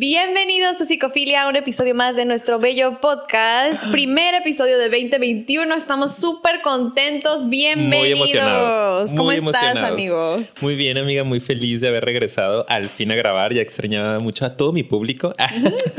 Bienvenidos 0.00 0.80
a 0.80 0.86
Psicofilia, 0.86 1.42
a 1.42 1.48
un 1.50 1.56
episodio 1.56 1.94
más 1.94 2.16
de 2.16 2.24
nuestro 2.24 2.58
bello 2.58 3.02
podcast. 3.02 3.84
Primer 3.92 4.34
episodio 4.34 4.78
de 4.78 4.88
2021. 4.88 5.74
Estamos 5.74 6.16
súper 6.16 6.62
contentos. 6.62 7.46
Bienvenidos. 7.50 8.00
Muy 8.00 8.10
emocionados. 8.12 9.10
¿Cómo 9.10 9.24
muy 9.24 9.34
estás, 9.34 9.62
emocionados. 9.62 9.90
amigo? 9.90 10.36
Muy 10.62 10.74
bien, 10.74 10.96
amiga. 10.96 11.22
Muy 11.22 11.40
feliz 11.40 11.82
de 11.82 11.88
haber 11.88 12.02
regresado 12.02 12.64
al 12.70 12.88
fin 12.88 13.12
a 13.12 13.14
grabar. 13.14 13.52
Ya 13.52 13.60
extrañaba 13.60 14.18
mucho 14.20 14.46
a 14.46 14.56
todo 14.56 14.72
mi 14.72 14.84
público. 14.84 15.34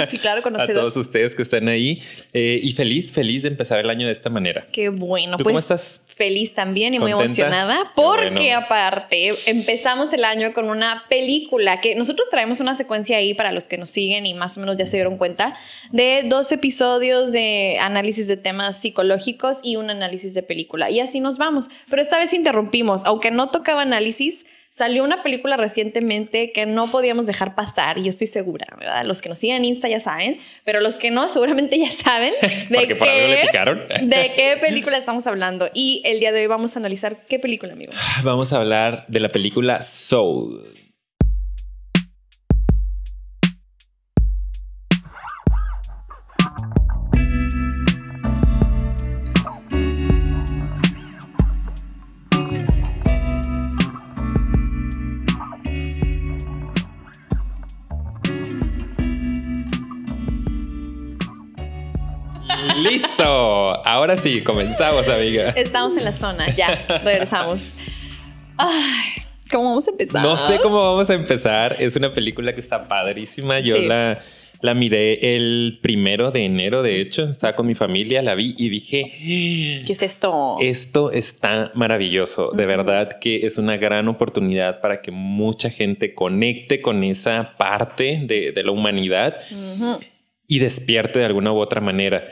Sí, 0.10 0.18
claro, 0.18 0.40
a 0.40 0.42
conocido. 0.42 0.80
todos 0.80 0.98
ustedes 0.98 1.36
que 1.36 1.44
están 1.44 1.68
ahí. 1.68 2.02
Eh, 2.34 2.60
y 2.64 2.72
feliz, 2.72 3.12
feliz 3.12 3.44
de 3.44 3.50
empezar 3.50 3.78
el 3.78 3.90
año 3.92 4.08
de 4.08 4.14
esta 4.14 4.32
manera. 4.32 4.66
Qué 4.72 4.90
bueno. 4.90 5.38
¿Tú 5.38 5.44
pues 5.44 5.54
cómo 5.54 5.60
estás? 5.60 6.02
feliz 6.22 6.54
también 6.54 6.94
y 6.94 7.00
muy 7.00 7.12
emocionada 7.12 7.94
porque 7.96 8.30
bueno. 8.30 8.58
aparte 8.58 9.34
empezamos 9.48 10.14
el 10.14 10.24
año 10.24 10.54
con 10.54 10.70
una 10.70 11.06
película 11.10 11.82
que 11.82 11.96
nosotros 11.96 12.28
traemos 12.30 12.60
una 12.60 12.76
secuencia 12.76 13.18
ahí 13.18 13.34
para 13.34 13.52
los 13.52 13.66
que 13.66 13.80
nos 13.80 13.91
siguen 13.92 14.26
y 14.26 14.34
más 14.34 14.58
o 14.58 14.60
menos 14.60 14.78
ya 14.78 14.86
se 14.86 14.98
dieron 14.98 15.18
cuenta 15.18 15.55
de 15.91 16.23
dos 16.26 16.52
episodios 16.52 17.31
de 17.31 17.77
análisis 17.80 18.27
de 18.27 18.38
temas 18.38 18.80
psicológicos 18.81 19.59
y 19.64 19.76
un 19.76 19.90
análisis 19.90 20.34
de 20.34 20.44
película 20.44 20.90
y 20.90 21.00
así 21.00 21.20
nos 21.20 21.38
vamos. 21.38 21.70
Pero 21.90 22.02
esta 22.02 22.17
vez 22.17 22.34
interrumpimos, 22.34 23.04
aunque 23.05 23.31
no 23.31 23.50
tocaba 23.50 23.81
análisis. 23.81 24.45
Salió 24.73 25.04
una 25.04 25.22
película 25.22 25.58
recientemente 25.58 26.54
que 26.54 26.66
no 26.66 26.91
podíamos 26.91 27.26
dejar 27.26 27.55
pasar 27.55 27.98
y 27.98 28.04
yo 28.04 28.09
estoy 28.09 28.27
segura, 28.27 28.66
¿verdad? 28.80 29.04
Los 29.05 29.22
que 29.22 29.27
nos 29.27 29.38
siguen 29.38 29.58
en 29.58 29.66
Insta 29.66 29.90
ya 29.90 30.00
saben, 30.00 30.39
pero 30.64 30.80
los 30.80 30.95
que 30.95 31.12
no 31.12 31.28
seguramente 31.28 31.78
ya 31.78 31.92
saben 31.92 32.31
de 32.70 32.95
por 32.95 33.05
le 33.05 33.36
qué- 33.36 33.48
picaron. 33.48 33.81
¿De 34.03 34.31
qué 34.34 34.55
película 34.62 34.98
estamos 34.98 35.28
hablando? 35.28 35.70
Y 35.73 36.02
el 36.05 36.22
día 36.22 36.31
de 36.31 36.39
hoy 36.44 36.48
vamos 36.48 36.78
a 36.78 36.80
analizar 36.80 37.26
qué 37.28 37.38
película, 37.38 37.73
amigo. 37.73 37.92
Vamos 38.23 38.53
a 38.53 38.59
hablar 38.59 39.03
de 39.09 39.20
la 39.20 39.28
película 39.28 39.81
Soul. 39.81 40.64
Listo. 62.84 63.24
Ahora 63.86 64.18
sí, 64.18 64.42
comenzamos, 64.42 65.08
amiga. 65.08 65.50
Estamos 65.52 65.98
en 65.98 66.04
la 66.04 66.14
zona, 66.14 66.54
ya, 66.56 66.86
regresamos. 67.04 67.72
Ay, 68.58 69.24
¿cómo 69.50 69.66
vamos 69.70 69.88
a 69.88 69.92
empezar? 69.92 70.24
No 70.24 70.36
sé 70.38 70.60
cómo 70.62 70.82
vamos 70.82 71.09
a 71.09 71.14
empezar. 71.14 71.76
Es 71.80 71.96
una 71.96 72.14
película 72.14 72.54
que 72.54 72.62
está 72.62 72.88
padrísima. 72.88 73.59
Yo 73.59 73.76
Sí. 73.78 73.86
la, 73.86 74.20
la 74.62 74.74
miré 74.74 75.36
el 75.36 75.80
primero 75.82 76.32
de 76.32 76.46
enero, 76.46 76.82
de 76.84 77.02
hecho. 77.02 77.24
Estaba 77.30 77.56
con 77.56 77.68
mi 77.68 77.76
familia, 77.76 78.22
la 78.22 78.36
vi 78.36 78.54
y 78.58 78.70
dije, 78.70 79.12
¿Qué 79.86 79.92
es 79.94 80.02
esto? 80.02 80.56
esto 80.59 81.12
está 81.12 81.72
maravilloso. 81.76 82.52
De 82.52 82.66
verdad 82.66 83.20
que 83.20 83.46
es 83.46 83.58
una 83.58 83.78
gran 83.78 84.08
oportunidad 84.08 84.82
para 84.82 85.02
que 85.02 85.12
mucha 85.12 85.70
gente 85.70 86.14
conecte 86.14 86.82
con 86.82 87.04
esa 87.04 87.56
parte 87.58 88.22
de, 88.24 88.52
de 88.52 88.64
la 88.64 88.72
humanidad 88.72 89.38
y 90.48 90.59
despierte 90.59 91.20
de 91.20 91.26
alguna 91.26 91.52
u 91.54 91.59
otra 91.59 91.82
manera. 91.82 92.24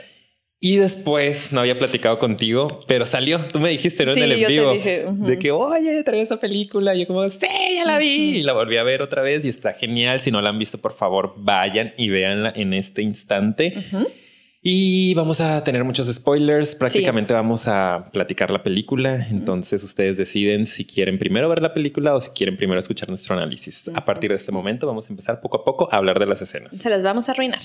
Y 0.62 0.76
después, 0.76 1.52
no 1.52 1.60
había 1.60 1.78
platicado 1.78 2.18
contigo, 2.18 2.84
pero 2.86 3.06
salió. 3.06 3.46
Tú 3.46 3.60
me 3.60 3.70
dijiste, 3.70 4.04
¿no? 4.04 4.12
Sí, 4.12 4.20
en 4.20 4.24
el 4.26 4.32
en 4.32 4.46
te 4.46 4.52
vivo. 4.52 4.72
De 5.26 5.38
que, 5.38 5.50
oye, 5.52 6.02
trae 6.02 6.20
esa 6.20 6.38
película. 6.38 6.94
Y 6.94 7.00
yo 7.00 7.06
como, 7.06 7.26
sí, 7.26 7.46
ya 7.76 7.86
la 7.86 7.96
vi. 7.96 8.36
Y 8.36 8.42
la 8.42 8.52
volví 8.52 8.76
a 8.76 8.82
ver 8.82 9.00
otra 9.00 9.22
vez 9.22 9.42
y 9.46 9.48
está 9.48 9.72
genial. 9.72 10.20
Si 10.20 10.30
no 10.30 10.42
la 10.42 10.50
han 10.50 10.58
visto, 10.58 10.76
por 10.76 10.92
favor, 10.92 11.32
vayan 11.38 11.94
y 11.96 12.10
véanla 12.10 12.52
en 12.54 12.74
este 12.74 13.00
instante. 13.00 13.72
Y 14.62 15.14
vamos 15.14 15.40
a 15.40 15.64
tener 15.64 15.84
muchos 15.84 16.06
spoilers. 16.12 16.74
Prácticamente 16.74 17.32
vamos 17.32 17.66
a 17.66 18.10
platicar 18.12 18.50
la 18.50 18.62
película. 18.62 19.26
Entonces 19.30 19.82
ustedes 19.82 20.18
deciden 20.18 20.66
si 20.66 20.84
quieren 20.84 21.18
primero 21.18 21.48
ver 21.48 21.62
la 21.62 21.72
película 21.72 22.14
o 22.14 22.20
si 22.20 22.28
quieren 22.30 22.58
primero 22.58 22.78
escuchar 22.78 23.08
nuestro 23.08 23.34
análisis. 23.34 23.90
A 23.94 24.04
partir 24.04 24.28
de 24.28 24.36
este 24.36 24.52
momento 24.52 24.86
vamos 24.86 25.06
a 25.06 25.08
empezar 25.08 25.40
poco 25.40 25.62
a 25.62 25.64
poco 25.64 25.88
a 25.90 25.96
hablar 25.96 26.18
de 26.18 26.26
las 26.26 26.42
escenas. 26.42 26.76
Se 26.76 26.90
las 26.90 27.02
vamos 27.02 27.30
a 27.30 27.32
arruinar. 27.32 27.60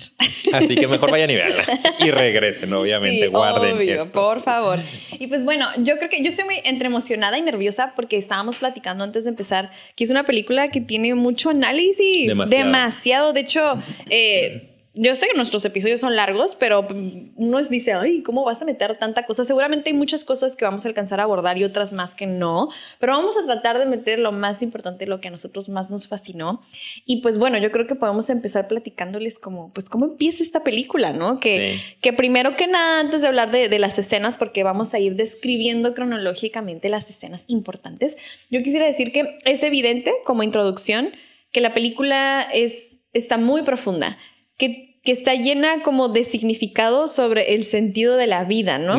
Así 0.53 0.75
que 0.75 0.88
mejor 0.88 1.11
vayan 1.11 1.29
y 1.31 1.35
veanla. 1.35 1.66
Y 2.00 2.11
regresen, 2.11 2.72
obviamente. 2.72 3.25
Sí, 3.25 3.27
Guarden 3.27 3.75
obvio, 3.75 3.95
esto. 3.95 4.12
por 4.12 4.41
favor. 4.41 4.79
Y 5.19 5.27
pues 5.27 5.44
bueno, 5.44 5.66
yo 5.79 5.97
creo 5.97 6.09
que 6.09 6.23
yo 6.23 6.29
estoy 6.29 6.45
muy 6.45 6.56
entre 6.63 6.88
emocionada 6.88 7.38
y 7.38 7.41
nerviosa 7.41 7.91
porque 7.97 8.16
estábamos 8.16 8.57
platicando 8.57 9.03
antes 9.03 9.25
de 9.25 9.31
empezar 9.31 9.69
que 9.97 10.06
es 10.06 10.12
una 10.12 10.23
película 10.23 10.69
que 10.69 10.79
tiene 10.79 11.13
mucho 11.13 11.50
análisis. 11.50 12.27
Demasiado. 12.27 12.66
Demasiado. 12.66 13.33
De 13.33 13.41
hecho, 13.41 13.62
eh, 14.09 14.75
yo 14.95 15.16
sé 15.16 15.28
que 15.28 15.35
nuestros 15.35 15.63
episodios 15.66 16.00
son 16.00 16.16
largos, 16.16 16.56
pero 16.56 16.88
uno 17.35 17.61
dice, 17.63 17.94
ay, 17.94 18.23
¿cómo 18.23 18.44
vas 18.45 18.61
a 18.61 18.66
meter 18.66 18.97
tanta 18.97 19.25
cosa? 19.25 19.45
Seguramente 19.45 19.89
hay 19.89 19.95
muchas 19.95 20.23
cosas 20.23 20.56
que 20.56 20.66
vamos 20.66 20.85
a 20.85 20.88
alcanzar 20.88 21.19
a 21.19 21.23
abordar 21.23 21.57
y 21.57 21.63
otras 21.63 21.94
más 21.94 22.16
que 22.16 22.25
no, 22.25 22.69
pero 23.00 23.13
vamos 23.13 23.35
a 23.38 23.45
tratar 23.45 23.78
de 23.78 23.85
meter 23.85 24.19
lo 24.19 24.31
más 24.31 24.61
importante, 24.61 25.06
lo 25.06 25.19
que 25.22 25.28
a 25.28 25.31
nosotros 25.31 25.69
más 25.69 25.89
nos 25.89 26.07
fascinó. 26.07 26.61
Y 27.06 27.22
pues 27.22 27.38
bueno, 27.38 27.57
yo 27.57 27.72
creo 27.72 27.88
que 27.88 27.95
podemos 27.95 28.29
empezar 28.29 28.67
platicándoles 28.67 29.38
como, 29.38 29.69
pues, 29.72 29.89
cómo 29.89 30.06
empieza 30.06 30.44
esta 30.44 30.63
película, 30.63 31.13
¿no? 31.13 31.39
Que, 31.39 31.56
Sí. 31.77 31.95
que 32.01 32.13
primero 32.13 32.56
que 32.56 32.67
nada, 32.67 33.00
antes 33.00 33.22
de 33.22 33.27
hablar 33.27 33.51
de, 33.51 33.69
de 33.69 33.79
las 33.79 34.00
escenas, 34.00 34.38
porque 34.38 34.63
vamos 34.63 34.94
a 34.94 35.00
ir 35.00 35.16
describiendo 35.16 35.94
cronológicamente 35.94 36.89
las 36.89 37.09
escenas 37.09 37.44
importantes, 37.47 38.17
yo 38.50 38.63
quisiera 38.63 38.85
decir 38.85 39.12
que 39.12 39.38
es 39.45 39.63
evidente 39.63 40.13
como 40.25 40.44
introducción 40.44 41.12
que 41.51 41.62
la 41.62 41.73
película 41.73 42.41
es, 42.53 42.97
está 43.13 43.38
muy 43.38 43.62
profunda, 43.63 44.17
que, 44.57 44.97
que 45.03 45.11
está 45.11 45.33
llena 45.35 45.81
como 45.83 46.09
de 46.09 46.23
significado 46.23 47.07
sobre 47.09 47.55
el 47.55 47.66
sentido 47.66 48.16
de 48.17 48.27
la 48.27 48.43
vida, 48.43 48.77
¿no? 48.77 48.97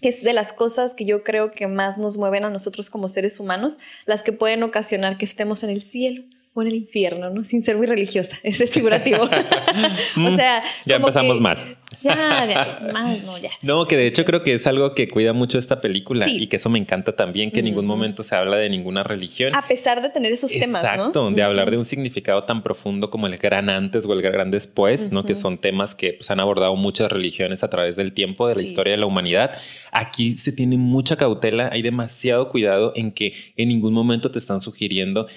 Que 0.00 0.08
es 0.08 0.22
de 0.22 0.32
las 0.32 0.52
cosas 0.52 0.94
que 0.94 1.04
yo 1.04 1.24
creo 1.24 1.50
que 1.50 1.66
más 1.66 1.98
nos 1.98 2.16
mueven 2.16 2.44
a 2.44 2.50
nosotros 2.50 2.90
como 2.90 3.08
seres 3.08 3.40
humanos, 3.40 3.78
las 4.04 4.22
que 4.22 4.32
pueden 4.32 4.62
ocasionar 4.62 5.16
que 5.18 5.24
estemos 5.24 5.62
en 5.64 5.70
el 5.70 5.82
cielo 5.82 6.22
o 6.54 6.62
en 6.62 6.68
el 6.68 6.74
infierno, 6.74 7.30
¿no? 7.30 7.44
Sin 7.44 7.62
ser 7.62 7.76
muy 7.76 7.86
religiosa, 7.86 8.36
ese 8.42 8.64
es 8.64 8.72
figurativo. 8.72 9.22
o 10.16 10.36
sea, 10.36 10.62
ya 10.84 10.96
empezamos 10.96 11.36
que- 11.36 11.42
mal. 11.42 11.75
Ya, 12.02 12.46
ya, 12.48 12.88
más, 12.92 13.22
no, 13.24 13.38
ya. 13.38 13.50
No, 13.62 13.86
que 13.86 13.96
de 13.96 14.06
hecho 14.06 14.24
creo 14.24 14.42
que 14.42 14.54
es 14.54 14.66
algo 14.66 14.94
que 14.94 15.08
cuida 15.08 15.32
mucho 15.32 15.58
esta 15.58 15.80
película 15.80 16.26
Sí. 16.26 16.42
y 16.42 16.46
que 16.46 16.56
eso 16.56 16.68
me 16.68 16.78
encanta 16.78 17.14
también, 17.16 17.50
que 17.50 17.60
en 17.60 17.66
ningún 17.66 17.86
momento 17.86 18.22
se 18.22 18.34
habla 18.36 18.56
de 18.56 18.68
ninguna 18.68 19.02
religión. 19.02 19.54
A 19.56 19.62
pesar 19.62 20.02
de 20.02 20.10
tener 20.10 20.32
esos 20.32 20.50
temas, 20.50 20.82
¿no? 20.82 20.88
Exacto, 20.88 21.30
de 21.30 21.42
hablar 21.42 21.70
de 21.70 21.78
un 21.78 21.84
significado 21.84 22.44
tan 22.44 22.62
profundo 22.62 23.10
como 23.10 23.26
el 23.26 23.36
gran 23.38 23.70
antes 23.70 24.04
o 24.06 24.12
el 24.12 24.22
gran 24.22 24.50
después, 24.50 25.10
¿no? 25.12 25.24
Que 25.24 25.34
son 25.34 25.58
temas 25.58 25.94
que 25.94 26.12
pues, 26.14 26.30
han 26.30 26.40
abordado 26.40 26.74
muchas 26.76 27.10
religiones 27.10 27.62
a 27.64 27.70
través 27.70 27.96
del 27.96 28.12
tiempo, 28.12 28.46
de 28.48 28.54
la 28.54 28.60
Sí. 28.60 28.66
historia 28.68 28.92
de 28.92 28.98
la 28.98 29.06
humanidad. 29.06 29.52
Aquí 29.92 30.36
se 30.36 30.52
tiene 30.52 30.76
mucha 30.76 31.16
cautela, 31.16 31.70
hay 31.72 31.82
demasiado 31.82 32.48
cuidado 32.48 32.92
en 32.96 33.12
que 33.12 33.32
en 33.56 33.68
ningún 33.68 33.92
momento 33.94 34.30
te 34.30 34.38
están 34.38 34.60
sugiriendo 34.60 35.28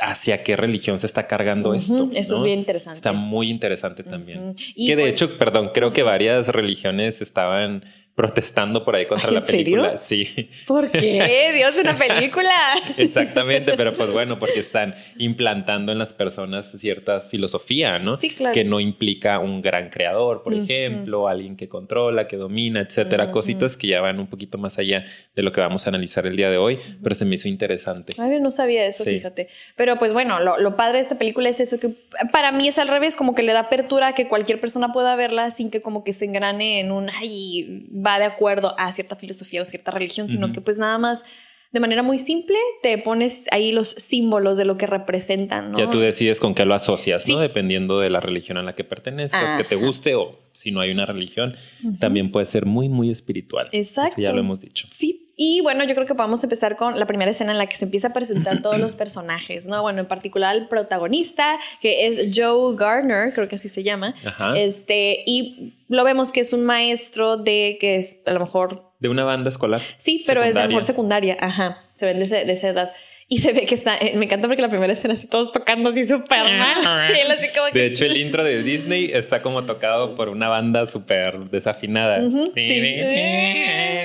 hacia 0.00 0.42
qué 0.42 0.56
religión 0.56 0.98
se 0.98 1.06
está 1.06 1.26
cargando 1.26 1.74
esto. 1.74 2.10
Eso 2.14 2.36
es 2.36 2.42
bien 2.42 2.60
interesante. 2.60 2.96
Está 2.96 3.12
muy 3.12 3.50
interesante 3.50 4.02
también. 4.02 4.54
Y 4.74 4.86
que 4.86 4.96
de 4.96 5.02
pues, 5.02 5.12
hecho, 5.12 5.38
perdón, 5.38 5.70
creo 5.74 5.90
que 5.90 6.02
varias 6.02 6.48
religiones 6.48 7.20
estaban 7.20 7.84
protestando 8.18 8.84
por 8.84 8.96
ahí 8.96 9.06
contra 9.06 9.30
la 9.30 9.38
¿en 9.38 9.46
serio? 9.46 9.76
película. 9.82 9.98
Sí. 9.98 10.50
¿Por 10.66 10.90
qué? 10.90 11.52
Dios, 11.54 11.76
una 11.80 11.94
película. 11.96 12.50
Exactamente, 12.96 13.74
pero 13.76 13.92
pues 13.94 14.12
bueno, 14.12 14.40
porque 14.40 14.58
están 14.58 14.96
implantando 15.18 15.92
en 15.92 15.98
las 15.98 16.12
personas 16.12 16.72
cierta 16.78 17.20
filosofía, 17.20 18.00
¿no? 18.00 18.16
Sí, 18.16 18.30
claro. 18.30 18.52
Que 18.52 18.64
no 18.64 18.80
implica 18.80 19.38
un 19.38 19.62
gran 19.62 19.88
creador, 19.88 20.42
por 20.42 20.52
ejemplo, 20.52 21.28
alguien 21.28 21.56
que 21.56 21.68
controla, 21.68 22.26
que 22.26 22.36
domina, 22.36 22.80
etcétera, 22.80 23.30
cositas 23.30 23.76
que 23.76 23.86
ya 23.86 24.00
van 24.00 24.18
un 24.18 24.26
poquito 24.26 24.58
más 24.58 24.78
allá 24.78 25.04
de 25.36 25.42
lo 25.44 25.52
que 25.52 25.60
vamos 25.60 25.86
a 25.86 25.90
analizar 25.90 26.26
el 26.26 26.34
día 26.34 26.50
de 26.50 26.56
hoy, 26.58 26.80
pero 27.00 27.14
se 27.14 27.24
me 27.24 27.36
hizo 27.36 27.46
interesante. 27.46 28.14
Ay, 28.18 28.40
no 28.40 28.50
sabía 28.50 28.84
eso, 28.84 29.04
Sí. 29.04 29.10
fíjate. 29.10 29.46
Pero 29.76 29.96
pues 30.00 30.12
bueno, 30.12 30.40
lo, 30.40 30.58
lo 30.58 30.74
padre 30.74 30.98
de 30.98 31.02
esta 31.04 31.18
película 31.18 31.48
es 31.50 31.60
eso, 31.60 31.78
que 31.78 31.90
para 32.32 32.50
mí 32.50 32.66
es 32.66 32.78
al 32.78 32.88
revés, 32.88 33.14
como 33.14 33.36
que 33.36 33.44
le 33.44 33.52
da 33.52 33.60
apertura 33.60 34.08
a 34.08 34.14
que 34.16 34.26
cualquier 34.26 34.60
persona 34.60 34.92
pueda 34.92 35.14
verla 35.14 35.52
sin 35.52 35.70
que 35.70 35.80
como 35.80 36.02
que 36.02 36.12
se 36.12 36.24
engrane 36.24 36.80
en 36.80 36.90
un, 36.90 37.08
ay, 37.10 37.84
va 38.08 38.18
de 38.18 38.24
acuerdo 38.24 38.74
a 38.78 38.90
cierta 38.92 39.16
filosofía 39.16 39.62
o 39.62 39.64
cierta 39.64 39.90
religión, 39.90 40.30
sino 40.30 40.52
que 40.52 40.60
pues 40.60 40.78
nada 40.78 40.98
más 40.98 41.24
de 41.70 41.80
manera 41.80 42.02
muy 42.02 42.18
simple 42.18 42.56
te 42.82 42.96
pones 42.96 43.44
ahí 43.50 43.72
los 43.72 43.90
símbolos 43.90 44.56
de 44.56 44.64
lo 44.64 44.78
que 44.78 44.86
representan, 44.86 45.72
¿no? 45.72 45.78
Ya 45.78 45.90
tú 45.90 45.98
decides 45.98 46.40
con 46.40 46.54
qué 46.54 46.64
lo 46.64 46.74
asocias, 46.74 47.28
¿no? 47.28 47.38
Dependiendo 47.38 48.00
de 48.00 48.08
la 48.08 48.20
religión 48.20 48.56
a 48.56 48.62
la 48.62 48.74
que 48.74 48.84
pertenezcas, 48.84 49.56
que 49.56 49.64
te 49.64 49.76
guste 49.76 50.14
o 50.14 50.38
si 50.54 50.70
no 50.70 50.80
hay 50.80 50.90
una 50.90 51.04
religión, 51.04 51.56
también 52.00 52.32
puede 52.32 52.46
ser 52.46 52.64
muy, 52.64 52.88
muy 52.88 53.10
espiritual. 53.10 53.68
Exacto. 53.72 54.14
Eso 54.14 54.22
ya 54.22 54.32
lo 54.32 54.40
hemos 54.40 54.60
dicho. 54.60 54.88
Sí, 54.90 55.28
y 55.36 55.60
bueno, 55.60 55.84
yo 55.84 55.94
creo 55.94 56.06
que 56.06 56.14
podemos 56.14 56.42
empezar 56.42 56.76
con 56.76 56.98
la 56.98 57.06
primera 57.06 57.30
escena 57.30 57.52
en 57.52 57.58
la 57.58 57.66
que 57.66 57.76
se 57.76 57.84
empieza 57.84 58.08
a 58.08 58.12
presentar 58.12 58.60
todos 58.62 58.78
los 58.78 58.96
personajes, 58.96 59.66
¿no? 59.66 59.82
Bueno, 59.82 60.00
en 60.00 60.08
particular 60.08 60.56
el 60.56 60.66
protagonista, 60.66 61.58
que 61.80 62.06
es 62.06 62.30
Joe 62.34 62.74
Gardner, 62.76 63.32
creo 63.34 63.46
que 63.46 63.56
así 63.56 63.68
se 63.68 63.84
llama. 63.84 64.14
Ajá. 64.24 64.58
Este, 64.58 65.22
y 65.26 65.77
lo 65.88 66.04
vemos 66.04 66.32
que 66.32 66.40
es 66.40 66.52
un 66.52 66.64
maestro 66.64 67.36
de 67.36 67.76
que 67.80 67.96
es 67.96 68.16
a 68.26 68.32
lo 68.32 68.40
mejor, 68.40 68.92
De 69.00 69.08
una 69.08 69.24
banda 69.24 69.48
escolar. 69.48 69.80
sí, 69.98 70.22
pero 70.26 70.42
es 70.42 70.54
a 70.56 70.62
lo 70.62 70.68
mejor 70.68 70.84
Secundaria. 70.84 71.34
secundaria, 71.34 71.64
ajá, 71.66 71.84
se 71.96 72.06
ven 72.06 72.18
de, 72.18 72.24
ese- 72.26 72.44
de 72.44 72.52
esa 72.52 72.68
edad. 72.68 72.92
Y 73.30 73.40
se 73.42 73.52
ve 73.52 73.66
que 73.66 73.74
está, 73.74 73.98
eh, 73.98 74.14
me 74.16 74.24
encanta 74.24 74.46
porque 74.48 74.62
la 74.62 74.70
primera 74.70 74.90
escena 74.90 75.12
así 75.12 75.26
todos 75.26 75.52
tocando 75.52 75.90
así 75.90 76.02
súper 76.04 76.44
mal. 76.58 77.12
Y 77.14 77.20
él 77.20 77.30
así 77.30 77.48
como 77.54 77.66
que- 77.70 77.78
De 77.78 77.84
hecho, 77.86 78.06
el 78.06 78.16
intro 78.16 78.42
de 78.42 78.62
Disney 78.62 79.10
está 79.12 79.42
como 79.42 79.66
tocado 79.66 80.14
por 80.14 80.30
una 80.30 80.48
banda 80.48 80.86
súper 80.86 81.38
desafinada. 81.50 82.20
Sí. 82.54 82.54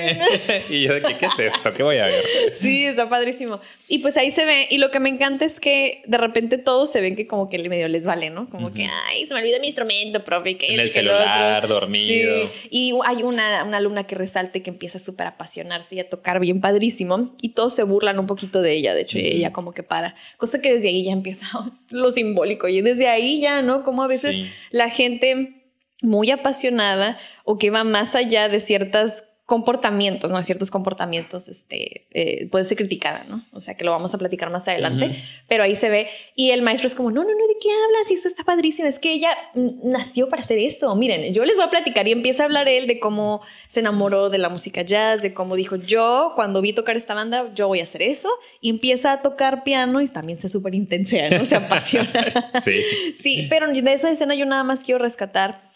y 0.70 0.82
yo 0.82 0.94
de 0.94 1.02
que, 1.02 1.16
¿qué 1.16 1.26
es 1.26 1.38
esto? 1.54 1.72
¿Qué 1.72 1.82
voy 1.82 1.98
a 1.98 2.04
ver? 2.04 2.22
Sí, 2.60 2.84
está 2.84 3.08
padrísimo. 3.08 3.60
Y 3.88 3.98
pues 4.00 4.16
ahí 4.16 4.30
se 4.30 4.44
ve, 4.44 4.66
y 4.70 4.78
lo 4.78 4.90
que 4.90 5.00
me 5.00 5.08
encanta 5.08 5.44
es 5.44 5.58
que 5.60 6.02
de 6.06 6.18
repente 6.18 6.58
todos 6.58 6.90
se 6.92 7.00
ven 7.00 7.16
que 7.16 7.26
como 7.26 7.48
que 7.48 7.58
medio 7.68 7.88
les 7.88 8.04
vale, 8.04 8.28
¿no? 8.30 8.48
Como 8.50 8.72
que, 8.72 8.86
ay, 9.08 9.26
se 9.26 9.32
me 9.34 9.40
olvidó 9.40 9.58
mi 9.60 9.68
instrumento, 9.68 10.22
profe. 10.22 10.56
Que 10.58 10.74
En 10.74 10.80
el 10.80 10.86
que 10.88 10.92
celular, 10.92 11.64
otro". 11.64 11.74
dormido. 11.76 12.48
Sí. 12.62 12.68
Y 12.70 12.92
hay 13.06 13.22
una, 13.22 13.64
una 13.64 13.78
alumna 13.78 14.04
que 14.06 14.14
resalte 14.16 14.62
que 14.62 14.68
empieza 14.70 14.98
súper 14.98 15.26
a 15.26 15.30
apasionarse 15.30 15.94
y 15.94 16.00
a 16.00 16.08
tocar 16.10 16.40
bien 16.40 16.60
padrísimo, 16.60 17.34
y 17.40 17.50
todos 17.50 17.74
se 17.74 17.84
burlan 17.84 18.18
un 18.18 18.26
poquito 18.26 18.60
de 18.60 18.72
ella, 18.74 18.94
de 18.94 19.02
hecho, 19.02 19.13
y 19.18 19.26
ella 19.38 19.52
como 19.52 19.72
que 19.72 19.82
para. 19.82 20.14
Cosa 20.36 20.60
que 20.60 20.74
desde 20.74 20.88
ahí 20.88 21.04
ya 21.04 21.12
empieza 21.12 21.46
lo 21.90 22.10
simbólico, 22.10 22.68
y 22.68 22.80
desde 22.82 23.08
ahí 23.08 23.40
ya, 23.40 23.62
¿no? 23.62 23.82
Como 23.84 24.02
a 24.02 24.06
veces 24.06 24.34
Sí. 24.36 24.50
la 24.70 24.90
gente 24.90 25.62
muy 26.02 26.30
apasionada 26.30 27.18
o 27.44 27.56
que 27.58 27.70
va 27.70 27.84
más 27.84 28.14
allá 28.14 28.48
de 28.48 28.60
ciertas 28.60 29.24
comportamientos, 29.46 30.30
¿no? 30.30 30.42
Ciertos 30.42 30.70
comportamientos, 30.70 31.48
este, 31.48 32.06
eh, 32.12 32.48
puede 32.48 32.64
ser 32.64 32.78
criticada, 32.78 33.24
¿no? 33.28 33.44
O 33.52 33.60
sea, 33.60 33.76
que 33.76 33.84
lo 33.84 33.90
vamos 33.90 34.14
a 34.14 34.18
platicar 34.18 34.50
más 34.50 34.66
adelante, 34.68 35.22
pero 35.48 35.64
ahí 35.64 35.76
se 35.76 35.90
ve 35.90 36.08
y 36.34 36.50
el 36.50 36.62
maestro 36.62 36.86
es 36.86 36.94
como, 36.94 37.10
no, 37.10 37.22
no, 37.22 37.28
no, 37.28 37.46
¿de 37.46 37.56
qué 37.60 37.68
hablas? 37.70 38.10
Eso 38.10 38.26
está 38.26 38.44
padrísimo, 38.44 38.88
es 38.88 38.98
que 38.98 39.12
ella 39.12 39.36
nació 39.54 40.30
para 40.30 40.42
hacer 40.42 40.58
eso. 40.58 40.94
Miren, 40.96 41.34
yo 41.34 41.44
les 41.44 41.56
voy 41.56 41.66
a 41.66 41.70
platicar 41.70 42.08
y 42.08 42.12
empieza 42.12 42.44
a 42.44 42.46
hablar 42.46 42.68
él 42.68 42.86
de 42.86 42.98
cómo 42.98 43.42
se 43.68 43.80
enamoró 43.80 44.30
de 44.30 44.38
la 44.38 44.48
música 44.48 44.80
jazz, 44.80 45.20
de 45.20 45.34
cómo 45.34 45.56
dijo, 45.56 45.76
yo 45.76 46.32
cuando 46.36 46.62
vi 46.62 46.72
tocar 46.72 46.96
esta 46.96 47.12
banda, 47.14 47.52
yo 47.54 47.68
voy 47.68 47.80
a 47.80 47.82
hacer 47.82 48.00
eso, 48.00 48.30
y 48.62 48.70
empieza 48.70 49.12
a 49.12 49.20
tocar 49.20 49.62
piano 49.62 50.00
y 50.00 50.08
también 50.08 50.40
se 50.40 50.48
súper 50.48 50.74
intensa, 50.74 51.16
¿no? 51.30 51.44
Se 51.44 51.56
apasiona. 51.56 52.12
Sí. 52.64 52.80
Sí, 53.20 53.46
pero 53.50 53.68
de 53.68 53.92
esa 53.92 54.10
escena 54.10 54.34
yo 54.34 54.46
nada 54.46 54.64
más 54.64 54.80
quiero 54.80 55.00
rescatar 55.00 55.70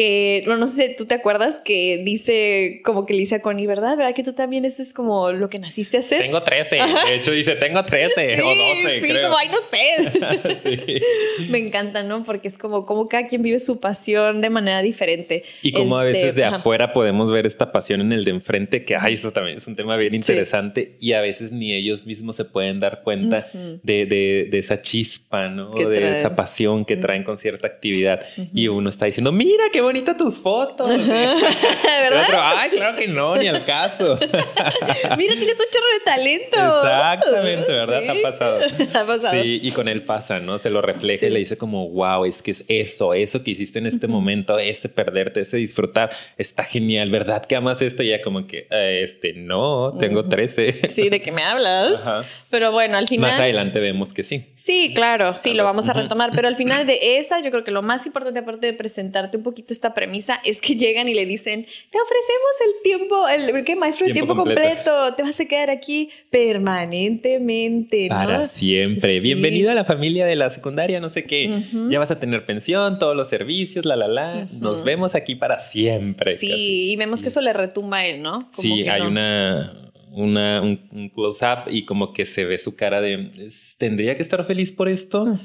que, 0.00 0.42
bueno, 0.46 0.60
no 0.60 0.66
sé 0.66 0.88
si 0.88 0.96
tú 0.96 1.04
te 1.04 1.12
acuerdas 1.12 1.60
que 1.62 2.00
dice, 2.02 2.80
como 2.86 3.04
que 3.04 3.12
le 3.12 3.20
dice 3.20 3.34
a 3.34 3.40
Connie, 3.42 3.66
¿verdad? 3.66 3.98
¿Verdad 3.98 4.14
que 4.14 4.22
tú 4.22 4.32
también 4.32 4.64
eso 4.64 4.80
es 4.80 4.94
como 4.94 5.30
lo 5.32 5.50
que 5.50 5.58
naciste 5.58 5.98
a 5.98 6.00
hacer? 6.00 6.22
Tengo 6.22 6.42
13. 6.42 6.76
De 6.76 7.14
hecho, 7.16 7.32
dice, 7.32 7.54
tengo 7.56 7.84
13 7.84 8.36
sí, 8.36 8.40
o 8.42 8.46
12, 8.46 9.00
sí, 9.02 9.06
creo. 9.12 9.22
como, 9.28 9.36
ay, 9.36 9.48
no. 9.48 9.60
Sí. 10.62 11.46
Me 11.50 11.58
encanta, 11.58 12.02
¿no? 12.02 12.22
Porque 12.24 12.48
es 12.48 12.56
como, 12.56 12.86
como 12.86 13.06
cada 13.08 13.26
quien 13.26 13.42
vive 13.42 13.60
su 13.60 13.78
pasión 13.78 14.40
de 14.40 14.48
manera 14.48 14.80
diferente. 14.80 15.44
Y 15.62 15.72
como 15.72 15.98
a 15.98 16.08
Este, 16.08 16.18
veces 16.22 16.34
de 16.34 16.44
ajá. 16.44 16.56
afuera 16.56 16.92
podemos 16.94 17.30
ver 17.30 17.44
esta 17.46 17.70
pasión 17.70 18.00
en 18.00 18.12
el 18.12 18.24
de 18.24 18.30
enfrente, 18.30 18.84
que 18.84 18.96
ay, 18.96 19.14
eso 19.14 19.32
también 19.32 19.58
es 19.58 19.66
un 19.66 19.76
tema 19.76 19.96
bien 19.96 20.14
interesante 20.14 20.96
y 20.98 21.12
a 21.12 21.20
veces 21.20 21.52
ni 21.52 21.74
ellos 21.74 22.06
mismos 22.06 22.36
se 22.36 22.44
pueden 22.46 22.80
dar 22.80 23.02
cuenta 23.02 23.46
de, 23.52 24.06
de- 24.06 24.48
de 24.50 24.58
esa 24.58 24.80
chispa, 24.80 25.48
¿no? 25.48 25.72
Que 25.72 25.84
de 25.86 25.98
traen. 25.98 26.14
esa 26.14 26.34
pasión 26.36 26.84
que 26.86 26.96
traen 26.96 27.22
con 27.22 27.36
cierta 27.38 27.66
actividad. 27.66 28.24
Y 28.54 28.68
uno 28.68 28.88
está 28.88 29.04
diciendo, 29.06 29.30
mira 29.32 29.64
qué 29.72 29.80
bonita 29.90 30.16
tus 30.16 30.38
fotos. 30.38 30.88
¿Verdad? 30.98 32.22
otro, 32.24 32.38
ay, 32.40 32.70
claro 32.70 32.96
que 32.96 33.08
no, 33.08 33.34
ni 33.36 33.48
al 33.48 33.64
caso. 33.64 34.18
Mira, 35.18 35.34
tienes 35.34 35.58
un 35.58 35.66
chorro 35.72 35.86
de 35.98 36.04
talento. 36.04 36.78
Exactamente, 36.78 37.72
¿verdad? 37.72 38.00
Sí. 38.02 38.08
Ha 38.08 38.22
pasado. 38.22 38.58
Ha 38.90 39.04
pasado. 39.04 39.30
Sí, 39.42 39.60
y 39.62 39.70
con 39.72 39.88
él 39.88 40.02
pasa, 40.02 40.40
¿no? 40.40 40.58
Se 40.58 40.70
lo 40.70 40.82
refleja 40.82 41.26
y 41.26 41.30
le 41.30 41.38
dice 41.38 41.56
como, 41.56 41.88
wow, 41.90 42.24
es 42.24 42.42
que 42.42 42.50
es 42.52 42.64
eso, 42.68 43.14
eso 43.14 43.42
que 43.42 43.52
hiciste 43.52 43.78
en 43.78 43.86
este 43.86 44.06
momento, 44.06 44.58
ese 44.58 44.88
perderte, 44.88 45.40
ese 45.40 45.56
disfrutar, 45.56 46.10
está 46.36 46.64
genial, 46.64 47.10
¿verdad? 47.10 47.44
Que 47.44 47.56
amas 47.56 47.82
esto? 47.82 48.02
Y 48.02 48.08
ya 48.08 48.20
como 48.20 48.46
que, 48.46 48.66
"Eh, 48.70 49.00
este, 49.02 49.32
no, 49.34 49.92
tengo 49.98 50.28
13. 50.28 50.82
Sí, 50.90 51.08
¿de 51.08 51.20
qué 51.22 51.32
me 51.32 51.42
hablas? 51.42 51.94
Ajá. 52.00 52.22
Pero 52.50 52.72
bueno, 52.72 52.96
al 52.98 53.08
final... 53.08 53.30
Más 53.30 53.40
adelante 53.40 53.80
vemos 53.80 54.12
que 54.12 54.22
sí. 54.22 54.46
Sí, 54.56 54.92
claro, 54.94 55.36
sí, 55.36 55.54
lo 55.54 55.64
vamos 55.64 55.88
a 55.88 55.92
retomar, 55.92 56.30
pero 56.34 56.48
al 56.48 56.56
final 56.56 56.86
de 56.86 57.18
esa, 57.18 57.40
yo 57.40 57.50
creo 57.50 57.64
que 57.64 57.70
lo 57.70 57.82
más 57.82 58.06
importante, 58.06 58.40
aparte 58.40 58.66
de 58.66 58.72
presentarte 58.72 59.36
un 59.36 59.42
poquito 59.42 59.69
esta 59.70 59.94
premisa, 59.94 60.40
es 60.44 60.60
que 60.60 60.76
llegan 60.76 61.08
y 61.08 61.14
le 61.14 61.26
dicen, 61.26 61.66
te 61.90 61.98
ofrecemos 61.98 62.50
el 62.66 62.82
tiempo, 62.82 63.28
el 63.28 63.64
¿qué, 63.64 63.76
maestro 63.76 64.06
de 64.06 64.12
Tiempo 64.12 64.34
tiempo 64.34 64.44
completo. 64.44 64.68
completo. 64.90 65.14
te 65.16 65.22
vas 65.22 65.38
a 65.40 65.44
quedar 65.46 65.70
aquí 65.70 66.10
permanentemente, 66.30 68.08
¿no? 68.08 68.14
Para 68.14 68.44
siempre. 68.44 69.16
Sí. 69.18 69.22
Bienvenido 69.22 69.70
a 69.70 69.74
la 69.74 69.84
familia 69.84 70.26
de 70.26 70.36
la 70.36 70.50
secundaria, 70.50 71.00
no 71.00 71.08
sé 71.08 71.24
qué. 71.24 71.50
Ya 71.90 71.98
vas 71.98 72.10
a 72.10 72.18
tener 72.20 72.44
pensión, 72.44 72.98
todos 72.98 73.16
los 73.16 73.28
servicios, 73.28 73.84
la, 73.84 73.96
la, 73.96 74.08
la. 74.08 74.48
Nos 74.52 74.84
vemos 74.84 75.14
aquí 75.14 75.34
para 75.34 75.58
siempre. 75.58 76.36
Sí, 76.36 76.48
casi. 76.48 76.92
y 76.92 76.96
vemos 76.96 77.22
que 77.22 77.28
eso 77.28 77.40
le 77.40 77.52
retumba 77.52 77.98
a 77.98 78.06
él, 78.06 78.22
¿no? 78.22 78.50
Como 78.54 78.62
Sí, 78.76 78.82
que 78.84 78.90
hay 78.90 79.02
no. 79.02 79.08
una, 79.08 79.90
una, 80.12 80.62
un, 80.62 80.80
un 80.92 81.08
close-up 81.10 81.70
y 81.70 81.84
como 81.84 82.12
que 82.12 82.24
se 82.24 82.44
ve 82.44 82.58
su 82.58 82.74
cara 82.76 83.00
de, 83.00 83.30
"Es- 83.38 83.74
¿tendría 83.78 84.16
que 84.16 84.22
estar 84.22 84.44
feliz 84.46 84.72
por 84.72 84.88
esto? 84.88 85.38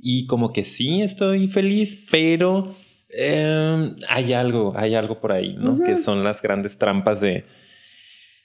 Y 0.00 0.26
como 0.26 0.52
que 0.52 0.64
sí, 0.64 1.00
estoy 1.02 1.48
feliz, 1.48 1.98
pero 2.10 2.74
eh, 3.12 3.94
hay 4.08 4.32
algo, 4.32 4.72
hay 4.76 4.94
algo 4.94 5.18
por 5.18 5.32
ahí, 5.32 5.54
¿no? 5.54 5.78
Que 5.84 5.98
son 5.98 6.24
las 6.24 6.40
grandes 6.40 6.78
trampas 6.78 7.20
de 7.20 7.44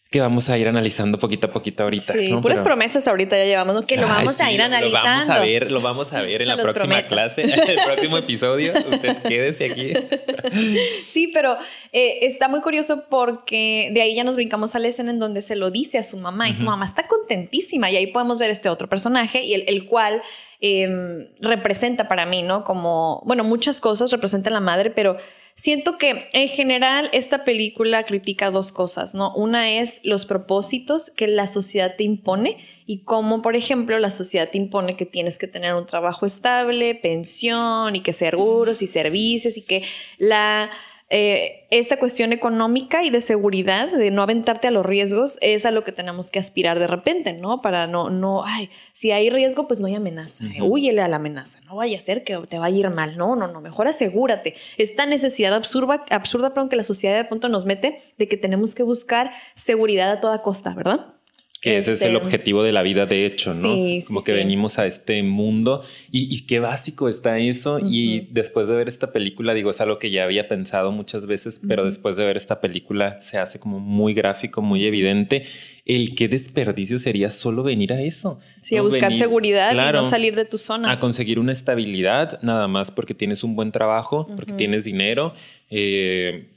que 0.10 0.22
vamos 0.22 0.50
a 0.50 0.58
ir 0.58 0.68
analizando 0.70 1.18
poquito 1.20 1.48
a 1.48 1.52
poquito 1.52 1.84
ahorita. 1.84 2.14
Sí, 2.14 2.30
¿no? 2.32 2.42
puras 2.42 2.58
Pero- 2.60 2.66
promesas 2.70 3.06
ahorita 3.08 3.38
ya 3.38 3.44
llevamos, 3.44 3.76
¿no? 3.76 3.86
que 3.86 3.98
lo 3.98 4.04
Ay, 4.08 4.10
vamos 4.26 4.40
a 4.40 4.52
ir 4.52 4.62
analizando. 4.62 4.98
Lo 4.98 5.04
vamos 5.04 5.30
a 5.30 5.40
ver, 5.42 5.72
lo 5.72 5.82
vamos 5.82 6.14
a 6.14 6.22
ver 6.22 6.42
en 6.44 6.50
Se 6.50 6.56
la 6.56 6.64
próxima 6.64 6.86
prometo. 7.04 7.10
clase, 7.10 7.42
el 7.72 7.80
próximo 7.86 8.18
episodio. 8.18 8.72
Usted 8.90 9.18
quédese 9.24 9.66
aquí. 9.72 9.94
Sí, 11.12 11.30
pero 11.34 11.58
eh, 11.92 12.20
está 12.22 12.48
muy 12.48 12.62
curioso 12.62 13.04
porque 13.10 13.90
de 13.94 14.02
ahí 14.02 14.16
ya 14.16 14.24
nos 14.24 14.36
brincamos 14.36 14.76
a 14.76 14.80
la 14.80 14.88
escena 14.88 15.12
en 15.12 15.20
donde 15.20 15.42
se 15.42 15.56
lo 15.56 15.72
dice 15.72 15.98
a 15.98 16.04
su 16.04 16.18
mamá 16.18 16.50
y 16.50 16.56
su 16.56 16.64
mamá 16.66 16.86
está 16.86 17.08
contentísima 17.08 17.90
y 17.92 17.98
ahí 17.98 18.08
podemos 18.08 18.38
ver 18.40 18.50
este 18.52 18.70
otro 18.70 18.88
personaje 18.88 19.44
y 19.44 19.54
el, 19.56 19.64
el 19.68 19.86
cual 19.88 20.22
eh, 20.62 21.28
representa 21.42 22.08
para 22.08 22.26
mí, 22.26 22.44
¿no? 22.44 22.64
Como, 22.64 23.22
bueno, 23.26 23.44
muchas 23.44 23.82
cosas 23.82 24.12
representa 24.12 24.50
a 24.50 24.54
la 24.54 24.60
madre, 24.62 24.90
pero 24.92 25.18
siento 25.58 25.98
que 25.98 26.30
en 26.34 26.48
general 26.48 27.10
esta 27.12 27.44
película 27.44 28.04
critica 28.04 28.52
dos 28.52 28.72
cosas, 28.72 29.16
¿no? 29.16 29.34
Una 29.36 29.72
es 29.80 30.00
los 30.04 30.26
propósitos 30.26 31.10
que 31.10 31.28
la 31.28 31.48
sociedad 31.48 31.96
te 31.98 32.04
impone 32.04 32.58
y 32.86 33.00
cómo, 33.00 33.42
por 33.42 33.56
ejemplo, 33.56 33.98
la 34.00 34.12
sociedad 34.12 34.50
te 34.50 34.60
impone 34.60 34.96
que 34.96 35.08
tienes 35.08 35.38
que 35.38 35.48
tener 35.48 35.74
un 35.74 35.88
trabajo 35.88 36.26
estable, 36.26 36.96
pensión 36.96 37.96
y 37.96 38.02
que 38.02 38.14
seguros 38.14 38.82
y 38.82 38.88
servicios 38.88 39.58
y 39.58 39.64
que 39.64 39.84
la 40.20 40.70
eh, 41.10 41.66
esta 41.70 42.00
cuestión 42.00 42.34
económica 42.34 43.04
y 43.04 43.10
de 43.10 43.22
seguridad, 43.22 43.90
de 43.90 44.12
no 44.12 44.22
aventarte 44.22 44.68
a 44.68 44.72
los 44.72 44.86
riesgos, 44.86 45.38
es 45.42 45.66
a 45.66 45.72
lo 45.72 45.86
que 45.86 45.94
tenemos 45.94 46.32
que 46.32 46.40
aspirar 46.40 46.80
de 46.80 46.88
repente, 46.88 47.32
¿no? 47.34 47.62
Para 47.62 47.88
no, 47.88 48.10
no, 48.10 48.44
ay, 48.46 48.70
si 48.92 49.12
hay 49.12 49.30
riesgo, 49.30 49.68
pues 49.68 49.80
no 49.80 49.88
hay 49.88 49.96
amenaza, 49.96 50.44
huyele 50.62 51.02
a 51.02 51.08
la 51.08 51.16
amenaza, 51.16 51.62
no 51.62 51.78
vaya 51.78 51.98
a 51.98 52.02
ser 52.02 52.24
que 52.26 52.38
te 52.50 52.60
vaya 52.60 52.76
a 52.76 52.80
ir 52.80 52.90
mal, 52.90 53.18
no, 53.18 53.36
no, 53.36 53.48
no, 53.48 53.62
mejor 53.62 53.88
asegúrate. 53.88 54.56
Esta 54.78 55.06
necesidad 55.06 55.54
absurda, 55.54 56.04
absurda, 56.10 56.54
perdón, 56.54 56.70
que 56.70 56.76
la 56.76 56.84
sociedad 56.84 57.16
de 57.16 57.26
pronto 57.26 57.48
nos 57.48 57.66
mete 57.66 58.02
de 58.18 58.28
que 58.28 58.36
tenemos 58.36 58.76
que 58.76 58.84
buscar 58.84 59.32
seguridad 59.56 60.12
a 60.12 60.20
toda 60.20 60.42
costa, 60.42 60.74
¿verdad? 60.74 61.17
Que 61.62 61.78
ese 61.80 61.94
es 61.94 62.02
el 62.04 62.14
Este, 62.16 62.24
objetivo 62.26 62.62
de 62.64 62.72
la 62.72 62.84
vida, 62.84 63.06
de 63.08 63.26
hecho, 63.26 63.54
¿no? 63.54 63.74
Sí, 63.74 64.04
Como 64.06 64.20
sí, 64.20 64.26
que 64.26 64.32
sí. 64.34 64.38
venimos 64.38 64.78
a 64.78 64.86
este 64.86 65.24
mundo 65.24 65.84
y, 66.12 66.34
y 66.34 66.46
qué 66.46 66.60
básico 66.60 67.10
está 67.10 67.40
eso. 67.40 67.80
Y 67.84 68.28
después 68.30 68.68
de 68.68 68.76
ver 68.76 68.88
esta 68.88 69.12
película, 69.12 69.54
digo, 69.56 69.72
es 69.72 69.82
algo 69.82 69.98
que 69.98 70.12
ya 70.12 70.24
había 70.24 70.48
pensado 70.48 70.92
muchas 70.92 71.26
veces, 71.26 71.60
pero 71.68 71.82
Ujú. 71.82 71.90
después 71.90 72.16
de 72.16 72.26
ver 72.26 72.38
esta 72.38 72.62
película 72.62 73.20
se 73.22 73.38
hace 73.40 73.60
como 73.60 73.80
muy 73.80 74.14
gráfico, 74.14 74.62
muy 74.62 74.86
evidente 74.86 75.44
el 75.86 76.16
qué 76.16 76.28
desperdicio 76.28 77.00
sería 77.00 77.32
solo 77.32 77.64
venir 77.64 77.94
a 77.94 78.02
eso. 78.02 78.40
Sí, 78.62 78.76
a 78.76 78.82
buscar 78.82 79.10
Venir- 79.10 79.20
seguridad 79.24 79.72
Claro. 79.72 80.00
y 80.00 80.02
no 80.04 80.10
salir 80.10 80.36
de 80.36 80.46
tu 80.46 80.58
zona. 80.58 80.92
a 80.92 81.00
conseguir 81.00 81.40
una 81.40 81.54
estabilidad 81.54 82.40
nada 82.44 82.68
más 82.68 82.92
porque 82.92 83.14
tienes 83.14 83.44
un 83.44 83.56
buen 83.56 83.72
trabajo, 83.72 84.28
porque 84.36 84.54
tienes 84.54 84.84
dinero, 84.84 85.34
eh, 85.70 86.50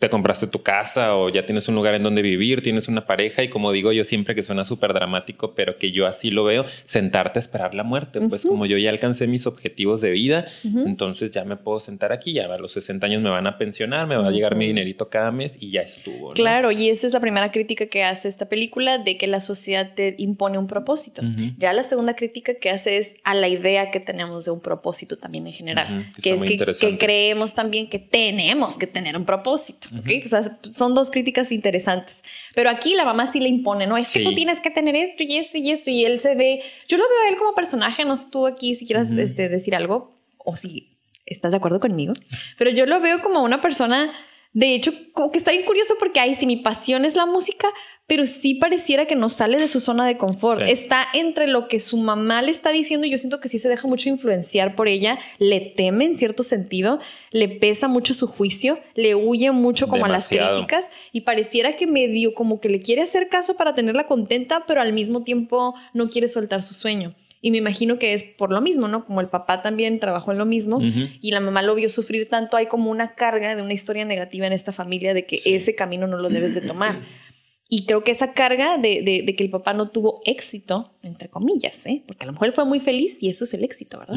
te 0.00 0.08
compraste 0.08 0.46
tu 0.46 0.62
casa 0.62 1.14
o 1.14 1.28
ya 1.28 1.44
tienes 1.44 1.68
un 1.68 1.74
lugar 1.74 1.94
en 1.94 2.02
donde 2.02 2.22
vivir, 2.22 2.62
tienes 2.62 2.88
una 2.88 3.04
pareja 3.04 3.42
y 3.42 3.50
como 3.50 3.70
digo 3.70 3.92
yo 3.92 4.02
siempre 4.02 4.34
que 4.34 4.42
suena 4.42 4.64
súper 4.64 4.94
dramático, 4.94 5.54
pero 5.54 5.76
que 5.76 5.92
yo 5.92 6.06
así 6.06 6.30
lo 6.30 6.42
veo, 6.42 6.64
sentarte 6.86 7.38
a 7.38 7.40
esperar 7.40 7.74
la 7.74 7.82
muerte. 7.82 8.18
Pues 8.22 8.46
como 8.46 8.64
yo 8.64 8.78
ya 8.78 8.88
alcancé 8.88 9.26
mis 9.26 9.46
objetivos 9.46 10.00
de 10.00 10.10
vida, 10.10 10.46
entonces 10.64 11.30
ya 11.32 11.44
me 11.44 11.56
puedo 11.56 11.80
sentar 11.80 12.12
aquí, 12.12 12.32
ya 12.32 12.46
a 12.46 12.56
los 12.56 12.72
60 12.72 13.06
años 13.06 13.22
me 13.22 13.28
van 13.28 13.46
a 13.46 13.58
pensionar, 13.58 14.06
me 14.06 14.16
va 14.16 14.26
a 14.26 14.30
llegar 14.30 14.56
mi 14.56 14.66
dinerito 14.66 15.10
cada 15.10 15.32
mes 15.32 15.58
y 15.60 15.70
ya 15.70 15.82
estuvo. 15.82 16.30
¿no? 16.30 16.34
Claro, 16.34 16.72
y 16.72 16.88
esa 16.88 17.06
es 17.06 17.12
la 17.12 17.20
primera 17.20 17.50
crítica 17.50 17.84
que 17.84 18.02
hace 18.02 18.28
esta 18.28 18.48
película 18.48 18.96
de 18.96 19.18
que 19.18 19.26
la 19.26 19.42
sociedad 19.42 19.92
te 19.94 20.14
impone 20.16 20.56
un 20.56 20.66
propósito. 20.66 21.20
Ya 21.58 21.74
la 21.74 21.82
segunda 21.82 22.16
crítica 22.16 22.54
que 22.54 22.70
hace 22.70 22.96
es 22.96 23.16
a 23.22 23.34
la 23.34 23.48
idea 23.48 23.90
que 23.90 24.00
tenemos 24.00 24.46
de 24.46 24.50
un 24.50 24.60
propósito 24.60 25.18
también 25.18 25.46
en 25.46 25.52
general, 25.52 26.10
que 26.22 26.30
es 26.30 26.40
que, 26.40 26.56
que 26.56 26.96
creemos 26.96 27.52
también 27.52 27.90
que 27.90 27.98
tenemos 27.98 28.78
que 28.78 28.86
tener 28.86 29.14
un 29.18 29.26
propósito. 29.26 29.89
¿Ok? 29.98 30.06
Ujú. 30.06 30.26
O 30.26 30.28
sea, 30.28 30.58
son 30.74 30.94
dos 30.94 31.10
críticas 31.10 31.52
interesantes. 31.52 32.22
Pero 32.54 32.70
aquí 32.70 32.94
la 32.94 33.04
mamá 33.04 33.30
sí 33.30 33.40
le 33.40 33.48
impone, 33.48 33.86
¿no? 33.86 33.96
Es 33.96 34.10
que 34.10 34.20
Sí. 34.20 34.24
tú 34.24 34.34
tienes 34.34 34.60
que 34.60 34.70
tener 34.70 34.96
esto 34.96 35.22
y 35.22 35.36
esto 35.36 35.58
y 35.58 35.70
esto 35.70 35.90
y 35.90 36.04
él 36.04 36.20
se 36.20 36.34
ve, 36.34 36.62
yo 36.88 36.96
lo 36.96 37.04
veo 37.08 37.18
a 37.26 37.28
él 37.30 37.36
como 37.38 37.54
personaje, 37.54 38.04
no 38.04 38.16
sé 38.16 38.26
tú 38.30 38.46
aquí 38.46 38.74
si 38.74 38.86
quieras 38.86 39.08
Ujú. 39.10 39.20
este, 39.20 39.48
decir 39.48 39.74
algo 39.74 40.14
o 40.38 40.56
si 40.56 40.96
estás 41.26 41.52
de 41.52 41.58
acuerdo 41.58 41.80
conmigo, 41.80 42.14
pero 42.58 42.70
yo 42.70 42.86
lo 42.86 43.00
veo 43.00 43.20
como 43.22 43.42
una 43.44 43.60
persona 43.60 44.12
De 44.52 44.74
hecho, 44.74 44.92
como 45.12 45.30
que 45.30 45.38
está 45.38 45.52
bien 45.52 45.64
curioso 45.64 45.94
porque 45.98 46.18
ahí 46.18 46.34
si 46.34 46.44
mi 46.44 46.56
pasión 46.56 47.04
es 47.04 47.14
la 47.14 47.24
música, 47.24 47.68
pero 48.08 48.26
sí 48.26 48.56
pareciera 48.56 49.06
que 49.06 49.14
no 49.14 49.28
sale 49.28 49.58
de 49.58 49.68
su 49.68 49.78
zona 49.78 50.04
de 50.04 50.16
confort. 50.16 50.62
Está 50.62 51.06
entre 51.14 51.46
lo 51.46 51.68
que 51.68 51.78
su 51.78 51.96
mamá 51.96 52.42
le 52.42 52.50
está 52.50 52.70
diciendo 52.70 53.06
y 53.06 53.10
yo 53.10 53.18
siento 53.18 53.38
que 53.38 53.48
sí 53.48 53.60
se 53.60 53.68
deja 53.68 53.86
mucho 53.86 54.08
influenciar 54.08 54.74
por 54.74 54.88
ella, 54.88 55.20
le 55.38 55.60
teme 55.60 56.06
en 56.06 56.16
cierto 56.16 56.42
sentido, 56.42 56.98
le 57.30 57.48
pesa 57.48 57.86
mucho 57.86 58.12
su 58.12 58.26
juicio, 58.26 58.80
le 58.96 59.14
huye 59.14 59.52
mucho 59.52 59.86
como 59.86 60.06
a 60.06 60.08
las 60.08 60.26
críticas 60.26 60.90
y 61.12 61.20
pareciera 61.20 61.76
que 61.76 61.86
medio 61.86 62.34
como 62.34 62.58
que 62.58 62.68
le 62.68 62.80
quiere 62.80 63.02
hacer 63.02 63.28
caso 63.28 63.54
para 63.54 63.74
tenerla 63.74 64.08
contenta, 64.08 64.64
pero 64.66 64.80
al 64.80 64.92
mismo 64.92 65.22
tiempo 65.22 65.76
no 65.94 66.10
quiere 66.10 66.26
soltar 66.26 66.64
su 66.64 66.74
sueño. 66.74 67.14
Y 67.42 67.50
me 67.50 67.58
imagino 67.58 67.98
que 67.98 68.12
es 68.12 68.22
por 68.22 68.52
lo 68.52 68.60
mismo, 68.60 68.86
¿no? 68.86 69.04
Como 69.04 69.20
el 69.20 69.28
papá 69.28 69.62
también 69.62 69.98
trabajó 69.98 70.32
en 70.32 70.38
lo 70.38 70.44
mismo 70.44 70.80
y 70.80 71.30
la 71.30 71.40
mamá 71.40 71.62
lo 71.62 71.74
vio 71.74 71.88
sufrir 71.88 72.28
tanto, 72.28 72.56
hay 72.56 72.66
como 72.66 72.90
una 72.90 73.14
carga 73.14 73.56
de 73.56 73.62
una 73.62 73.72
historia 73.72 74.04
negativa 74.04 74.46
en 74.46 74.52
esta 74.52 74.72
familia 74.72 75.14
de 75.14 75.24
que 75.24 75.40
ese 75.44 75.74
camino 75.74 76.06
no 76.06 76.18
lo 76.18 76.28
debes 76.28 76.54
de 76.54 76.60
tomar. 76.60 76.96
Y 77.72 77.86
creo 77.86 78.02
que 78.02 78.10
esa 78.10 78.32
carga 78.32 78.78
de, 78.78 79.22
de, 79.24 79.36
que 79.36 79.44
el 79.44 79.48
papá 79.48 79.74
no 79.74 79.90
tuvo 79.90 80.22
éxito, 80.24 80.92
entre 81.04 81.28
comillas, 81.28 81.86
¿eh? 81.86 82.02
porque 82.04 82.24
a 82.24 82.26
lo 82.26 82.32
mejor 82.32 82.48
él 82.48 82.52
fue 82.52 82.64
muy 82.64 82.80
feliz 82.80 83.22
y 83.22 83.28
eso 83.28 83.44
es 83.44 83.54
el 83.54 83.62
éxito, 83.62 84.00
¿verdad? 84.00 84.16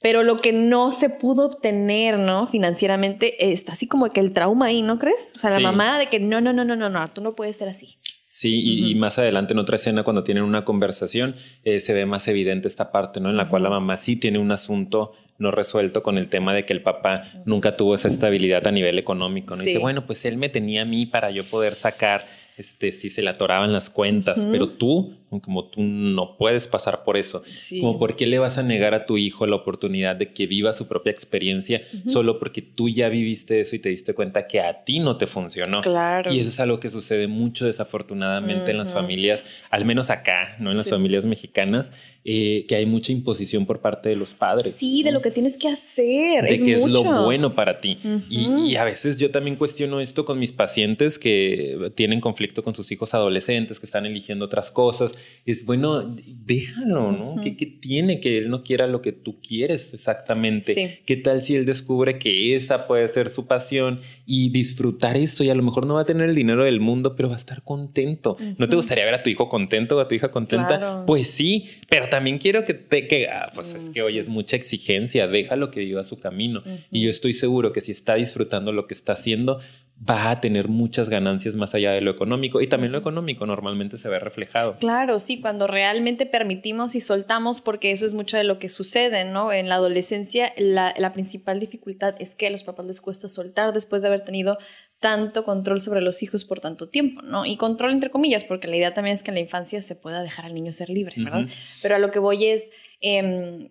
Pero 0.00 0.22
lo 0.22 0.38
que 0.38 0.54
no 0.54 0.92
se 0.92 1.10
pudo 1.10 1.44
obtener, 1.44 2.18
¿no? 2.18 2.46
Financieramente, 2.46 3.52
está 3.52 3.72
así 3.72 3.86
como 3.86 4.08
que 4.08 4.20
el 4.20 4.32
trauma 4.32 4.66
ahí, 4.66 4.80
¿no 4.80 4.98
crees? 4.98 5.32
O 5.36 5.38
sea, 5.38 5.50
la 5.50 5.60
mamá 5.60 5.98
de 5.98 6.08
que 6.08 6.20
no, 6.20 6.40
no, 6.40 6.54
no, 6.54 6.64
no, 6.64 6.74
no, 6.74 6.88
no, 6.88 7.08
tú 7.08 7.20
no 7.20 7.34
puedes 7.34 7.58
ser 7.58 7.68
así. 7.68 7.96
Sí, 8.38 8.90
y, 8.90 8.94
más 8.96 9.18
adelante 9.18 9.54
en 9.54 9.60
otra 9.60 9.76
escena, 9.76 10.02
cuando 10.02 10.22
tienen 10.22 10.44
una 10.44 10.62
conversación, 10.62 11.36
eh, 11.64 11.80
se 11.80 11.94
ve 11.94 12.04
más 12.04 12.28
evidente 12.28 12.68
esta 12.68 12.92
parte, 12.92 13.18
¿no? 13.18 13.30
En 13.30 13.38
la 13.38 13.48
cual 13.48 13.62
la 13.62 13.70
mamá 13.70 13.96
sí 13.96 14.16
tiene 14.16 14.38
un 14.38 14.52
asunto 14.52 15.12
no 15.38 15.50
resuelto 15.50 16.02
con 16.02 16.18
el 16.18 16.28
tema 16.28 16.52
de 16.52 16.66
que 16.66 16.74
el 16.74 16.82
papá 16.82 17.22
nunca 17.46 17.78
tuvo 17.78 17.94
esa 17.94 18.08
estabilidad 18.08 18.66
a 18.66 18.72
nivel 18.72 18.98
económico, 18.98 19.56
¿no? 19.56 19.62
Dice, 19.62 19.78
bueno, 19.78 20.04
pues 20.04 20.26
él 20.26 20.36
me 20.36 20.50
tenía 20.50 20.82
a 20.82 20.84
mí 20.84 21.06
para 21.06 21.30
yo 21.30 21.44
poder 21.44 21.74
sacar 21.74 22.26
este, 22.56 22.92
si 22.92 23.10
se 23.10 23.22
le 23.22 23.30
atoraban 23.30 23.72
las 23.72 23.90
cuentas, 23.90 24.46
pero 24.50 24.68
tú, 24.68 25.14
como 25.42 25.66
tú 25.66 25.82
no 25.82 26.36
puedes 26.38 26.68
pasar 26.68 27.04
por 27.04 27.18
eso, 27.18 27.42
como 27.80 27.98
por 27.98 28.16
qué 28.16 28.26
le 28.26 28.38
vas 28.38 28.56
a 28.56 28.62
negar 28.62 28.94
a 28.94 29.04
tu 29.04 29.18
hijo 29.18 29.46
la 29.46 29.56
oportunidad 29.56 30.16
de 30.16 30.32
que 30.32 30.46
viva 30.46 30.72
su 30.72 30.88
propia 30.88 31.10
experiencia 31.10 31.82
solo 32.08 32.38
porque 32.38 32.62
tú 32.62 32.88
ya 32.88 33.10
viviste 33.10 33.60
eso 33.60 33.76
y 33.76 33.78
te 33.78 33.90
diste 33.90 34.14
cuenta 34.14 34.46
que 34.46 34.60
a 34.60 34.84
ti 34.84 35.00
no 35.00 35.18
te 35.18 35.26
funcionó. 35.26 35.82
Claro. 35.82 36.32
Y 36.32 36.40
eso 36.40 36.48
es 36.48 36.58
algo 36.60 36.80
que 36.80 36.88
sucede 36.88 37.28
mucho 37.28 37.66
desafortunadamente 37.66 38.70
en 38.70 38.78
las 38.78 38.92
familias, 38.92 39.44
al 39.70 39.84
menos 39.84 40.08
acá, 40.08 40.56
¿no? 40.58 40.70
En 40.70 40.78
las 40.78 40.88
familias 40.88 41.26
mexicanas, 41.26 41.92
eh, 42.28 42.64
que 42.66 42.74
hay 42.74 42.86
mucha 42.86 43.12
imposición 43.12 43.66
por 43.66 43.80
parte 43.80 44.08
de 44.08 44.16
los 44.16 44.34
padres. 44.34 44.74
Sí, 44.76 45.04
de 45.04 45.12
lo 45.12 45.22
que 45.22 45.30
tienes 45.30 45.56
que 45.56 45.68
hacer. 45.68 46.42
De 46.42 46.60
que 46.60 46.72
es 46.72 46.84
lo 46.84 47.04
bueno 47.24 47.54
para 47.54 47.80
ti. 47.80 47.98
y, 48.28 48.46
y 48.66 48.74
a 48.74 48.82
veces 48.82 49.20
yo 49.20 49.30
también 49.30 49.54
cuestiono 49.54 50.00
esto 50.00 50.24
con 50.24 50.40
mis 50.40 50.50
pacientes 50.50 51.20
que 51.20 51.92
tienen 51.94 52.20
conflictos 52.20 52.64
con 52.64 52.74
sus 52.74 52.90
hijos 52.90 53.14
adolescentes 53.14 53.78
que 53.78 53.86
están 53.86 54.06
eligiendo 54.06 54.44
otras 54.44 54.72
cosas, 54.72 55.14
es 55.44 55.64
bueno, 55.64 56.16
déjalo, 56.26 57.12
¿no? 57.12 57.36
¿Qué, 57.42 57.52
tiene 57.52 58.18
que 58.18 58.38
él 58.38 58.50
no 58.50 58.64
quiera 58.64 58.88
lo 58.88 59.02
que 59.02 59.12
tú 59.12 59.40
quieres 59.40 59.94
exactamente? 59.94 61.00
¿Qué 61.06 61.16
tal 61.16 61.40
si 61.40 61.54
él 61.54 61.64
descubre 61.64 62.18
que 62.18 62.56
esa 62.56 62.88
puede 62.88 63.06
ser 63.08 63.28
su 63.28 63.46
pasión 63.46 64.00
y 64.26 64.50
disfrutar 64.50 65.16
esto 65.16 65.44
y 65.44 65.50
a 65.50 65.54
lo 65.54 65.62
mejor 65.62 65.86
no 65.86 65.94
va 65.94 66.00
a 66.00 66.04
tener 66.04 66.28
el 66.28 66.34
dinero 66.34 66.64
del 66.64 66.80
mundo, 66.80 67.14
pero 67.14 67.28
va 67.28 67.36
a 67.36 67.38
estar 67.38 67.62
contento? 67.62 68.36
¿No 68.58 68.68
te 68.68 68.74
gustaría 68.74 69.04
ver 69.04 69.14
a 69.14 69.22
tu 69.22 69.30
hijo 69.30 69.48
contento 69.48 69.96
o 69.96 70.00
a 70.00 70.08
tu 70.08 70.16
hija 70.16 70.32
contenta? 70.32 71.04
Pues 71.06 71.28
sí, 71.28 71.68
pero 71.88 72.08
también 72.08 72.15
quiero 72.38 72.64
que 72.64 72.74
te 72.74 73.08
que, 73.08 73.28
ah, 73.28 73.50
pues 73.54 73.74
es 73.74 73.90
que 73.90 74.02
hoy 74.02 74.18
es 74.18 74.28
mucha 74.28 74.56
exigencia, 74.56 75.26
déjalo 75.26 75.70
que 75.70 75.80
viva 75.80 76.04
su 76.04 76.18
camino. 76.18 76.62
Y 76.90 77.02
yo 77.02 77.10
estoy 77.10 77.34
seguro 77.34 77.72
que 77.72 77.80
si 77.80 77.92
está 77.92 78.14
disfrutando 78.14 78.72
lo 78.72 78.86
que 78.86 78.94
está 78.94 79.12
haciendo, 79.12 79.60
va 79.98 80.30
a 80.30 80.40
tener 80.40 80.68
muchas 80.68 81.08
ganancias 81.08 81.54
más 81.54 81.74
allá 81.74 81.92
de 81.92 82.02
lo 82.02 82.10
económico 82.10 82.60
y 82.60 82.66
también 82.66 82.92
lo 82.92 82.98
económico 82.98 83.46
normalmente 83.46 83.96
se 83.96 84.08
ve 84.10 84.18
reflejado. 84.18 84.76
Claro, 84.78 85.20
sí, 85.20 85.40
cuando 85.40 85.66
realmente 85.66 86.26
permitimos 86.26 86.94
y 86.94 87.00
soltamos, 87.00 87.62
porque 87.62 87.92
eso 87.92 88.04
es 88.04 88.12
mucho 88.12 88.36
de 88.36 88.44
lo 88.44 88.58
que 88.58 88.68
sucede, 88.68 89.24
¿no? 89.24 89.52
En 89.52 89.68
la 89.68 89.76
adolescencia 89.76 90.52
la, 90.58 90.94
la 90.98 91.12
principal 91.12 91.60
dificultad 91.60 92.14
es 92.18 92.34
que 92.34 92.46
a 92.46 92.50
los 92.50 92.62
papás 92.62 92.86
les 92.86 93.00
cuesta 93.00 93.28
soltar 93.28 93.72
después 93.72 94.02
de 94.02 94.08
haber 94.08 94.22
tenido 94.22 94.58
tanto 95.00 95.44
control 95.44 95.80
sobre 95.80 96.00
los 96.00 96.22
hijos 96.22 96.44
por 96.44 96.60
tanto 96.60 96.88
tiempo, 96.88 97.22
¿no? 97.22 97.44
Y 97.44 97.56
control 97.56 97.92
entre 97.92 98.10
comillas, 98.10 98.44
porque 98.44 98.68
la 98.68 98.76
idea 98.76 98.94
también 98.94 99.14
es 99.14 99.22
que 99.22 99.30
en 99.30 99.36
la 99.36 99.40
infancia 99.40 99.82
se 99.82 99.94
pueda 99.94 100.22
dejar 100.22 100.46
al 100.46 100.54
niño 100.54 100.72
ser 100.72 100.88
libre, 100.88 101.22
¿verdad? 101.22 101.46
Pero 101.82 101.96
a 101.96 101.98
lo 101.98 102.10
que 102.10 102.18
voy 102.18 102.46
es, 102.46 102.70
eh, 103.00 103.70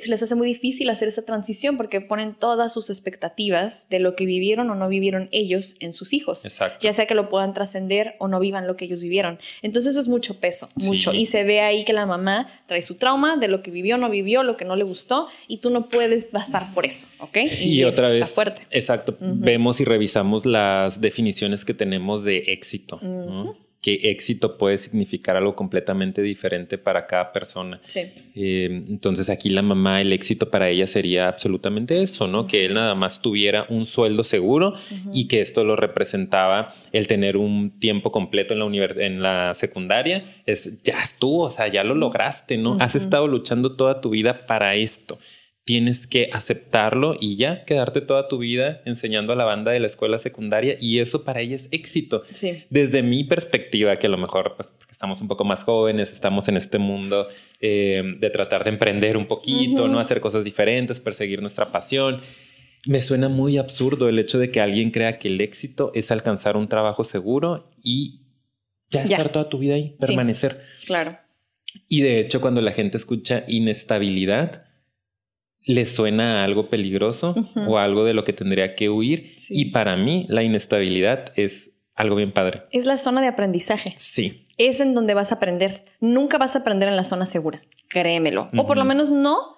se 0.00 0.10
les 0.10 0.22
hace 0.22 0.34
muy 0.34 0.46
difícil 0.46 0.88
hacer 0.90 1.08
esa 1.08 1.24
transición 1.24 1.76
porque 1.76 2.00
ponen 2.00 2.34
todas 2.34 2.72
sus 2.72 2.90
expectativas 2.90 3.88
de 3.90 3.98
lo 3.98 4.16
que 4.16 4.26
vivieron 4.26 4.70
o 4.70 4.74
no 4.74 4.88
vivieron 4.88 5.28
ellos 5.32 5.76
en 5.80 5.92
sus 5.92 6.12
hijos. 6.12 6.44
Exacto. 6.44 6.78
Ya 6.82 6.92
sea 6.92 7.06
que 7.06 7.14
lo 7.14 7.28
puedan 7.28 7.54
trascender 7.54 8.14
o 8.18 8.28
no 8.28 8.40
vivan 8.40 8.66
lo 8.66 8.76
que 8.76 8.86
ellos 8.86 9.02
vivieron. 9.02 9.38
Entonces 9.62 9.92
eso 9.92 10.00
es 10.00 10.08
mucho 10.08 10.40
peso, 10.40 10.68
mucho. 10.76 11.12
Y 11.12 11.26
se 11.26 11.44
ve 11.44 11.60
ahí 11.60 11.84
que 11.84 11.92
la 11.92 12.06
mamá 12.06 12.48
trae 12.66 12.82
su 12.82 12.94
trauma 12.94 13.36
de 13.36 13.48
lo 13.48 13.62
que 13.62 13.70
vivió, 13.70 13.96
no 13.98 14.10
vivió, 14.10 14.42
lo 14.42 14.56
que 14.56 14.64
no 14.64 14.76
le 14.76 14.84
gustó 14.84 15.28
y 15.48 15.58
tú 15.58 15.70
no 15.70 15.88
puedes 15.88 16.24
pasar 16.24 16.72
por 16.74 16.86
eso, 16.86 17.06
¿ok? 17.18 17.38
Y, 17.60 17.84
otra 17.84 18.08
vez, 18.08 18.22
está 18.22 18.26
fuerte. 18.26 18.62
Exacto. 18.70 19.16
Vemos 19.20 19.80
y 19.80 19.84
revisamos 19.84 20.46
las 20.46 21.00
definiciones 21.00 21.64
que 21.64 21.74
tenemos 21.74 22.24
de 22.24 22.38
éxito 22.48 23.00
que 23.84 24.00
éxito 24.04 24.56
puede 24.56 24.78
significar 24.78 25.36
algo 25.36 25.54
completamente 25.54 26.22
diferente 26.22 26.78
para 26.78 27.06
cada 27.06 27.32
persona. 27.32 27.82
Sí. 27.84 28.00
Eh, 28.34 28.82
entonces 28.88 29.28
aquí 29.28 29.50
la 29.50 29.60
mamá, 29.60 30.00
el 30.00 30.10
éxito 30.14 30.48
para 30.48 30.70
ella 30.70 30.86
sería 30.86 31.28
absolutamente 31.28 32.00
eso, 32.00 32.26
¿no? 32.26 32.46
Que 32.46 32.64
él 32.64 32.72
nada 32.72 32.94
más 32.94 33.20
tuviera 33.20 33.66
un 33.68 33.84
sueldo 33.84 34.22
seguro 34.22 34.72
y 35.12 35.28
que 35.28 35.42
esto 35.42 35.64
lo 35.64 35.76
representaba 35.76 36.72
el 36.92 37.06
tener 37.08 37.36
un 37.36 37.78
tiempo 37.78 38.10
completo 38.10 38.54
en 38.54 38.60
la, 38.60 38.66
en 39.04 39.22
la 39.22 39.52
secundaria. 39.52 40.22
Es, 40.46 40.82
ya 40.82 40.98
estuvo, 41.02 41.42
o 41.42 41.50
sea, 41.50 41.68
ya 41.68 41.84
lo 41.84 41.94
lograste, 41.94 42.56
¿no? 42.56 42.78
Has 42.80 42.94
estado 42.94 43.28
luchando 43.28 43.76
toda 43.76 44.00
tu 44.00 44.08
vida 44.08 44.46
para 44.46 44.76
esto 44.76 45.18
tienes 45.64 46.06
que 46.06 46.28
aceptarlo 46.32 47.16
y 47.18 47.36
ya 47.36 47.64
quedarte 47.64 48.02
toda 48.02 48.28
tu 48.28 48.38
vida 48.38 48.82
enseñando 48.84 49.32
a 49.32 49.36
la 49.36 49.44
banda 49.44 49.72
de 49.72 49.80
la 49.80 49.86
escuela 49.86 50.18
secundaria 50.18 50.76
y 50.78 50.98
eso 50.98 51.24
para 51.24 51.40
ella 51.40 51.56
es 51.56 51.68
éxito. 51.70 52.22
Desde 52.68 53.02
mi 53.02 53.24
perspectiva, 53.24 53.96
que 53.96 54.06
a 54.06 54.10
lo 54.10 54.18
mejor 54.18 54.56
pues, 54.56 54.70
porque 54.78 54.92
estamos 54.92 55.22
un 55.22 55.28
poco 55.28 55.44
más 55.44 55.64
jóvenes, 55.64 56.12
estamos 56.12 56.48
en 56.48 56.58
este 56.58 56.78
mundo 56.78 57.28
eh, 57.60 58.02
de 58.18 58.30
tratar 58.30 58.64
de 58.64 58.70
emprender 58.70 59.16
un 59.16 59.26
poquito, 59.26 59.88
no 59.88 59.98
hacer 59.98 60.20
cosas 60.20 60.44
diferentes, 60.44 61.00
perseguir 61.00 61.40
nuestra 61.40 61.72
pasión. 61.72 62.20
Me 62.86 63.00
suena 63.00 63.30
muy 63.30 63.56
absurdo 63.56 64.10
el 64.10 64.18
hecho 64.18 64.38
de 64.38 64.50
que 64.50 64.60
alguien 64.60 64.90
crea 64.90 65.18
que 65.18 65.28
el 65.28 65.40
éxito 65.40 65.92
es 65.94 66.10
alcanzar 66.10 66.58
un 66.58 66.68
trabajo 66.68 67.04
seguro 67.04 67.70
y 67.82 68.20
ya, 68.90 69.04
estar 69.04 69.30
toda 69.30 69.48
tu 69.48 69.58
vida 69.58 69.74
ahí, 69.76 69.96
permanecer. 69.98 70.60
claro. 70.86 71.16
Y 71.88 72.02
de 72.02 72.20
hecho, 72.20 72.40
cuando 72.40 72.60
la 72.60 72.70
gente 72.70 72.96
escucha 72.96 73.44
inestabilidad, 73.48 74.64
le 75.64 75.86
suena 75.86 76.44
algo 76.44 76.68
peligroso 76.68 77.34
o 77.66 77.78
algo 77.78 78.04
de 78.04 78.14
lo 78.14 78.24
que 78.24 78.32
tendría 78.32 78.74
que 78.74 78.90
huir. 78.90 79.34
Y 79.48 79.66
para 79.66 79.96
mí 79.96 80.26
la 80.28 80.42
inestabilidad 80.42 81.32
es 81.36 81.70
algo 81.94 82.16
bien 82.16 82.32
padre. 82.32 82.64
Es 82.70 82.86
la 82.86 82.98
zona 82.98 83.20
de 83.20 83.28
aprendizaje. 83.28 83.94
Sí. 83.96 84.44
Es 84.58 84.80
en 84.80 84.94
donde 84.94 85.14
vas 85.14 85.32
a 85.32 85.36
aprender. 85.36 85.84
Nunca 86.00 86.38
vas 86.38 86.54
a 86.56 86.60
aprender 86.60 86.88
en 86.88 86.96
la 86.96 87.04
zona 87.04 87.26
segura. 87.26 87.62
Créemelo. 87.88 88.50
O 88.56 88.66
por 88.66 88.76
lo 88.76 88.84
menos 88.84 89.10
no 89.10 89.53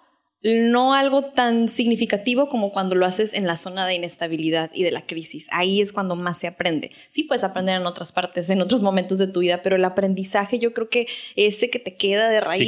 no 0.47 0.95
algo 0.95 1.23
tan 1.23 1.69
significativo 1.69 2.49
como 2.49 2.71
cuando 2.71 2.95
lo 2.95 3.05
haces 3.05 3.35
en 3.35 3.47
la 3.47 3.57
zona 3.57 3.87
de 3.87 3.95
inestabilidad 3.95 4.71
y 4.73 4.85
de 4.85 4.93
la 4.93 5.03
crisis. 5.03 5.49
Ahí 5.51 5.81
es 5.81 5.93
cuando 5.93 6.15
más 6.15 6.39
se 6.39 6.47
aprende. 6.47 6.93
Sí 7.09 7.25
puedes 7.25 7.43
aprender 7.43 7.81
en 7.81 7.87
otras 7.87 8.13
partes, 8.13 8.49
en 8.51 8.61
otros 8.61 8.81
momentos 8.81 9.19
de 9.19 9.27
tu 9.27 9.41
vida, 9.41 9.63
pero 9.63 9.77
el 9.77 9.85
aprendizaje 9.85 10.59
yo 10.59 10.73
creo 10.73 10.89
que 10.89 11.09
ese 11.35 11.69
que 11.69 11.79
te 11.79 11.97
queda 11.97 12.29
de 12.29 12.41
raíz 12.41 12.59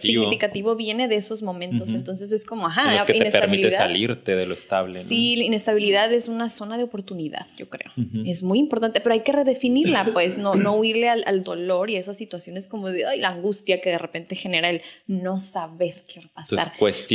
significativo, 0.00 0.76
viene 0.76 1.08
de 1.08 1.16
esos 1.16 1.42
momentos. 1.42 1.90
Entonces 1.90 2.32
es 2.32 2.44
como, 2.44 2.66
ajá, 2.66 2.96
es 2.96 3.04
que 3.04 3.14
te 3.14 3.30
permite 3.30 3.70
salirte 3.70 4.36
de 4.36 4.46
lo 4.46 4.54
estable. 4.54 5.04
Sí, 5.04 5.36
la 5.36 5.44
inestabilidad 5.44 6.12
es 6.12 6.28
una 6.28 6.50
zona 6.50 6.76
de 6.76 6.84
oportunidad, 6.84 7.46
yo 7.56 7.68
creo. 7.68 7.92
Es 8.26 8.42
muy 8.42 8.58
importante, 8.58 9.00
pero 9.00 9.14
hay 9.14 9.20
que 9.20 9.32
redefinirla, 9.32 10.04
pues 10.12 10.38
no, 10.38 10.54
no 10.54 10.74
huirle 10.74 11.08
al, 11.08 11.42
dolor 11.42 11.90
y 11.90 11.96
a 11.96 11.98
esas 11.98 12.16
situaciones 12.16 12.68
como 12.68 12.88
de 12.88 13.04
ay, 13.06 13.18
la 13.18 13.28
angustia 13.28 13.80
que 13.80 13.90
de 13.90 13.98
repente 13.98 14.36
genera 14.36 14.70
el 14.70 14.82
no 15.06 15.40
saber 15.40 16.04
qué 16.06 16.20
va 16.20 16.26
a 16.26 16.34
pasar. 16.34 16.58
Entonces, 16.58 16.72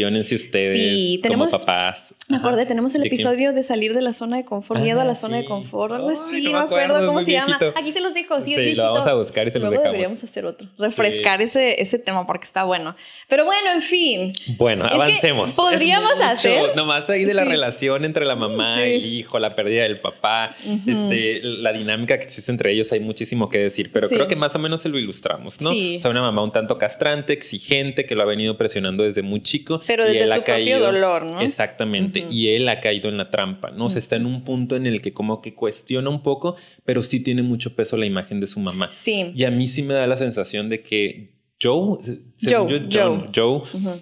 cuestionense 0.07 0.35
ustedes 0.35 0.75
sí, 0.77 1.19
tenemos, 1.21 1.49
como 1.49 1.59
papás. 1.59 2.13
Me 2.29 2.37
acordé, 2.37 2.65
tenemos 2.65 2.93
el 2.93 3.05
episodio 3.05 3.53
de 3.53 3.63
salir 3.63 3.93
de 3.93 4.01
la 4.01 4.13
zona 4.13 4.35
de 4.35 4.43
confort, 4.43 4.81
miedo 4.81 4.99
a 4.99 5.05
la 5.05 5.15
zona 5.15 5.37
de 5.37 5.45
confort, 5.45 5.93
algo 5.93 6.09
así, 6.09 6.41
no 6.41 6.51
me 6.51 6.57
acuerdo, 6.57 7.05
cómo 7.07 7.21
se 7.21 7.31
llama. 7.31 7.57
Aquí 7.75 7.93
se 7.93 8.01
los 8.01 8.13
dijo, 8.13 8.41
sí, 8.41 8.53
sí 8.53 8.75
lo 8.75 8.83
vamos 8.83 9.07
a 9.07 9.13
buscar 9.13 9.47
y 9.47 9.51
se 9.51 9.59
los 9.59 9.69
dejamos. 9.69 9.91
deberíamos 9.91 10.23
hacer 10.23 10.45
otro, 10.45 10.67
refrescar 10.77 11.41
ese, 11.41 11.81
ese 11.81 11.99
tema 11.99 12.25
porque 12.25 12.45
está 12.45 12.65
bueno. 12.65 12.95
Pero 13.29 13.45
bueno, 13.45 13.71
en 13.71 13.81
fin. 13.81 14.33
Bueno, 14.57 14.85
avancemos. 14.85 15.53
Podríamos 15.53 16.19
hacer. 16.19 16.75
Nomás 16.75 17.09
ahí 17.09 17.23
de 17.23 17.33
la 17.33 17.45
relación 17.45 18.03
entre 18.03 18.25
la 18.25 18.35
mamá 18.35 18.85
y 18.85 18.95
el 18.95 19.05
hijo, 19.05 19.39
la 19.39 19.55
pérdida 19.55 19.83
del 19.83 19.99
papá, 19.99 20.53
este, 20.85 21.39
la 21.41 21.71
dinámica 21.71 22.17
que 22.19 22.25
existe 22.25 22.51
entre 22.51 22.73
ellos, 22.73 22.91
hay 22.91 22.99
muchísimo 22.99 23.49
que 23.49 23.59
decir, 23.59 23.91
pero 23.93 24.09
creo 24.09 24.27
que 24.27 24.35
más 24.35 24.53
o 24.53 24.59
menos 24.59 24.81
se 24.81 24.89
lo 24.89 24.99
ilustramos, 24.99 25.61
¿no? 25.61 25.69
O 25.69 25.99
sea, 25.99 26.11
una 26.11 26.21
mamá 26.21 26.43
un 26.43 26.51
tanto 26.51 26.77
castrante, 26.77 27.31
exigente, 27.31 28.05
que 28.05 28.15
lo 28.15 28.23
ha 28.23 28.25
venido 28.25 28.57
presionando 28.57 29.03
desde 29.03 29.21
muy 29.21 29.41
chico 29.41 29.79
Pero 29.87 30.03
y 30.03 30.07
desde 30.07 30.23
él 30.23 30.27
su 30.29 30.35
ha 30.35 30.43
propio 30.43 30.79
dolor, 30.79 31.23
¿no? 31.23 31.39
Exactamente. 31.39 32.16
Y 32.29 32.49
él 32.49 32.67
ha 32.69 32.79
caído 32.79 33.09
en 33.09 33.17
la 33.17 33.29
trampa, 33.29 33.71
¿no? 33.71 33.85
O 33.85 33.89
sea, 33.89 33.99
está 33.99 34.15
en 34.15 34.25
un 34.25 34.43
punto 34.43 34.75
en 34.75 34.85
el 34.85 35.01
que 35.01 35.13
como 35.13 35.41
que 35.41 35.53
cuestiona 35.53 36.09
un 36.09 36.23
poco, 36.23 36.55
pero 36.85 37.01
sí 37.01 37.19
tiene 37.19 37.41
mucho 37.43 37.75
peso 37.75 37.97
la 37.97 38.05
imagen 38.05 38.39
de 38.39 38.47
su 38.47 38.59
mamá. 38.59 38.89
Sí. 38.93 39.31
Y 39.35 39.43
a 39.43 39.51
mí 39.51 39.67
sí 39.67 39.83
me 39.83 39.93
da 39.93 40.07
la 40.07 40.17
sensación 40.17 40.69
de 40.69 40.81
que 40.81 41.37
Joe, 41.59 41.97
Joe, 42.39 42.67
yo, 42.87 42.87
John- 42.91 43.31
Joe, 43.35 43.61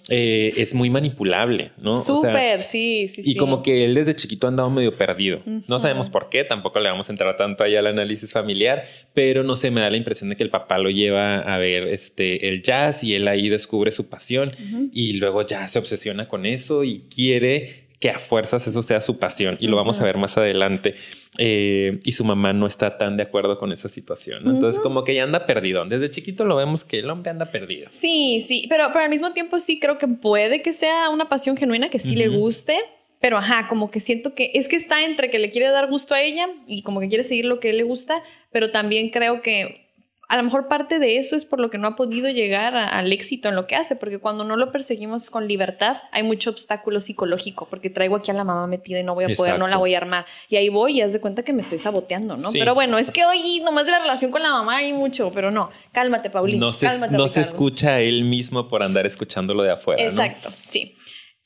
eh, 0.10 0.52
es 0.58 0.74
muy 0.74 0.90
manipulable, 0.90 1.72
¿no? 1.82 2.00
O 2.00 2.04
sea, 2.04 2.16
Súper, 2.16 2.64
sí, 2.64 3.08
sí, 3.08 3.22
y 3.22 3.32
sí. 3.32 3.36
como 3.36 3.64
que 3.64 3.86
él 3.86 3.94
desde 3.96 4.14
chiquito 4.14 4.46
ha 4.46 4.50
andado 4.50 4.70
medio 4.70 4.98
perdido. 4.98 5.40
No 5.66 5.80
sabemos 5.80 6.10
por 6.10 6.28
qué, 6.28 6.44
tampoco 6.44 6.82
le 6.82 6.90
vamos 6.90 7.08
a 7.08 7.14
entrar 7.14 7.38
tanto 7.38 7.64
ahí 7.64 7.78
al 7.78 7.88
análisis 7.88 8.34
familiar, 8.34 8.84
pero 9.14 9.44
no 9.46 9.56
sé, 9.56 9.72
me 9.72 9.80
da 9.80 9.90
la 9.90 9.96
impresión 9.96 10.30
de 10.32 10.36
que 10.36 10.44
el 10.44 10.50
papá 10.50 10.80
lo 10.80 10.90
lleva 10.90 11.38
a 11.40 11.58
ver 11.58 11.88
este, 11.88 12.50
el 12.50 12.62
jazz 12.62 13.06
y 13.06 13.16
él 13.16 13.26
ahí 13.26 13.48
descubre 13.48 13.94
su 13.94 14.10
pasión 14.10 14.52
y 14.92 15.14
luego 15.14 15.46
ya 15.46 15.66
se 15.70 15.80
obsesiona 15.80 16.28
con 16.28 16.46
eso 16.46 16.84
y 16.84 17.04
quiere 17.08 17.85
que 18.00 18.10
a 18.10 18.20
fuerzas 18.20 18.68
eso 18.68 18.82
sea 18.82 19.02
su 19.02 19.18
pasión 19.18 19.58
y 19.60 19.68
lo 19.68 19.78
vamos 19.78 20.00
a 20.02 20.04
ver 20.04 20.18
más 20.18 20.38
adelante. 20.38 20.96
Eh, 21.38 22.00
y 22.04 22.12
su 22.12 22.24
mamá 22.24 22.54
no 22.54 22.68
está 22.68 22.98
tan 22.98 23.18
de 23.18 23.24
acuerdo 23.24 23.58
con 23.58 23.72
esa 23.72 23.90
situación. 23.90 24.44
¿no? 24.44 24.52
Entonces 24.52 24.82
como 24.82 25.04
que 25.04 25.16
ya 25.16 25.24
anda 25.24 25.46
perdido. 25.46 25.86
Desde 25.86 26.10
chiquito 26.10 26.46
lo 26.46 26.56
vemos 26.56 26.84
que 26.84 27.00
el 27.00 27.10
hombre 27.10 27.32
anda 27.32 27.52
perdido. 27.52 27.90
Sí, 27.92 28.44
sí, 28.48 28.66
pero, 28.70 28.88
pero 28.92 29.06
al 29.06 29.10
mismo 29.10 29.34
tiempo 29.34 29.60
sí 29.60 29.80
creo 29.80 29.98
que 29.98 30.08
puede 30.08 30.62
que 30.62 30.74
sea 30.74 31.10
una 31.10 31.30
pasión 31.30 31.58
genuina 31.58 31.90
que 31.90 32.00
sí 32.00 32.16
le 32.16 32.28
guste, 32.28 32.78
pero 33.20 33.38
ajá, 33.38 33.68
como 33.68 33.90
que 33.92 34.00
siento 34.00 34.36
que 34.36 34.52
es 34.54 34.68
que 34.68 34.76
está 34.76 35.04
entre 35.04 35.30
que 35.30 35.40
le 35.40 35.50
quiere 35.50 35.70
dar 35.70 35.90
gusto 35.90 36.14
a 36.14 36.22
ella 36.22 36.50
y 36.68 36.82
como 36.82 37.00
que 37.00 37.08
quiere 37.08 37.24
seguir 37.24 37.46
lo 37.46 37.60
que 37.60 37.74
le 37.74 37.84
gusta, 37.84 38.22
pero 38.52 38.70
también 38.70 39.10
creo 39.10 39.42
que 39.42 39.85
a 40.28 40.38
lo 40.38 40.44
mejor 40.44 40.68
parte 40.68 41.00
de 41.00 41.18
eso 41.18 41.36
es 41.36 41.46
por 41.46 41.60
lo 41.60 41.70
que 41.70 41.78
no 41.78 41.88
ha 41.88 41.96
podido 41.96 42.30
llegar 42.30 42.76
a- 42.76 42.88
al 42.90 43.14
éxito 43.14 43.50
en 43.50 43.56
lo 43.56 43.68
que 43.68 43.76
hace, 43.76 43.96
porque 43.96 44.18
cuando 44.20 44.44
no 44.44 44.56
lo 44.58 44.72
perseguimos 44.72 45.30
con 45.30 45.48
libertad 45.48 45.98
hay 46.12 46.24
mucho 46.24 46.50
obstáculo 46.50 47.00
psicológico, 47.02 47.68
porque 47.70 47.90
traigo 47.90 48.16
aquí 48.16 48.32
a 48.32 48.34
la 48.34 48.44
mamá 48.44 48.66
metida 48.68 49.00
y 49.00 49.04
no 49.04 49.14
voy 49.14 49.26
a 49.32 49.36
poder, 49.36 49.60
no 49.60 49.68
la 49.68 49.78
voy 49.78 49.94
a 49.94 49.98
armar. 49.98 50.26
Y 50.50 50.56
ahí 50.56 50.70
voy 50.70 50.98
y 50.98 51.02
haz 51.02 51.14
de 51.14 51.22
cuenta 51.22 51.44
que 51.44 51.54
me 51.54 51.62
estoy 51.62 51.78
saboteando, 51.80 52.38
¿no? 52.38 52.52
Sí. 52.52 52.60
Pero 52.60 52.74
bueno, 52.74 52.98
es 52.98 53.12
que 53.12 53.24
hoy 53.26 53.60
nomás 53.64 53.86
de 53.86 53.92
la 53.92 54.00
relación 54.00 54.32
con 54.32 54.42
la 54.42 54.52
mamá 54.52 54.78
hay 54.78 54.94
mucho, 54.94 55.32
pero 55.32 55.52
no, 55.52 55.70
cálmate, 55.92 56.30
Paulina. 56.30 56.60
No 56.60 56.72
se, 56.74 56.88
cálmate, 56.88 57.14
no 57.14 57.28
se 57.28 57.40
Ricardo. 57.42 57.50
escucha 57.50 57.90
a 57.96 58.00
él 58.02 58.24
mismo 58.24 58.68
por 58.68 58.82
andar 58.84 59.06
escuchándolo 59.06 59.64
de 59.64 59.72
afuera. 59.72 60.04
¿no? 60.04 60.10
Exacto, 60.10 60.50
sí. 60.70 60.96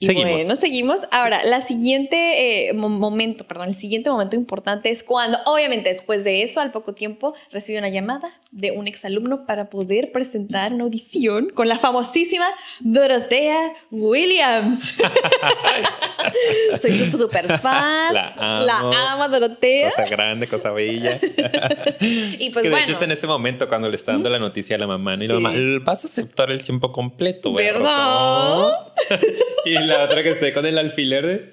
Y 0.01 0.05
Seguimos. 0.05 0.31
bueno, 0.31 0.55
seguimos. 0.55 1.01
Ahora, 1.11 1.43
la 1.43 1.61
siguiente 1.61 2.69
eh, 2.69 2.73
mo- 2.73 2.87
momento, 2.87 3.45
perdón, 3.45 3.67
el 3.69 3.75
siguiente 3.75 4.09
momento 4.09 4.37
importante 4.37 4.89
es 4.91 5.03
cuando, 5.03 5.37
obviamente, 5.45 5.89
después 5.89 6.23
de 6.23 6.41
eso, 6.43 6.61
al 6.61 6.71
poco 6.71 6.93
tiempo, 6.93 7.33
recibe 7.51 7.79
una 7.79 7.89
llamada 7.89 8.31
de 8.51 8.71
un 8.71 8.87
exalumno 8.87 9.45
para 9.45 9.69
poder 9.69 10.13
presentar 10.13 10.71
una 10.71 10.85
audición 10.85 11.49
con 11.49 11.67
la 11.67 11.79
famosísima 11.79 12.47
Dorotea 12.79 13.73
Williams. 13.91 14.93
Soy 16.81 17.11
su 17.11 17.17
super 17.17 17.59
fan. 17.59 18.13
La 18.13 18.33
amo. 18.37 18.63
La 18.91 19.11
amo, 19.13 19.27
Dorotea. 19.29 19.89
Cosa 19.89 20.05
grande, 20.05 20.47
cosa 20.47 20.71
bella. 20.71 21.19
Y 22.01 22.49
pues 22.51 22.63
que 22.63 22.69
de 22.69 22.69
bueno. 22.69 22.77
hecho 22.83 22.91
está 22.93 23.05
en 23.05 23.11
este 23.11 23.27
momento 23.27 23.67
cuando 23.67 23.89
le 23.89 23.95
está 23.95 24.11
dando 24.13 24.29
la 24.29 24.39
noticia 24.39 24.75
a 24.75 24.79
la 24.79 24.87
mamá. 24.87 25.17
¿no? 25.17 25.23
Y 25.23 25.27
la 25.27 25.35
Sí. 25.35 25.41
mamá, 25.41 25.57
vas 25.83 26.05
a 26.05 26.07
aceptar 26.07 26.51
el 26.51 26.63
tiempo 26.63 26.91
completo, 26.91 27.53
¿Verdad? 27.53 28.71
y 29.65 29.73
la 29.79 30.03
otra 30.05 30.23
que 30.23 30.31
esté 30.31 30.53
con 30.53 30.65
el 30.65 30.77
alfiler 30.77 31.25
de... 31.25 31.51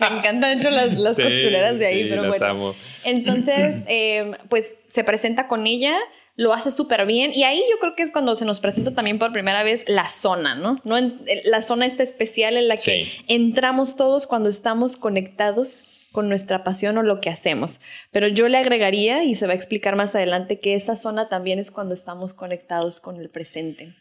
Me 0.00 0.06
encantan 0.06 0.56
mucho 0.58 0.70
las, 0.70 0.96
las 0.96 1.16
Sí, 1.16 1.22
costureras 1.22 1.78
de 1.78 1.86
ahí, 1.86 2.02
sí, 2.04 2.08
pero 2.10 2.22
las 2.22 2.30
bueno. 2.30 2.46
amo. 2.46 2.74
Entonces, 3.04 3.82
eh, 3.86 4.32
pues 4.48 4.78
se 4.88 5.04
presenta 5.04 5.46
con 5.46 5.66
ella, 5.66 5.98
lo 6.36 6.52
hace 6.52 6.72
súper 6.72 7.06
bien 7.06 7.30
y 7.34 7.44
ahí 7.44 7.62
yo 7.70 7.78
creo 7.78 7.94
que 7.94 8.02
es 8.02 8.10
cuando 8.10 8.34
se 8.34 8.44
nos 8.44 8.58
presenta 8.60 8.90
también 8.92 9.18
por 9.20 9.32
primera 9.32 9.62
vez 9.62 9.84
la 9.86 10.08
zona, 10.08 10.54
¿no? 10.56 10.78
¿No? 10.84 10.98
En- 10.98 11.20
la 11.44 11.62
zona 11.62 11.86
esta 11.86 12.02
especial 12.02 12.56
en 12.56 12.66
la 12.68 12.76
que 12.76 13.04
Sí. 13.04 13.12
entramos 13.28 13.94
todos 13.96 14.26
cuando 14.26 14.48
estamos 14.48 14.96
conectados 14.96 15.84
con 16.10 16.28
nuestra 16.28 16.62
pasión 16.64 16.96
o 16.98 17.02
lo 17.02 17.20
que 17.20 17.28
hacemos. 17.30 17.80
Pero 18.12 18.28
yo 18.28 18.46
le 18.48 18.56
agregaría, 18.58 19.24
y 19.24 19.34
se 19.34 19.46
va 19.46 19.52
a 19.52 19.56
explicar 19.56 19.96
más 19.96 20.14
adelante, 20.14 20.60
que 20.60 20.74
esa 20.74 20.96
zona 20.96 21.28
también 21.28 21.58
es 21.58 21.70
cuando 21.72 21.92
estamos 21.94 22.32
conectados 22.34 23.00
con 23.00 23.20
el 23.20 23.30
presente. 23.30 23.92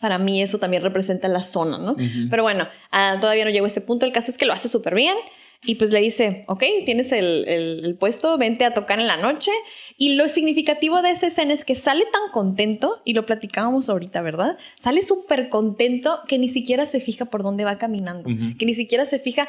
Para 0.00 0.18
mí 0.18 0.42
eso 0.42 0.58
también 0.58 0.82
representa 0.82 1.26
la 1.28 1.42
zona, 1.42 1.78
¿no? 1.78 1.96
Pero 2.30 2.42
bueno, 2.42 2.68
ah, 2.90 3.16
todavía 3.20 3.44
no 3.44 3.50
llego 3.50 3.64
a 3.64 3.68
ese 3.68 3.80
punto. 3.80 4.04
El 4.06 4.12
caso 4.12 4.30
es 4.30 4.36
que 4.38 4.44
lo 4.44 4.52
hace 4.52 4.68
súper 4.68 4.94
bien 4.94 5.16
y 5.64 5.76
pues 5.76 5.90
le 5.90 6.00
dice, 6.00 6.44
ok, 6.48 6.62
tienes 6.84 7.12
el, 7.12 7.46
el- 7.48 7.84
el 7.84 7.94
puesto, 7.96 8.36
vente 8.36 8.64
a 8.64 8.74
tocar 8.74 8.98
en 9.00 9.06
la 9.06 9.16
noche. 9.16 9.50
Y 9.98 10.14
lo 10.14 10.28
significativo 10.28 11.00
de 11.00 11.10
esa 11.10 11.28
escena 11.28 11.54
es 11.54 11.64
que 11.64 11.74
sale 11.74 12.04
tan 12.12 12.30
contento, 12.32 13.00
y 13.04 13.14
lo 13.14 13.24
platicábamos 13.24 13.88
ahorita, 13.88 14.20
¿verdad? 14.22 14.58
Sale 14.78 15.02
súper 15.02 15.48
contento 15.48 16.20
que 16.28 16.38
ni 16.38 16.48
siquiera 16.48 16.84
se 16.86 17.00
fija 17.00 17.26
por 17.26 17.42
dónde 17.42 17.64
va 17.64 17.78
caminando, 17.78 18.28
que 18.58 18.66
ni 18.66 18.74
siquiera 18.74 19.06
se 19.06 19.18
fija 19.18 19.48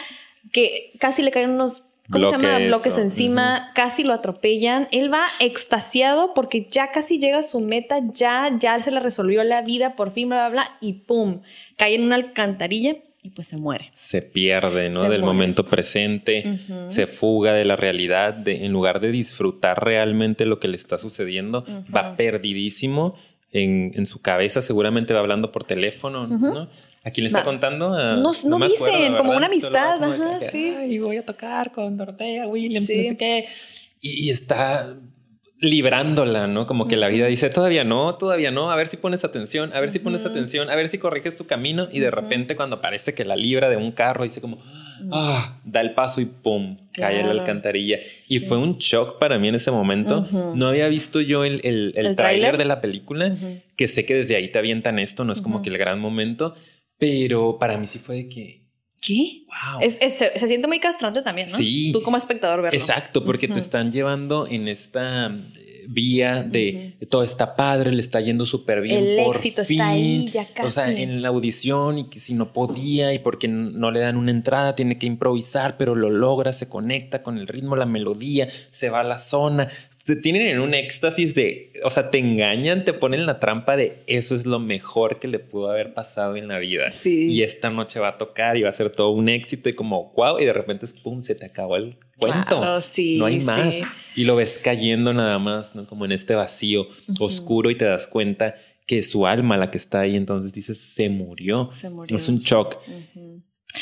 que 0.51 0.93
casi 0.99 1.21
le 1.21 1.31
caen 1.31 1.49
unos... 1.49 1.83
¿Cómo 2.09 2.27
se 2.27 2.37
llama? 2.37 2.59
Bloques, 2.59 2.67
Bloques 2.67 2.97
encima, 2.97 3.71
casi 3.75 4.05
lo 4.05 4.13
atropellan. 4.13 4.87
Él 4.91 5.11
va 5.11 5.25
extasiado 5.41 6.33
porque 6.33 6.65
ya 6.71 6.93
casi 6.93 7.19
llega 7.19 7.39
a 7.39 7.43
su 7.43 7.59
meta, 7.59 7.99
ya, 8.13 8.49
ya 8.57 8.81
se 8.81 8.91
le 8.91 9.01
resolvió 9.01 9.43
la 9.43 9.61
vida, 9.61 9.93
por 9.95 10.11
fin, 10.11 10.29
bla, 10.29 10.47
bla, 10.47 10.49
bla, 10.49 10.77
y 10.79 10.93
pum, 10.93 11.41
cae 11.75 11.95
en 11.95 12.03
una 12.03 12.15
alcantarilla 12.15 12.95
y 13.27 13.29
pues 13.29 13.47
se 13.47 13.57
muere. 13.57 13.91
Se 13.93 14.21
pierde, 14.21 14.89
¿no? 14.89 15.03
Se 15.03 15.09
Del 15.09 15.21
muere. 15.21 15.33
momento 15.33 15.65
presente, 15.65 16.43
Ujú. 16.45 16.89
se 16.89 17.07
fuga 17.07 17.53
de 17.53 17.65
la 17.65 17.75
realidad, 17.75 18.33
de, 18.33 18.65
en 18.65 18.71
lugar 18.71 18.99
de 18.99 19.11
disfrutar 19.11 19.83
realmente 19.83 20.45
lo 20.45 20.59
que 20.59 20.67
le 20.67 20.77
está 20.77 20.97
sucediendo, 20.97 21.65
va 21.95 22.15
perdidísimo 22.15 23.15
en, 23.51 23.91
en 23.95 24.05
su 24.05 24.21
cabeza, 24.21 24.61
seguramente 24.61 25.13
va 25.13 25.19
hablando 25.19 25.51
por 25.51 25.63
teléfono, 25.63 26.27
¿no? 26.27 26.67
¿A 27.03 27.11
quién 27.11 27.23
le 27.23 27.27
está 27.27 27.39
Va- 27.39 27.45
contando? 27.45 27.93
A- 27.93 28.15
No- 28.17 28.31
no 28.45 28.59
me 28.59 28.65
acuerdo, 28.65 28.97
dicen, 28.97 29.13
la 29.13 29.17
como 29.19 29.31
una 29.37 29.45
amistad, 29.47 29.99
como 29.99 30.11
ajá, 30.13 30.39
que, 30.39 30.49
sí. 30.51 30.73
Ay, 30.77 30.99
voy 30.99 31.17
a 31.17 31.25
tocar 31.25 31.71
con 31.71 31.95
Dorotea 31.97 32.47
Williams 32.47 32.89
y 32.89 32.93
Sí. 32.93 33.01
no 33.03 33.09
sé 33.09 33.17
qué. 33.17 33.45
Y, 34.01 34.27
y 34.27 34.29
está 34.29 34.95
librándola, 35.59 36.47
¿no? 36.47 36.67
Como 36.67 36.87
que 36.87 36.95
la 36.95 37.07
vida 37.07 37.25
dice, 37.25 37.49
todavía 37.49 37.83
no, 37.83 38.15
todavía 38.15 38.51
no, 38.51 38.69
a 38.69 38.75
ver 38.75 38.87
si 38.87 38.97
pones 38.97 39.23
atención, 39.23 39.71
a 39.73 39.79
ver 39.79 39.91
si 39.91 39.99
pones 39.99 40.23
atención, 40.23 40.69
a 40.69 40.75
ver 40.75 40.87
si 40.87 40.99
corriges 40.99 41.35
tu 41.35 41.47
camino 41.47 41.87
y 41.91 41.99
de 41.99 42.11
repente 42.11 42.55
cuando 42.55 42.79
parece 42.79 43.13
que 43.15 43.25
la 43.25 43.35
libra 43.35 43.69
de 43.69 43.75
un 43.77 43.91
carro 43.91 44.23
dice 44.23 44.39
como, 44.39 44.59
ah, 45.11 45.59
da 45.65 45.81
el 45.81 45.93
paso 45.93 46.21
y 46.21 46.25
pum, 46.25 46.77
cae 46.93 47.19
en 47.21 47.25
la 47.25 47.31
alcantarilla. 47.31 47.97
Y 48.27 48.39
fue 48.39 48.57
un 48.57 48.77
shock 48.77 49.17
para 49.17 49.39
mí 49.39 49.47
en 49.47 49.55
ese 49.55 49.71
momento. 49.71 50.27
No 50.55 50.67
había 50.67 50.87
visto 50.89 51.21
yo 51.21 51.43
el, 51.43 51.61
el, 51.63 51.93
el 51.95 52.07
¿El 52.07 52.15
tráiler 52.15 52.15
tráiler? 52.15 52.57
de 52.57 52.65
la 52.65 52.79
película, 52.79 53.35
que 53.75 53.87
sé 53.87 54.05
que 54.05 54.13
desde 54.13 54.35
ahí 54.35 54.51
te 54.51 54.59
avientan 54.59 54.99
esto, 54.99 55.23
no 55.23 55.33
es 55.33 55.41
como 55.41 55.63
que 55.63 55.69
el 55.69 55.77
gran 55.79 55.99
momento, 55.99 56.53
pero 56.99 57.57
para 57.59 57.77
mí 57.77 57.87
sí 57.87 57.97
fue 57.97 58.15
de 58.15 58.29
que, 58.29 58.66
¿Qué? 59.01 59.43
wow. 59.47 59.79
Es, 59.81 60.01
es- 60.01 60.17
se, 60.17 60.37
se 60.37 60.47
siente 60.47 60.67
muy 60.67 60.79
castrante 60.79 61.21
también, 61.21 61.49
¿no? 61.51 61.57
Sí. 61.57 61.91
Tú 61.93 62.01
como 62.01 62.17
espectador 62.17 62.61
verlo. 62.61 62.77
Exacto, 62.77 63.23
porque 63.23 63.47
te 63.47 63.59
están 63.59 63.91
llevando 63.91 64.47
en 64.47 64.67
esta 64.67 65.27
eh, 65.27 65.85
vía 65.87 66.43
de 66.43 66.95
todo 67.09 67.23
está 67.23 67.55
padre, 67.55 67.91
le 67.91 67.99
está 68.01 68.19
yendo 68.19 68.45
súper 68.45 68.81
bien. 68.81 69.05
El 69.05 69.23
por 69.23 69.35
éxito 69.37 69.61
está 69.61 69.67
fin. 69.67 69.81
ahí, 69.81 70.29
ya 70.33 70.47
O 70.63 70.69
sea, 70.69 70.85
casi. 70.87 71.03
en 71.03 71.21
la 71.21 71.29
audición 71.29 71.99
y 71.99 72.09
que 72.09 72.19
si 72.19 72.33
no 72.33 72.51
podía 72.51 73.13
y 73.13 73.19
porque 73.19 73.47
no 73.47 73.91
le 73.91 73.99
dan 74.01 74.17
una 74.17 74.31
entrada, 74.31 74.75
tiene 74.75 74.97
que 74.97 75.05
improvisar, 75.05 75.77
pero 75.77 75.95
lo 75.95 76.09
logra, 76.09 76.51
se 76.51 76.67
conecta 76.67 77.23
con 77.23 77.37
el 77.37 77.47
ritmo, 77.47 77.75
la 77.77 77.85
melodía, 77.85 78.47
se 78.71 78.89
va 78.89 79.01
a 79.01 79.03
la 79.03 79.19
zona. 79.19 79.69
Te 80.07 80.15
tienen 80.15 80.43
en 80.43 80.61
un 80.61 80.73
éxtasis 80.73 81.35
de, 81.35 81.73
o 81.83 81.89
sea, 81.89 82.09
te 82.09 82.17
engañan, 82.17 82.85
te 82.85 82.93
ponen 82.93 83.25
la 83.25 83.41
trampa 83.41 83.75
de 83.75 84.03
eso 84.07 84.35
es 84.35 84.45
lo 84.45 84.57
mejor 84.57 85.19
que 85.19 85.27
le 85.27 85.39
pudo 85.39 85.69
haber 85.69 85.93
pasado 85.93 86.37
en 86.37 86.47
la 86.47 86.59
vida. 86.59 86.91
Sí. 86.91 87.29
Y 87.29 87.43
esta 87.43 87.69
noche 87.69 87.99
va 87.99 88.07
a 88.07 88.17
tocar 88.17 88.55
y 88.55 88.61
va 88.61 88.69
a 88.69 88.71
ser 88.71 88.89
todo 88.89 89.09
un 89.09 89.27
éxito 89.27 89.67
y 89.67 89.73
como, 89.73 90.13
wow, 90.15 90.39
y 90.39 90.45
de 90.45 90.53
repente 90.53 90.85
es 90.85 90.93
pum, 90.93 91.21
se 91.21 91.35
te 91.35 91.45
acabó 91.45 91.75
el 91.75 91.97
cuento. 92.15 92.57
Claro, 92.57 92.79
sí, 92.79 93.17
no 93.17 93.25
hay 93.25 93.41
sí. 93.41 93.45
más. 93.45 93.81
Y 94.15 94.23
lo 94.23 94.37
ves 94.37 94.61
cayendo 94.63 95.13
nada 95.13 95.39
más, 95.39 95.75
¿no? 95.75 95.85
Como 95.85 96.05
en 96.05 96.13
este 96.13 96.35
vacío 96.35 96.87
oscuro 97.19 97.69
y 97.69 97.75
te 97.75 97.83
das 97.83 98.07
cuenta 98.07 98.55
que 98.85 99.03
su 99.03 99.27
alma 99.27 99.57
la 99.57 99.69
que 99.69 99.77
está 99.77 99.99
ahí, 99.99 100.15
entonces 100.15 100.53
dices, 100.53 100.77
se 100.77 101.09
murió. 101.09 101.69
Se 101.73 101.89
murió. 101.89 102.15
Es 102.15 102.29
un 102.29 102.37
shock. 102.39 102.77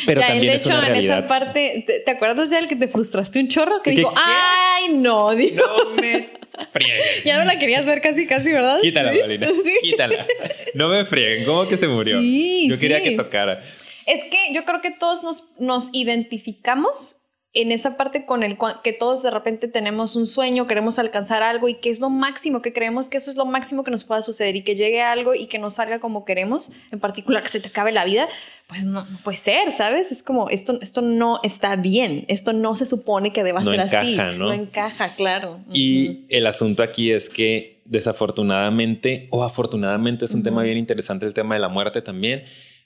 Pero 0.06 0.19
Ya, 0.21 0.28
él, 0.28 0.34
también 0.34 0.52
de 0.52 0.56
es 0.58 0.62
hecho, 0.65 0.78
una 0.78 0.88
en 0.88 0.95
esa 0.95 1.28
parte, 1.28 1.84
¿te, 1.88 2.00
te 2.02 2.12
acuerdas 2.12 2.50
ya 2.50 2.60
el 2.60 2.67
que 2.67 2.76
te 2.76 2.88
frustraste 2.88 3.39
un 3.39 3.48
chorro? 3.48 3.82
Que 3.82 3.91
¿Qué- 3.91 3.98
dijo? 3.98 4.13
¡ay, 4.15 4.89
no! 4.89 5.34
Dijo, 5.36 5.63
No 5.65 6.02
me 6.02 6.30
frieguen. 6.74 7.02
ya 7.26 7.38
no 7.39 7.45
la 7.45 7.58
querías 7.60 7.86
ver 7.86 8.02
casi, 8.02 8.26
casi, 8.28 8.52
¿verdad? 8.52 8.80
Quítala, 8.82 9.13
Sí. 9.13 9.19
Paulina. 9.19 9.48
Sí. 9.63 9.74
Quítala. 9.84 10.28
No 10.74 10.89
me 10.89 11.06
frieguen. 11.06 11.45
¿Cómo 11.45 11.67
que 11.67 11.78
se 11.78 11.88
murió? 11.88 12.19
Sí, 12.19 12.67
Yo 12.69 12.78
quería 12.80 12.98
sí. 12.98 13.04
que 13.04 13.12
tocara. 13.12 13.62
Es 14.06 14.24
que 14.26 14.54
yo 14.54 14.65
creo 14.65 14.82
que 14.82 14.91
todos 14.91 15.24
nos, 15.24 15.43
nos 15.60 15.89
identificamos 15.93 17.14
en 17.56 17.72
esa 17.72 17.96
parte 17.98 18.26
con 18.26 18.44
el 18.44 18.58
que 18.84 18.94
todos 18.94 19.24
de 19.24 19.32
repente 19.32 19.68
tenemos 19.68 20.15
un 20.15 20.28
sueño, 20.28 20.68
queremos 20.68 21.00
alcanzar 21.00 21.41
algo 21.41 21.70
y 21.70 21.76
que 21.76 21.89
es 21.89 22.00
lo 22.02 22.10
máximo, 22.10 22.62
que 22.62 22.74
creemos 22.74 23.08
que 23.08 23.18
eso 23.18 23.32
es 23.32 23.38
lo 23.38 23.46
máximo 23.46 23.84
que 23.84 23.91
nos 23.91 24.04
pueda 24.04 24.22
suceder 24.22 24.56
y 24.58 24.62
que 24.62 24.76
llegue 24.76 25.02
algo 25.02 25.34
y 25.34 25.48
que 25.48 25.58
no 25.58 25.72
salga 25.72 26.00
como 26.00 26.26
queremos, 26.26 26.70
en 26.91 27.00
particular 27.00 27.41
que 27.41 27.50
se 27.50 27.62
te 27.62 27.70
acabe 27.70 27.94
la 27.94 28.04
vida, 28.04 28.28
pues 28.68 28.84
no, 28.86 29.06
no 29.06 29.18
puede 29.24 29.38
ser, 29.38 29.72
¿sabes? 29.72 30.12
Es 30.12 30.22
como, 30.22 30.50
esto, 30.50 30.80
esto 30.82 31.02
no 31.02 31.39
está 31.44 31.76
bien, 31.78 32.26
esto 32.28 32.52
no 32.52 32.76
se 32.76 32.86
supone 32.86 33.32
que 33.32 33.44
deba 33.44 33.62
No 33.62 33.72
ser 33.72 33.80
así. 33.80 34.13
encaja, 34.13 34.32
¿no? 34.34 34.46
No 34.48 34.54
encaja, 34.54 35.10
claro. 35.15 35.60
Y 35.72 36.26
el 36.30 36.48
asunto 36.48 36.84
aquí 36.84 37.12
es 37.12 37.30
que 37.30 37.82
desafortunadamente 37.86 39.28
o 39.30 39.44
afortunadamente 39.44 40.26
es 40.26 40.34
un 40.34 40.44
tema 40.44 40.63
bien 40.63 40.78
interesante 40.78 41.26
el 41.26 41.34
tema 41.34 41.56
de 41.56 41.62
la 41.62 41.70
muerte 41.70 42.02
también, 42.02 42.44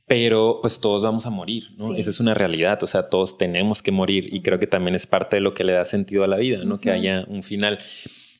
pero 0.09 0.57
pues 0.59 0.81
todos 0.81 1.03
vamos 1.03 1.27
a 1.27 1.29
morir, 1.29 1.67
¿no? 1.77 1.93
Esa 1.93 2.09
es 2.09 2.19
una 2.19 2.33
realidad, 2.33 2.81
o 2.81 2.87
sea, 2.87 3.09
todos 3.09 3.37
tenemos 3.37 3.83
que 3.83 3.91
morir 3.91 4.33
y 4.33 4.41
creo 4.41 4.57
que 4.57 4.65
también 4.65 4.95
es 4.95 5.05
parte 5.05 5.35
de 5.35 5.41
lo 5.41 5.53
que 5.53 5.63
le 5.63 5.73
da 5.73 5.85
sentido 5.85 6.23
a 6.23 6.27
la 6.27 6.37
vida, 6.37 6.63
¿no? 6.65 6.79
Que 6.79 6.89
haya 6.89 7.25
un 7.27 7.43
final. 7.43 7.77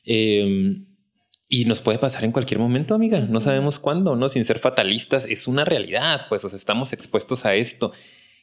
Em, 0.04 0.86
y 1.48 1.66
nos 1.66 1.80
puede 1.80 2.00
pasar 2.00 2.24
en 2.24 2.32
cualquier 2.32 2.58
momento, 2.58 2.92
amiga, 2.96 3.20
no 3.20 3.40
sabemos 3.40 3.78
cuándo, 3.78 4.16
¿no? 4.16 4.28
Sin 4.28 4.44
ser 4.44 4.58
fatalistas, 4.58 5.26
es 5.26 5.46
una 5.46 5.64
realidad, 5.64 6.22
pues, 6.28 6.44
o 6.44 6.48
sea, 6.48 6.56
estamos 6.56 6.92
expuestos 6.92 7.44
a 7.44 7.54
esto. 7.54 7.92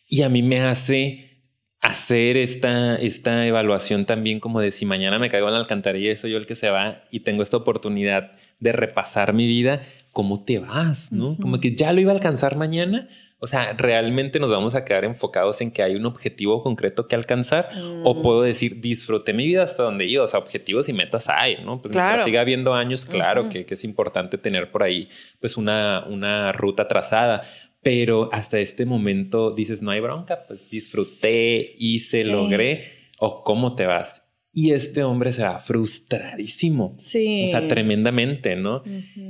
Y 0.07 0.21
a 0.21 0.29
mí 0.29 0.41
me 0.41 0.61
hace 0.61 1.43
hacer 1.81 2.37
esta, 2.37 2.95
esta 2.95 3.45
evaluación 3.45 4.05
también 4.05 4.39
como 4.39 4.61
de 4.61 4.71
si 4.71 4.85
mañana 4.85 5.19
me 5.19 5.29
caigo 5.29 5.47
en 5.47 5.53
la 5.53 5.59
alcantarilla, 5.59 6.15
soy 6.15 6.31
yo 6.31 6.37
el 6.37 6.45
que 6.45 6.55
se 6.55 6.69
va 6.69 7.03
y 7.11 7.19
tengo 7.21 7.43
esta 7.43 7.57
oportunidad 7.57 8.31
de 8.59 8.71
repasar 8.71 9.33
mi 9.33 9.47
vida, 9.47 9.81
¿cómo 10.17 10.43
te 10.43 10.58
vas? 10.58 11.12
¿no? 11.12 11.38
Como 11.39 11.60
que 11.60 11.75
ya 11.75 11.93
lo 11.93 12.01
iba 12.01 12.12
a 12.12 12.15
alcanzar 12.15 12.58
mañana. 12.58 13.08
O 13.38 13.45
sea, 13.45 13.73
realmente 13.73 14.39
nos 14.39 14.49
vamos 14.49 14.73
a 14.73 14.84
quedar 14.84 15.06
enfocados 15.06 15.62
en 15.62 15.69
que 15.69 15.84
hay 15.84 15.93
un 15.93 16.08
objetivo 16.08 16.63
concreto 16.63 17.08
que 17.08 17.15
alcanzar 17.15 17.69
o 18.03 18.15
mm. 18.15 18.21
puedo 18.23 18.41
decir 18.41 18.82
disfruté 18.82 19.34
mi 19.34 19.45
vida 19.45 19.62
hasta 19.62 19.84
donde 19.84 20.08
iba. 20.08 20.23
O 20.23 20.27
sea, 20.27 20.39
objetivos 20.39 20.89
y 20.89 20.93
metas 20.93 21.30
hay, 21.30 21.63
¿no? 21.63 21.80
Pues 21.80 21.91
claro. 21.91 22.23
siga 22.23 22.41
habiendo 22.41 22.73
años, 22.73 23.06
claro 23.06 23.47
que, 23.47 23.67
que, 23.67 23.75
es 23.75 23.84
importante 23.84 24.39
tener 24.39 24.71
por 24.71 24.82
ahí 24.82 25.08
pues 25.39 25.56
una, 25.56 26.03
una 26.10 26.51
ruta 26.51 26.88
trazada 26.88 27.43
pero 27.84 28.30
hasta 28.34 28.58
este 28.58 28.86
momento 28.86 29.51
dices, 29.51 29.84
no 29.84 29.91
hay 29.91 29.99
bronca, 30.01 30.45
pues 30.47 30.67
disfruté, 30.69 31.75
hice, 31.77 32.23
se 32.23 32.30
logré, 32.30 32.91
o 33.19 33.43
cómo 33.43 33.75
te 33.75 33.86
vas. 33.86 34.26
Y 34.57 34.71
este 34.71 35.03
hombre 35.03 35.31
se 35.31 35.43
va 35.43 35.59
frustradísimo. 35.59 36.95
Sí. 36.97 37.43
O 37.45 37.47
sea, 37.49 37.67
tremendamente, 37.67 38.55
¿no? 38.55 38.81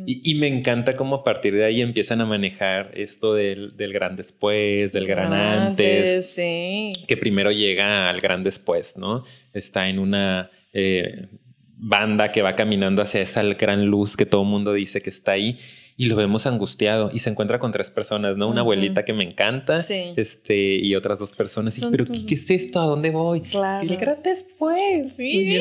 y, 0.05 0.35
me 0.35 0.47
encanta 0.47 0.93
cómo 0.93 1.17
a 1.17 1.23
partir 1.25 1.53
de 1.53 1.65
ahí 1.65 1.81
empiezan 1.81 2.21
a 2.21 2.25
manejar 2.25 2.91
esto 2.93 3.33
del, 3.33 3.75
del 3.75 3.91
gran 3.91 4.15
después, 4.15 4.93
del 4.93 5.05
gran 5.05 5.33
antes. 5.33 6.27
Sí. 6.27 6.93
Que 7.09 7.17
primero 7.17 7.51
llega 7.51 8.09
al 8.09 8.21
gran 8.21 8.41
después, 8.41 8.95
¿no? 8.95 9.25
Está 9.53 9.89
en 9.89 9.99
una 9.99 10.49
eh, 10.71 11.27
banda 11.75 12.31
que 12.31 12.41
va 12.41 12.55
caminando 12.55 13.01
hacia 13.01 13.19
esa 13.19 13.43
gran 13.43 13.85
luz 13.85 14.15
que 14.15 14.25
todo 14.25 14.43
el 14.43 14.47
mundo 14.47 14.71
dice 14.71 15.01
que 15.01 15.09
está 15.09 15.33
ahí 15.33 15.57
y 15.99 16.05
lo 16.05 16.15
vemos 16.15 16.45
angustiado 16.45 17.09
y 17.11 17.19
se 17.19 17.31
encuentra 17.31 17.57
con 17.57 17.71
tres 17.71 17.89
personas, 17.89 18.37
¿no? 18.37 18.47
Una 18.47 18.61
abuelita 18.61 19.03
que 19.03 19.13
me 19.13 19.23
encanta 19.23 19.77
este, 19.77 20.75
y 20.75 20.93
otras 20.93 21.17
dos 21.17 21.31
personas. 21.31 21.75
Y, 21.79 21.81
pero 21.89 22.05
¿qué, 22.05 22.35
es 22.35 22.51
esto? 22.51 22.79
¿A 22.79 22.85
dónde 22.85 23.09
voy? 23.09 23.41
Claro. 23.41 23.83
Y 23.83 23.97
después. 24.23 25.13
Sí, 25.17 25.57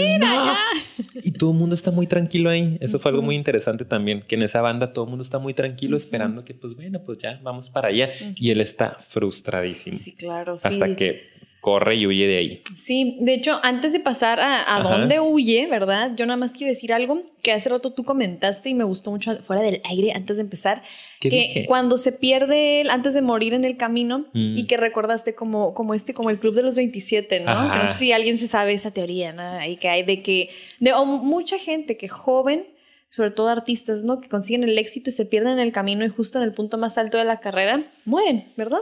Y 1.22 1.32
todo 1.32 1.52
el 1.52 1.56
mundo 1.56 1.74
está 1.74 1.90
muy 1.90 2.06
tranquilo 2.06 2.50
ahí. 2.50 2.76
Eso 2.80 2.98
fue 2.98 3.12
algo 3.12 3.22
muy 3.22 3.34
interesante 3.34 3.86
también, 3.86 4.20
que 4.20 4.34
en 4.34 4.42
esa 4.42 4.60
banda 4.60 4.92
todo 4.92 5.06
el 5.06 5.10
mundo 5.10 5.22
está 5.22 5.38
muy 5.38 5.54
tranquilo 5.54 5.96
esperando 5.96 6.44
que, 6.44 6.52
pues 6.52 6.76
bueno, 6.76 7.02
pues 7.02 7.16
ya 7.16 7.40
vamos 7.42 7.70
para 7.70 7.88
allá. 7.88 8.10
Y 8.36 8.50
él 8.50 8.60
está 8.60 8.98
frustradísimo. 9.00 9.96
Sí, 9.96 10.12
claro. 10.12 10.56
Hasta 10.62 10.94
que 10.96 11.35
corre 11.66 11.96
y 11.96 12.06
huye 12.06 12.28
de 12.28 12.36
ahí. 12.36 12.62
Sí, 12.76 13.18
de 13.22 13.34
hecho, 13.34 13.58
antes 13.64 13.92
de 13.92 13.98
pasar 13.98 14.38
a, 14.38 14.76
a 14.76 14.84
dónde 14.84 15.18
huye, 15.18 15.66
¿verdad? 15.66 16.12
Yo 16.14 16.24
nada 16.24 16.36
más 16.36 16.52
quiero 16.52 16.72
decir 16.72 16.92
algo 16.92 17.24
que 17.42 17.50
hace 17.50 17.68
rato 17.68 17.92
tú 17.92 18.04
comentaste 18.04 18.68
y 18.68 18.74
me 18.74 18.84
gustó 18.84 19.10
mucho 19.10 19.34
fuera 19.42 19.62
del 19.62 19.80
aire 19.82 20.12
antes 20.12 20.36
de 20.36 20.42
empezar, 20.42 20.84
que 21.18 21.64
cuando 21.66 21.98
se 21.98 22.12
pierde 22.12 22.82
él 22.82 22.88
antes 22.88 23.14
de 23.14 23.20
morir 23.20 23.52
en 23.52 23.64
el 23.64 23.76
camino 23.76 24.26
y 24.32 24.62
mm. 24.62 24.66
que 24.68 24.76
recordaste 24.76 25.34
como, 25.34 25.74
como 25.74 25.92
este, 25.94 26.14
como 26.14 26.30
el 26.30 26.38
club 26.38 26.54
de 26.54 26.62
los 26.62 26.76
27, 26.76 27.40
¿no? 27.40 27.74
no 27.74 27.88
sé 27.88 27.94
si 27.94 28.12
alguien 28.12 28.38
se 28.38 28.46
sabe 28.46 28.72
esa 28.72 28.92
teoría, 28.92 29.32
¿no? 29.32 29.42
Ahí 29.42 29.74
que 29.74 29.88
hay 29.88 30.04
de 30.04 30.22
que, 30.22 30.50
de 30.78 30.92
mucha 31.04 31.58
gente 31.58 31.96
que 31.96 32.06
joven 32.06 32.64
sobre 33.10 33.32
todo 33.32 33.48
artistas, 33.48 34.04
¿no? 34.04 34.20
Que 34.20 34.28
consiguen 34.28 34.62
el 34.62 34.78
éxito 34.78 35.10
y 35.10 35.12
se 35.12 35.26
pierden 35.26 35.54
en 35.54 35.58
el 35.58 35.72
camino 35.72 36.04
y 36.04 36.08
justo 36.10 36.38
en 36.38 36.44
el 36.44 36.52
punto 36.52 36.78
más 36.78 36.96
alto 36.96 37.18
de 37.18 37.24
la 37.24 37.40
carrera 37.40 37.82
mueren, 38.04 38.44
¿verdad? 38.56 38.80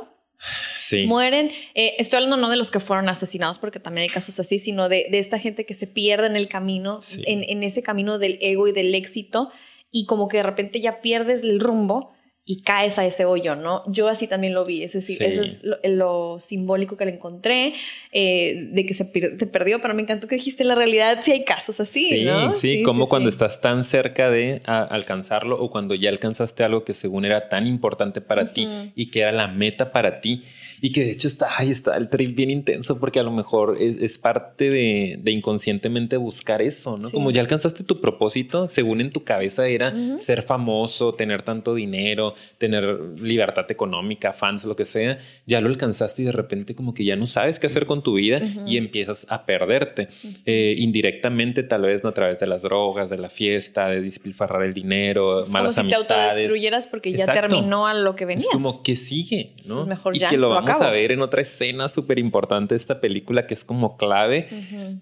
Sí. 0.79 1.07
Mueren. 1.07 1.51
Eh, 1.75 1.95
estoy 1.99 2.19
hablando 2.19 2.37
no 2.37 2.51
de 2.51 2.57
los 2.57 2.71
que 2.71 2.81
fueron 2.81 3.09
asesinados, 3.09 3.59
porque 3.59 3.81
también 3.81 4.03
hay 4.03 4.09
casos 4.11 4.39
así, 4.41 4.59
sino 4.59 4.89
de, 4.89 5.09
esta 5.13 5.39
gente 5.39 5.67
que 5.67 5.75
se 5.75 5.87
pierde 5.87 6.27
en 6.27 6.37
el 6.37 6.49
camino, 6.49 7.01
en, 7.27 7.43
en, 7.45 7.63
ese 7.63 7.83
camino 7.83 8.19
del 8.19 8.39
ego 8.41 8.69
y 8.69 8.73
del 8.73 8.95
éxito, 8.95 9.51
y 9.91 10.07
como 10.07 10.29
que 10.29 10.39
de 10.39 10.43
repente 10.43 10.81
ya 10.81 11.01
pierdes 11.01 11.43
el 11.43 11.61
rumbo 11.61 12.14
y 12.47 12.61
caes 12.61 12.99
a 12.99 13.07
ese 13.07 13.25
hoyo, 13.25 13.57
¿no? 13.57 13.83
Yo 13.87 14.07
así 14.07 14.27
también 14.27 14.53
lo 14.53 14.67
vi, 14.67 14.83
es 14.83 14.93
decir, 14.93 15.23
eso 15.23 15.43
es 15.43 15.65
lo, 15.83 16.39
simbólico 16.41 16.99
que 16.99 17.07
le 17.07 17.13
encontré, 17.13 17.73
eh, 18.13 18.69
de 18.71 18.85
que 18.85 18.93
se 18.93 19.07
te 19.07 19.47
perdió, 19.47 19.81
pero 19.81 19.95
me 19.95 20.03
encantó 20.03 20.27
que 20.27 20.35
dijiste 20.35 20.63
en 20.63 20.69
la 20.69 20.75
realidad 20.75 21.21
si 21.23 21.33
hay 21.33 21.45
casos 21.45 21.81
así, 21.81 22.09
sí, 22.09 22.25
¿no? 22.25 22.53
Sí, 22.53 22.83
como 22.83 23.09
cuando 23.09 23.31
estás 23.31 23.63
tan 23.63 23.83
cerca 23.83 24.31
de 24.31 24.61
alcanzarlo 24.67 25.59
o 25.59 25.71
cuando 25.71 25.95
ya 25.95 26.11
alcanzaste 26.11 26.65
algo 26.65 26.85
que 26.85 26.93
según 26.93 27.25
era 27.25 27.49
tan 27.49 27.67
importante 27.67 28.21
para 28.21 28.53
ti 28.53 28.69
y 28.95 29.11
que 29.11 29.21
era 29.21 29.33
la 29.33 29.49
meta 29.49 29.91
para 29.91 30.21
ti 30.21 30.43
y 30.83 30.93
que 30.93 31.03
de 31.03 31.13
hecho 31.13 31.29
está, 31.29 31.49
ahí 31.57 31.71
está 31.71 31.97
el 31.97 32.11
trip 32.11 32.37
bien 32.37 32.51
intenso 32.51 33.01
porque 33.01 33.21
a 33.21 33.23
lo 33.23 33.33
mejor 33.33 33.79
es, 33.81 34.19
parte 34.19 34.69
de, 34.69 35.33
inconscientemente 35.33 36.19
buscar 36.19 36.61
eso, 36.61 36.99
¿no? 36.99 37.11
Como 37.11 37.31
ya 37.31 37.41
alcanzaste 37.41 37.85
tu 37.85 38.03
propósito, 38.03 38.69
según 38.69 39.01
en 39.01 39.11
tu 39.11 39.25
cabeza 39.25 39.67
era 39.67 39.95
ser 40.19 40.43
famoso, 40.43 41.15
tener 41.15 41.43
tanto 41.43 41.75
dinero, 41.75 42.34
tener 42.59 42.85
libertad 43.21 43.67
económica, 43.71 44.33
fans, 44.33 44.65
lo 44.65 44.77
que 44.77 44.85
sea, 44.85 45.19
ya 45.47 45.61
lo 45.61 45.69
alcanzaste 45.69 46.23
y 46.23 46.25
de 46.27 46.33
repente 46.33 46.75
como 46.75 46.95
que 46.95 47.05
ya 47.05 47.17
no 47.17 47.27
sabes 47.27 47.59
qué 47.59 47.67
hacer 47.67 47.87
con 47.87 48.03
tu 48.03 48.15
vida 48.15 48.41
y 48.67 48.77
empiezas 48.77 49.27
a 49.29 49.47
perderte. 49.47 50.09
Eh, 50.47 50.75
indirectamente, 50.79 51.63
tal 51.63 51.83
vez 51.83 52.03
no 52.03 52.11
a 52.11 52.15
través 52.15 52.41
de 52.41 52.47
las 52.47 52.63
drogas, 52.63 53.11
de 53.11 53.19
la 53.19 53.31
fiesta, 53.31 53.89
de 53.89 54.01
despilfarrar 54.01 54.63
el 54.63 54.73
dinero, 54.73 55.43
es 55.43 55.51
malas 55.51 55.75
como 55.75 55.87
si 55.87 55.91
te 55.91 55.97
autodestruyeras 55.97 56.87
porque 56.87 57.13
ya 57.13 57.33
terminó 57.33 57.87
a 57.87 57.95
lo 57.95 58.17
que 58.17 58.25
venías. 58.25 58.45
Es 58.45 58.51
como 58.51 58.83
que 58.83 58.97
sigue, 58.97 59.55
¿no? 59.67 59.83
Es 59.83 59.87
mejor 59.87 60.17
y 60.17 60.21
que 60.21 60.37
lo, 60.37 60.51
vamos 60.51 60.81
a 60.81 60.91
ver 60.91 61.13
en 61.13 61.21
otra 61.21 61.43
escena 61.43 61.89
súper 61.89 62.19
importante 62.19 62.75
de 62.75 62.79
esta 62.79 63.01
película 63.01 63.47
que 63.47 63.55
es 63.55 63.65
como 63.65 63.97
clave 63.97 64.49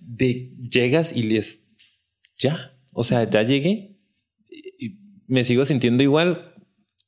de 0.00 0.52
llegas 0.70 1.12
y 1.14 1.24
les 1.24 1.66
ya, 2.38 2.76
o 2.92 3.04
sea, 3.04 3.28
ya 3.28 3.42
llegué. 3.42 3.98
Me 5.26 5.44
sigo 5.44 5.64
sintiendo 5.64 6.02
igual 6.02 6.51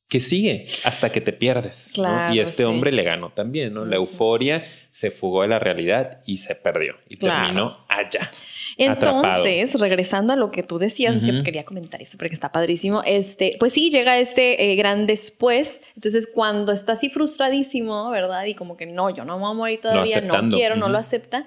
que 0.08 0.20
sigue 0.20 0.66
hasta 0.84 1.10
que 1.10 1.20
te 1.20 1.32
pierdes. 1.32 1.92
y 2.32 2.38
este 2.38 2.64
hombre 2.64 2.92
le 2.92 3.02
ganó 3.02 3.30
también, 3.30 3.74
¿no? 3.74 3.84
La 3.84 3.96
euforia 3.96 4.62
se 4.92 5.10
fugó 5.10 5.42
de 5.42 5.48
la 5.48 5.58
realidad 5.58 6.20
y 6.26 6.36
se 6.38 6.54
perdió 6.54 6.94
y 7.08 7.16
terminó 7.16 7.84
allá. 7.88 8.30
Entonces, 8.76 9.78
regresando 9.78 10.32
a 10.32 10.36
lo 10.36 10.50
que 10.50 10.62
tú 10.62 10.78
decías, 10.78 11.16
es 11.16 11.24
que 11.24 11.42
quería 11.42 11.64
comentar 11.64 12.00
eso 12.02 12.18
porque 12.18 12.34
está 12.34 12.52
padrísimo. 12.52 13.02
Este, 13.04 13.56
pues 13.58 13.72
sí, 13.72 13.90
llega 13.90 14.18
este 14.18 14.72
eh, 14.72 14.76
gran 14.76 15.06
después. 15.06 15.80
Entonces, 15.94 16.28
cuando 16.32 16.72
está 16.72 16.92
así 16.92 17.08
frustradísimo, 17.08 18.10
¿verdad? 18.10 18.44
Y 18.46 18.54
como 18.54 18.76
que 18.76 18.86
no, 18.86 19.10
yo 19.10 19.24
no 19.24 19.36
me 19.36 19.42
voy 19.42 19.50
a 19.50 19.54
morir 19.54 19.80
todavía, 19.80 20.20
no 20.20 20.48
quiero, 20.50 20.76
no 20.76 20.88
lo 20.88 20.98
acepta 20.98 21.46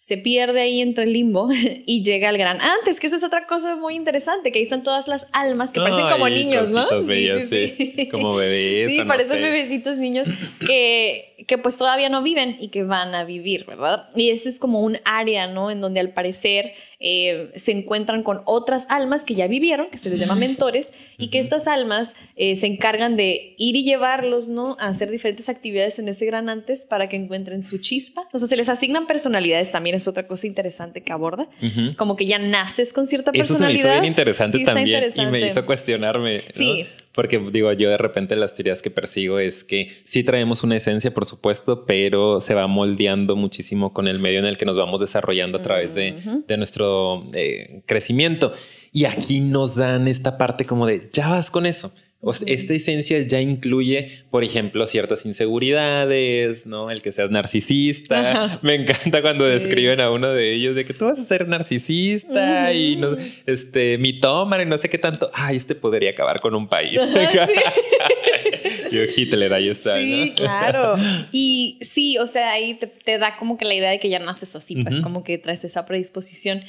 se 0.00 0.16
pierde 0.16 0.62
ahí 0.62 0.80
entre 0.80 1.04
el 1.04 1.12
limbo 1.12 1.50
y 1.86 2.02
llega 2.02 2.30
al 2.30 2.38
gran 2.38 2.58
antes, 2.62 2.98
que 2.98 3.06
eso 3.06 3.16
es 3.16 3.22
otra 3.22 3.46
cosa 3.46 3.76
muy 3.76 3.94
interesante, 3.94 4.50
que 4.50 4.58
ahí 4.58 4.62
están 4.62 4.82
todas 4.82 5.06
las 5.08 5.26
almas 5.32 5.72
que 5.72 5.80
parecen 5.80 6.08
como 6.08 6.26
niños, 6.30 6.70
¿no? 6.70 6.88
sí, 7.06 7.28
sí, 7.50 8.08
Como 8.10 8.34
bebés. 8.34 8.90
Sí, 8.90 9.04
parecen 9.04 9.42
bebecitos 9.42 9.98
niños 9.98 10.26
que, 10.58 11.29
que 11.46 11.58
pues 11.58 11.76
todavía 11.76 12.08
no 12.08 12.22
viven 12.22 12.56
y 12.60 12.68
que 12.68 12.82
van 12.82 13.14
a 13.14 13.24
vivir, 13.24 13.64
¿verdad? 13.66 14.08
Y 14.14 14.30
ese 14.30 14.48
es 14.48 14.58
como 14.58 14.80
un 14.80 14.98
área, 15.04 15.46
¿no? 15.46 15.70
En 15.70 15.80
donde 15.80 16.00
al 16.00 16.10
parecer 16.10 16.72
eh, 16.98 17.50
se 17.56 17.72
encuentran 17.72 18.22
con 18.22 18.42
otras 18.44 18.86
almas 18.90 19.24
que 19.24 19.34
ya 19.34 19.46
vivieron, 19.46 19.86
que 19.90 19.98
se 19.98 20.10
les 20.10 20.20
llama 20.20 20.34
mentores, 20.34 20.92
y 21.16 21.28
que 21.28 21.38
estas 21.38 21.66
almas 21.66 22.12
eh, 22.36 22.56
se 22.56 22.66
encargan 22.66 23.16
de 23.16 23.54
ir 23.56 23.76
y 23.76 23.84
llevarlos, 23.84 24.48
¿no? 24.48 24.76
A 24.78 24.88
hacer 24.88 25.10
diferentes 25.10 25.48
actividades 25.48 25.98
en 25.98 26.08
ese 26.08 26.26
gran 26.26 26.48
antes 26.48 26.84
para 26.84 27.08
que 27.08 27.16
encuentren 27.16 27.64
su 27.64 27.78
chispa. 27.78 28.28
O 28.32 28.38
sea, 28.38 28.48
se 28.48 28.56
les 28.56 28.68
asignan 28.68 29.06
personalidades, 29.06 29.70
también 29.70 29.96
es 29.96 30.06
otra 30.08 30.26
cosa 30.26 30.46
interesante 30.46 31.02
que 31.02 31.12
aborda. 31.12 31.48
Como 31.96 32.16
que 32.16 32.26
ya 32.26 32.38
naces 32.38 32.92
con 32.92 33.06
cierta 33.06 33.32
personalidad. 33.32 33.70
Eso 33.70 33.80
se 33.80 33.88
me 33.88 33.90
hizo 33.90 34.00
bien 34.00 34.04
interesante 34.04 34.58
también 34.64 35.12
y 35.14 35.26
me 35.26 35.46
hizo 35.46 35.64
cuestionarme. 35.64 36.40
Sí. 36.54 36.86
Porque 37.12 37.38
digo, 37.50 37.72
yo 37.72 37.90
de 37.90 37.96
repente 37.96 38.36
las 38.36 38.54
teorías 38.54 38.82
que 38.82 38.90
persigo 38.90 39.38
es 39.38 39.64
que 39.64 39.88
sí 40.04 40.22
traemos 40.22 40.62
una 40.62 40.76
esencia, 40.76 41.12
por 41.12 41.26
supuesto, 41.26 41.84
pero 41.84 42.40
se 42.40 42.54
va 42.54 42.68
moldeando 42.68 43.34
muchísimo 43.34 43.92
con 43.92 44.06
el 44.06 44.20
medio 44.20 44.38
en 44.38 44.44
el 44.46 44.56
que 44.56 44.64
nos 44.64 44.76
vamos 44.76 45.00
desarrollando 45.00 45.58
a 45.58 45.62
través 45.62 45.94
de, 45.94 46.16
de 46.46 46.56
nuestro 46.56 47.26
eh, 47.34 47.82
crecimiento. 47.86 48.52
Y 48.92 49.06
aquí 49.06 49.40
nos 49.40 49.74
dan 49.74 50.06
esta 50.06 50.38
parte 50.38 50.64
como 50.64 50.86
de, 50.86 51.10
ya 51.12 51.28
vas 51.28 51.50
con 51.50 51.66
eso. 51.66 51.92
O 52.22 52.32
esta 52.32 52.74
esencia 52.74 53.18
ya 53.20 53.40
incluye, 53.40 54.24
por 54.30 54.44
ejemplo, 54.44 54.86
ciertas 54.86 55.24
inseguridades, 55.24 56.66
¿no? 56.66 56.90
El 56.90 57.00
que 57.00 57.12
seas 57.12 57.30
narcisista. 57.30 58.60
Me 58.62 58.74
encanta 58.74 59.22
cuando 59.22 59.46
describen 59.46 60.00
a 60.00 60.10
uno 60.10 60.28
de 60.28 60.52
ellos 60.52 60.74
de 60.74 60.84
que 60.84 60.92
tú 60.92 61.06
vas 61.06 61.18
a 61.18 61.24
ser 61.24 61.48
narcisista 61.48 62.74
y 62.74 62.96
no, 62.96 63.16
este, 63.46 63.96
mitómano 63.96 64.62
y 64.62 64.66
no 64.66 64.76
sé 64.76 64.90
qué 64.90 64.98
tanto. 64.98 65.30
Ay, 65.32 65.56
este 65.56 65.74
podría 65.74 66.10
acabar 66.10 66.40
con 66.40 66.54
un 66.54 66.68
país. 66.68 67.00
Yo 68.92 69.02
Hitler, 69.16 69.54
ahí 69.54 69.70
está. 69.70 69.96
Sí, 69.96 70.34
claro. 70.36 70.96
Y 71.32 71.78
sí, 71.82 72.18
o 72.18 72.26
sea, 72.26 72.52
ahí 72.52 72.78
te, 73.04 73.18
da 73.18 73.36
como 73.36 73.56
que 73.56 73.64
la 73.64 73.74
idea 73.74 73.90
de 73.90 73.98
que 73.98 74.08
ya 74.08 74.18
naces 74.18 74.54
así, 74.56 74.82
pues 74.82 75.00
como 75.00 75.24
que 75.24 75.38
traes 75.38 75.64
esa 75.64 75.86
predisposición. 75.86 76.62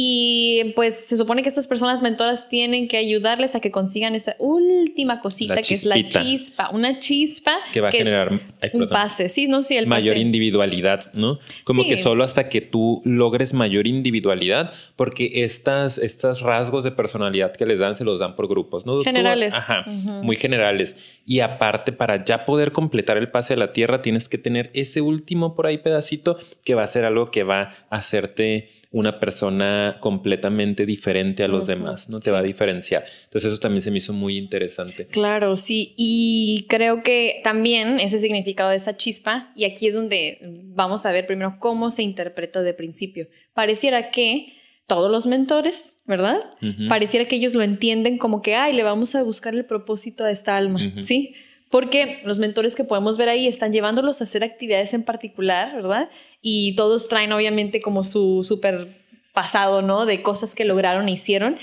Y 0.00 0.74
pues 0.76 0.94
se 1.08 1.16
supone 1.16 1.42
que 1.42 1.48
estas 1.48 1.66
personas 1.66 2.02
mentoras 2.02 2.48
tienen 2.48 2.86
que 2.86 2.98
ayudarles 2.98 3.56
a 3.56 3.60
que 3.60 3.72
consigan 3.72 4.14
esa 4.14 4.36
última 4.38 5.20
cosita 5.20 5.56
que 5.56 5.74
es 5.74 5.84
la 5.84 6.08
chispa, 6.08 6.70
una 6.70 7.00
chispa 7.00 7.56
que 7.72 7.80
va 7.80 7.88
a 7.88 7.90
generar 7.90 8.30
un 8.74 8.88
pase, 8.88 9.28
sí, 9.28 9.48
no, 9.48 9.64
sí, 9.64 9.76
el 9.76 9.88
mayor 9.88 10.16
individualidad, 10.16 11.12
¿no? 11.14 11.40
Como 11.64 11.82
que 11.82 11.96
solo 11.96 12.22
hasta 12.22 12.48
que 12.48 12.60
tú 12.60 13.02
logres 13.04 13.54
mayor 13.54 13.88
individualidad, 13.88 14.72
porque 14.94 15.42
estas, 15.42 15.98
estos 15.98 16.42
rasgos 16.42 16.84
de 16.84 16.92
personalidad 16.92 17.56
que 17.56 17.66
les 17.66 17.80
dan 17.80 17.96
se 17.96 18.04
los 18.04 18.20
dan 18.20 18.36
por 18.36 18.46
grupos, 18.46 18.86
¿no? 18.86 18.98
Generales. 18.98 19.52
ajá, 19.52 19.84
muy 20.22 20.36
generales. 20.36 20.96
Y 21.26 21.40
aparte, 21.40 21.90
para 21.90 22.24
ya 22.24 22.44
poder 22.44 22.70
completar 22.70 23.16
el 23.16 23.32
pase 23.32 23.54
a 23.54 23.56
la 23.56 23.72
tierra, 23.72 24.00
tienes 24.00 24.28
que 24.28 24.38
tener 24.38 24.70
ese 24.74 25.00
último 25.00 25.56
por 25.56 25.66
ahí 25.66 25.78
pedacito 25.78 26.38
que 26.64 26.76
va 26.76 26.84
a 26.84 26.86
ser 26.86 27.04
algo 27.04 27.32
que 27.32 27.42
va 27.42 27.74
a 27.90 27.96
hacerte 27.96 28.68
una 28.90 29.20
persona 29.20 29.98
completamente 30.00 30.86
diferente 30.86 31.44
a 31.44 31.48
los 31.48 31.66
demás, 31.66 32.08
¿no? 32.08 32.20
Te 32.20 32.30
va 32.30 32.38
a 32.38 32.42
diferenciar. 32.42 33.04
Entonces 33.24 33.52
eso 33.52 33.60
también 33.60 33.82
se 33.82 33.90
me 33.90 33.98
hizo 33.98 34.14
muy 34.14 34.38
interesante. 34.38 35.06
Claro, 35.06 35.58
sí. 35.58 35.92
Y 35.96 36.64
creo 36.68 37.02
que 37.02 37.40
también 37.44 38.00
ese 38.00 38.18
significado 38.18 38.70
de 38.70 38.76
esa 38.76 38.96
chispa, 38.96 39.52
y 39.54 39.64
aquí 39.64 39.88
es 39.88 39.94
donde 39.94 40.38
vamos 40.74 41.04
a 41.04 41.12
ver 41.12 41.26
primero 41.26 41.56
cómo 41.58 41.90
se 41.90 42.02
interpreta 42.02 42.62
de 42.62 42.72
principio. 42.72 43.28
Pareciera 43.52 44.10
que 44.10 44.54
todos 44.86 45.10
los 45.10 45.26
mentores, 45.26 45.98
¿verdad? 46.06 46.40
Pareciera 46.88 47.28
que 47.28 47.36
ellos 47.36 47.52
lo 47.52 47.62
entienden 47.62 48.16
como 48.16 48.40
que, 48.40 48.54
ay, 48.54 48.72
le 48.72 48.84
vamos 48.84 49.14
a 49.14 49.22
buscar 49.22 49.54
el 49.54 49.66
propósito 49.66 50.24
a 50.24 50.30
esta 50.30 50.56
alma, 50.56 50.80
¿sí? 51.02 51.34
Porque 51.70 52.20
los 52.24 52.38
mentores 52.38 52.74
que 52.74 52.84
podemos 52.84 53.18
ver 53.18 53.28
ahí 53.28 53.46
están 53.46 53.72
llevándolos 53.72 54.20
a 54.20 54.24
hacer 54.24 54.42
actividades 54.42 54.94
en 54.94 55.02
particular, 55.02 55.74
¿verdad? 55.74 56.08
Y 56.40 56.74
todos 56.76 57.08
traen 57.08 57.32
obviamente 57.32 57.80
como 57.80 58.04
su 58.04 58.42
súper 58.44 58.88
pasado, 59.34 59.82
¿no? 59.82 60.06
De 60.06 60.22
cosas 60.22 60.54
que 60.54 60.64
lograron 60.64 61.08
e 61.08 61.12
hicieron. 61.12 61.58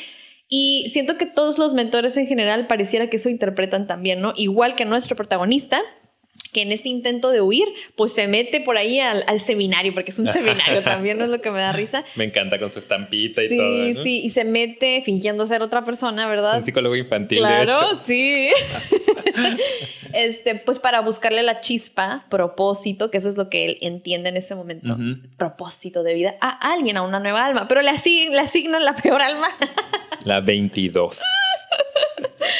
Y 0.47 0.87
siento 0.91 1.17
que 1.17 1.25
todos 1.25 1.57
los 1.57 1.73
mentores 1.73 2.17
en 2.17 2.27
general 2.27 2.67
pareciera 2.67 3.09
que 3.09 3.17
eso 3.17 3.29
interpretan 3.29 3.87
también, 3.87 4.21
¿no? 4.21 4.33
Igual 4.35 4.75
que 4.75 4.85
nuestro 4.85 5.15
protagonista, 5.15 5.81
que 6.55 6.61
en 6.61 6.71
este 6.71 6.87
intento 6.87 7.31
de 7.31 7.41
huir, 7.41 7.67
pues 7.97 8.13
se 8.13 8.29
mete 8.29 8.61
por 8.61 8.77
ahí 8.77 9.01
al, 9.01 9.41
seminario, 9.41 9.93
porque 9.93 10.11
es 10.11 10.19
un 10.19 10.27
seminario 10.31 10.81
también, 10.83 11.17
no 11.17 11.25
es 11.25 11.29
lo 11.29 11.41
que 11.41 11.51
me 11.51 11.59
da 11.59 11.73
risa. 11.73 12.05
Me 12.15 12.23
encanta 12.23 12.57
con 12.57 12.71
su 12.71 12.79
estampita 12.79 13.43
y 13.43 13.57
todo. 13.57 13.67
Sí, 13.67 13.95
sí, 14.03 14.21
y 14.23 14.29
se 14.29 14.45
mete 14.45 15.01
fingiendo 15.03 15.45
ser 15.47 15.61
otra 15.61 15.83
persona, 15.83 16.29
¿verdad? 16.29 16.59
Un 16.59 16.63
psicólogo 16.63 16.95
infantil. 16.95 17.39
Claro, 17.39 17.73
sí. 18.05 18.51
este, 20.13 20.55
pues 20.55 20.79
para 20.79 21.01
buscarle 21.01 21.43
la 21.43 21.59
chispa, 21.59 22.25
propósito, 22.29 23.11
que 23.11 23.17
eso 23.17 23.27
es 23.27 23.35
lo 23.35 23.49
que 23.49 23.65
él 23.65 23.77
entiende 23.81 24.29
en 24.29 24.37
ese 24.37 24.55
momento, 24.55 24.97
propósito 25.35 26.03
de 26.03 26.13
vida 26.13 26.35
a 26.39 26.71
alguien, 26.71 26.95
a 26.95 27.01
una 27.01 27.19
nueva 27.19 27.45
alma, 27.45 27.67
pero 27.67 27.81
le, 27.81 27.91
le 27.91 28.39
asignan 28.39 28.85
la 28.85 28.95
peor 28.95 29.21
alma. 29.21 29.49
la 30.23 30.39
22. 30.39 31.19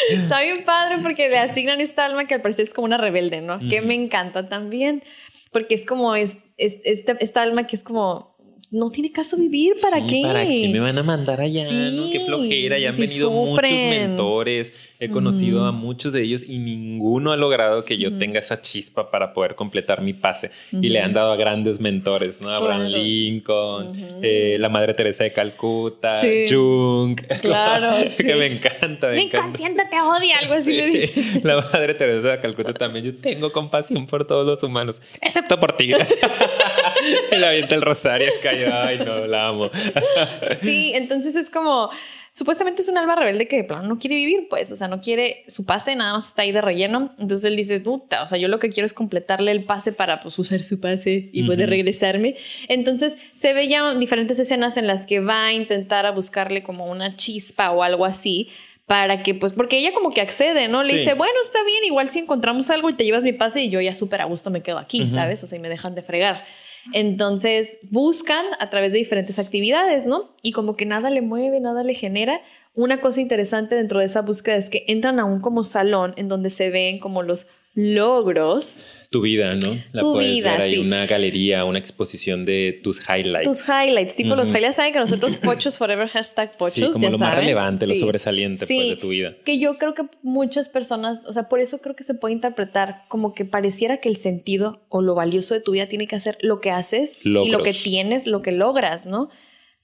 Está 0.10 0.42
bien 0.42 0.64
padre 0.66 0.98
porque 1.02 1.30
le 1.30 1.38
asignan 1.38 1.82
esta 1.82 2.06
alma 2.06 2.26
que 2.26 2.36
al 2.36 2.42
parecer 2.42 2.66
es 2.66 2.74
como 2.74 2.86
una 2.86 2.98
rebelde, 2.98 3.42
¿no? 3.42 3.60
Que 3.60 3.82
me 3.82 3.94
encanta 3.94 4.48
también, 4.48 5.04
porque 5.52 5.76
es 5.76 5.86
como 5.86 6.16
es, 6.16 6.38
esta 6.58 7.42
alma 7.42 7.68
que 7.68 7.76
es 7.76 7.84
como 7.84 8.35
no 8.76 8.90
tiene 8.90 9.10
caso 9.12 9.38
vivir, 9.38 9.74
¿para 9.82 10.06
qué? 10.06 10.22
¿Para 10.22 10.46
qué 10.46 10.70
me 10.72 10.80
van 10.80 10.98
a 10.98 11.04
mandar 11.04 11.40
allá? 11.40 11.64
¿no? 11.64 12.12
Qué 12.12 12.22
flojera, 12.26 12.78
ya 12.78 12.90
han 12.90 12.98
venido 12.98 13.32
muchos 13.32 13.72
mentores, 13.72 14.74
he 15.00 15.10
conocido 15.10 15.66
a 15.66 15.72
muchos 15.72 16.12
de 16.12 16.24
ellos 16.24 16.44
y 16.46 16.58
ninguno 16.58 17.32
ha 17.32 17.38
logrado 17.38 17.86
que 17.86 17.98
yo 17.98 18.18
tenga 18.18 18.40
esa 18.40 18.60
chispa 18.60 19.10
para 19.12 19.34
poder 19.34 19.56
completar 19.56 20.02
mi 20.02 20.14
pase. 20.14 20.52
Y 20.74 20.90
le 20.90 21.00
han 21.00 21.14
dado 21.14 21.32
a 21.32 21.38
grandes 21.38 21.80
mentores, 21.80 22.42
¿no? 22.42 22.50
Abraham 22.50 22.88
Lincoln, 22.88 23.94
eh, 24.22 24.58
la 24.60 24.68
Madre 24.68 24.94
Teresa 24.94 25.24
de 25.24 25.32
Calcuta, 25.32 26.22
Jung. 26.50 27.16
Claro, 27.42 28.10
que 28.18 28.36
me 28.36 28.48
encanta, 28.48 29.08
me, 29.10 29.22
encanta. 29.22 29.90
te 29.90 30.02
odia, 30.02 30.40
algo 30.40 30.54
así 30.56 30.74
le 30.74 30.88
dice. 30.88 31.40
La 31.44 31.62
Madre 31.62 31.94
Teresa 31.94 32.30
de 32.32 32.40
Calcuta 32.40 32.74
también, 32.74 33.06
yo 33.06 33.16
tengo 33.16 33.52
compasión 33.52 34.08
por 34.08 34.26
todos 34.26 34.46
los 34.46 34.64
humanos, 34.64 35.00
excepto 35.22 35.60
por 35.60 35.74
ti. 35.78 35.92
la 37.32 37.50
avienta 37.50 37.76
el 37.76 37.82
rosario, 37.82 38.32
cayó 38.42 38.68
ay, 38.74 39.00
no, 39.00 39.26
la 39.28 39.50
amo. 39.50 39.70
sí, 40.62 40.92
entonces 40.94 41.36
es 41.36 41.50
como, 41.50 41.90
supuestamente 42.36 42.82
es 42.82 42.90
un 42.90 42.98
alma 42.98 43.16
rebelde 43.16 43.48
que 43.48 43.56
de 43.56 43.64
plano 43.64 43.88
no 43.88 43.98
quiere 43.98 44.18
vivir, 44.18 44.48
pues, 44.50 44.70
o 44.72 44.76
sea, 44.76 44.90
no 44.90 45.00
quiere 45.00 45.46
su 45.48 45.66
pase, 45.66 45.96
nada 45.96 46.14
más 46.14 46.28
está 46.28 46.42
ahí 46.42 46.52
de 46.52 46.60
relleno. 46.62 47.16
Entonces 47.18 47.46
él 47.46 47.56
dice, 47.56 47.80
puta, 47.80 48.24
o 48.24 48.28
sea, 48.28 48.38
yo 48.38 48.50
lo 48.50 48.60
que 48.60 48.70
quiero 48.70 48.86
es 48.86 48.94
completarle 48.94 49.52
el 49.52 49.64
pase 49.64 49.94
para, 49.94 50.20
pues, 50.20 50.38
usar 50.38 50.62
su 50.64 50.82
pase 50.82 51.30
y 51.32 51.44
poder 51.44 51.70
regresarme. 51.70 52.36
Entonces 52.68 53.18
se 53.36 53.54
ve 53.54 53.70
ya 53.70 53.94
diferentes 53.96 54.38
escenas 54.38 54.76
en 54.76 54.86
las 54.86 55.06
que 55.06 55.22
va 55.22 55.46
a 55.46 55.54
intentar 55.54 56.06
a 56.06 56.12
buscarle 56.12 56.62
como 56.62 56.86
una 56.88 57.16
chispa 57.16 57.72
o 57.72 57.84
algo 57.84 58.04
así 58.04 58.50
para 58.86 59.24
que, 59.24 59.34
pues, 59.34 59.54
porque 59.54 59.78
ella 59.78 59.94
como 59.94 60.12
que 60.12 60.22
accede, 60.22 60.68
¿no? 60.68 60.84
Le 60.84 60.98
dice, 60.98 61.14
bueno, 61.14 61.34
está 61.44 61.64
bien, 61.64 61.86
igual 61.86 62.10
si 62.10 62.20
encontramos 62.20 62.70
algo 62.70 62.90
y 62.90 62.94
te 62.94 63.04
llevas 63.04 63.24
mi 63.24 63.34
pase 63.34 63.62
y 63.64 63.70
yo 63.70 63.82
ya 63.82 63.96
súper 63.96 64.22
a 64.22 64.26
gusto 64.26 64.52
me 64.52 64.62
quedo 64.62 64.78
aquí, 64.78 65.10
¿sabes? 65.10 65.44
O 65.44 65.48
sea, 65.48 65.58
y 65.58 65.62
me 65.62 65.70
dejan 65.70 65.96
de 65.96 66.04
fregar. 66.04 66.44
Entonces 66.94 67.80
buscan 67.90 68.46
a 68.60 68.70
través 68.70 68.94
de 68.94 69.00
diferentes 69.00 69.40
actividades, 69.40 70.06
¿no? 70.06 70.36
Y 70.42 70.52
como 70.52 70.76
que 70.76 70.86
nada 70.86 71.10
le 71.10 71.22
mueve, 71.22 71.60
nada 71.60 71.84
le 71.84 71.94
genera. 71.94 72.42
Una 72.76 73.02
cosa 73.02 73.22
interesante 73.22 73.76
dentro 73.76 74.00
de 74.00 74.06
esa 74.06 74.22
búsqueda 74.22 74.56
es 74.56 74.70
que 74.70 74.86
entran 74.88 75.20
a 75.20 75.26
un 75.26 75.40
como 75.40 75.64
salón 75.64 76.14
en 76.18 76.28
donde 76.28 76.50
se 76.50 76.70
ven 76.70 77.00
como 77.00 77.24
los 77.24 77.48
logros 77.74 78.86
tu 79.16 79.22
vida, 79.22 79.56
¿no? 79.56 79.78
La 79.94 80.02
puedes 80.02 80.44
ver 80.44 80.62
ahí 80.62 80.78
una 80.78 81.06
galería, 81.06 81.64
una 81.64 81.80
exposición 81.80 82.44
de 82.44 82.82
tus 82.84 83.00
highlights. 83.00 83.50
Tus 83.50 83.70
highlights, 83.70 84.14
tipo 84.18 84.36
los 84.36 84.50
highlights, 84.50 84.76
saben 84.76 84.92
que 84.92 85.00
nosotros 85.00 85.36
pochos 85.44 85.78
forever 85.78 86.10
hashtag 86.10 86.58
pochos, 86.58 86.74
sí, 86.74 86.92
como 86.92 87.12
lo 87.12 87.18
más 87.18 87.34
relevante, 87.34 87.88
lo 87.88 87.96
sobresaliente 87.96 88.68
pues, 88.68 88.90
de 88.90 88.96
tu 88.98 89.08
vida. 89.08 89.38
Que 89.46 89.58
yo 89.58 89.78
creo 89.78 89.94
que 89.94 90.04
muchas 90.22 90.68
personas, 90.68 91.22
o 91.28 91.32
sea, 91.32 91.48
por 91.48 91.62
eso 91.62 91.78
creo 91.78 91.96
que 91.96 92.04
se 92.04 92.14
puede 92.14 92.34
interpretar 92.34 93.04
como 93.08 93.34
que 93.34 93.46
pareciera 93.46 93.98
que 93.98 94.10
el 94.10 94.18
sentido 94.18 94.82
o 94.90 95.02
lo 95.02 95.16
valioso 95.16 95.54
de 95.54 95.62
tu 95.62 95.72
vida 95.72 95.88
tiene 95.88 96.08
que 96.08 96.18
hacer 96.18 96.38
lo 96.42 96.60
que 96.60 96.72
haces 96.72 97.26
y 97.26 97.30
lo 97.30 97.64
que 97.64 97.72
tienes, 97.72 98.28
lo 98.28 98.42
que 98.42 98.52
logras, 98.52 99.06
¿no? 99.06 99.30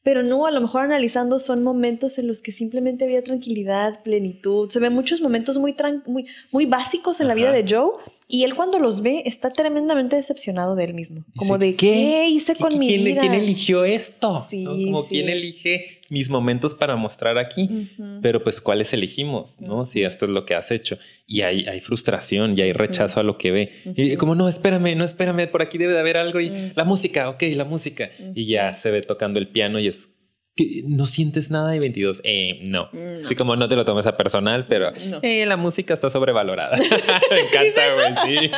Pero 0.03 0.23
no, 0.23 0.47
a 0.47 0.51
lo 0.51 0.59
mejor 0.59 0.81
analizando 0.81 1.39
son 1.39 1.63
momentos 1.63 2.17
en 2.17 2.27
los 2.27 2.41
que 2.41 2.51
simplemente 2.51 3.05
había 3.05 3.23
tranquilidad, 3.23 4.01
plenitud. 4.01 4.69
Se 4.71 4.79
ven 4.79 4.93
muchos 4.93 5.21
momentos 5.21 5.59
muy, 5.59 5.75
muy, 6.07 6.25
muy 6.51 6.65
básicos 6.65 7.21
en 7.21 7.27
la 7.27 7.35
vida 7.35 7.51
de 7.51 7.65
Joe 7.69 7.91
y 8.31 8.45
él 8.45 8.55
cuando 8.55 8.79
los 8.79 9.01
ve 9.01 9.23
está 9.25 9.51
tremendamente 9.51 10.15
decepcionado 10.15 10.75
de 10.75 10.85
él 10.85 10.93
mismo. 10.93 11.25
Como 11.35 11.57
de, 11.57 11.75
¿qué, 11.75 12.29
hice 12.29 12.55
con 12.55 12.79
mi 12.79 12.87
¿quién, 12.87 13.03
vida? 13.03 13.19
¿Quién 13.19 13.33
eligió 13.33 13.83
esto? 13.83 14.47
Como, 14.49 15.05
¿quién 15.05 15.27
elige 15.27 15.99
mis 16.07 16.29
momentos 16.29 16.73
para 16.73 16.95
mostrar 16.95 17.37
aquí? 17.37 17.89
Pero 18.21 18.41
pues, 18.41 18.61
¿cuáles 18.61 18.93
elegimos? 18.93 19.59
¿No? 19.59 19.85
Si 19.85 20.03
esto 20.03 20.25
es 20.25 20.31
lo 20.31 20.45
que 20.45 20.55
has 20.55 20.71
hecho. 20.71 20.97
Y 21.27 21.41
hay, 21.41 21.65
hay 21.65 21.81
frustración 21.81 22.57
y 22.57 22.61
hay 22.61 22.71
rechazo 22.71 23.19
a 23.19 23.23
lo 23.23 23.37
que 23.37 23.51
ve. 23.51 23.71
Y 23.95 24.15
como, 24.15 24.33
no, 24.33 24.47
espérame, 24.47 24.95
no, 24.95 25.03
espérame, 25.03 25.47
por 25.47 25.61
aquí 25.61 25.77
debe 25.77 25.91
de 25.91 25.99
haber 25.99 26.15
algo. 26.15 26.39
Y 26.39 26.71
la 26.73 26.85
música, 26.85 27.29
ok, 27.29 27.43
la 27.55 27.65
música. 27.65 28.11
Y 28.33 28.45
ya 28.45 28.71
se 28.71 28.91
ve 28.91 29.01
tocando 29.01 29.39
el 29.39 29.49
piano 29.49 29.77
y 29.77 29.87
es 29.87 30.07
no 30.85 31.05
sientes 31.05 31.51
nada 31.51 31.71
de 31.71 31.79
22. 31.79 32.21
Eh, 32.23 32.59
no. 32.63 32.89
Sí, 33.23 33.35
como 33.35 33.55
no 33.55 33.67
te 33.67 33.75
lo 33.75 33.85
tomes 33.85 34.05
a 34.07 34.17
personal, 34.17 34.65
pero 34.67 34.91
eh, 35.21 35.45
la 35.45 35.57
música 35.57 35.93
está 35.93 36.09
sobrevalorada. 36.09 36.77
Me 37.31 37.39
encanta, 37.41 37.93
güey. 37.93 38.39
Sí. 38.39 38.51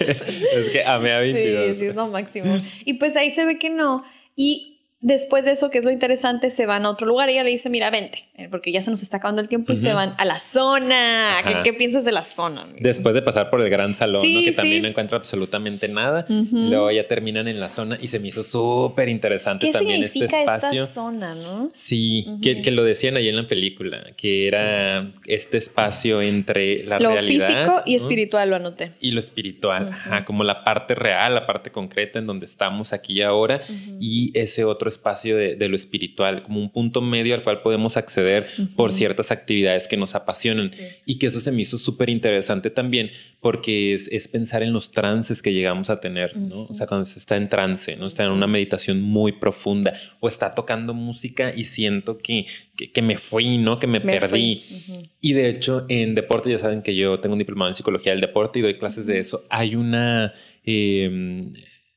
es 0.00 0.70
que 0.70 0.84
amé 0.84 1.12
a 1.12 1.18
22. 1.20 1.66
Sí, 1.74 1.80
sí, 1.80 1.86
es 1.86 1.94
lo 1.94 2.08
máximo. 2.08 2.56
Y 2.84 2.94
pues 2.94 3.16
ahí 3.16 3.30
se 3.30 3.44
ve 3.44 3.58
que 3.58 3.70
no. 3.70 4.04
Y 4.36 4.73
Después 5.04 5.44
de 5.44 5.50
eso, 5.50 5.70
que 5.70 5.80
es 5.80 5.84
lo 5.84 5.90
interesante, 5.90 6.50
se 6.50 6.64
van 6.64 6.86
a 6.86 6.90
otro 6.90 7.06
lugar 7.06 7.28
y 7.28 7.34
ella 7.34 7.44
le 7.44 7.50
dice, 7.50 7.68
mira, 7.68 7.90
vente, 7.90 8.24
eh, 8.38 8.48
porque 8.50 8.72
ya 8.72 8.80
se 8.80 8.90
nos 8.90 9.02
está 9.02 9.18
acabando 9.18 9.42
el 9.42 9.48
tiempo 9.48 9.74
y 9.74 9.76
se 9.76 9.92
van 9.92 10.14
a 10.16 10.24
la 10.24 10.38
zona. 10.38 11.60
¿Qué, 11.62 11.74
piensas 11.74 12.06
de 12.06 12.12
la 12.12 12.24
zona? 12.24 12.66
Después 12.80 13.14
de 13.14 13.20
pasar 13.20 13.50
por 13.50 13.60
el 13.60 13.68
gran 13.68 13.94
salón, 13.94 14.22
que 14.22 14.52
también 14.52 14.80
no 14.80 14.88
encuentra 14.88 15.18
absolutamente 15.18 15.88
nada, 15.88 16.24
luego 16.28 16.90
ya 16.90 17.06
terminan 17.06 17.48
en 17.48 17.60
la 17.60 17.68
zona 17.68 17.98
y 18.00 18.06
se 18.06 18.18
me 18.18 18.28
hizo 18.28 18.42
súper 18.42 19.10
interesante 19.10 19.70
también 19.70 20.04
este 20.04 20.24
espacio. 20.24 20.84
Esta 20.84 20.94
zona, 20.94 21.34
¿no? 21.34 21.70
Sí, 21.74 22.24
que, 22.40 22.70
lo 22.70 22.82
decían 22.82 23.18
ahí 23.18 23.28
en 23.28 23.36
la 23.36 23.46
película, 23.46 24.06
que 24.16 24.48
era 24.48 25.10
este 25.26 25.58
espacio 25.58 26.22
entre 26.22 26.82
la 26.84 26.98
realidad. 26.98 27.50
Lo 27.50 27.54
físico 27.54 27.82
y 27.84 27.96
espiritual, 27.96 28.48
lo 28.48 28.56
anoté. 28.56 28.92
Y 29.02 29.10
lo 29.10 29.20
espiritual, 29.20 29.94
como 30.24 30.44
la 30.44 30.64
parte 30.64 30.94
real, 30.94 31.34
la 31.34 31.44
parte 31.44 31.70
concreta 31.70 32.18
en 32.18 32.26
donde 32.26 32.46
estamos 32.46 32.94
aquí 32.94 33.18
y 33.18 33.22
ahora, 33.22 33.60
y 34.00 34.32
ese 34.32 34.64
otro 34.64 34.93
espacio 34.94 35.36
de, 35.36 35.68
lo 35.68 35.76
espiritual, 35.76 36.42
como 36.42 36.60
un 36.60 36.70
punto 36.70 37.00
medio 37.00 37.34
al 37.34 37.42
cual 37.42 37.62
podemos 37.62 37.96
acceder 37.96 38.46
por 38.76 38.92
ciertas 38.92 39.30
actividades 39.30 39.88
que 39.88 39.96
nos 39.96 40.14
apasionan. 40.14 40.70
Y 41.04 41.18
que 41.18 41.26
eso 41.26 41.40
se 41.40 41.52
me 41.52 41.62
hizo 41.62 41.78
súper 41.78 42.10
interesante 42.10 42.70
también, 42.70 43.10
porque 43.40 43.94
es, 43.94 44.08
es, 44.08 44.28
pensar 44.28 44.62
en 44.62 44.72
los 44.72 44.90
trances 44.90 45.42
que 45.42 45.52
llegamos 45.52 45.90
a 45.90 46.00
tener, 46.00 46.36
¿no? 46.36 46.62
O 46.64 46.74
sea, 46.74 46.86
cuando 46.86 47.04
se 47.04 47.18
está 47.18 47.36
en 47.36 47.48
trance, 47.48 47.96
¿no? 47.96 48.06
Está 48.06 48.24
en 48.24 48.30
una 48.30 48.46
meditación 48.46 49.00
muy 49.00 49.32
profunda 49.32 49.94
o 50.20 50.28
está 50.28 50.54
tocando 50.54 50.94
música 50.94 51.52
y 51.54 51.64
siento 51.64 52.18
que, 52.18 52.46
que, 52.76 53.02
me 53.02 53.18
fui, 53.18 53.58
¿no? 53.58 53.78
Que 53.78 53.86
me, 53.86 54.00
perdí. 54.00 54.60
Y 55.20 55.32
de 55.32 55.48
hecho, 55.48 55.86
en 55.88 56.14
deporte, 56.14 56.50
ya 56.50 56.58
saben 56.58 56.82
que 56.82 56.94
yo 56.94 57.18
tengo 57.20 57.34
un 57.34 57.38
diplomado 57.38 57.70
en 57.70 57.74
psicología 57.74 58.12
del 58.12 58.20
deporte 58.20 58.58
y 58.58 58.62
doy 58.62 58.74
clases 58.74 59.06
de 59.06 59.18
eso. 59.18 59.44
Hay 59.50 59.74
una... 59.74 60.32
Eh, 60.64 61.42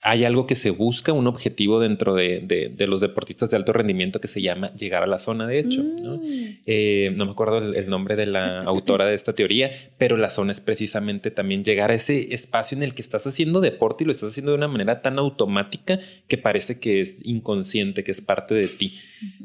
hay 0.01 0.25
algo 0.25 0.45
que 0.45 0.55
se 0.55 0.69
busca, 0.69 1.11
un 1.11 1.27
objetivo 1.27 1.79
dentro 1.79 2.13
de, 2.13 2.75
los 2.87 3.01
deportistas 3.01 3.49
de 3.49 3.57
alto 3.57 3.73
rendimiento 3.73 4.21
que 4.21 4.27
se 4.27 4.41
llama 4.41 4.71
llegar 4.73 5.03
a 5.03 5.07
la 5.07 5.17
zona, 5.17 5.47
de 5.47 5.59
hecho. 5.59 5.83
¿no? 6.03 6.17
Mm. 6.17 6.59
Eh, 6.65 7.13
me 7.15 7.23
acuerdo 7.23 7.57
el, 7.57 7.89
nombre 7.89 8.15
de 8.15 8.27
la 8.27 8.59
autora 8.65 9.05
de 9.05 9.15
esta 9.15 9.33
teoría, 9.33 9.71
pero 9.97 10.15
la 10.15 10.29
zona 10.29 10.51
es 10.51 10.61
precisamente 10.61 11.31
también 11.31 11.63
llegar 11.63 11.91
a 11.91 11.95
ese 11.95 12.33
espacio 12.33 12.77
en 12.77 12.83
el 12.83 12.93
que 12.93 13.01
estás 13.01 13.25
haciendo 13.25 13.59
deporte 13.59 14.03
y 14.03 14.07
lo 14.07 14.11
estás 14.11 14.31
haciendo 14.31 14.51
de 14.51 14.57
una 14.57 14.67
manera 14.67 15.01
tan 15.01 15.17
automática 15.17 15.99
que 16.27 16.37
parece 16.37 16.79
que 16.79 17.01
es 17.01 17.25
inconsciente, 17.25 18.03
que 18.03 18.11
es 18.11 18.21
parte 18.21 18.53
de 18.53 18.67
ti. 18.67 18.93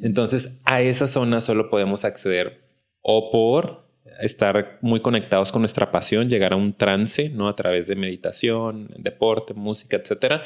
Entonces, 0.02 0.58
a 0.64 0.82
esa 0.82 1.08
zona 1.08 1.40
solo 1.40 1.70
podemos 1.70 2.04
acceder 2.04 2.62
o 3.00 3.30
por 3.30 3.81
estar 4.22 4.78
muy 4.80 5.00
conectados 5.00 5.52
con 5.52 5.62
nuestra 5.62 5.90
pasión, 5.90 6.28
llegar 6.28 6.52
a 6.52 6.56
un 6.56 6.72
trance, 6.72 7.28
¿no? 7.28 7.48
A 7.48 7.56
través 7.56 7.86
de 7.88 7.96
meditación, 7.96 8.88
deporte, 8.96 9.54
música, 9.54 9.96
etcétera. 9.96 10.42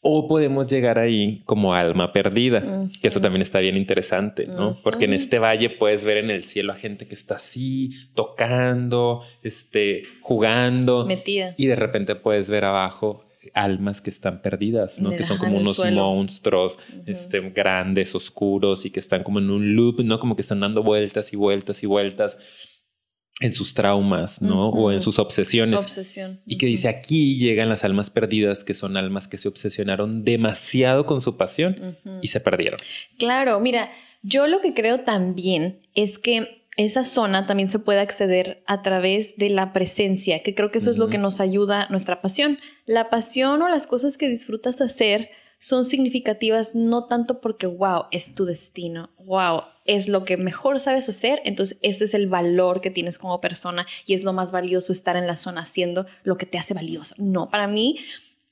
O 0.00 0.26
podemos 0.26 0.66
llegar 0.66 0.98
ahí 0.98 1.42
como 1.44 1.74
alma 1.74 2.12
perdida, 2.12 2.88
que 3.00 3.06
eso 3.06 3.20
también 3.20 3.42
está 3.42 3.60
bien 3.60 3.76
interesante, 3.76 4.46
¿no? 4.46 4.76
Porque 4.82 5.04
en 5.04 5.14
este 5.14 5.38
valle 5.38 5.70
puedes 5.70 6.04
ver 6.04 6.16
en 6.16 6.30
el 6.30 6.42
cielo 6.42 6.72
a 6.72 6.76
gente 6.76 7.06
que 7.06 7.14
está 7.14 7.36
así, 7.36 7.90
tocando, 8.14 9.22
este, 9.44 10.02
jugando. 10.20 11.06
Metida. 11.06 11.54
Y 11.56 11.66
de 11.66 11.76
repente 11.76 12.16
puedes 12.16 12.50
ver 12.50 12.64
abajo 12.64 13.24
almas 13.54 14.00
que 14.00 14.10
están 14.10 14.40
perdidas, 14.40 15.00
¿no? 15.00 15.10
que 15.10 15.24
son 15.24 15.38
como 15.38 15.58
unos 15.58 15.78
monstruos 15.92 16.78
este, 17.06 17.40
grandes, 17.50 18.14
oscuros 18.14 18.86
y 18.86 18.90
que 18.90 19.00
están 19.00 19.24
como 19.24 19.40
en 19.40 19.50
un 19.50 19.74
loop, 19.74 20.00
¿no? 20.04 20.20
Como 20.20 20.36
que 20.36 20.42
están 20.42 20.60
dando 20.60 20.82
vueltas 20.82 21.32
y 21.32 21.36
vueltas 21.36 21.82
y 21.82 21.86
vueltas 21.86 22.38
en 23.42 23.52
sus 23.54 23.74
traumas, 23.74 24.40
¿no? 24.40 24.68
O 24.68 24.92
en 24.92 25.02
sus 25.02 25.18
obsesiones. 25.18 25.80
Obsesión. 25.80 26.40
Y 26.46 26.58
que 26.58 26.66
dice, 26.66 26.88
aquí 26.88 27.38
llegan 27.38 27.68
las 27.68 27.84
almas 27.84 28.08
perdidas, 28.08 28.64
que 28.64 28.72
son 28.72 28.96
almas 28.96 29.28
que 29.28 29.36
se 29.36 29.48
obsesionaron 29.48 30.24
demasiado 30.24 31.04
con 31.04 31.20
su 31.20 31.36
pasión 31.36 31.98
y 32.22 32.28
se 32.28 32.40
perdieron. 32.40 32.78
Claro, 33.18 33.58
mira, 33.60 33.90
yo 34.22 34.46
lo 34.46 34.60
que 34.60 34.74
creo 34.74 35.00
también 35.00 35.80
es 35.94 36.18
que 36.18 36.62
esa 36.76 37.04
zona 37.04 37.46
también 37.46 37.68
se 37.68 37.78
puede 37.78 38.00
acceder 38.00 38.62
a 38.66 38.82
través 38.82 39.36
de 39.36 39.50
la 39.50 39.72
presencia, 39.72 40.42
que 40.42 40.54
creo 40.54 40.70
que 40.70 40.78
eso 40.78 40.90
es 40.90 40.96
lo 40.96 41.08
que 41.08 41.18
nos 41.18 41.40
ayuda 41.40 41.88
nuestra 41.90 42.22
pasión. 42.22 42.58
La 42.86 43.10
pasión 43.10 43.60
o 43.60 43.68
las 43.68 43.86
cosas 43.86 44.16
que 44.16 44.28
disfrutas 44.28 44.80
hacer 44.80 45.30
son 45.58 45.84
significativas 45.84 46.74
no 46.74 47.06
tanto 47.06 47.40
porque, 47.40 47.66
wow, 47.66 48.04
es 48.10 48.34
tu 48.34 48.44
destino, 48.44 49.10
wow, 49.18 49.62
es 49.84 50.08
lo 50.08 50.24
que 50.24 50.36
mejor 50.36 50.80
sabes 50.80 51.08
hacer, 51.08 51.40
entonces 51.44 51.78
eso 51.82 52.04
es 52.04 52.14
el 52.14 52.28
valor 52.28 52.80
que 52.80 52.90
tienes 52.90 53.18
como 53.18 53.40
persona 53.40 53.86
y 54.06 54.14
es 54.14 54.24
lo 54.24 54.32
más 54.32 54.52
valioso 54.52 54.92
estar 54.92 55.16
en 55.16 55.26
la 55.26 55.36
zona 55.36 55.62
haciendo 55.62 56.06
lo 56.22 56.36
que 56.36 56.46
te 56.46 56.58
hace 56.58 56.74
valioso. 56.74 57.14
No, 57.18 57.50
para 57.50 57.66
mí 57.66 57.98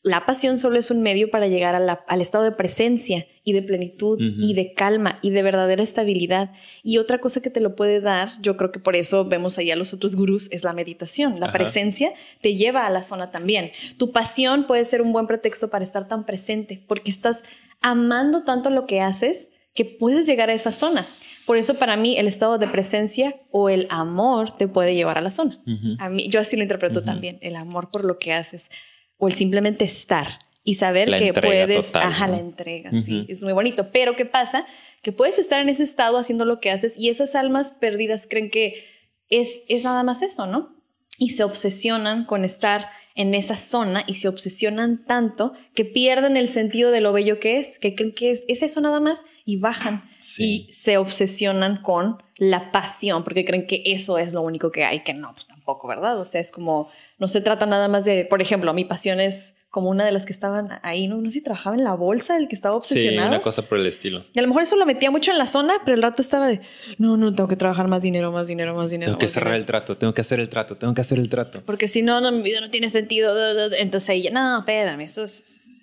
la 0.02 0.24
pasión 0.24 0.56
solo 0.56 0.78
es 0.78 0.90
un 0.90 1.02
medio 1.02 1.30
para 1.30 1.46
llegar 1.46 1.74
al 1.74 2.20
estado 2.22 2.44
de 2.44 2.52
presencia 2.52 3.26
y 3.44 3.52
de 3.52 3.60
plenitud 3.60 4.18
y 4.18 4.54
de 4.54 4.72
calma 4.72 5.18
y 5.20 5.28
de 5.28 5.42
verdadera 5.42 5.82
estabilidad. 5.82 6.52
Y 6.82 6.96
otra 6.96 7.18
cosa 7.18 7.42
que 7.42 7.50
te 7.50 7.60
lo 7.60 7.76
puede 7.76 8.00
dar, 8.00 8.30
yo 8.40 8.56
creo 8.56 8.72
que 8.72 8.80
por 8.80 8.96
eso 8.96 9.26
vemos 9.26 9.58
ahí 9.58 9.70
a 9.70 9.76
los 9.76 9.92
otros 9.92 10.16
gurús, 10.16 10.48
es 10.52 10.64
la 10.64 10.72
meditación. 10.72 11.38
La 11.38 11.52
presencia 11.52 12.14
te 12.40 12.54
lleva 12.54 12.86
a 12.86 12.90
la 12.90 13.02
zona 13.02 13.30
también. 13.30 13.72
Tu 13.98 14.10
pasión 14.10 14.66
puede 14.66 14.86
ser 14.86 15.02
un 15.02 15.12
buen 15.12 15.26
pretexto 15.26 15.68
para 15.68 15.84
estar 15.84 16.08
tan 16.08 16.24
presente 16.24 16.82
porque 16.86 17.10
estás 17.10 17.42
amando 17.82 18.44
tanto 18.44 18.70
lo 18.70 18.86
que 18.86 19.02
haces 19.02 19.48
que 19.74 19.85
puedes 19.85 20.26
llegar 20.26 20.50
a 20.50 20.54
esa 20.54 20.72
zona. 20.72 21.06
Por 21.46 21.56
eso 21.56 21.74
para 21.74 21.96
mí 21.96 22.16
el 22.16 22.28
estado 22.28 22.59
de 22.59 22.68
presencia 22.68 23.40
o 23.50 23.68
el 23.68 23.87
amor 23.90 24.56
te 24.56 24.68
puede 24.68 24.94
llevar 24.94 25.18
a 25.18 25.20
la 25.20 25.30
zona. 25.30 25.61
A 25.98 26.09
mí, 26.09 26.28
yo 26.28 26.40
así 26.40 26.56
lo 26.56 26.62
interpreto 26.62 27.02
también, 27.02 27.38
el 27.42 27.56
amor 27.56 27.90
por 27.90 28.04
lo 28.04 28.18
que 28.18 28.33
haces 28.33 28.70
o 29.16 29.28
el 29.28 29.35
simplemente 29.35 29.85
estar 29.85 30.38
y 30.62 30.74
saber 30.74 31.09
que 31.18 31.33
puedes, 31.33 31.94
ajá, 31.94 32.28
la 32.28 32.38
entrega, 32.38 32.90
sí, 32.90 33.26
es 33.28 33.42
muy 33.42 33.52
bonito. 33.52 33.90
Pero 33.90 34.14
¿qué 34.14 34.26
pasa? 34.26 34.66
Que 35.02 35.12
puedes 35.12 35.38
estar 35.38 35.61
en 35.61 35.68
ese 35.68 35.83
estado 35.83 36.18
haciendo 36.18 36.44
lo 36.44 36.61
que 36.61 36.70
haces 36.70 36.98
y 36.98 37.09
esas 37.09 37.35
almas 37.35 37.70
perdidas 37.70 38.26
creen 38.28 38.50
que 38.50 38.85
es, 39.28 39.62
es 39.68 39.85
nada 39.85 40.02
más 40.02 40.22
eso, 40.22 40.46
¿no? 40.46 40.76
Y 41.18 41.30
se 41.30 41.44
obsesionan 41.44 42.24
con 42.26 42.44
estar 42.44 42.88
en 43.14 43.35
esa 43.35 43.57
zona 43.57 44.05
y 44.07 44.14
se 44.14 44.29
obsesionan 44.29 45.05
tanto 45.05 45.53
que 45.75 45.85
pierden 45.85 46.37
el 46.37 46.49
sentido 46.49 46.90
de 46.90 47.01
lo 47.01 47.12
bello 47.12 47.40
que 47.40 47.59
es, 47.59 47.79
que 47.79 47.94
creen 47.94 48.12
que 48.12 48.31
es, 48.31 48.44
es 48.49 48.62
eso 48.62 48.81
nada 48.81 49.01
más 49.01 49.25
y 49.44 49.57
bajan 49.57 50.09
y 50.38 50.70
se 50.73 50.96
obsesionan 50.96 51.83
con 51.83 52.23
la 52.37 52.73
pasión 52.73 53.25
porque 53.25 53.44
creen 53.44 53.66
que 53.66 53.83
eso 53.85 54.18
es 54.18 54.33
lo 54.33 54.42
único 54.42 54.70
que 54.70 54.85
hay, 54.85 55.01
que 55.01 55.12
no, 55.12 55.33
pues 55.33 55.46
tampoco, 55.46 55.88
¿verdad? 55.88 56.18
O 56.20 56.25
sea, 56.25 56.40
es 56.40 56.51
como 56.51 56.88
no 57.18 57.29
se 57.29 57.40
trata 57.40 57.66
nada 57.66 57.88
más 57.88 58.05
de, 58.05 58.25
por 58.25 58.40
ejemplo, 58.40 58.73
mi 58.73 58.85
pasión 58.85 59.20
es 59.20 59.55
como 59.70 59.88
una 59.88 60.04
de 60.04 60.11
las 60.11 60.26
que 60.26 60.33
estaban 60.33 60.80
ahí, 60.83 61.06
no, 61.06 61.18
no 61.18 61.28
sé 61.28 61.35
si 61.35 61.40
trabajaba 61.42 61.76
en 61.76 61.85
la 61.85 61.94
bolsa, 61.94 62.37
el 62.37 62.48
que 62.48 62.56
estaba 62.56 62.74
obsesionado. 62.74 63.28
Sí, 63.28 63.35
una 63.35 63.42
cosa 63.42 63.62
por 63.62 63.78
el 63.78 63.87
estilo. 63.87 64.24
Y 64.33 64.38
a 64.40 64.42
lo 64.42 64.48
mejor 64.48 64.64
eso 64.64 64.76
lo 64.76 64.85
metía 64.85 65.12
mucho 65.12 65.30
en 65.30 65.38
la 65.38 65.46
zona, 65.46 65.74
pero 65.85 65.94
el 65.94 66.02
rato 66.02 66.22
estaba 66.22 66.48
de, 66.48 66.61
no, 66.98 67.16
no, 67.16 67.33
tengo 67.33 67.48
que 67.48 67.54
trabajar 67.54 67.87
más 67.87 68.02
dinero, 68.02 68.33
más 68.33 68.48
dinero, 68.48 68.74
más 68.74 68.90
dinero. 68.90 69.11
Tengo 69.12 69.18
que 69.18 69.28
cerrar 69.28 69.54
el 69.54 69.66
trato, 69.66 69.96
tengo 69.96 70.12
que 70.12 70.22
hacer 70.22 70.40
el 70.40 70.48
trato, 70.48 70.76
tengo 70.76 70.92
que 70.92 71.00
hacer 71.02 71.20
el 71.20 71.28
trato. 71.28 71.62
Porque 71.64 71.87
si 71.87 72.02
no, 72.02 72.20
no 72.20 72.33
mi 72.33 72.42
vida 72.42 72.61
no 72.61 72.70
tiene 72.70 72.90
sentido. 72.90 73.33
Entonces 73.78 74.11
ella, 74.11 74.33
no, 74.33 74.59
espérame, 74.59 75.02
eso 75.02 75.24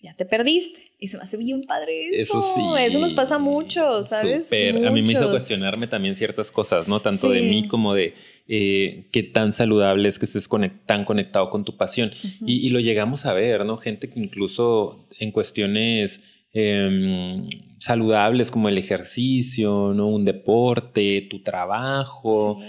ya 0.04 0.14
te 0.14 0.26
perdiste. 0.26 0.84
Y 1.00 1.10
se 1.10 1.18
me 1.18 1.24
hace 1.24 1.38
bien 1.38 1.62
padre 1.62 2.10
eso. 2.10 2.40
Eso 2.40 2.54
sí. 2.56 2.84
Eso 2.84 3.00
nos 3.00 3.14
pasa 3.14 3.38
mucho, 3.38 4.04
¿sabes? 4.04 4.52
A 4.52 4.90
mí 4.90 5.02
me 5.02 5.14
hizo 5.14 5.30
cuestionarme 5.30 5.88
también 5.88 6.16
ciertas 6.16 6.52
cosas, 6.52 6.88
¿no? 6.90 7.00
Tanto 7.00 7.30
de 7.30 7.42
mí 7.42 7.68
como 7.68 7.94
de 7.94 8.16
eh, 8.48 9.10
qué 9.12 9.24
tan 9.24 9.52
saludable 9.52 10.08
es 10.08 10.20
que 10.20 10.26
estés 10.26 10.50
tan 10.86 11.04
conectado 11.04 11.50
con 11.50 11.66
tu 11.66 11.76
pasión. 11.76 12.12
y, 12.46 12.70
lo 12.70 12.80
llegamos 12.80 13.26
a 13.26 13.34
ver, 13.34 13.66
¿no? 13.66 13.78
Gente 13.78 14.10
que 14.10 14.20
incluso 14.20 15.08
en 15.20 15.32
cuestiones 15.32 16.22
em, 16.54 17.50
saludables 17.80 18.50
como 18.50 18.70
el 18.70 18.78
ejercicio, 18.78 19.94
¿no? 19.94 20.08
Un 20.08 20.26
deporte, 20.26 21.28
tu 21.30 21.42
trabajo. 21.42 22.60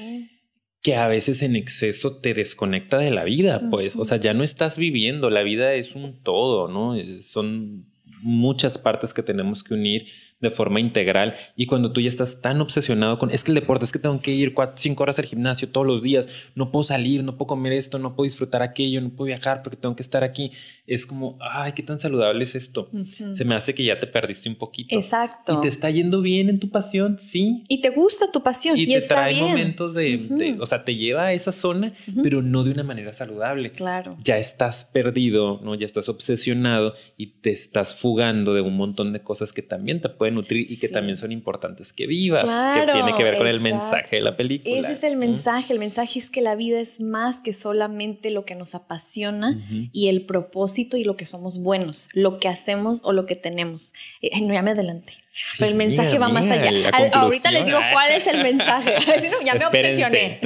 que 0.81 0.95
a 0.95 1.09
veces 1.09 1.43
en 1.43 1.57
exceso 1.57 2.19
te 2.19 2.35
desconecta 2.35 2.99
de 2.99 3.11
la 3.11 3.25
vida, 3.25 3.69
pues, 3.69 3.97
o 3.97 4.05
sea, 4.05 4.17
ya 4.19 4.33
no 4.33 4.45
estás 4.45 4.79
viviendo, 4.79 5.29
la 5.29 5.43
vida 5.43 5.75
es 5.75 5.95
un 5.97 6.23
todo, 6.23 6.69
¿no? 6.69 6.95
Son 7.21 7.85
muchas 8.23 8.79
partes 8.79 9.13
que 9.13 9.23
tenemos 9.23 9.63
que 9.65 9.75
unir 9.75 10.07
de 10.41 10.51
forma 10.51 10.79
integral 10.79 11.35
y 11.57 11.67
cuando 11.67 11.93
tú 11.93 12.01
ya 12.01 12.09
estás 12.09 12.41
tan 12.41 12.61
obsesionado 12.61 13.19
con, 13.19 13.31
es 13.31 13.43
que 13.43 13.51
el 13.51 13.57
deporte, 13.57 13.85
es 13.85 13.93
que 13.93 13.99
tengo 13.99 14.21
que 14.21 14.31
ir 14.31 14.55
cuatro, 14.55 14.77
cinco 14.79 15.03
horas 15.03 15.19
al 15.19 15.25
gimnasio 15.25 15.69
todos 15.69 15.87
los 15.87 16.03
días, 16.03 16.29
no 16.55 16.71
puedo 16.71 16.85
salir, 16.85 17.25
no 17.25 17.37
puedo 17.37 17.49
comer 17.49 17.73
esto, 17.73 17.99
no 17.99 18.15
puedo 18.15 18.25
disfrutar 18.25 18.63
aquello, 18.63 19.01
no 19.01 19.11
puedo 19.11 19.27
viajar 19.27 19.63
porque 19.63 19.77
tengo 19.77 19.97
que 19.97 20.03
estar 20.03 20.23
aquí, 20.23 20.53
es 20.87 21.07
como, 21.07 21.37
ay, 21.41 21.73
qué 21.73 21.83
tan 21.83 21.99
saludable 21.99 22.45
es 22.45 22.55
esto. 22.55 22.91
Se 23.35 23.45
me 23.45 23.55
hace 23.55 23.75
que 23.75 23.85
ya 23.85 23.99
te 23.99 24.07
perdiste 24.07 24.49
un 24.49 24.57
poquito. 24.57 24.97
Exacto. 24.97 25.59
Y 25.59 25.61
te 25.61 25.69
está 25.69 25.91
yendo 25.91 26.23
bien 26.23 26.49
en 26.49 26.61
tu 26.61 26.71
pasión, 26.71 27.19
sí. 27.19 27.65
Y 27.69 27.81
te 27.81 27.91
gusta 27.91 28.31
tu 28.31 28.43
pasión. 28.43 28.79
Y, 28.79 28.87
te 28.87 29.01
trae 29.03 29.41
momentos 29.41 29.95
de, 29.95 30.57
o 30.61 30.67
sea, 30.67 30.85
te 30.85 30.95
lleva 30.95 31.27
a 31.27 31.33
esa 31.33 31.53
zona, 31.53 31.93
pero 32.23 32.43
no 32.43 32.65
de 32.65 32.71
una 32.71 32.85
manera 32.85 33.13
saludable. 33.13 33.73
Claro. 33.73 34.17
Ya 34.23 34.39
estás 34.39 34.85
perdido, 34.85 35.61
¿no? 35.63 35.75
Ya 35.75 35.87
estás 35.87 36.09
obsesionado 36.09 36.95
y 37.17 37.39
te 37.41 37.51
estás 37.51 37.95
fugando 37.95 38.55
de 38.55 38.61
un 38.61 38.77
montón 38.77 39.13
de 39.13 39.21
cosas 39.21 39.53
que 39.53 39.63
también 39.63 40.01
te 40.01 40.09
pueden 40.09 40.28
nutrir 40.31 40.71
y 40.71 40.79
que 40.79 40.89
también 40.89 41.17
son 41.17 41.33
importantes 41.33 41.93
que 41.93 42.07
vivas, 42.07 42.45
que 42.75 42.93
tiene 42.93 43.15
que 43.17 43.25
ver 43.25 43.39
con 43.39 43.47
el 43.47 43.61
mensaje 43.61 44.17
de 44.17 44.23
la 44.23 44.37
película. 44.37 44.79
Ese 44.79 44.93
es 44.93 45.05
el 45.05 45.17
mensaje, 45.17 45.73
el 45.73 45.79
mensaje 45.79 46.19
es 46.19 46.31
que 46.31 46.41
la 46.41 46.55
vida 46.55 46.81
es 46.81 47.01
más 47.01 47.39
que 47.39 47.53
solamente 47.53 48.31
lo 48.31 48.45
que 48.45 48.55
nos 48.55 48.75
apasiona 48.75 49.59
y 49.93 50.09
el 50.09 50.23
propósito 50.23 50.97
y 50.97 51.05
lo 51.05 51.17
que 51.17 51.27
somos 51.27 51.59
buenos, 51.59 52.09
lo 52.13 52.39
que 52.39 52.49
hacemos 52.49 53.01
o 53.03 53.13
lo 53.13 53.27
que 53.27 53.37
tenemos. 53.37 53.93
Eh, 54.23 54.31
ya 54.47 54.63
me 54.63 54.71
adelanté. 54.71 55.13
Pero 55.59 55.71
el 55.71 55.77
mensaje 55.77 56.19
va 56.19 56.29
más 56.29 56.45
allá. 56.45 56.91
ahorita 57.13 57.51
les 57.51 57.67
digo 57.67 57.79
cuál 57.93 58.13
es 58.13 58.27
el 58.27 58.43
mensaje. 58.43 58.97
ya 59.45 59.55
me 59.55 59.67
obsesioné. 59.67 60.41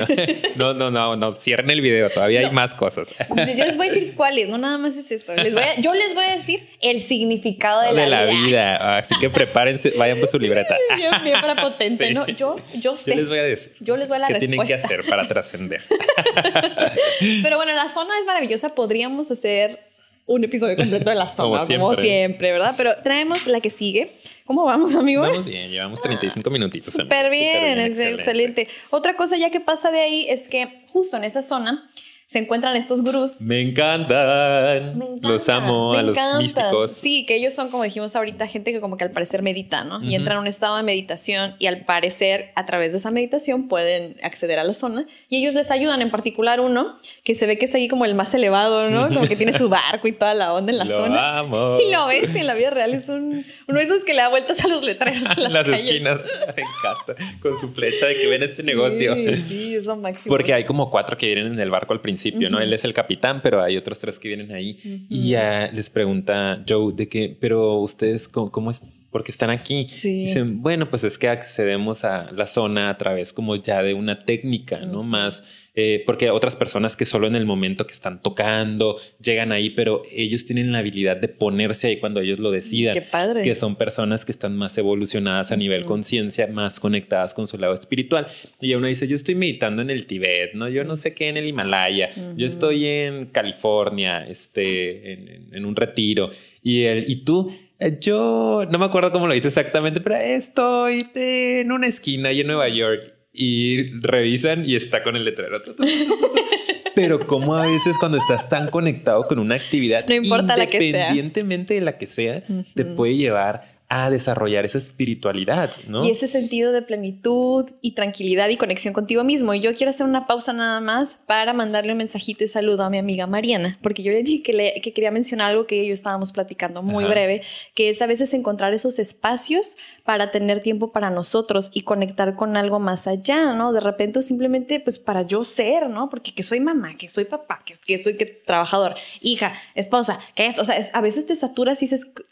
No, 0.57 0.75
no, 0.75 0.91
no, 0.91 1.17
no, 1.17 1.35
cierren 1.35 1.71
el 1.71 1.81
video, 1.81 2.11
todavía 2.11 2.41
hay 2.41 2.51
más 2.51 2.75
cosas. 2.75 3.09
Yo 3.29 3.45
les 3.45 3.77
voy 3.77 3.89
a 3.89 3.93
decir 3.93 4.15
cuáles, 4.15 4.49
no 4.49 4.59
nada 4.59 4.79
más 4.79 4.97
es 4.97 5.11
eso. 5.11 5.35
Les 5.35 5.55
voy 5.55 5.63
yo 5.79 5.95
les 5.95 6.15
voy 6.15 6.25
a 6.25 6.37
decir 6.37 6.67
el 6.81 7.01
significado 7.03 7.83
de, 7.83 8.01
de 8.01 8.07
la, 8.07 8.25
vida. 8.25 8.99
Así 8.99 9.15
que 9.19 9.31
prepárense, 9.31 9.93
vayan 9.97 10.19
por 10.19 10.29
su 10.29 10.39
libreta. 10.39 10.77
Bien, 10.97 11.11
bien 11.25 11.41
para 11.41 11.57
potente, 11.57 12.13
¿no? 12.13 12.27
Yo, 12.27 12.57
yo 12.75 12.97
sé. 12.97 13.13
Yo 13.13 13.17
les 13.17 13.29
voy 13.29 13.39
a 13.39 13.43
decir. 13.43 13.73
Yo 13.81 13.97
les 13.97 14.09
voy 14.09 14.17
a 14.17 14.21
la 14.21 14.27
¿Qué 14.29 14.35
respuesta. 14.35 14.57
tienen 14.57 14.67
que 14.67 14.75
hacer 14.75 15.05
para 15.09 15.27
trascender? 15.27 15.83
Pero 17.43 17.57
bueno, 17.57 17.73
la 17.73 17.89
zona 17.89 18.19
es 18.21 18.27
maravillosa. 18.27 18.69
Podríamos 18.69 19.31
hacer 19.31 19.92
un 20.27 20.45
episodio 20.45 20.77
completo 20.77 21.11
de 21.11 21.17
la 21.17 21.27
zona, 21.29 21.67
como 21.67 21.95
siempre. 21.95 22.53
¿verdad? 22.53 22.75
Pero 22.77 22.93
traemos 23.03 23.47
la 23.47 23.61
que 23.61 23.71
sigue. 23.71 24.13
¿Cómo 24.45 24.65
vamos, 24.65 24.95
amigo? 24.97 25.23
Vamos 25.23 25.45
bien, 25.45 25.71
llevamos 25.71 26.01
35 26.03 26.51
minutitos. 26.51 26.93
Súper 26.93 27.31
bien, 27.31 27.79
es 27.79 27.99
excelente. 27.99 28.69
Otra 28.91 29.17
cosa 29.17 29.37
ya 29.37 29.51
que 29.51 29.61
pasa 29.61 29.91
de 29.91 30.01
ahí 30.01 30.27
es 30.29 30.49
que 30.49 30.85
justo 30.93 31.17
en 31.17 31.25
esa 31.25 31.43
zona 31.43 31.89
se 32.33 32.39
encuentran 32.39 32.75
estos 32.77 33.03
gurús. 33.03 33.43
Me 33.43 33.61
encantan. 33.61 34.99
Los 35.21 35.51
amo 35.51 35.93
a 35.93 36.03
los 36.03 36.17
místicos. 36.39 36.93
Sí, 36.93 37.27
que 37.27 37.35
ellos 37.35 37.53
son, 37.53 37.69
como 37.69 37.85
dijimos 37.85 38.17
ahorita, 38.17 38.47
gente 38.47 38.73
que 38.73 38.81
como 38.81 38.97
que 38.97 39.05
al 39.05 39.11
parecer 39.11 39.43
medita, 39.43 39.85
¿no? 39.85 40.03
Y 40.03 40.15
entran 40.15 40.39
en 40.39 40.41
un 40.41 40.47
estado 40.47 40.79
de 40.79 40.83
meditación 40.83 41.55
y 41.59 41.67
al 41.67 41.85
parecer 41.85 42.51
a 42.55 42.65
través 42.65 42.93
de 42.93 42.99
esa 42.99 43.11
meditación 43.11 43.69
pueden 43.69 44.17
acceder 44.23 44.59
a 44.59 44.65
la 44.65 44.73
zona 44.73 45.07
y 45.29 45.43
ellos 45.43 45.53
les 45.53 45.71
ayudan, 45.71 46.01
en 46.01 46.11
particular 46.11 46.61
uno 46.61 46.97
que 47.23 47.35
se 47.35 47.47
ve 47.47 47.59
que 47.59 47.67
es 47.67 47.75
ahí 47.75 47.87
como 47.87 48.07
el 48.07 48.15
más 48.15 48.33
elevado, 48.33 48.89
¿no? 48.89 49.09
Como 49.13 49.29
que 49.29 49.37
tiene 49.37 49.53
su 49.53 49.69
barco 49.69 50.09
y 50.09 50.13
toda 50.13 50.33
la 50.33 50.55
onda 50.55 50.73
en 50.73 50.79
la 50.79 50.85
lo 50.87 50.91
zona. 50.91 51.39
Amo. 51.39 51.77
Y 51.87 51.91
lo 51.93 52.07
ves 52.07 52.35
en 52.35 52.47
la 52.47 52.55
vida 52.55 52.71
real, 52.71 52.95
es 52.95 53.11
un, 53.11 53.45
uno 53.67 53.79
de 53.79 53.85
esos 53.85 54.05
que 54.05 54.15
le 54.15 54.23
da 54.23 54.31
vueltas 54.31 54.65
a 54.65 54.69
los 54.69 54.83
letreros 54.83 55.29
en 55.37 55.43
las, 55.43 55.53
las 55.53 55.69
esquinas. 55.69 56.21
Me 56.57 56.63
encanta. 56.63 57.41
Con 57.41 57.59
su 57.59 57.73
flecha 57.75 58.07
de 58.07 58.15
que 58.15 58.27
ven 58.29 58.43
este 58.43 58.63
negocio. 58.63 59.15
Sí, 59.15 59.45
sí, 59.49 59.75
es 59.75 59.85
lo 59.85 59.97
máximo. 59.97 60.29
Porque 60.29 60.55
hay 60.55 60.65
como 60.65 60.91
cuatro 60.91 61.19
que 61.19 61.27
vienen 61.27 61.53
en 61.53 61.61
el 61.61 61.71
barco 61.71 61.93
al 61.93 62.01
principio 62.01 62.22
¿no? 62.31 62.61
Él 62.61 62.73
es 62.73 62.85
el 62.85 62.95
capitán, 62.95 63.41
pero 63.43 63.63
hay 63.63 63.77
otros 63.77 63.99
tres 63.99 64.19
que 64.19 64.29
vienen 64.29 64.53
ahí. 64.53 64.77
Y 65.09 65.31
ya 65.31 65.71
les 65.73 65.91
pregunta 65.91 66.63
Joe 66.69 66.93
de 66.95 67.09
que, 67.09 67.37
pero 67.41 67.77
ustedes, 67.77 68.29
¿cómo, 68.29 68.51
cómo 68.51 68.71
es? 68.71 68.81
Porque 69.13 69.31
están 69.31 69.51
aquí. 69.51 69.87
Dicen, 70.03 70.63
bueno, 70.63 70.89
pues 70.89 71.05
es 71.05 71.19
que 71.19 71.29
accedemos 71.29 72.03
a 72.03 72.33
la 72.33 72.47
zona 72.47 72.89
a 72.89 72.97
través 72.97 73.35
como 73.35 73.55
ya 73.57 73.83
de 73.83 73.93
una 73.93 74.25
técnica, 74.25 74.81
¿no? 74.81 75.03
Más, 75.03 75.45
eh, 75.75 76.03
porque 76.07 76.31
otras 76.31 76.57
personas 76.57 76.97
que 76.97 77.05
solo 77.05 77.27
en 77.27 77.37
el 77.37 77.45
momento 77.45 77.87
que 77.87 77.93
están 77.93 78.23
tocando 78.23 78.97
llegan 79.23 79.53
ahí, 79.53 79.69
pero 79.69 80.03
ellos 80.11 80.47
tienen 80.47 80.73
la 80.73 80.79
habilidad 80.79 81.19
de 81.19 81.29
ponerse 81.29 81.89
ahí 81.89 82.01
cuando 82.01 82.21
ellos 82.21 82.39
lo 82.39 82.51
decidan. 82.51 82.95
Qué 82.95 83.03
padre. 83.03 83.43
Que 83.43 83.55
son 83.55 83.77
personas 83.77 84.25
que 84.25 84.33
están 84.33 84.57
más 84.57 84.79
evolucionadas 84.79 85.53
a 85.53 85.57
nivel 85.57 85.85
conciencia, 85.85 86.47
más 86.47 86.81
conectadas 86.81 87.35
con 87.35 87.47
su 87.47 87.59
lado 87.59 87.75
espiritual. 87.75 88.27
Y 88.63 88.73
uno 88.75 88.87
dice, 88.87 89.07
yo 89.07 89.15
estoy 89.15 89.35
meditando 89.35 89.83
en 89.83 89.91
el 89.91 90.07
Tíbet, 90.07 90.55
¿no? 90.55 90.71
Yo 90.71 90.85
no 90.85 90.97
sé 90.97 91.13
qué 91.13 91.29
en 91.29 91.37
el 91.37 91.47
Himalaya, 91.47 92.09
yo 92.35 92.47
estoy 92.47 92.87
en 92.87 93.27
California, 93.27 94.27
este, 94.27 95.13
en, 95.13 95.49
en 95.53 95.65
un 95.67 95.77
retiro. 95.77 96.31
Y, 96.63 96.85
el, 96.85 97.11
y 97.11 97.17
tú 97.25 97.53
yo 98.01 98.65
no 98.71 98.79
me 98.79 98.85
acuerdo 98.85 99.13
cómo 99.13 99.27
lo 99.27 99.35
hice 99.35 99.49
exactamente, 99.49 100.01
pero 100.01 100.17
estoy 100.17 101.09
en 101.15 101.73
una 101.73 101.87
esquina 101.87 102.33
y 102.33 102.41
en 102.41 102.47
Nueva 102.47 102.69
York 102.69 103.15
y 103.33 103.99
revisan 104.01 104.65
y 104.69 104.77
está 104.77 105.03
con 105.03 105.17
el 105.17 105.25
letrero. 105.25 105.63
Pero 106.95 107.27
como 107.27 107.57
a 107.57 107.67
veces 107.67 107.97
cuando 107.99 108.19
estás 108.19 108.51
tan 108.51 108.69
conectado 108.69 109.27
con 109.27 109.39
una 109.39 109.55
actividad, 109.55 110.07
no 110.07 110.15
importa 110.15 110.63
independientemente 110.63 111.73
de 111.73 111.81
la 111.81 111.97
que 111.97 112.07
sea, 112.07 112.45
te 112.75 112.85
puede 112.85 113.17
llevar 113.17 113.72
a 113.95 114.09
desarrollar 114.09 114.65
esa 114.65 114.79
espiritualidad, 114.79 115.73
¿no? 115.87 116.03
Y 116.03 116.11
ese 116.11 116.27
sentido 116.27 116.73
de 116.73 116.81
plenitud 116.81 117.71
y 117.83 117.93
tranquilidad 117.93 118.49
y 118.49 118.57
conexión 118.57 118.95
contigo 118.95 119.23
mismo. 119.23 119.53
Y 119.53 119.61
yo 119.61 119.75
quiero 119.75 119.91
hacer 119.91 120.07
una 120.07 120.27
pausa 120.27 120.55
nada 120.55 120.81
más 120.81 121.19
para 121.27 121.53
mandarle 121.53 121.93
un 121.93 121.99
mensajito 121.99 122.43
y 122.43 122.49
saludo 122.49 122.85
a 122.85 122.91
mi 122.91 122.97
amiga 122.97 123.27
Mariana, 123.27 123.79
porque 123.83 124.03
yo 124.03 124.11
le 124.11 124.23
dije 124.23 124.43
que, 124.43 124.55
le, 124.55 124.81
que 124.81 124.95
quería 124.95 125.11
mencionar 125.11 125.51
algo 125.51 125.67
que 125.67 125.87
yo 125.87 125.93
estábamos 125.93 126.33
platicando 126.33 126.83
muy 126.83 127.05
breve, 127.05 127.43
que 127.75 127.91
es 127.91 128.01
a 128.01 128.07
veces 128.07 128.33
encontrar 128.33 128.73
esos 128.73 128.99
espacios 128.99 129.77
para 130.07 130.31
tener 130.31 130.63
tiempo 130.63 130.91
para 130.91 131.11
nosotros 131.11 131.71
y 131.75 131.83
conectar 131.83 132.35
con 132.35 132.57
algo 132.57 132.79
más 132.79 133.07
allá, 133.07 133.53
¿no? 133.53 133.75
De 133.75 133.81
repente 133.81 134.23
simplemente 134.23 134.81
pues 134.81 134.99
para 134.99 135.21
yo 135.21 135.45
ser, 135.45 135.91
¿no? 135.91 136.09
Porque 136.09 136.33
que 136.33 136.43
soy 136.43 136.61
mamá, 136.61 136.97
que 136.97 137.11
soy 137.11 137.27
papá, 137.27 137.61
que, 137.67 137.75
que 137.75 138.03
soy 138.03 138.17
que, 138.17 138.25
trabajador, 138.25 138.95
hija, 139.21 139.53
esposa, 139.75 140.19
que 140.35 140.47
esto, 140.47 140.63
o 140.63 140.65
sea, 140.65 140.81
a 140.95 141.01
veces 141.03 141.27
te 141.27 141.37
saturas 141.37 141.83
y, 141.83 141.91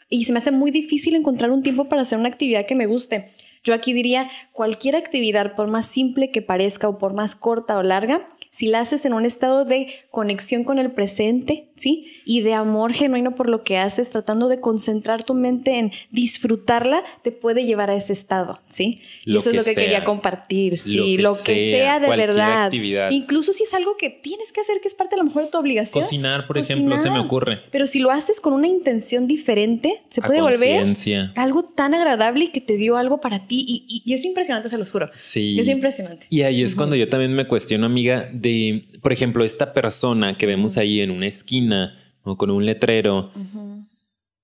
y 0.09 0.25
se 0.25 0.33
me 0.33 0.39
hace 0.39 0.49
muy 0.49 0.71
difícil 0.71 1.13
encontrar 1.13 1.50
un 1.51 1.63
tiempo 1.63 1.89
para 1.89 2.01
hacer 2.01 2.19
una 2.19 2.29
actividad 2.29 2.65
que 2.65 2.75
me 2.75 2.85
guste. 2.85 3.31
Yo 3.63 3.73
aquí 3.73 3.93
diría, 3.93 4.29
cualquier 4.51 4.95
actividad, 4.95 5.55
por 5.55 5.67
más 5.67 5.85
simple 5.85 6.31
que 6.31 6.41
parezca 6.41 6.89
o 6.89 6.97
por 6.97 7.13
más 7.13 7.35
corta 7.35 7.77
o 7.77 7.83
larga, 7.83 8.27
si 8.51 8.67
la 8.67 8.81
haces 8.81 9.05
en 9.05 9.13
un 9.13 9.25
estado 9.25 9.65
de 9.65 9.87
conexión 10.09 10.63
con 10.63 10.77
el 10.77 10.91
presente, 10.91 11.69
¿sí? 11.77 12.07
Y 12.25 12.41
de 12.41 12.53
amor 12.53 12.93
genuino 12.93 13.33
por 13.33 13.49
lo 13.49 13.63
que 13.63 13.77
haces, 13.77 14.09
tratando 14.09 14.49
de 14.49 14.59
concentrar 14.59 15.23
tu 15.23 15.33
mente 15.33 15.79
en 15.79 15.91
disfrutarla, 16.11 17.03
te 17.23 17.31
puede 17.31 17.65
llevar 17.65 17.89
a 17.89 17.95
ese 17.95 18.13
estado, 18.13 18.59
¿sí? 18.69 19.01
y 19.25 19.37
eso 19.37 19.49
es 19.51 19.55
lo 19.55 19.63
que 19.63 19.75
quería 19.75 20.03
compartir, 20.03 20.77
sí, 20.77 21.17
lo 21.17 21.35
que, 21.41 21.71
sea, 21.71 21.99
de 21.99 22.09
verdad. 22.09 22.65
Actividad. 22.65 23.11
Incluso 23.11 23.53
si 23.53 23.63
es 23.63 23.73
algo 23.73 23.95
que 23.97 24.09
tienes 24.09 24.51
que 24.51 24.61
hacer, 24.61 24.81
que 24.81 24.87
es 24.87 24.93
parte 24.93 25.15
a 25.15 25.17
lo 25.17 25.23
mejor 25.23 25.43
de 25.43 25.49
tu 25.49 25.57
obligación. 25.57 26.03
Cocinar, 26.03 26.47
por 26.47 26.57
ejemplo, 26.57 26.99
se 26.99 27.09
me 27.09 27.19
ocurre. 27.19 27.61
Pero 27.71 27.87
si 27.87 27.99
lo 27.99 28.11
haces 28.11 28.41
con 28.41 28.53
una 28.53 28.67
intención 28.67 29.27
diferente, 29.27 30.01
se 30.09 30.21
puede 30.21 30.41
volver 30.41 30.95
algo 31.35 31.63
tan 31.63 31.93
agradable 31.93 32.45
y 32.45 32.47
que 32.49 32.61
te 32.61 32.75
dio 32.75 32.97
algo 32.97 33.21
para 33.21 33.47
ti. 33.47 33.65
Y, 33.87 34.13
es 34.13 34.25
impresionante, 34.25 34.69
se 34.69 34.77
los 34.77 34.91
juro. 34.91 35.09
Sí. 35.15 35.59
Es 35.59 35.67
impresionante. 35.67 36.25
Y 36.29 36.41
ahí 36.41 36.61
es 36.61 36.75
cuando 36.75 36.95
yo 36.95 37.07
también 37.07 37.33
me 37.33 37.47
cuestiono, 37.47 37.85
amiga, 37.85 38.29
de, 38.41 38.87
por 39.01 39.13
ejemplo, 39.13 39.43
esta 39.43 39.73
persona 39.73 40.37
que 40.37 40.45
vemos 40.45 40.77
ahí 40.77 41.01
en 41.01 41.11
una 41.11 41.27
esquina 41.27 42.15
o 42.23 42.37
con 42.37 42.49
un 42.49 42.65
letrero, 42.65 43.31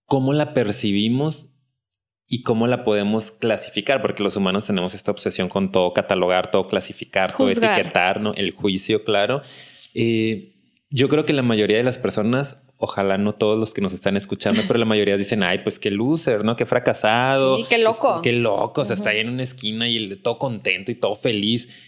¿cómo 0.06 0.34
la 0.34 0.54
percibimos 0.54 1.48
y 2.28 2.44
cómo 2.44 2.68
la 2.68 2.84
podemos 2.84 3.32
clasificar? 3.32 4.02
Porque 4.02 4.24
los 4.24 4.36
humanos 4.36 4.66
tenemos 4.66 4.94
esta 4.94 5.12
obsesión 5.12 5.50
con 5.50 5.72
todo 5.72 5.94
catalogar, 5.94 6.52
todo 6.52 6.68
clasificar, 6.68 7.36
todo 7.36 7.50
etiquetar, 7.50 8.22
¿no? 8.22 8.34
El 8.34 8.52
juicio, 8.52 9.04
claro. 9.04 9.42
Eh, 9.94 10.54
yo 10.90 11.10
creo 11.10 11.26
que 11.26 11.34
la 11.34 11.42
mayoría 11.42 11.78
de 11.78 11.84
las 11.84 11.98
personas, 11.98 12.64
ojalá 12.78 13.18
no 13.18 13.36
todos 13.36 13.60
los 13.60 13.74
que 13.74 13.82
nos 13.82 13.94
están 13.94 14.16
escuchando, 14.16 14.62
pero 14.68 14.80
la 14.80 14.86
mayoría 14.86 15.18
dicen, 15.18 15.44
ay, 15.44 15.60
pues 15.60 15.80
qué 15.80 15.92
loser, 15.92 16.46
¿no? 16.46 16.56
Qué 16.56 16.66
fracasado. 16.66 17.58
Sí, 17.58 17.66
qué 17.70 17.78
loco. 17.78 18.22
qué 18.22 18.32
loco, 18.32 18.82
o 18.82 18.86
sea, 18.86 18.94
está 18.94 19.10
ahí 19.10 19.20
en 19.20 19.30
una 19.30 19.44
esquina 19.44 19.90
y 19.90 20.16
todo 20.18 20.38
contento 20.38 20.92
y 20.92 20.96
todo 20.96 21.16
feliz. 21.16 21.87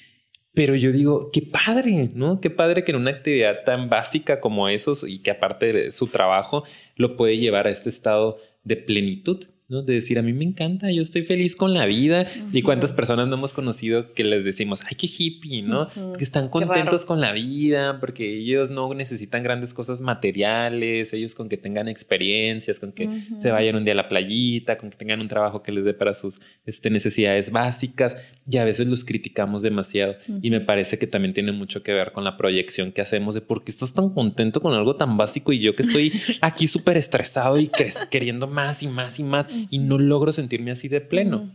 Pero 0.54 0.76
yo 0.76 0.92
digo, 0.92 1.30
qué 1.32 1.42
padre, 1.42 2.10
¿no? 2.14 2.42
Qué 2.42 2.50
padre 2.50 2.84
que 2.84 2.92
en 2.92 2.98
una 2.98 3.12
actividad 3.12 3.64
tan 3.66 3.90
básica 3.90 4.40
como 4.40 4.68
esos 4.68 5.04
y 5.08 5.22
que 5.22 5.32
aparte 5.32 5.72
de 5.72 5.92
su 5.92 6.08
trabajo 6.08 6.64
lo 6.96 7.16
puede 7.16 7.38
llevar 7.38 7.68
a 7.68 7.70
este 7.70 7.90
estado 7.90 8.38
de 8.64 8.78
plenitud. 8.78 9.46
¿No? 9.70 9.84
De 9.84 9.94
decir, 9.94 10.18
a 10.18 10.24
mí 10.24 10.34
me 10.34 10.44
encanta, 10.44 10.92
yo 10.92 11.04
estoy 11.04 11.22
feliz 11.22 11.56
con 11.56 11.74
la 11.74 11.86
vida. 11.86 12.28
Y 12.52 12.64
cuántas 12.64 12.92
personas 12.92 13.28
no 13.28 13.36
hemos 13.36 13.54
conocido 13.54 14.14
que 14.14 14.24
les 14.24 14.44
decimos, 14.44 14.82
ay, 14.90 14.98
qué 14.98 15.08
hippie, 15.08 15.62
¿no? 15.62 15.88
Que 16.18 16.24
están 16.24 16.50
contentos 16.50 17.06
con 17.06 17.22
la 17.22 17.32
vida, 17.32 18.00
porque 18.00 18.38
ellos 18.38 18.72
no 18.72 18.92
necesitan 18.94 19.44
grandes 19.44 19.74
cosas 19.74 20.02
materiales, 20.02 21.14
ellos 21.14 21.36
con 21.36 21.48
que 21.48 21.58
tengan 21.58 21.88
experiencias, 21.88 22.80
con 22.80 22.92
que 22.92 23.08
se 23.40 23.52
vayan 23.52 23.76
un 23.76 23.86
día 23.86 23.94
a 23.94 23.98
la 23.98 24.08
playita, 24.08 24.78
con 24.78 24.90
que 24.90 24.98
tengan 24.98 25.22
un 25.22 25.28
trabajo 25.28 25.62
que 25.62 25.72
les 25.72 25.86
dé 25.86 25.94
para 25.94 26.14
sus 26.16 26.40
este, 26.66 26.90
necesidades 26.90 27.52
básicas. 27.52 28.34
Y 28.50 28.58
a 28.58 28.66
veces 28.66 28.88
los 28.88 29.06
criticamos 29.06 29.62
demasiado. 29.62 30.16
Y 30.42 30.50
me 30.50 30.62
parece 30.62 30.98
que 30.98 31.06
también 31.06 31.36
tiene 31.36 31.52
mucho 31.52 31.84
que 31.84 31.94
ver 31.94 32.12
con 32.12 32.24
la 32.24 32.38
proyección 32.38 32.92
que 32.92 33.02
hacemos 33.02 33.36
de 33.36 33.42
por 33.42 33.64
qué 33.64 33.70
estás 33.70 33.94
tan 33.94 34.10
contento 34.10 34.62
con 34.62 34.74
algo 34.74 34.96
tan 34.96 35.16
básico 35.16 35.54
y 35.54 35.60
yo 35.60 35.76
que 35.76 35.84
estoy 35.84 36.12
aquí 36.42 36.68
súper 36.68 36.98
estresado 36.98 37.60
y 37.60 37.70
queriendo 38.10 38.48
más 38.48 38.82
y 38.82 38.88
más 38.88 39.20
y 39.20 39.24
más 39.24 39.48
y 39.70 39.80
no 39.80 39.98
logro 39.98 40.32
sentirme 40.32 40.72
así 40.72 40.88
de 40.88 41.02
pleno. 41.02 41.52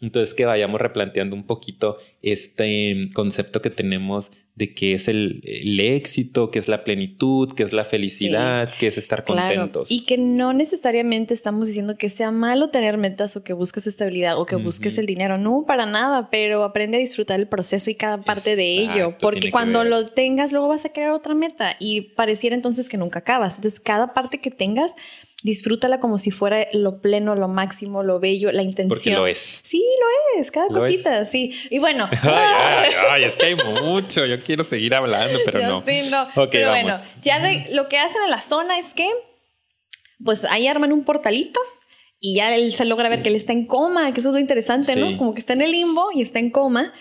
Entonces 0.00 0.34
que 0.34 0.44
vayamos 0.44 0.80
replanteando 0.80 1.36
un 1.36 1.44
poquito 1.44 1.98
este 2.22 3.10
concepto 3.14 3.62
que 3.62 3.70
tenemos 3.70 4.30
de 4.54 4.74
qué 4.74 4.92
es 4.94 5.08
el, 5.08 5.40
éxito, 5.80 6.50
qué 6.50 6.58
es 6.58 6.68
la 6.68 6.84
plenitud, 6.84 7.54
qué 7.54 7.62
es 7.62 7.72
la 7.72 7.86
felicidad, 7.86 8.70
qué 8.78 8.88
es 8.88 8.98
estar 8.98 9.24
contentos. 9.24 9.90
Y 9.90 10.04
que 10.04 10.18
no 10.18 10.52
necesariamente 10.52 11.32
estamos 11.32 11.68
diciendo 11.68 11.96
que 11.96 12.10
sea 12.10 12.30
malo 12.30 12.68
tener 12.68 12.98
metas 12.98 13.34
o 13.36 13.44
que 13.44 13.54
busques 13.54 13.86
estabilidad 13.86 14.38
o 14.38 14.44
que 14.44 14.56
busques 14.56 14.98
el 14.98 15.06
dinero, 15.06 15.38
no, 15.38 15.64
para 15.66 15.86
nada, 15.86 16.28
pero 16.30 16.64
aprende 16.64 16.98
a 16.98 17.00
disfrutar 17.00 17.40
el 17.40 17.48
proceso 17.48 17.90
y 17.90 17.94
cada 17.94 18.18
parte 18.18 18.54
de 18.54 18.72
ello, 18.80 19.16
porque 19.18 19.50
cuando 19.50 19.84
lo 19.84 20.08
tengas 20.08 20.52
luego 20.52 20.68
vas 20.68 20.84
a 20.84 20.92
crear 20.92 21.12
otra 21.12 21.34
meta 21.34 21.76
y 21.78 22.02
pareciera 22.02 22.54
entonces 22.54 22.90
que 22.90 22.98
nunca 22.98 23.20
acabas. 23.20 23.56
Entonces 23.56 23.80
cada 23.80 24.12
parte 24.12 24.38
que 24.38 24.50
tengas 24.50 24.94
disfrútala 25.42 26.00
como 26.00 26.18
si 26.18 26.30
fuera 26.30 26.68
lo 26.72 27.00
pleno, 27.00 27.34
lo 27.34 27.48
máximo, 27.48 28.02
lo 28.02 28.20
bello, 28.20 28.52
la 28.52 28.62
intención. 28.62 28.88
Porque 28.88 29.10
lo 29.10 29.26
es. 29.26 29.60
Sí, 29.62 29.82
lo 30.00 30.40
es, 30.40 30.50
cada 30.50 30.68
cosita, 30.68 31.26
sí. 31.26 31.52
Y 31.70 31.78
bueno. 31.78 32.08
Ay, 33.10 33.24
es 33.24 33.36
que 33.36 33.46
hay 33.46 33.54
mucho. 33.54 34.24
Yo 34.26 34.40
quiero 34.40 34.64
seguir 34.64 34.94
hablando, 34.94 35.38
pero 35.44 35.60
no. 35.60 35.82
Sí, 35.86 36.08
no. 36.10 36.28
pero 36.50 36.70
bueno, 36.70 36.96
ya 37.22 37.40
lo 37.70 37.88
que 37.88 37.98
hacen 37.98 38.22
en 38.24 38.30
la 38.30 38.40
zona 38.40 38.78
es 38.78 38.94
que, 38.94 39.08
pues 40.24 40.44
ahí 40.44 40.66
arman 40.68 40.92
un 40.92 41.04
portalito 41.04 41.60
y 42.20 42.36
ya 42.36 42.54
él 42.54 42.72
se 42.72 42.84
logra 42.84 43.08
ver 43.08 43.22
que 43.22 43.28
él 43.28 43.36
está 43.36 43.52
en 43.52 43.66
coma, 43.66 44.12
que 44.14 44.20
eso 44.20 44.28
es 44.28 44.34
lo 44.34 44.38
interesante, 44.38 44.94
¿no? 44.94 45.16
Como 45.16 45.34
que 45.34 45.40
está 45.40 45.54
en 45.54 45.62
el 45.62 45.72
limbo 45.72 46.10
y 46.14 46.22
está 46.22 46.38
en 46.38 46.50
coma 46.50 46.92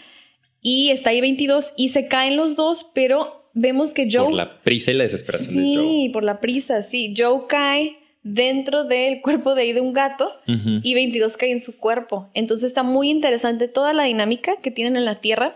y 0.62 0.90
está 0.90 1.12
ahí 1.12 1.22
22 1.22 1.74
y 1.78 1.90
se 1.90 2.08
caen 2.08 2.38
los 2.38 2.56
dos, 2.56 2.90
pero 2.96 3.50
vemos 3.54 3.94
que 3.94 4.08
Joe... 4.12 4.26
Por 4.26 4.34
la 4.34 4.62
prisa 4.64 4.92
y 4.92 4.96
la 4.96 5.04
desesperación 5.04 5.56
de 5.56 5.76
Joe. 5.76 5.84
Sí, 5.84 6.10
por 6.12 6.24
la 6.24 6.40
prisa, 6.40 6.82
sí. 6.82 7.14
Joe 7.16 7.42
cae 7.48 8.01
dentro 8.24 8.84
del 8.84 9.22
cuerpo 9.22 9.56
de 9.56 9.64
ahí 9.64 9.74
de 9.74 9.82
un 9.82 9.94
gato 9.94 10.32
y 10.46 10.94
22 10.94 11.38
cae 11.38 11.52
en 11.52 11.62
su 11.62 11.78
cuerpo. 11.78 12.30
Entonces 12.34 12.68
está 12.68 12.84
muy 12.84 13.10
interesante 13.10 13.68
toda 13.68 13.94
la 13.94 14.04
dinámica 14.04 14.58
que 14.62 14.72
tienen 14.72 14.96
en 14.96 15.06
la 15.06 15.16
Tierra 15.16 15.56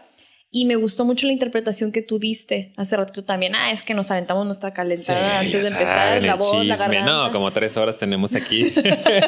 y 0.51 0.63
me 0.63 0.77
gustó 0.77 1.03
mucho 1.03 1.27
la 1.27 1.33
interpretación 1.33 1.91
que 1.91 2.01
tú 2.01 2.17
diste 2.17 2.71
hace 2.77 2.95
rato 2.95 3.25
también. 3.25 3.55
Ah, 3.55 3.71
es 3.71 3.83
que 3.83 3.93
nos 3.93 4.09
aventamos 4.09 4.45
nuestra 4.45 4.73
calentada 4.73 5.39
antes 5.39 5.63
de 5.63 5.67
empezar, 5.67 6.23
la 6.23 6.35
voz, 6.35 6.65
la 6.65 6.77
garganta. 6.77 7.11
No, 7.11 7.31
como 7.31 7.51
tres 7.51 7.75
horas 7.75 7.97
tenemos 7.97 8.33
aquí. 8.35 8.73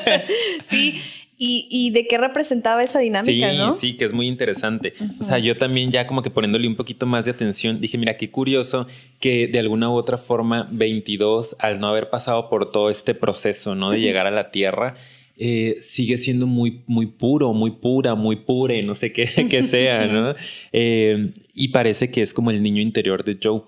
sí, 0.70 1.02
y, 1.40 1.92
de 1.92 2.08
qué 2.08 2.18
representaba 2.18 2.82
esa 2.82 3.00
dinámica, 3.00 3.52
sí, 3.52 3.58
¿no? 3.58 3.74
Sí, 3.74 3.94
que 3.96 4.06
es 4.06 4.14
muy 4.14 4.28
interesante. 4.28 4.94
O 5.20 5.24
sea, 5.24 5.38
yo 5.38 5.54
también 5.54 5.92
ya 5.92 6.08
como 6.08 6.24
que 6.24 6.32
poniéndole 6.32 6.68
un 6.68 6.76
poquito 6.76 7.06
más 7.06 7.26
de 7.26 7.32
atención, 7.32 7.80
dije, 7.80 7.98
mira, 7.98 8.18
qué 8.18 8.32
curioso 8.32 8.88
que 9.20 9.48
de 9.48 9.60
alguna 9.60 9.90
u 9.90 9.94
otra 9.94 10.18
forma 10.18 10.68
22, 10.72 11.56
al 11.60 11.80
no 11.80 11.88
haber 11.88 12.10
pasado 12.10 12.50
por 12.50 12.72
todo 12.72 12.90
este 12.90 13.14
proceso, 13.14 13.76
¿no? 13.76 13.92
De 13.92 14.00
llegar 14.00 14.26
a 14.26 14.32
la 14.32 14.50
Tierra, 14.50 14.96
eh, 15.38 15.78
sigue 15.82 16.18
siendo 16.18 16.48
muy, 16.48 16.82
muy 16.88 17.06
puro, 17.06 17.54
muy 17.54 17.70
pura, 17.70 18.16
muy 18.16 18.38
pure, 18.38 18.82
no 18.82 18.96
sé 18.96 19.12
qué, 19.14 19.28
que 19.50 19.62
sea, 19.62 20.08
¿no? 20.08 20.34
Eh, 20.72 21.34
y 21.54 21.68
parece 21.68 22.10
que 22.10 22.24
es 22.24 22.34
como 22.34 22.50
el 22.50 22.64
niño 22.64 22.82
interior 22.82 23.24
de 23.24 23.38
Joe 23.42 23.62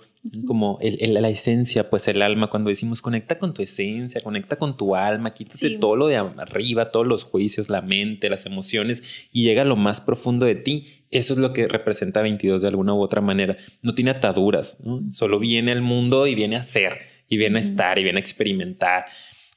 como 0.45 0.77
el, 0.81 1.13
la 1.13 1.29
esencia, 1.29 1.89
pues 1.89 2.07
el 2.09 2.21
alma, 2.21 2.49
cuando 2.49 2.69
decimos 2.69 3.01
conecta 3.01 3.39
con 3.39 3.53
tu 3.53 3.61
esencia, 3.61 4.19
conecta 4.21 4.57
con 4.57 4.75
tu 4.75 4.95
alma, 4.95 5.33
quítate 5.33 5.77
todo 5.77 5.95
lo 5.95 6.07
de 6.07 6.17
arriba, 6.17 6.91
todos 6.91 7.07
los 7.07 7.23
juicios, 7.23 7.69
la 7.69 7.81
mente, 7.81 8.29
las 8.29 8.45
emociones 8.45 9.01
y 9.31 9.43
llega 9.43 9.61
a 9.61 9.65
lo 9.65 9.77
más 9.77 10.01
profundo 10.01 10.45
de 10.45 10.55
ti. 10.55 10.87
Eso 11.09 11.33
es 11.33 11.39
lo 11.39 11.53
que 11.53 11.67
representa 11.67 12.21
22 12.21 12.61
de 12.61 12.67
alguna 12.67 12.93
u 12.93 13.01
otra 13.01 13.21
manera. 13.21 13.55
No 13.81 13.95
tiene 13.95 14.11
ataduras, 14.11 14.77
solo 15.11 15.39
viene 15.39 15.71
al 15.71 15.81
mundo 15.81 16.27
y 16.27 16.35
viene 16.35 16.57
a 16.57 16.63
ser, 16.63 16.99
y 17.29 17.37
viene 17.37 17.59
a 17.59 17.61
estar, 17.61 17.97
y 17.97 18.03
viene 18.03 18.17
a 18.17 18.21
experimentar 18.21 19.05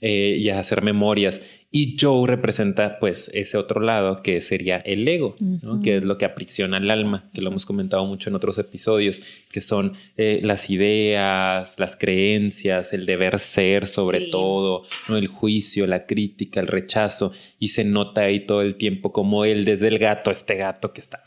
eh, 0.00 0.36
y 0.38 0.48
a 0.48 0.60
hacer 0.60 0.82
memorias. 0.82 1.40
Y 1.74 1.96
Joe 1.98 2.26
representa 2.26 2.98
pues 2.98 3.30
ese 3.32 3.56
otro 3.56 3.80
lado 3.80 4.22
que 4.22 4.42
sería 4.42 4.76
el 4.76 5.08
ego, 5.08 5.36
que 5.82 5.96
es 5.96 6.04
lo 6.04 6.18
que 6.18 6.26
aprisiona 6.26 6.76
el 6.76 6.90
alma, 6.90 7.30
que 7.32 7.40
lo 7.40 7.48
hemos 7.48 7.64
comentado 7.64 8.04
mucho 8.04 8.28
en 8.28 8.36
otros 8.36 8.58
episodios, 8.58 9.22
que 9.50 9.62
son 9.62 9.94
eh, 10.18 10.40
las 10.42 10.68
ideas, 10.68 11.74
las 11.78 11.96
creencias, 11.96 12.92
el 12.92 13.06
deber 13.06 13.38
ser 13.38 13.86
sobre 13.86 14.26
todo, 14.26 14.82
¿no? 15.08 15.16
el 15.16 15.28
juicio, 15.28 15.86
la 15.86 16.04
crítica, 16.04 16.60
el 16.60 16.66
rechazo. 16.66 17.32
Y 17.58 17.68
se 17.68 17.84
nota 17.84 18.20
ahí 18.20 18.44
todo 18.44 18.60
el 18.60 18.74
tiempo 18.74 19.10
como 19.10 19.46
él 19.46 19.64
desde 19.64 19.88
el 19.88 19.98
gato, 19.98 20.30
este 20.30 20.56
gato 20.56 20.92
que 20.92 21.00
está 21.00 21.22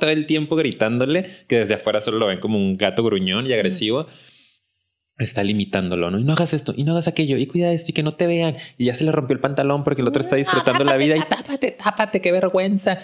todo 0.00 0.10
el 0.10 0.26
tiempo 0.26 0.56
gritándole, 0.56 1.30
que 1.46 1.58
desde 1.58 1.74
afuera 1.74 2.00
solo 2.00 2.18
lo 2.18 2.26
ven 2.26 2.40
como 2.40 2.58
un 2.58 2.76
gato 2.76 3.04
gruñón 3.04 3.46
y 3.46 3.52
agresivo 3.52 4.08
está 5.24 5.42
limitándolo, 5.42 6.10
¿no? 6.10 6.18
Y 6.18 6.24
no 6.24 6.32
hagas 6.32 6.54
esto, 6.54 6.74
y 6.76 6.84
no 6.84 6.92
hagas 6.92 7.08
aquello, 7.08 7.36
y 7.36 7.46
cuida 7.46 7.72
esto, 7.72 7.90
y 7.90 7.94
que 7.94 8.02
no 8.02 8.12
te 8.12 8.26
vean. 8.26 8.56
Y 8.78 8.86
ya 8.86 8.94
se 8.94 9.04
le 9.04 9.12
rompió 9.12 9.34
el 9.34 9.40
pantalón 9.40 9.84
porque 9.84 10.02
el 10.02 10.08
otro 10.08 10.20
está 10.20 10.36
disfrutando 10.36 10.84
la 10.84 10.96
vida 10.96 11.16
y 11.16 11.20
tápate, 11.20 11.72
tápate, 11.72 12.20
qué 12.20 12.32
vergüenza. 12.32 12.98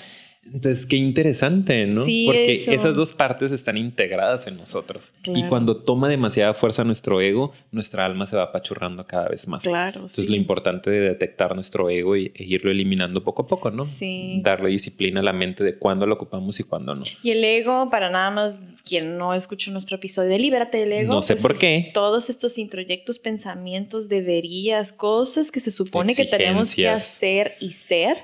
Entonces, 0.52 0.86
qué 0.86 0.96
interesante, 0.96 1.86
¿no? 1.86 2.00
Porque 2.00 2.64
esas 2.68 2.94
dos 2.94 3.12
partes 3.12 3.52
están 3.52 3.76
integradas 3.76 4.46
en 4.46 4.56
nosotros. 4.56 5.12
Y 5.24 5.44
cuando 5.44 5.76
toma 5.76 6.08
demasiada 6.08 6.54
fuerza 6.54 6.84
nuestro 6.84 7.20
ego, 7.20 7.52
nuestra 7.70 8.06
alma 8.06 8.26
se 8.26 8.36
va 8.36 8.44
apachurrando 8.44 9.06
cada 9.06 9.28
vez 9.28 9.46
más. 9.46 9.62
Claro. 9.62 9.96
Entonces, 9.96 10.28
lo 10.28 10.36
importante 10.36 10.90
de 10.90 11.00
detectar 11.00 11.54
nuestro 11.54 11.90
ego 11.90 12.16
y, 12.16 12.32
e 12.34 12.44
irlo 12.44 12.70
eliminando 12.70 13.22
poco 13.22 13.42
a 13.42 13.46
poco, 13.46 13.70
¿no? 13.70 13.84
Sí. 13.84 14.40
Darle 14.42 14.70
disciplina 14.70 15.20
a 15.20 15.22
la 15.22 15.32
mente 15.32 15.64
de 15.64 15.78
cuándo 15.78 16.06
lo 16.06 16.14
ocupamos 16.14 16.58
y 16.60 16.62
cuándo 16.62 16.94
no. 16.94 17.04
Y 17.22 17.30
el 17.30 17.44
ego, 17.44 17.90
para 17.90 18.10
nada 18.10 18.30
más 18.30 18.58
quien 18.84 19.18
no 19.18 19.34
escuchó 19.34 19.70
nuestro 19.70 19.96
episodio 19.96 20.30
de 20.30 20.38
Libérate 20.38 20.78
del 20.78 20.92
ego. 20.92 21.14
No 21.14 21.22
sé 21.22 21.34
pues, 21.34 21.42
por 21.42 21.58
qué. 21.58 21.90
Todos 21.94 22.30
estos 22.30 22.58
introyectos, 22.58 23.18
pensamientos, 23.18 24.08
deberías, 24.08 24.92
cosas 24.92 25.50
que 25.50 25.60
se 25.60 25.70
supone 25.70 26.14
que 26.14 26.24
tenemos 26.24 26.74
que 26.74 26.88
hacer 26.88 27.54
y 27.60 27.72
ser 27.72 28.18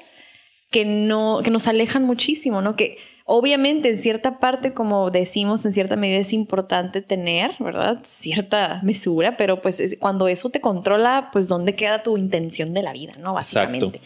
que 0.70 0.84
no, 0.84 1.40
que 1.44 1.50
nos 1.50 1.68
alejan 1.68 2.04
muchísimo, 2.04 2.60
¿no? 2.60 2.74
Que 2.74 2.98
obviamente 3.24 3.88
en 3.90 3.98
cierta 3.98 4.40
parte, 4.40 4.74
como 4.74 5.10
decimos, 5.10 5.64
en 5.64 5.72
cierta 5.72 5.94
medida 5.94 6.18
es 6.18 6.32
importante 6.32 7.00
tener, 7.00 7.52
¿verdad? 7.60 8.00
Cierta 8.04 8.80
mesura, 8.82 9.36
pero 9.36 9.60
pues 9.60 9.96
cuando 10.00 10.26
eso 10.26 10.50
te 10.50 10.60
controla, 10.60 11.30
pues 11.32 11.46
¿dónde 11.46 11.76
queda 11.76 12.02
tu 12.02 12.16
intención 12.16 12.74
de 12.74 12.82
la 12.82 12.92
vida, 12.92 13.12
¿no? 13.20 13.34
Básicamente. 13.34 14.00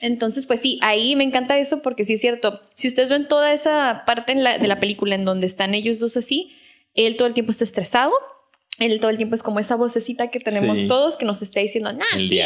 Entonces, 0.00 0.46
pues 0.46 0.60
sí, 0.60 0.78
ahí 0.82 1.16
me 1.16 1.24
encanta 1.24 1.58
eso 1.58 1.82
porque 1.82 2.04
sí 2.04 2.14
es 2.14 2.20
cierto. 2.20 2.60
Si 2.74 2.88
ustedes 2.88 3.10
ven 3.10 3.28
toda 3.28 3.52
esa 3.52 4.04
parte 4.06 4.34
de 4.34 4.68
la 4.68 4.80
película 4.80 5.14
en 5.14 5.24
donde 5.24 5.46
están 5.46 5.74
ellos 5.74 5.98
dos 5.98 6.16
así, 6.16 6.52
él 6.94 7.16
todo 7.16 7.28
el 7.28 7.34
tiempo 7.34 7.50
está 7.50 7.64
estresado, 7.64 8.12
él 8.78 9.00
todo 9.00 9.10
el 9.10 9.16
tiempo 9.16 9.34
es 9.34 9.42
como 9.42 9.58
esa 9.58 9.76
vocecita 9.76 10.30
que 10.30 10.38
tenemos 10.40 10.86
todos 10.86 11.16
que 11.16 11.24
nos 11.24 11.42
está 11.42 11.60
diciendo, 11.60 11.92
nah, 11.92 12.04
sí, 12.16 12.40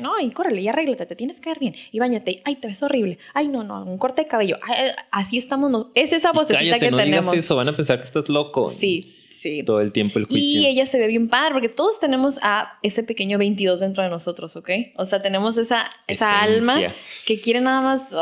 no, 0.00 0.18
y 0.20 0.30
córrele, 0.30 0.62
y 0.62 0.68
arréglate, 0.68 1.06
te 1.06 1.16
tienes 1.16 1.40
que 1.40 1.50
ver 1.50 1.58
bien, 1.60 1.76
y 1.92 1.98
bañate, 2.00 2.42
ay, 2.44 2.56
te 2.56 2.66
ves 2.68 2.82
horrible, 2.82 3.18
ay, 3.34 3.48
no, 3.48 3.62
no, 3.62 3.84
un 3.84 3.98
corte 3.98 4.22
de 4.22 4.28
cabello, 4.28 4.58
así 5.10 5.38
estamos, 5.38 5.70
no. 5.70 5.92
es 5.94 6.12
esa 6.12 6.32
vocecita 6.32 6.78
que 6.78 6.90
no 6.90 6.96
tenemos. 6.96 7.26
Digas 7.26 7.44
eso, 7.44 7.56
van 7.56 7.68
a 7.68 7.76
pensar 7.76 7.98
que 7.98 8.04
estás 8.04 8.28
loco. 8.28 8.70
Sí, 8.70 9.16
sí. 9.50 9.62
Todo 9.62 9.80
el 9.80 9.92
tiempo 9.92 10.18
el 10.18 10.24
juicio. 10.24 10.60
Y 10.60 10.66
ella 10.66 10.86
se 10.86 10.98
ve 10.98 11.06
bien 11.06 11.28
padre, 11.28 11.52
porque 11.52 11.68
todos 11.68 12.00
tenemos 12.00 12.38
a 12.42 12.78
ese 12.82 13.02
pequeño 13.02 13.38
22 13.38 13.80
dentro 13.80 14.02
de 14.02 14.10
nosotros, 14.10 14.56
¿ok? 14.56 14.70
O 14.96 15.04
sea, 15.04 15.22
tenemos 15.22 15.56
esa, 15.56 15.90
esa 16.06 16.42
alma 16.42 16.80
que 17.26 17.40
quiere 17.40 17.60
nada 17.60 17.80
más 17.80 18.14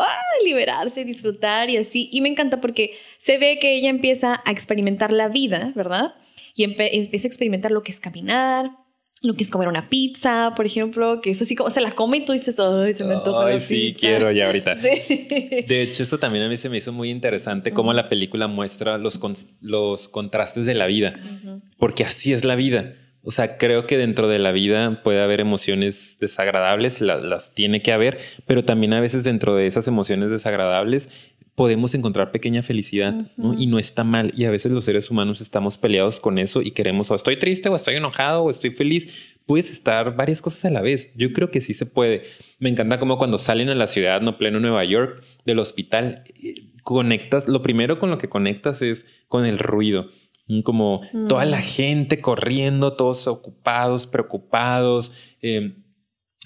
liberarse, 0.45 1.05
disfrutar 1.05 1.71
y 1.71 1.77
así. 1.77 2.09
Y 2.13 2.21
me 2.21 2.29
encanta 2.29 2.61
porque 2.61 2.99
se 3.19 3.39
ve 3.39 3.59
que 3.61 3.75
ella 3.75 3.89
empieza 3.89 4.43
a 4.45 4.51
experimentar 4.51 5.13
la 5.13 5.29
vida, 5.29 5.73
¿verdad? 5.75 6.15
y 6.55 6.65
empieza 6.65 7.27
a 7.27 7.29
experimentar 7.29 7.71
lo 7.71 7.83
que 7.83 7.93
es 7.93 8.01
caminar, 8.01 8.71
lo 9.23 9.35
que 9.35 9.45
es 9.45 9.51
comer 9.51 9.69
una 9.69 9.89
pizza, 9.89 10.53
por 10.57 10.67
ejemplo, 10.67 11.21
que 11.21 11.31
es 11.31 11.41
así 11.41 11.55
como 11.55 11.71
se 11.71 11.81
la 11.81 11.93
come 11.93 12.19
y 12.19 12.25
tú 12.25 12.33
dices, 12.33 12.59
ay, 12.59 12.93
se 12.93 13.05
me 13.05 13.15
antoja 13.15 13.47
Ay, 13.47 13.61
sí, 13.61 13.95
quiero 13.99 14.33
ya 14.33 14.47
ahorita. 14.47 14.75
De 14.75 15.83
hecho, 15.83 16.03
esto 16.03 16.19
también 16.19 16.45
a 16.45 16.49
mí 16.49 16.57
se 16.57 16.69
me 16.69 16.79
hizo 16.79 16.93
muy 16.93 17.09
interesante 17.09 17.71
cómo 17.71 17.93
la 17.93 18.09
película 18.09 18.49
muestra 18.49 18.99
los, 18.99 19.21
los 19.61 20.09
contrastes 20.09 20.67
de 20.67 20.75
la 20.75 20.87
vida, 20.87 21.15
porque 21.79 22.05
así 22.05 22.33
es 22.33 22.45
la 22.45 22.57
vida. 22.57 22.95
O 23.25 23.31
sea, 23.31 23.57
creo 23.57 23.87
que 23.87 23.97
dentro 23.97 24.27
de 24.27 24.41
la 24.41 24.51
vida 24.51 25.01
puede 25.05 25.23
haber 25.23 25.41
emociones 25.41 26.19
desagradables, 26.19 27.01
las 27.01 27.55
tiene 27.55 27.81
que 27.81 27.93
haber, 27.93 28.19
pero 28.47 28.65
también 28.65 28.93
a 28.95 29.01
veces 29.01 29.23
dentro 29.23 29.55
de 29.55 29.69
esas 29.69 29.87
emociones 29.87 30.31
desagradables 30.31 31.32
podemos 31.55 31.95
encontrar 31.95 32.33
pequeña 32.33 32.63
felicidad 32.63 33.31
y 33.59 33.67
no 33.67 33.79
está 33.79 34.05
mal. 34.05 34.33
Y 34.37 34.47
a 34.47 34.51
veces 34.51 34.73
los 34.73 34.85
seres 34.85 35.11
humanos 35.11 35.41
estamos 35.41 35.77
peleados 35.77 36.19
con 36.19 36.39
eso 36.39 36.63
y 36.63 36.71
queremos 36.71 37.11
o 37.11 37.15
estoy 37.15 37.39
triste 37.39 37.69
o 37.69 37.77
estoy 37.77 37.97
enojado 37.97 38.45
o 38.45 38.51
estoy 38.51 38.71
feliz. 38.71 39.37
Puedes 39.45 39.71
estar 39.71 40.17
varias 40.17 40.41
cosas 40.41 40.65
a 40.67 40.71
la 40.71 40.81
vez. 40.81 41.11
Yo 41.15 41.33
creo 41.33 41.51
que 41.51 41.61
sí 41.61 41.75
se 41.75 41.85
puede. 41.85 42.23
Me 42.59 42.71
encanta 42.71 42.99
como 42.99 43.19
cuando 43.19 43.39
salen 43.39 43.69
a 43.69 43.75
la 43.75 43.87
ciudad, 43.87 44.23
no 44.23 44.39
pleno 44.39 44.61
Nueva 44.61 44.85
York, 44.85 45.23
del 45.45 45.59
hospital, 45.59 46.25
eh, 46.43 46.55
conectas, 46.83 47.49
lo 47.49 47.63
primero 47.63 47.99
con 47.99 48.11
lo 48.11 48.19
que 48.19 48.29
conectas 48.29 48.81
es 48.83 49.05
con 49.29 49.45
el 49.45 49.59
ruido. 49.59 50.09
Como 50.65 51.03
toda 51.29 51.45
la 51.45 51.59
mm. 51.59 51.63
gente 51.63 52.21
corriendo, 52.21 52.93
todos 52.93 53.27
ocupados, 53.27 54.07
preocupados. 54.07 55.13
Eh, 55.41 55.77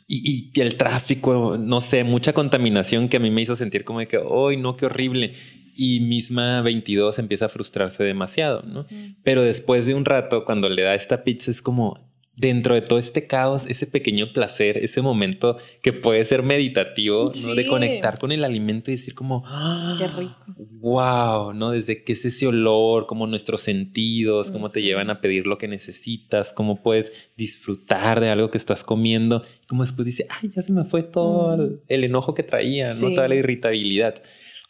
y, 0.09 0.50
y, 0.54 0.61
el 0.61 0.76
tráfico, 0.76 1.57
no 1.59 1.80
sé, 1.80 2.04
mucha 2.04 2.32
contaminación 2.32 3.09
que 3.09 3.16
a 3.16 3.20
mí 3.20 3.30
me 3.30 3.42
hizo 3.42 3.57
sentir 3.57 3.84
como 3.84 3.98
de 3.98 4.07
que, 4.07 4.18
¡ay, 4.18 4.57
no, 4.57 4.76
qué 4.76 4.86
horrible! 4.86 5.32
Y 5.74 6.00
misma 6.00 6.62
22 6.62 7.18
empieza 7.18 7.46
a 7.46 7.48
frustrarse 7.48 8.04
demasiado, 8.04 8.62
¿no? 8.62 8.86
Pero 9.24 9.42
después 9.42 9.86
de 9.86 9.94
un 9.94 10.04
rato, 10.04 10.44
cuando 10.44 10.68
le 10.68 10.82
da 10.82 10.94
esta 10.94 11.24
pizza, 11.24 11.50
es 11.50 11.61
como, 11.61 12.05
dentro 12.37 12.74
de 12.74 12.82
todo 12.82 12.99
este 12.99 13.26
caos, 13.26 13.66
ese 13.66 13.87
pequeño 13.87 14.32
placer, 14.32 14.76
ese 14.76 15.01
momento 15.01 15.57
que 15.82 15.95
puede 15.95 16.22
ser 16.24 16.43
meditativo, 16.43 17.32
¿no? 17.43 17.55
De 17.55 17.66
conectar 17.66 18.18
con 18.18 18.30
el 18.30 18.45
alimento 18.45 18.91
y 18.91 18.95
decir 18.95 19.14
como, 19.14 19.43
¡Ah! 19.47 19.97
qué 19.99 20.07
rico. 20.07 20.37
Wow, 20.57 21.55
¿no? 21.55 21.70
Desde 21.70 22.05
que 22.05 22.12
es 22.12 22.24
ese 22.26 22.47
olor, 22.47 23.07
como 23.07 23.26
nuestros 23.26 23.62
sentidos, 23.62 24.51
cómo 24.51 24.70
te 24.70 24.82
llevan 24.82 25.09
a 25.09 25.20
pedir 25.20 25.47
lo 25.47 25.57
que 25.57 25.66
necesitas, 25.66 26.53
cómo 26.53 26.82
puedes 26.82 27.30
disfrutar 27.37 28.20
de 28.20 28.28
algo 28.28 28.51
que 28.51 28.59
estás 28.59 28.84
comiendo, 28.84 29.43
como 29.66 29.82
después 29.84 30.05
dice, 30.05 30.26
ay, 30.28 30.51
ya 30.55 30.62
se 30.62 30.72
me 30.72 30.84
fue 30.84 31.03
todo 31.03 31.80
el, 31.89 32.05
enojo 32.05 32.34
que 32.34 32.43
traía, 32.43 32.95
¿no? 32.95 33.11
Toda 33.14 33.28
la 33.28 33.34
irritabilidad. 33.34 34.22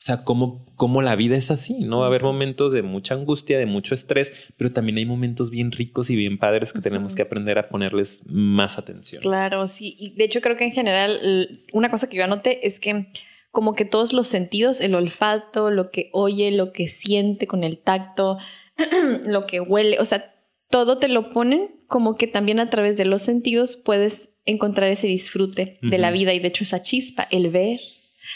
O 0.07 0.13
sea, 0.15 0.23
cómo, 0.23 1.03
la 1.03 1.17
vida 1.17 1.37
es 1.37 1.51
así, 1.51 1.81
¿no? 1.81 1.99
Va 1.99 2.05
a 2.05 2.07
haber 2.07 2.23
momentos 2.23 2.73
de 2.73 2.83
mucha 2.83 3.15
angustia, 3.15 3.59
de 3.59 3.67
mucho 3.67 3.93
estrés, 3.93 4.33
pero 4.57 4.71
también 4.71 4.99
hay 4.99 5.05
momentos 5.05 5.51
bien 5.51 5.73
ricos 5.73 6.11
y 6.11 6.15
bien 6.15 6.39
padres 6.39 6.73
que 6.73 6.81
tenemos 6.81 7.17
que 7.17 7.23
aprender 7.23 7.59
a 7.59 7.69
ponerles 7.69 8.23
más 8.25 8.79
atención. 8.79 9.21
Claro, 9.21 9.67
sí. 9.67 9.97
Y 9.99 10.15
de 10.15 10.23
hecho 10.23 10.41
creo 10.41 10.57
que 10.57 10.63
en 10.63 10.71
general 10.71 11.59
una 11.73 11.91
cosa 11.91 12.09
que 12.09 12.19
yo 12.19 12.23
anoté 12.23 12.69
es 12.69 12.79
que 12.79 13.09
como 13.51 13.75
que 13.75 13.85
todos 13.85 14.13
los 14.13 14.29
sentidos, 14.29 14.81
el 14.81 14.95
olfato, 14.95 15.73
lo 15.73 15.91
que 15.91 16.09
oye, 16.13 16.53
lo 16.53 16.71
que 16.71 16.87
siente 16.87 17.49
con 17.49 17.65
el 17.65 17.79
tacto, 17.79 18.39
lo 19.27 19.49
que 19.49 19.59
huele, 19.59 19.99
o 19.99 20.05
sea, 20.05 20.37
todo 20.71 20.99
te 20.99 21.09
lo 21.09 21.31
ponen 21.31 21.81
como 21.89 22.17
que 22.17 22.29
también 22.29 22.61
a 22.61 22.71
través 22.71 22.97
de 22.97 23.07
los 23.07 23.23
sentidos 23.23 23.77
puedes 23.77 24.31
encontrar 24.45 24.89
ese 24.89 25.09
disfrute 25.09 25.81
de 25.83 25.99
la 25.99 26.13
vida 26.13 26.33
y 26.33 26.39
de 26.39 26.47
hecho 26.47 26.63
esa 26.63 26.81
chispa, 26.81 27.27
el 27.33 27.51
ver, 27.51 27.81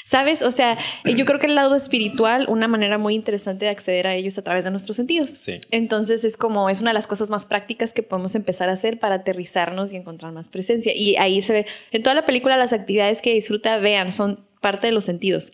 ¿Sabes? 0.05 0.43
O 0.43 0.51
sea, 0.51 0.78
yo 1.05 1.24
creo 1.24 1.38
que 1.38 1.47
el 1.47 1.55
lado 1.55 1.74
espiritual, 1.76 2.47
una 2.49 2.68
manera 2.68 2.99
muy 2.99 3.14
interesante 3.14 3.66
de 3.66 3.70
acceder 3.70 4.07
a 4.07 4.14
ellos 4.14 4.38
a 4.38 4.43
través 4.43 4.64
de 4.64 4.70
nuestros 4.70 4.97
sentidos. 4.97 5.30
Sí. 5.30 5.61
Entonces 5.70 6.24
es 6.24 6.36
como, 6.36 6.70
es 6.70 6.80
una 6.80 6.91
de 6.91 6.95
las 6.95 7.07
cosas 7.07 7.30
más 7.30 7.45
prácticas 7.45 7.93
que 7.93 8.03
podemos 8.03 8.34
empezar 8.34 8.68
a 8.68 8.72
hacer 8.72 8.99
para 8.99 9.16
aterrizarnos 9.16 9.93
y 9.93 9.97
encontrar 9.97 10.32
más 10.32 10.49
presencia. 10.49 10.95
Y 10.95 11.16
ahí 11.16 11.43
se 11.43 11.53
ve, 11.53 11.66
en 11.91 12.03
toda 12.03 12.14
la 12.14 12.26
película 12.26 12.57
las 12.57 12.72
actividades 12.72 13.22
que 13.22 13.34
disfruta, 13.34 13.78
vean, 13.78 14.12
son 14.12 14.47
parte 14.61 14.86
de 14.86 14.93
los 14.93 15.05
sentidos. 15.05 15.53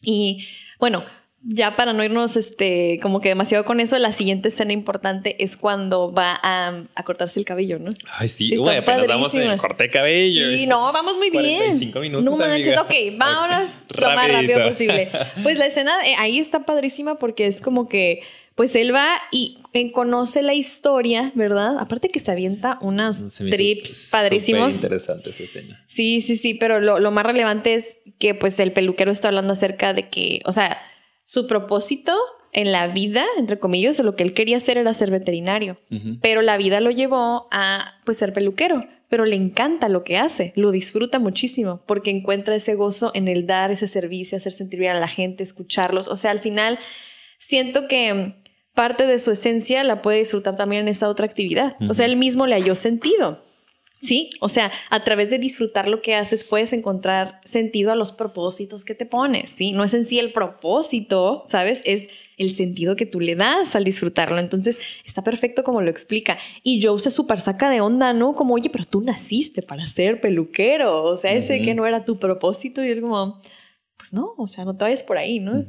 Y 0.00 0.46
bueno, 0.78 1.04
ya 1.44 1.74
para 1.74 1.92
no 1.92 2.04
irnos 2.04 2.36
este, 2.36 3.00
como 3.02 3.20
que 3.20 3.28
demasiado 3.28 3.64
con 3.64 3.80
eso, 3.80 3.98
la 3.98 4.12
siguiente 4.12 4.48
escena 4.48 4.72
importante 4.72 5.42
es 5.42 5.56
cuando 5.56 6.12
va 6.12 6.38
a, 6.42 6.84
cortarse 7.04 7.40
el 7.40 7.46
cabello, 7.46 7.78
¿no? 7.80 7.90
Ay, 8.16 8.28
sí, 8.28 8.54
Está 8.54 8.78
apenas 8.78 9.34
en 9.34 9.58
corte 9.58 9.84
de 9.84 9.90
cabello. 9.90 10.50
Sí, 10.50 10.66
no, 10.66 10.92
vamos 10.92 11.16
muy 11.16 11.30
45 11.30 12.00
bien. 12.00 12.12
minutos, 12.12 12.24
No 12.24 12.36
manches, 12.36 12.78
ok, 12.78 12.92
vámonos 13.16 13.84
lo 13.88 14.10
más 14.10 14.32
rápido 14.32 14.68
posible. 14.68 15.10
Pues 15.42 15.58
la 15.58 15.66
escena 15.66 15.92
eh, 16.06 16.14
ahí 16.18 16.38
está 16.38 16.64
padrísima 16.64 17.18
porque 17.18 17.46
es 17.46 17.60
como 17.60 17.88
que 17.88 18.22
pues 18.54 18.76
él 18.76 18.94
va 18.94 19.08
y 19.30 19.58
conoce 19.92 20.42
la 20.42 20.54
historia, 20.54 21.32
¿verdad? 21.34 21.78
Aparte 21.78 22.10
que 22.10 22.20
se 22.20 22.30
avienta 22.30 22.78
unos 22.82 23.22
trips 23.34 24.08
padrísimos. 24.10 24.74
interesante 24.74 25.30
esa 25.30 25.42
escena. 25.42 25.84
Sí, 25.88 26.20
sí, 26.20 26.36
sí, 26.36 26.54
pero 26.54 26.80
lo, 26.80 27.00
lo, 27.00 27.10
más 27.10 27.24
relevante 27.24 27.74
es 27.74 27.96
que 28.18 28.34
pues 28.34 28.60
el 28.60 28.72
peluquero 28.72 29.10
está 29.10 29.28
hablando 29.28 29.54
acerca 29.54 29.94
de 29.94 30.08
que, 30.08 30.42
o 30.44 30.52
sea, 30.52 30.78
su 31.32 31.46
propósito 31.46 32.12
en 32.52 32.72
la 32.72 32.88
vida, 32.88 33.24
entre 33.38 33.58
comillas, 33.58 33.98
lo 34.00 34.16
que 34.16 34.22
él 34.22 34.34
quería 34.34 34.58
hacer 34.58 34.76
era 34.76 34.92
ser 34.92 35.10
veterinario, 35.10 35.78
pero 36.20 36.42
la 36.42 36.58
vida 36.58 36.82
lo 36.82 36.90
llevó 36.90 37.48
a 37.50 37.94
pues 38.04 38.18
ser 38.18 38.34
peluquero, 38.34 38.84
pero 39.08 39.24
le 39.24 39.34
encanta 39.36 39.88
lo 39.88 40.04
que 40.04 40.18
hace, 40.18 40.52
lo 40.56 40.70
disfruta 40.70 41.18
muchísimo 41.18 41.80
porque 41.86 42.10
encuentra 42.10 42.54
ese 42.54 42.74
gozo 42.74 43.12
en 43.14 43.28
el 43.28 43.46
dar 43.46 43.70
ese 43.70 43.88
servicio, 43.88 44.36
hacer 44.36 44.52
sentir 44.52 44.80
bien 44.80 44.94
a 44.94 45.00
la 45.00 45.08
gente, 45.08 45.42
escucharlos, 45.42 46.06
o 46.06 46.16
sea, 46.16 46.32
al 46.32 46.40
final 46.40 46.78
siento 47.38 47.88
que 47.88 48.34
parte 48.74 49.06
de 49.06 49.18
su 49.18 49.30
esencia 49.30 49.84
la 49.84 50.02
puede 50.02 50.18
disfrutar 50.18 50.54
también 50.54 50.82
en 50.82 50.88
esa 50.88 51.08
otra 51.08 51.24
actividad, 51.24 51.76
o 51.88 51.94
sea, 51.94 52.04
él 52.04 52.16
mismo 52.16 52.46
le 52.46 52.56
halló 52.56 52.74
sentido. 52.74 53.42
Sí, 54.02 54.30
o 54.40 54.48
sea, 54.48 54.72
a 54.90 55.04
través 55.04 55.30
de 55.30 55.38
disfrutar 55.38 55.86
lo 55.86 56.02
que 56.02 56.16
haces 56.16 56.42
puedes 56.42 56.72
encontrar 56.72 57.40
sentido 57.44 57.92
a 57.92 57.96
los 57.96 58.10
propósitos 58.10 58.84
que 58.84 58.96
te 58.96 59.06
pones, 59.06 59.50
¿sí? 59.50 59.70
No 59.70 59.84
es 59.84 59.94
en 59.94 60.06
sí 60.06 60.18
el 60.18 60.32
propósito, 60.32 61.44
¿sabes? 61.46 61.82
Es 61.84 62.08
el 62.36 62.56
sentido 62.56 62.96
que 62.96 63.06
tú 63.06 63.20
le 63.20 63.36
das 63.36 63.76
al 63.76 63.84
disfrutarlo. 63.84 64.38
Entonces, 64.38 64.78
está 65.04 65.22
perfecto 65.22 65.62
como 65.62 65.82
lo 65.82 65.90
explica. 65.90 66.38
Y 66.64 66.82
Joe 66.82 66.98
se 66.98 67.12
super 67.12 67.40
saca 67.40 67.70
de 67.70 67.80
onda, 67.80 68.12
¿no? 68.12 68.34
Como, 68.34 68.54
oye, 68.54 68.70
pero 68.70 68.84
tú 68.84 69.02
naciste 69.02 69.62
para 69.62 69.86
ser 69.86 70.20
peluquero. 70.20 71.04
O 71.04 71.16
sea, 71.16 71.32
ese 71.32 71.62
que 71.62 71.74
no 71.74 71.86
era 71.86 72.04
tu 72.04 72.18
propósito. 72.18 72.84
Y 72.84 72.88
él 72.88 73.02
como, 73.02 73.40
pues 73.96 74.12
no, 74.12 74.34
o 74.36 74.48
sea, 74.48 74.64
no 74.64 74.76
te 74.76 74.84
vayas 74.84 75.04
por 75.04 75.16
ahí, 75.16 75.38
¿no? 75.38 75.64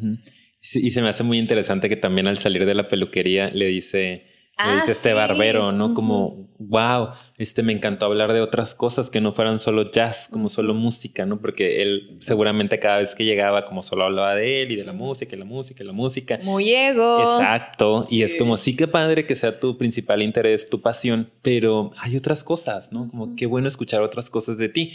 y 0.76 0.92
se 0.92 1.02
me 1.02 1.10
hace 1.10 1.24
muy 1.24 1.38
interesante 1.38 1.90
que 1.90 1.98
también 1.98 2.26
al 2.26 2.38
salir 2.38 2.66
de 2.66 2.74
la 2.74 2.88
peluquería 2.88 3.50
le 3.50 3.68
dice 3.68 4.33
Ah, 4.56 4.76
dice 4.76 4.92
este 4.92 5.14
barbero, 5.14 5.72
¿no? 5.72 5.96
Como, 5.96 6.48
wow, 6.60 7.10
este 7.38 7.64
me 7.64 7.74
encantó 7.74 8.06
hablar 8.06 8.34
de 8.34 8.42
otras 8.42 8.76
cosas 8.76 9.10
que 9.10 9.20
no 9.20 9.34
fueran 9.34 9.60
solo 9.60 9.90
jazz, 9.90 10.28
como 10.30 10.48
solo 10.48 10.76
música, 10.76 11.26
¿no? 11.26 11.42
Porque 11.42 11.82
él 11.82 12.18
seguramente 12.22 12.78
cada 12.78 12.98
vez 12.98 13.16
que 13.16 13.26
llegaba 13.26 13.66
como 13.66 13.82
solo 13.82 14.04
hablaba 14.04 14.36
de 14.36 14.62
él 14.62 14.72
y 14.72 14.76
de 14.76 14.84
la 14.84 14.94
música 14.94 15.36
y 15.36 15.40
la 15.40 15.46
música 15.46 15.84
y 15.84 15.88
la 15.88 15.94
música. 15.94 16.40
Muy 16.44 16.70
ego. 16.70 17.20
Exacto. 17.20 18.06
Y 18.10 18.22
es 18.22 18.36
como, 18.36 18.58
sí 18.58 18.76
que 18.76 18.88
padre 18.88 19.26
que 19.26 19.36
sea 19.36 19.60
tu 19.60 19.78
principal 19.78 20.22
interés, 20.22 20.70
tu 20.70 20.82
pasión, 20.82 21.32
pero 21.42 21.92
hay 21.98 22.16
otras 22.16 22.44
cosas, 22.44 22.92
¿no? 22.92 23.08
Como 23.10 23.36
qué 23.36 23.48
bueno 23.48 23.68
escuchar 23.68 24.02
otras 24.02 24.30
cosas 24.30 24.60
de 24.60 24.70
ti. 24.70 24.94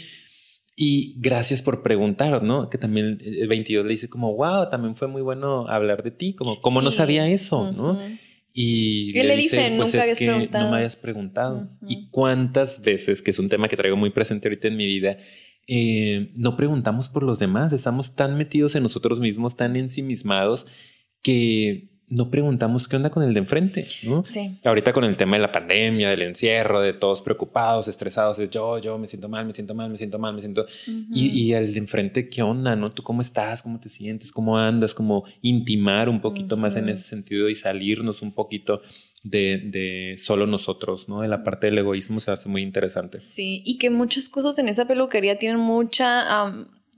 Y 0.77 1.15
gracias 1.17 1.61
por 1.61 1.83
preguntar, 1.83 2.41
¿no? 2.41 2.69
Que 2.69 2.77
también 2.77 3.17
el 3.21 3.49
22 3.49 3.83
le 3.85 3.91
dice 3.91 4.09
como, 4.09 4.33
wow, 4.33 4.69
también 4.69 4.95
fue 4.95 5.09
muy 5.09 5.21
bueno 5.21 5.67
hablar 5.67 6.03
de 6.03 6.11
ti, 6.11 6.33
como, 6.33 6.61
como 6.61 6.81
no 6.81 6.91
sabía 6.91 7.27
eso, 7.27 7.73
¿no? 7.73 7.99
Y 8.51 9.13
le, 9.13 9.35
dice, 9.35 9.73
pues 9.77 9.93
es 9.93 10.17
que 10.17 10.27
no 10.27 10.71
me 10.71 10.77
hayas 10.77 10.95
preguntado. 10.95 11.69
Y 11.87 12.09
cuántas 12.09 12.81
veces, 12.81 13.21
que 13.21 13.31
es 13.31 13.39
un 13.39 13.49
tema 13.49 13.67
que 13.67 13.77
traigo 13.77 13.95
muy 13.95 14.09
presente 14.09 14.47
ahorita 14.47 14.67
en 14.67 14.75
mi 14.75 14.85
vida, 14.87 15.17
eh, 15.67 16.31
no 16.35 16.57
preguntamos 16.57 17.09
por 17.09 17.21
los 17.21 17.37
demás, 17.37 17.71
estamos 17.73 18.15
tan 18.15 18.37
metidos 18.37 18.75
en 18.75 18.83
nosotros 18.83 19.19
mismos, 19.19 19.55
tan 19.55 19.75
ensimismados, 19.75 20.65
que 21.21 21.88
no 22.09 22.29
preguntamos 22.29 22.87
qué 22.87 22.95
onda 22.95 23.09
con 23.09 23.21
el 23.23 23.33
de 23.33 23.39
enfrente, 23.39 23.87
¿no? 24.03 24.25
Sí. 24.25 24.57
Ahorita 24.63 24.91
con 24.93 25.03
el 25.03 25.15
tema 25.15 25.35
de 25.35 25.43
la 25.43 25.51
pandemia, 25.51 26.09
del 26.09 26.23
encierro, 26.23 26.81
de 26.81 26.93
todos 26.93 27.21
preocupados, 27.21 27.87
estresados, 27.87 28.39
es 28.39 28.49
yo, 28.49 28.79
yo 28.79 28.97
me 28.97 29.05
siento 29.05 29.29
mal, 29.29 29.45
me 29.45 29.53
siento 29.53 29.75
mal, 29.75 29.89
me 29.89 29.97
siento 29.97 30.17
mal, 30.17 30.33
me 30.33 30.41
siento... 30.41 30.65
y, 31.13 31.27
y, 31.39 31.53
el 31.53 31.71
de 31.73 31.79
enfrente, 31.79 32.27
¿qué 32.27 32.41
onda, 32.41 32.75
no? 32.75 32.91
¿Tú 32.91 33.03
cómo 33.03 33.21
estás? 33.21 33.61
¿Cómo 33.61 33.79
te 33.79 33.89
sientes? 33.89 34.31
¿Cómo 34.31 34.57
andas? 34.57 34.95
Como 34.95 35.23
intimar 35.41 36.09
un 36.09 36.19
poquito 36.19 36.57
más 36.57 36.75
en 36.75 36.89
ese 36.89 37.03
sentido 37.03 37.47
y 37.47 37.55
salirnos 37.55 38.21
un 38.21 38.31
poquito 38.31 38.81
de, 39.23 39.61
de, 39.65 40.15
solo 40.17 40.47
nosotros, 40.47 41.07
¿no? 41.07 41.21
De 41.21 41.27
la 41.27 41.43
parte 41.43 41.67
del 41.67 41.77
egoísmo 41.77 42.19
se 42.19 42.31
hace 42.31 42.49
muy 42.49 42.63
interesante. 42.63 43.21
Sí, 43.21 43.61
y 43.65 43.77
que 43.77 43.89
muchas 43.89 44.29
cosas 44.29 44.57
en 44.57 44.69
esa 44.69 44.85
peluquería 44.85 45.37
tienen 45.37 45.59
mucha 45.59 46.47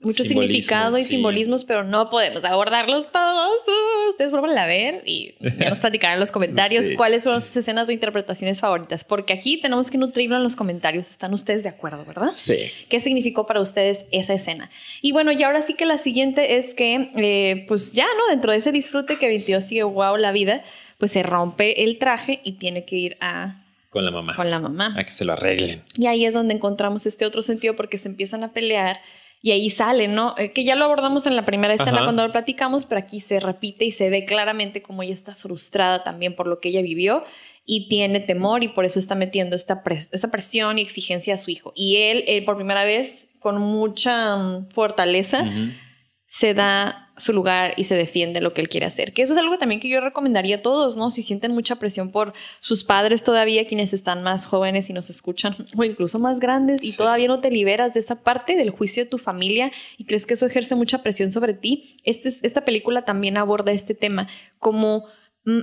mucho 0.01 0.23
significado 0.23 0.97
y 0.97 1.05
simbolismos, 1.05 1.63
pero 1.63 1.83
no 1.83 2.09
podemos 2.09 2.43
abordarlos 2.43 3.11
todos. 3.11 3.59
Uh, 3.67 4.09
ustedes 4.09 4.31
vuelvan 4.31 4.57
a 4.57 4.65
ver 4.65 5.03
y 5.05 5.35
ya 5.59 5.69
nos 5.69 5.79
platicarán 5.79 6.15
en 6.15 6.19
los 6.19 6.31
comentarios 6.31 6.87
cuáles 6.97 7.23
son 7.23 7.41
sus 7.41 7.55
escenas 7.57 7.87
o 7.89 7.91
interpretaciones 7.91 8.59
favoritas, 8.59 9.03
porque 9.03 9.33
aquí 9.33 9.61
tenemos 9.61 9.89
que 9.89 9.97
nutrirlo 9.97 10.37
en 10.37 10.43
los 10.43 10.55
comentarios. 10.55 11.09
¿Están 11.09 11.33
ustedes 11.33 11.63
de 11.63 11.69
acuerdo, 11.69 12.03
verdad? 12.05 12.31
Sí. 12.33 12.57
¿Qué 12.89 12.99
significó 12.99 13.45
para 13.45 13.61
ustedes 13.61 14.05
esa 14.11 14.33
escena? 14.33 14.69
Y 15.01 15.11
bueno, 15.11 15.31
y 15.31 15.43
ahora 15.43 15.61
sí 15.61 15.75
que 15.75 15.85
la 15.85 15.97
siguiente 15.97 16.57
es 16.57 16.73
que, 16.73 17.11
eh, 17.15 17.65
pues 17.67 17.91
ya, 17.93 18.07
¿no? 18.17 18.27
Dentro 18.29 18.51
de 18.51 18.57
ese 18.57 18.71
disfrute 18.71 19.17
que 19.17 19.27
22 19.27 19.63
sigue, 19.63 19.83
wow, 19.83 20.17
la 20.17 20.31
vida, 20.31 20.63
pues 20.97 21.11
se 21.11 21.23
rompe 21.23 21.83
el 21.83 21.97
traje 21.97 22.41
y 22.43 22.53
tiene 22.53 22.85
que 22.85 22.95
ir 22.95 23.17
a 23.21 23.57
con 23.91 24.05
la 24.05 24.11
mamá. 24.11 24.33
Con 24.37 24.49
la 24.49 24.59
mamá. 24.59 24.95
A 24.97 25.03
que 25.03 25.11
se 25.11 25.25
lo 25.25 25.33
arreglen. 25.33 25.83
Y 25.97 26.07
ahí 26.07 26.25
es 26.25 26.33
donde 26.33 26.53
encontramos 26.53 27.05
este 27.05 27.25
otro 27.25 27.41
sentido 27.41 27.75
porque 27.75 27.97
se 27.97 28.07
empiezan 28.07 28.45
a 28.45 28.53
pelear 28.53 29.01
y 29.41 29.51
ahí 29.51 29.69
sale, 29.69 30.07
¿no? 30.07 30.35
Eh, 30.37 30.51
que 30.51 30.63
ya 30.63 30.75
lo 30.75 30.85
abordamos 30.85 31.25
en 31.25 31.35
la 31.35 31.45
primera 31.45 31.73
escena 31.73 32.03
cuando 32.03 32.25
lo 32.25 32.31
platicamos, 32.31 32.85
pero 32.85 32.99
aquí 32.99 33.21
se 33.21 33.39
repite 33.39 33.85
y 33.85 33.91
se 33.91 34.09
ve 34.09 34.25
claramente 34.25 34.81
como 34.81 35.01
ella 35.01 35.13
está 35.13 35.33
frustrada 35.33 36.03
también 36.03 36.35
por 36.35 36.47
lo 36.47 36.59
que 36.59 36.69
ella 36.69 36.81
vivió 36.81 37.23
y 37.65 37.87
tiene 37.87 38.19
temor 38.19 38.63
y 38.63 38.67
por 38.67 38.85
eso 38.85 38.99
está 38.99 39.15
metiendo 39.15 39.55
esta, 39.55 39.83
presión 39.83 40.77
y 40.77 40.81
exigencia 40.81 41.35
a 41.35 41.37
su 41.37 41.51
hijo. 41.51 41.73
Y 41.75 41.97
él, 41.97 42.23
él 42.27 42.43
por 42.43 42.55
primera 42.55 42.83
vez, 42.83 43.27
con 43.39 43.59
mucha 43.59 44.35
mm, 44.35 44.69
fortaleza, 44.69 45.43
se 46.33 46.53
da 46.53 47.11
su 47.17 47.33
lugar 47.33 47.73
y 47.75 47.83
se 47.83 47.95
defiende 47.95 48.39
lo 48.39 48.53
que 48.53 48.61
él 48.61 48.69
quiere 48.69 48.85
hacer. 48.85 49.11
Que 49.11 49.21
eso 49.21 49.33
es 49.33 49.39
algo 49.39 49.57
también 49.57 49.81
que 49.81 49.89
yo 49.89 49.99
recomendaría 49.99 50.55
a 50.55 50.61
todos, 50.61 50.95
¿no? 50.95 51.11
Si 51.11 51.23
sienten 51.23 51.51
mucha 51.51 51.75
presión 51.75 52.09
por 52.09 52.33
sus 52.61 52.85
padres 52.85 53.21
todavía, 53.21 53.67
quienes 53.67 53.91
están 53.91 54.23
más 54.23 54.45
jóvenes 54.45 54.89
y 54.89 54.93
nos 54.93 55.09
escuchan, 55.09 55.53
o 55.77 55.83
incluso 55.83 56.19
más 56.19 56.39
grandes, 56.39 56.85
y 56.85 56.93
todavía 56.93 57.27
no 57.27 57.41
te 57.41 57.51
liberas 57.51 57.93
de 57.93 57.99
esa 57.99 58.23
parte 58.23 58.55
del 58.55 58.69
juicio 58.69 59.03
de 59.03 59.09
tu 59.09 59.17
familia 59.17 59.73
y 59.97 60.05
crees 60.05 60.25
que 60.25 60.35
eso 60.35 60.45
ejerce 60.45 60.73
mucha 60.73 61.03
presión 61.03 61.33
sobre 61.33 61.53
ti, 61.53 61.97
este, 62.05 62.29
esta 62.29 62.63
película 62.63 63.03
también 63.03 63.35
aborda 63.35 63.73
este 63.73 63.93
tema 63.93 64.29
como 64.57 65.07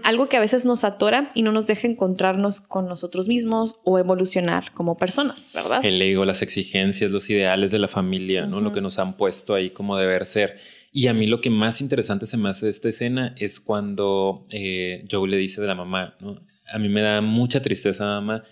algo 0.03 0.29
que 0.29 0.37
a 0.37 0.41
veces 0.41 0.65
nos 0.65 0.83
atora 0.83 1.31
y 1.35 1.43
no 1.43 1.53
nos 1.53 1.67
deja 1.67 1.87
encontrarnos 1.87 2.61
con 2.61 2.87
nosotros 2.87 3.29
mismos 3.29 3.77
o 3.85 3.99
evolucionar 3.99 4.73
como 4.73 4.97
personas, 4.97 5.53
¿verdad? 5.55 5.85
El 5.85 6.03
ego, 6.03 6.25
las 6.25 6.43
exigencias, 6.43 7.11
los 7.11 7.31
ideales 7.31 7.71
de 7.71 7.79
la 7.79 7.87
familia, 7.87 8.43
¿no? 8.43 8.61
Lo 8.61 8.73
que 8.73 8.81
nos 8.81 8.99
han 8.99 9.17
puesto 9.17 9.55
ahí 9.55 9.71
como 9.71 9.97
deber 9.97 10.27
ser. 10.27 10.57
Y 10.91 11.07
a 11.07 11.15
mí 11.15 11.27
lo 11.27 11.41
que 11.41 11.51
más 11.51 11.81
interesante 11.81 12.27
se 12.27 12.37
me 12.37 12.49
hace 12.49 12.67
de 12.67 12.73
esta 12.73 12.89
escena 12.89 13.35
es 13.39 13.61
cuando 13.61 14.47
eh, 14.51 15.05
Joe 15.11 15.29
le 15.29 15.37
dice 15.37 15.61
de 15.61 15.69
la 15.69 15.77
mamá, 15.77 16.17
¿no? 16.21 16.41
A 16.71 16.79
mí 16.79 16.89
me 16.89 17.01
da 17.01 17.21
mucha 17.21 17.63
tristeza, 17.63 18.05
mamá, 18.05 18.43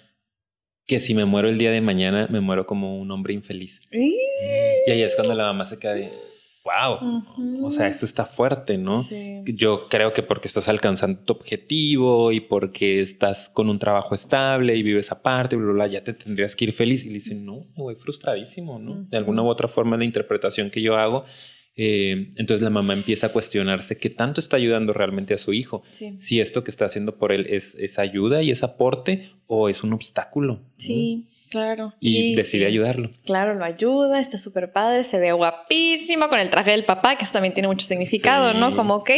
que 0.86 1.00
si 1.00 1.14
me 1.14 1.24
muero 1.24 1.48
el 1.48 1.58
día 1.58 1.72
de 1.72 1.80
mañana, 1.80 2.28
me 2.30 2.40
muero 2.40 2.66
como 2.66 2.98
un 2.98 3.10
hombre 3.10 3.34
infeliz. 3.34 3.82
Y 3.90 4.90
ahí 4.90 5.02
es 5.02 5.16
cuando 5.16 5.34
la 5.34 5.46
mamá 5.46 5.64
se 5.64 5.78
wow, 6.66 7.22
o 7.62 7.70
sea, 7.70 7.86
esto 7.86 8.04
está 8.04 8.24
fuerte, 8.24 8.76
¿no? 8.76 9.06
Yo 9.44 9.88
creo 9.88 10.12
que 10.12 10.22
porque 10.22 10.48
estás 10.48 10.68
alcanzando 10.68 11.20
tu 11.20 11.32
objetivo 11.32 12.32
y 12.32 12.40
porque 12.40 13.00
estás 13.00 13.48
con 13.48 13.70
un 13.70 13.78
trabajo 13.78 14.14
estable 14.14 14.76
y 14.76 14.82
vives 14.82 15.12
aparte, 15.12 15.56
bla, 15.56 15.72
bla, 15.72 15.86
ya 15.86 16.02
te 16.02 16.12
tendrías 16.12 16.56
que 16.56 16.66
ir 16.66 16.72
feliz. 16.72 17.04
Y 17.04 17.08
le 17.08 17.14
dicen, 17.14 17.44
no, 17.44 17.60
me 17.76 17.82
voy 17.82 17.94
frustradísimo, 17.94 18.78
¿no? 18.78 19.06
De 19.08 19.16
alguna 19.16 19.42
u 19.42 19.48
otra 19.48 19.68
forma 19.68 19.96
de 19.96 20.04
interpretación 20.04 20.70
que 20.70 20.82
yo 20.82 20.96
hago 20.96 21.24
eh, 21.78 22.30
entonces 22.36 22.62
la 22.62 22.70
mamá 22.70 22.94
empieza 22.94 23.26
a 23.26 23.32
cuestionarse 23.32 23.98
qué 23.98 24.08
tanto 24.08 24.40
está 24.40 24.56
ayudando 24.56 24.94
realmente 24.94 25.34
a 25.34 25.38
su 25.38 25.52
hijo. 25.52 25.82
Si 26.18 26.40
esto 26.40 26.64
que 26.64 26.70
está 26.70 26.86
haciendo 26.86 27.14
por 27.16 27.32
él 27.32 27.46
es, 27.48 27.98
ayuda 27.98 28.42
y 28.42 28.50
es 28.50 28.62
aporte 28.62 29.30
o 29.46 29.68
es 29.68 29.84
un 29.84 29.92
obstáculo. 29.92 30.62
Sí, 30.78 31.26
claro. 31.56 31.94
Y, 32.00 32.34
decide 32.34 32.66
ayudarlo. 32.66 33.10
Claro, 33.24 33.54
lo 33.54 33.64
ayuda, 33.64 34.20
está 34.20 34.36
súper 34.36 34.72
padre, 34.72 35.04
se 35.04 35.18
ve 35.18 35.32
guapísimo 35.32 36.28
con 36.28 36.38
el 36.38 36.50
traje 36.50 36.72
del 36.72 36.84
papá, 36.84 37.16
que 37.16 37.24
eso 37.24 37.32
también 37.32 37.54
tiene 37.54 37.68
mucho 37.68 37.86
significado, 37.86 38.52
¿no? 38.52 38.76
Como, 38.76 38.96
ok, 38.96 39.10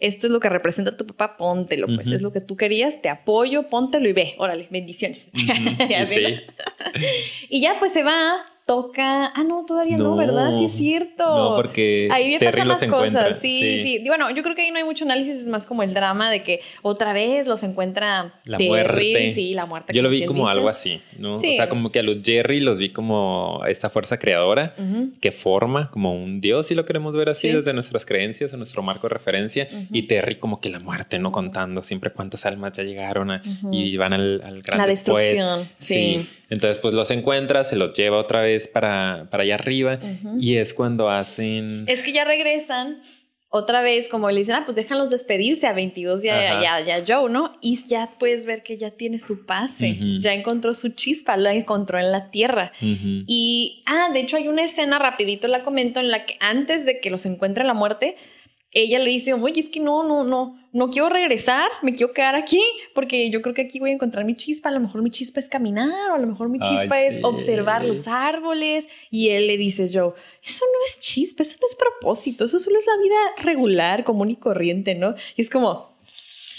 esto 0.00 0.26
es 0.26 0.32
lo 0.32 0.40
que 0.40 0.50
representa 0.50 0.96
tu 0.96 1.06
papá, 1.06 1.36
póntelo, 1.38 1.86
pues 1.86 2.08
es 2.08 2.20
lo 2.20 2.32
que 2.32 2.42
tú 2.42 2.56
querías, 2.56 3.00
te 3.00 3.08
apoyo, 3.08 3.68
póntelo 3.68 4.08
y 4.08 4.12
ve, 4.12 4.34
órale, 4.38 4.66
bendiciones. 4.70 5.30
y 7.48 7.60
ya 7.60 7.76
pues 7.78 7.92
se 7.92 8.02
va 8.02 8.44
toca. 8.66 9.28
Ah, 9.28 9.44
no, 9.44 9.64
todavía 9.64 9.96
no, 9.96 10.16
¿verdad? 10.16 10.58
Sí, 10.58 10.64
es 10.64 10.72
cierto. 10.72 11.24
No, 11.24 11.56
porque 11.56 12.08
ahí 12.10 12.36
pasan 12.38 12.66
las 12.66 12.84
cosas. 12.84 13.38
Sí, 13.38 13.78
sí, 13.78 14.02
Bueno, 14.06 14.28
yo 14.30 14.42
creo 14.42 14.56
que 14.56 14.62
ahí 14.62 14.72
no 14.72 14.78
hay 14.78 14.84
mucho 14.84 15.04
análisis, 15.04 15.36
es 15.36 15.46
más 15.46 15.64
como 15.66 15.84
el 15.84 15.94
drama 15.94 16.30
de 16.30 16.42
que 16.42 16.60
otra 16.82 17.12
vez 17.12 17.46
los 17.46 17.62
encuentra 17.62 18.34
la 18.44 18.58
muerte. 18.58 19.30
Sí, 19.30 19.54
la 19.54 19.66
muerte. 19.66 19.94
Yo 19.94 20.02
lo 20.02 20.10
vi 20.10 20.26
como 20.26 20.48
algo 20.48 20.68
así, 20.68 21.00
¿no? 21.16 21.36
O 21.36 21.40
sea, 21.40 21.68
como 21.68 21.90
que 21.90 22.00
a 22.00 22.02
los 22.02 22.22
Jerry 22.22 22.60
los 22.60 22.78
vi 22.78 22.90
como 22.90 23.62
esta 23.68 23.88
fuerza 23.88 24.18
creadora 24.18 24.74
que 25.20 25.30
forma 25.30 25.90
como 25.90 26.12
un 26.14 26.40
dios, 26.40 26.66
si 26.66 26.74
lo 26.74 26.84
queremos 26.84 27.14
ver 27.14 27.28
así, 27.28 27.48
desde 27.48 27.72
nuestras 27.72 28.04
creencias 28.04 28.52
o 28.52 28.56
nuestro 28.56 28.82
marco 28.82 29.08
de 29.08 29.14
referencia. 29.14 29.68
Y 29.92 30.02
Terry 30.02 30.36
como 30.36 30.60
que 30.60 30.70
la 30.70 30.80
muerte, 30.80 31.20
¿no? 31.20 31.30
Contando 31.30 31.82
siempre 31.82 32.10
cuántas 32.10 32.44
almas 32.44 32.72
ya 32.72 32.82
llegaron 32.82 33.40
y 33.70 33.96
van 33.96 34.12
al, 34.12 34.42
al 34.42 34.62
gran 34.62 34.78
La 34.78 34.86
destrucción, 34.88 35.68
sí. 35.78 36.26
Entonces, 36.48 36.78
pues 36.78 36.94
los 36.94 37.10
encuentra, 37.10 37.64
se 37.64 37.76
los 37.76 37.92
lleva 37.92 38.18
otra 38.18 38.40
vez 38.40 38.68
para, 38.68 39.28
para 39.30 39.42
allá 39.42 39.56
arriba 39.56 39.98
y 40.38 40.56
es 40.56 40.74
cuando 40.74 41.10
hacen... 41.10 41.84
Es 41.88 42.02
que 42.02 42.12
ya 42.12 42.24
regresan 42.24 43.02
otra 43.48 43.80
vez, 43.80 44.08
como 44.08 44.30
le 44.30 44.40
dicen, 44.40 44.56
ah, 44.56 44.62
pues 44.64 44.76
déjalos 44.76 45.08
despedirse 45.08 45.66
a 45.66 45.72
22 45.72 46.22
ya, 46.22 46.60
ya, 46.60 46.80
ya, 46.80 47.04
Joe, 47.06 47.30
¿no? 47.30 47.56
Y 47.60 47.76
ya 47.86 48.10
puedes 48.18 48.44
ver 48.44 48.62
que 48.62 48.76
ya 48.76 48.90
tiene 48.90 49.18
su 49.18 49.46
pase, 49.46 49.96
ya 50.20 50.34
encontró 50.34 50.74
su 50.74 50.90
chispa, 50.90 51.36
la 51.36 51.54
encontró 51.54 51.98
en 51.98 52.12
la 52.12 52.30
tierra. 52.30 52.72
Y, 52.80 53.82
ah, 53.86 54.10
de 54.12 54.20
hecho 54.20 54.36
hay 54.36 54.48
una 54.48 54.64
escena, 54.64 54.98
rapidito 54.98 55.48
la 55.48 55.62
comento, 55.62 56.00
en 56.00 56.10
la 56.10 56.26
que 56.26 56.36
antes 56.40 56.84
de 56.84 57.00
que 57.00 57.10
los 57.10 57.24
encuentre 57.24 57.64
la 57.64 57.74
muerte, 57.74 58.16
ella 58.82 58.98
le 58.98 59.10
dice, 59.10 59.32
oye, 59.32 59.60
es 59.60 59.70
que 59.70 59.80
no, 59.80 60.02
no, 60.02 60.22
no, 60.22 60.58
no 60.72 60.90
quiero 60.90 61.08
regresar, 61.08 61.70
me 61.80 61.94
quiero 61.94 62.12
quedar 62.12 62.34
aquí, 62.34 62.62
porque 62.94 63.30
yo 63.30 63.40
creo 63.40 63.54
que 63.54 63.62
aquí 63.62 63.80
voy 63.80 63.88
a 63.88 63.94
encontrar 63.94 64.26
mi 64.26 64.34
chispa, 64.34 64.68
a 64.68 64.72
lo 64.72 64.80
mejor 64.80 65.00
mi 65.00 65.10
chispa 65.10 65.40
es 65.40 65.48
caminar, 65.48 66.10
o 66.10 66.14
a 66.14 66.18
lo 66.18 66.26
mejor 66.26 66.50
mi 66.50 66.58
chispa 66.60 67.00
es 67.00 67.24
observar 67.24 67.84
los 67.84 68.06
árboles. 68.06 68.86
Y 69.10 69.30
él 69.30 69.46
le 69.46 69.56
dice, 69.56 69.88
yo, 69.88 70.14
eso 70.44 70.66
no 70.66 70.78
es 70.86 71.00
chispa, 71.00 71.42
eso 71.42 71.56
no 71.58 71.66
es 71.66 71.74
propósito, 71.74 72.44
eso 72.44 72.58
solo 72.58 72.78
es 72.78 72.86
la 72.86 73.02
vida 73.02 73.16
regular, 73.38 74.04
común 74.04 74.30
y 74.30 74.36
corriente, 74.36 74.94
¿no? 74.94 75.14
Y 75.36 75.40
es 75.40 75.48
como, 75.48 75.96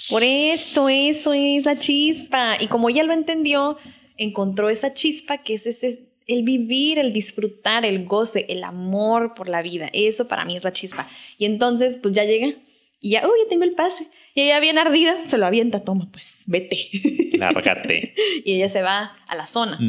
por 0.09 0.23
eso, 0.23 0.89
eso 0.89 1.33
es 1.33 1.65
la 1.65 1.77
chispa. 1.77 2.57
Y 2.59 2.67
como 2.67 2.89
ella 2.89 3.03
lo 3.03 3.13
entendió, 3.13 3.77
encontró 4.17 4.69
esa 4.69 4.95
chispa 4.95 5.43
que 5.43 5.53
es 5.53 5.67
ese 5.67 6.06
el 6.27 6.43
vivir, 6.43 6.99
el 6.99 7.13
disfrutar, 7.13 7.85
el 7.85 8.05
goce, 8.05 8.45
el 8.49 8.63
amor 8.63 9.33
por 9.33 9.49
la 9.49 9.61
vida. 9.61 9.89
Eso 9.93 10.27
para 10.27 10.45
mí 10.45 10.55
es 10.55 10.63
la 10.63 10.73
chispa. 10.73 11.09
Y 11.37 11.45
entonces, 11.45 11.97
pues 12.01 12.13
ya 12.13 12.25
llega 12.25 12.53
y 12.99 13.11
ya, 13.11 13.27
uy, 13.27 13.39
ya 13.43 13.49
tengo 13.49 13.63
el 13.63 13.73
pase. 13.73 14.07
Y 14.33 14.41
ella 14.41 14.59
bien 14.59 14.77
ardida, 14.77 15.15
se 15.27 15.37
lo 15.37 15.45
avienta, 15.45 15.83
toma, 15.83 16.09
pues 16.11 16.43
vete. 16.47 16.89
Lárgate. 17.37 18.13
y 18.43 18.55
ella 18.55 18.69
se 18.69 18.81
va 18.81 19.17
a 19.27 19.35
la 19.35 19.45
zona. 19.45 19.79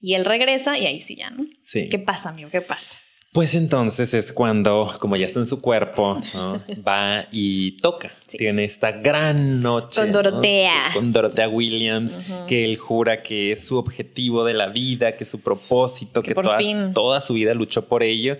Y 0.00 0.14
él 0.14 0.24
regresa 0.24 0.78
y 0.78 0.86
ahí 0.86 1.00
sí 1.00 1.16
ya, 1.16 1.30
¿no? 1.30 1.46
Sí. 1.62 1.88
¿Qué 1.88 1.98
pasa, 1.98 2.28
amigo? 2.28 2.50
¿Qué 2.50 2.60
pasa? 2.60 2.98
Pues 3.38 3.54
entonces 3.54 4.14
es 4.14 4.32
cuando, 4.32 4.92
como 4.98 5.14
ya 5.14 5.26
está 5.26 5.38
en 5.38 5.46
su 5.46 5.60
cuerpo, 5.60 6.18
va 6.84 7.28
y 7.30 7.76
toca. 7.76 8.10
Tiene 8.36 8.64
esta 8.64 8.90
gran 8.90 9.60
noche. 9.62 10.00
Con 10.00 10.10
Dorotea. 10.10 10.90
Con 10.92 11.12
Dorotea 11.12 11.48
Williams, 11.48 12.18
que 12.48 12.64
él 12.64 12.76
jura 12.78 13.22
que 13.22 13.52
es 13.52 13.64
su 13.64 13.76
objetivo 13.76 14.44
de 14.44 14.54
la 14.54 14.66
vida, 14.66 15.12
que 15.12 15.22
es 15.22 15.30
su 15.30 15.38
propósito, 15.38 16.20
que, 16.20 16.34
toda 16.92 17.20
su 17.20 17.34
vida 17.34 17.54
luchó 17.54 17.84
por 17.86 18.02
ello. 18.02 18.36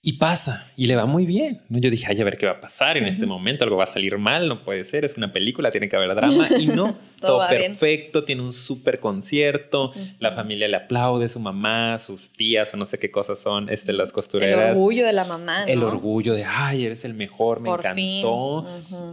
Y 0.00 0.12
pasa, 0.12 0.70
y 0.76 0.86
le 0.86 0.94
va 0.94 1.06
muy 1.06 1.26
bien. 1.26 1.62
Yo 1.68 1.90
dije, 1.90 2.06
ay, 2.08 2.20
a 2.20 2.24
ver 2.24 2.38
qué 2.38 2.46
va 2.46 2.52
a 2.52 2.60
pasar 2.60 2.96
en 2.96 3.06
este 3.06 3.26
momento, 3.26 3.64
algo 3.64 3.76
va 3.76 3.82
a 3.82 3.88
salir 3.88 4.16
mal, 4.16 4.48
no 4.48 4.62
puede 4.62 4.84
ser, 4.84 5.04
es 5.04 5.16
una 5.16 5.32
película, 5.32 5.70
tiene 5.70 5.88
que 5.88 5.96
haber 5.96 6.14
drama. 6.14 6.48
Y 6.56 6.68
no, 6.68 6.96
todo, 7.20 7.40
perfecto, 7.48 8.22
tiene 8.22 8.42
un 8.42 8.52
súper 8.52 9.00
concierto, 9.00 9.92
la 10.20 10.30
familia 10.30 10.68
le 10.68 10.76
aplaude, 10.76 11.28
su 11.28 11.40
mamá, 11.40 11.98
sus 11.98 12.32
tías 12.32 12.72
o 12.72 12.76
no 12.76 12.86
sé 12.86 13.00
qué 13.00 13.10
cosas 13.10 13.40
son, 13.40 13.68
este, 13.70 13.92
las 13.92 14.12
costureras. 14.12 14.70
El 14.70 14.76
orgullo 14.76 15.04
de 15.04 15.12
la 15.12 15.24
mamá. 15.24 15.64
El 15.64 15.82
orgullo 15.82 16.34
de, 16.34 16.44
ay, 16.44 16.84
eres 16.84 17.04
el 17.04 17.14
mejor, 17.14 17.60
me 17.60 17.68
encantó. 17.68 18.66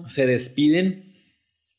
Se 0.06 0.28
despiden. 0.28 1.14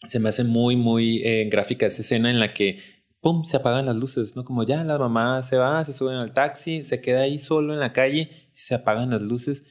Se 0.09 0.18
me 0.18 0.28
hace 0.28 0.44
muy, 0.44 0.76
muy 0.76 1.22
eh, 1.24 1.48
gráfica 1.50 1.86
esa 1.86 2.02
escena 2.02 2.28
en 2.28 2.38
la 2.38 2.52
que 2.52 2.78
¡pum! 3.20 3.42
se 3.44 3.57
apagan 3.57 3.86
las 3.86 3.96
luces, 3.96 4.36
¿no? 4.36 4.44
Como 4.44 4.62
ya 4.62 4.84
la 4.84 4.98
mamá 4.98 5.42
se 5.42 5.57
va, 5.57 5.84
se 5.84 5.92
suben 5.92 6.16
al 6.16 6.32
taxi, 6.32 6.84
se 6.84 7.00
queda 7.00 7.22
ahí 7.22 7.38
solo 7.38 7.72
en 7.72 7.80
la 7.80 7.92
calle, 7.92 8.30
se 8.57 8.74
apagan 8.74 9.11
las 9.11 9.20
luces 9.22 9.64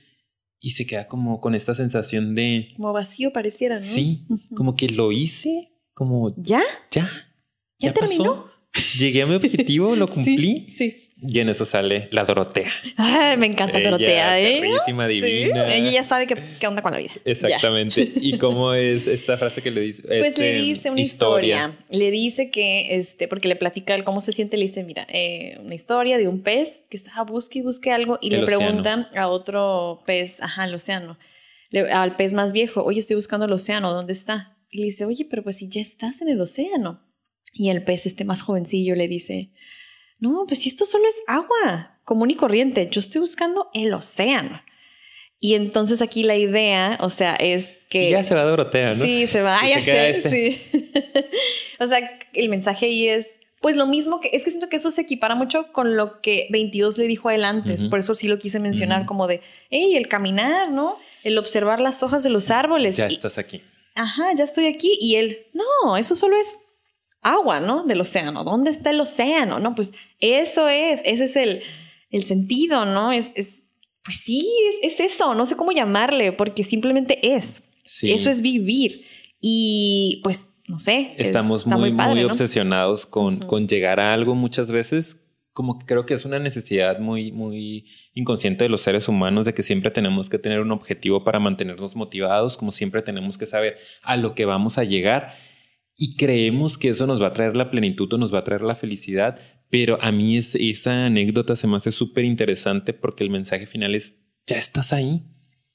y 0.61 0.69
se 0.69 0.85
queda 0.85 1.07
como 1.07 1.41
con 1.41 1.55
esta 1.55 1.75
sensación 1.75 2.35
de... 2.35 2.69
Como 2.77 2.93
vacío 2.93 3.33
pareciera, 3.33 3.75
¿no? 3.75 3.81
Sí, 3.81 4.25
como 4.55 4.75
que 4.75 4.87
lo 4.89 5.11
hice, 5.11 5.73
como... 5.93 6.33
¿Ya? 6.37 6.61
Ya. 6.91 7.11
¿Ya, 7.79 7.93
terminó? 7.93 8.45
Llegué 8.99 9.23
a 9.23 9.25
mi 9.25 9.35
objetivo, 9.35 9.95
lo 9.95 10.07
cumplí. 10.11 10.73
sí. 10.77 11.11
Y 11.27 11.39
en 11.39 11.49
eso 11.49 11.65
sale 11.65 12.07
la 12.11 12.25
Dorotea. 12.25 12.71
Ay, 12.97 13.37
me 13.37 13.45
encanta 13.45 13.79
Dorotea, 13.79 14.39
¿eh? 14.39 14.61
divina. 15.09 15.73
Ella 15.73 15.91
ya 15.91 16.03
sabe 16.03 16.27
qué, 16.27 16.35
qué, 16.59 16.67
onda 16.67 16.81
con 16.81 16.91
la 16.91 16.99
vida. 16.99 17.11
Exactamente. 17.23 18.11
¿Y 18.15 18.37
cómo 18.39 18.73
es 18.73 19.07
esta 19.07 19.37
frase 19.37 19.61
que 19.61 19.71
le 19.71 19.81
dice? 19.81 20.01
Pues 20.03 20.21
le 20.21 20.27
este, 20.27 20.53
dice 20.53 20.89
una 20.91 21.01
historia. 21.01 21.77
Le 21.89 22.11
dice 22.11 22.51
que, 22.51 22.95
este, 22.97 23.27
porque 23.27 23.47
le 23.47 23.55
platica 23.55 24.01
cómo 24.03 24.21
se 24.21 24.31
siente, 24.31 24.57
le 24.57 24.63
dice, 24.63 24.83
mira, 24.83 25.07
eh, 25.11 25.57
una 25.63 25.75
historia 25.75 26.17
de 26.17 26.27
un 26.27 26.41
pez 26.41 26.83
que 26.89 26.97
estaba 26.97 27.23
busque 27.23 27.59
y 27.59 27.61
busque 27.61 27.91
algo 27.91 28.17
y 28.21 28.29
le 28.29 28.45
pregunta 28.45 29.09
a 29.15 29.27
otro 29.27 30.01
pez, 30.05 30.41
ajá, 30.41 30.65
el 30.65 30.75
océano, 30.75 31.17
al 31.91 32.15
pez 32.15 32.33
más 32.33 32.53
viejo, 32.53 32.83
oye, 32.83 32.99
estoy 32.99 33.15
buscando 33.15 33.45
el 33.45 33.51
océano, 33.51 33.93
¿dónde 33.93 34.13
está? 34.13 34.57
Y 34.69 34.79
le 34.79 34.85
dice, 34.85 35.05
oye, 35.05 35.25
pero 35.29 35.43
pues 35.43 35.57
si 35.57 35.69
ya 35.69 35.81
estás 35.81 36.21
en 36.21 36.29
el 36.29 36.41
océano. 36.41 37.01
Y 37.57 37.69
el 37.69 37.83
pez, 37.83 38.05
este 38.05 38.25
más 38.25 38.41
jovencillo, 38.41 38.95
le 38.95 39.07
dice, 39.07 39.53
no, 40.19 40.45
pues 40.47 40.61
si 40.61 40.69
esto 40.69 40.85
solo 40.85 41.07
es 41.07 41.15
agua 41.27 41.99
común 42.03 42.31
y 42.31 42.35
corriente, 42.35 42.87
yo 42.91 42.99
estoy 42.99 43.21
buscando 43.21 43.69
el 43.73 43.93
océano. 43.93 44.61
Y 45.39 45.55
entonces 45.55 46.01
aquí 46.01 46.23
la 46.23 46.37
idea, 46.37 46.97
o 47.01 47.09
sea, 47.09 47.35
es 47.35 47.67
que... 47.89 48.09
ya 48.09 48.23
se 48.23 48.33
va 48.33 48.43
Dorotea, 48.43 48.93
¿no? 48.93 49.03
Sí, 49.03 49.27
se 49.27 49.41
va, 49.41 49.59
ya 49.67 49.81
sé, 49.83 50.09
este. 50.09 50.31
sí. 50.31 50.91
o 51.79 51.87
sea, 51.87 52.19
el 52.33 52.49
mensaje 52.49 52.85
ahí 52.85 53.07
es, 53.07 53.27
pues 53.61 53.75
lo 53.75 53.85
mismo 53.85 54.21
que, 54.21 54.29
es 54.31 54.43
que 54.43 54.51
siento 54.51 54.69
que 54.69 54.77
eso 54.77 54.91
se 54.91 55.01
equipara 55.01 55.35
mucho 55.35 55.71
con 55.73 55.97
lo 55.97 56.21
que 56.21 56.47
22 56.51 56.97
le 56.97 57.07
dijo 57.07 57.29
a 57.29 57.35
él 57.35 57.43
antes, 57.43 57.87
por 57.87 57.99
eso 57.99 58.15
sí 58.15 58.27
lo 58.27 58.39
quise 58.39 58.59
mencionar 58.59 59.05
como 59.05 59.27
de, 59.27 59.41
hey, 59.69 59.95
el 59.95 60.07
caminar, 60.07 60.71
¿no? 60.71 60.97
El 61.23 61.37
observar 61.37 61.79
las 61.79 62.01
hojas 62.01 62.23
de 62.23 62.29
los 62.29 62.49
árboles. 62.49 62.97
Ya 62.97 63.07
estás 63.07 63.37
aquí. 63.37 63.61
Ajá, 63.95 64.33
ya 64.35 64.43
estoy 64.43 64.67
aquí. 64.67 64.97
Y 64.99 65.15
él, 65.15 65.47
no, 65.53 65.97
eso 65.97 66.15
solo 66.15 66.37
es 66.37 66.57
agua, 67.25 67.59
¿no? 67.59 67.83
Del 67.83 68.01
océano. 68.01 68.43
¿Dónde 68.43 68.69
está 68.69 68.91
el 68.91 69.01
océano? 69.01 69.59
No, 69.59 69.73
pues 69.73 69.93
eso 70.19 70.69
es, 70.69 71.01
ese 71.03 71.25
es 71.25 71.35
el, 71.35 71.63
el 72.11 72.23
sentido, 72.23 72.85
¿no? 72.85 73.11
Es, 73.11 73.31
es 73.35 73.63
pues 74.03 74.21
sí, 74.23 74.47
es, 74.83 74.99
eso, 74.99 75.33
no 75.33 75.47
sé 75.47 75.55
cómo 75.55 75.71
llamarle, 75.71 76.31
porque 76.31 76.63
simplemente 76.63 77.35
es. 77.35 77.63
Eso 78.03 78.29
es 78.29 78.41
vivir. 78.41 79.03
Y 79.41 80.21
pues, 80.23 80.47
no 80.67 80.79
sé. 80.79 81.15
Estamos 81.17 81.65
muy, 81.65 81.91
muy, 81.91 82.23
obsesionados 82.23 83.07
con, 83.07 83.39
con 83.39 83.67
llegar 83.67 83.99
a 83.99 84.13
algo 84.13 84.35
muchas 84.35 84.71
veces 84.71 85.17
como 85.53 85.79
que 85.79 85.85
creo 85.85 86.05
que 86.05 86.13
es 86.13 86.25
una 86.25 86.37
necesidad 86.37 86.99
muy, 86.99 87.31
muy 87.31 87.85
inconsciente 88.13 88.65
de 88.65 88.69
los 88.69 88.81
seres 88.81 89.07
humanos 89.07 89.45
de 89.45 89.53
que 89.53 89.63
siempre 89.63 89.89
tenemos 89.89 90.29
que 90.29 90.37
tener 90.37 90.59
un 90.59 90.73
objetivo 90.73 91.23
para 91.23 91.39
mantenernos 91.39 91.95
motivados, 91.95 92.57
como 92.57 92.71
siempre 92.71 93.01
tenemos 93.01 93.37
que 93.37 93.45
saber 93.45 93.77
a 94.03 94.17
lo 94.17 94.35
que 94.35 94.43
vamos 94.43 94.77
a 94.77 94.83
llegar 94.83 95.33
y 95.97 96.15
creemos 96.15 96.77
que 96.77 96.89
eso 96.89 97.07
nos 97.07 97.21
va 97.21 97.27
a 97.27 97.33
traer 97.33 97.55
la 97.55 97.71
plenitud 97.71 98.11
o 98.13 98.17
nos 98.17 98.33
va 98.33 98.39
a 98.39 98.43
traer 98.43 98.61
la 98.61 98.75
felicidad, 98.75 99.39
pero 99.69 99.97
a 100.01 100.11
mí 100.11 100.37
es, 100.37 100.55
esa 100.55 101.05
anécdota 101.05 101.55
se 101.55 101.67
me 101.67 101.77
hace 101.77 101.91
súper 101.91 102.25
interesante 102.25 102.93
porque 102.93 103.23
el 103.23 103.29
mensaje 103.29 103.65
final 103.65 103.95
es, 103.95 104.19
ya 104.45 104.57
estás 104.57 104.93
ahí. 104.93 105.23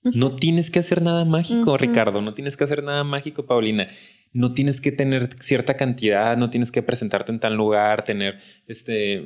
No 0.03 0.35
tienes 0.35 0.71
que 0.71 0.79
hacer 0.79 1.03
nada 1.03 1.27
mágico, 1.27 1.77
Ricardo, 1.77 2.23
no 2.23 2.33
tienes 2.33 2.57
que 2.57 2.65
hacer 2.65 2.83
nada 2.83 3.05
mágico, 3.05 3.45
Paulina. 3.45 3.87
No 4.33 4.53
tienes 4.53 4.81
que 4.81 4.93
tener 4.93 5.35
cierta 5.41 5.77
cantidad, 5.77 6.39
no 6.39 6.49
tienes 6.49 6.73
que 6.73 6.83
presentarte 6.83 7.33
en 7.33 7.41
tal 7.41 7.55
lugar, 7.55 8.03
tener 8.03 8.39
este 8.67 9.23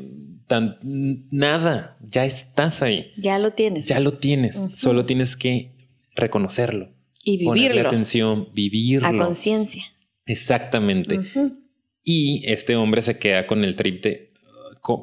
tan 0.49 0.78
nada, 0.82 1.97
ya 2.01 2.24
estás 2.24 2.82
ahí. 2.82 3.12
Ya 3.16 3.38
lo 3.38 3.53
tienes. 3.53 3.86
Ya 3.86 4.01
lo 4.01 4.14
tienes, 4.14 4.61
solo 4.74 5.07
tienes 5.07 5.36
que 5.36 5.70
reconocerlo 6.16 6.88
y 7.22 7.36
vivirlo. 7.36 7.53
Ponerle 7.53 7.80
atención, 7.82 8.49
vivirlo. 8.53 9.07
A 9.07 9.16
conciencia. 9.16 9.84
Exactamente. 10.27 11.20
Y 12.03 12.43
este 12.47 12.77
hombre 12.77 13.03
se 13.03 13.18
queda 13.18 13.47
con 13.47 13.64
el 13.64 13.77
trip 13.77 14.03
de, 14.03 14.35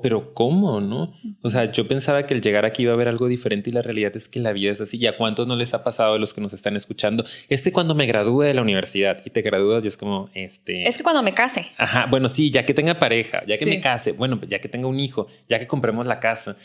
pero 0.04 0.34
¿cómo? 0.34 0.80
¿No? 0.80 1.14
O 1.42 1.50
sea, 1.50 1.72
yo 1.72 1.88
pensaba 1.88 2.28
que 2.28 2.36
el 2.36 2.42
llegar 2.42 2.66
aquí 2.66 2.84
iba 2.84 2.92
a 2.92 2.96
haber 2.96 3.10
algo 3.10 3.28
diferente 3.28 3.72
y 3.72 3.74
la 3.74 3.82
realidad 3.82 4.16
es 4.16 4.30
que 4.30 4.40
la 4.40 4.52
vida 4.54 4.72
es 4.72 4.80
así. 4.80 4.98
¿Y 4.98 5.08
a 5.08 5.18
cuántos 5.18 5.48
no 5.48 5.56
les 5.56 5.74
ha 5.74 5.84
pasado 5.84 6.14
a 6.14 6.20
los 6.20 6.34
que 6.34 6.42
nos 6.42 6.54
están 6.54 6.76
escuchando? 6.76 7.26
Este 7.50 7.72
cuando 7.72 7.96
me 7.96 8.06
gradúe 8.06 8.42
de 8.42 8.54
la 8.54 8.62
universidad 8.62 9.22
y 9.26 9.32
te 9.32 9.42
gradúas 9.42 9.84
y 9.84 9.88
es 9.88 9.98
como, 9.98 10.30
este... 10.36 10.84
Es 10.88 10.98
que 10.98 11.04
cuando 11.04 11.24
me 11.24 11.34
case. 11.34 11.68
Ajá, 11.78 12.06
bueno, 12.06 12.30
sí, 12.30 12.52
ya 12.52 12.64
que 12.64 12.76
tenga 12.76 13.00
pareja, 13.00 13.44
ya 13.48 13.58
que 13.58 13.66
me 13.66 13.82
case, 13.82 14.12
bueno, 14.12 14.40
ya 14.48 14.60
que 14.60 14.70
tenga 14.70 14.88
un 14.88 15.00
hijo, 15.00 15.28
ya 15.50 15.58
que 15.58 15.66
compremos 15.66 16.06
la 16.06 16.20
casa. 16.20 16.56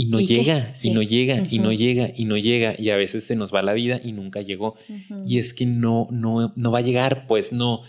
Y 0.00 0.06
no, 0.06 0.18
llega, 0.18 0.72
y 0.82 0.90
no 0.90 1.02
llega, 1.02 1.42
y 1.50 1.58
no 1.58 1.72
llega, 1.72 2.10
y 2.16 2.24
no 2.24 2.38
llega, 2.38 2.74
y 2.78 2.88
a 2.88 2.96
veces 2.96 3.24
se 3.24 3.36
nos 3.36 3.52
va 3.54 3.60
la 3.60 3.74
vida 3.74 4.00
y 4.02 4.12
nunca 4.12 4.40
llegó. 4.40 4.76
Y 5.26 5.38
es 5.38 5.52
que 5.52 5.66
no, 5.66 6.08
no, 6.10 6.54
no 6.56 6.70
va 6.70 6.78
a 6.78 6.82
llegar, 6.82 7.26
pues 7.26 7.52
no, 7.52 7.82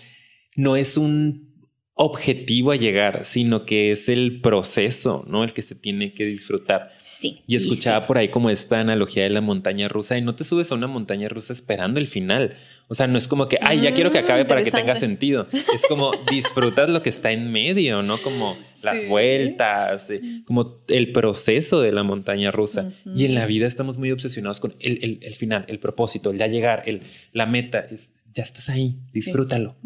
no 0.57 0.76
es 0.76 0.97
un 0.97 1.51
objetivo 1.93 2.72
a 2.72 2.76
llegar, 2.76 3.26
sino 3.26 3.64
que 3.64 3.91
es 3.91 4.09
el 4.09 4.41
proceso, 4.41 5.24
¿no? 5.28 5.43
El 5.43 5.53
que 5.53 5.62
se 5.62 5.76
tiene 5.76 6.12
que 6.12 6.26
disfrutar. 6.26 6.91
Sí. 6.99 7.43
Y 7.47 7.55
escuchaba 7.55 8.07
por 8.07 8.18
ahí 8.18 8.30
como 8.30 8.49
esta 8.49 8.80
analogía 8.80 9.24
de 9.24 9.30
la 9.30 9.41
montaña 9.41 9.88
rusa 9.88 10.18
y 10.18 10.22
no 10.22 10.36
te 10.36 10.43
subes 10.43 10.72
a 10.72 10.76
una 10.76 10.88
montaña 10.88 11.30
rusa 11.30 11.53
esperando 11.53 11.99
el 11.99 12.07
final. 12.07 12.55
O 12.92 12.94
sea, 12.94 13.08
no 13.08 13.18
es 13.18 13.30
como 13.30 13.48
que, 13.48 13.58
ay, 13.62 13.80
ya 13.80 13.94
quiero 13.94 14.12
que 14.12 14.20
acabe 14.20 14.44
para 14.44 14.66
que 14.66 14.70
tenga 14.70 14.98
sentido. 14.98 15.48
Es 15.74 15.86
como 15.88 16.12
disfrutas 16.30 16.89
lo 16.89 17.02
que 17.02 17.10
está 17.10 17.32
en 17.32 17.50
medio, 17.50 18.04
¿no? 18.04 18.22
Como 18.22 18.58
las 18.82 19.08
vueltas, 19.08 20.10
eh, 20.10 20.20
como 20.44 20.82
el 20.89 21.14
proceso 21.14 21.80
de 21.80 21.94
la 21.94 22.04
montaña 22.04 22.52
rusa. 22.52 22.92
Y 23.06 23.24
en 23.24 23.34
la 23.34 23.46
vida 23.46 23.66
estamos 23.66 23.98
muy 23.98 24.12
obsesionados 24.12 24.60
con 24.60 24.76
el, 24.82 25.20
el, 25.22 25.34
final, 25.36 25.64
el 25.70 25.80
propósito, 25.80 26.32
el 26.32 26.38
ya 26.38 26.48
llegar, 26.48 26.84
el, 26.86 27.04
la 27.32 27.46
meta. 27.46 27.80
Es, 27.80 28.12
ya 28.34 28.44
estás 28.44 28.68
ahí, 28.68 28.98
disfrútalo. 29.14 29.78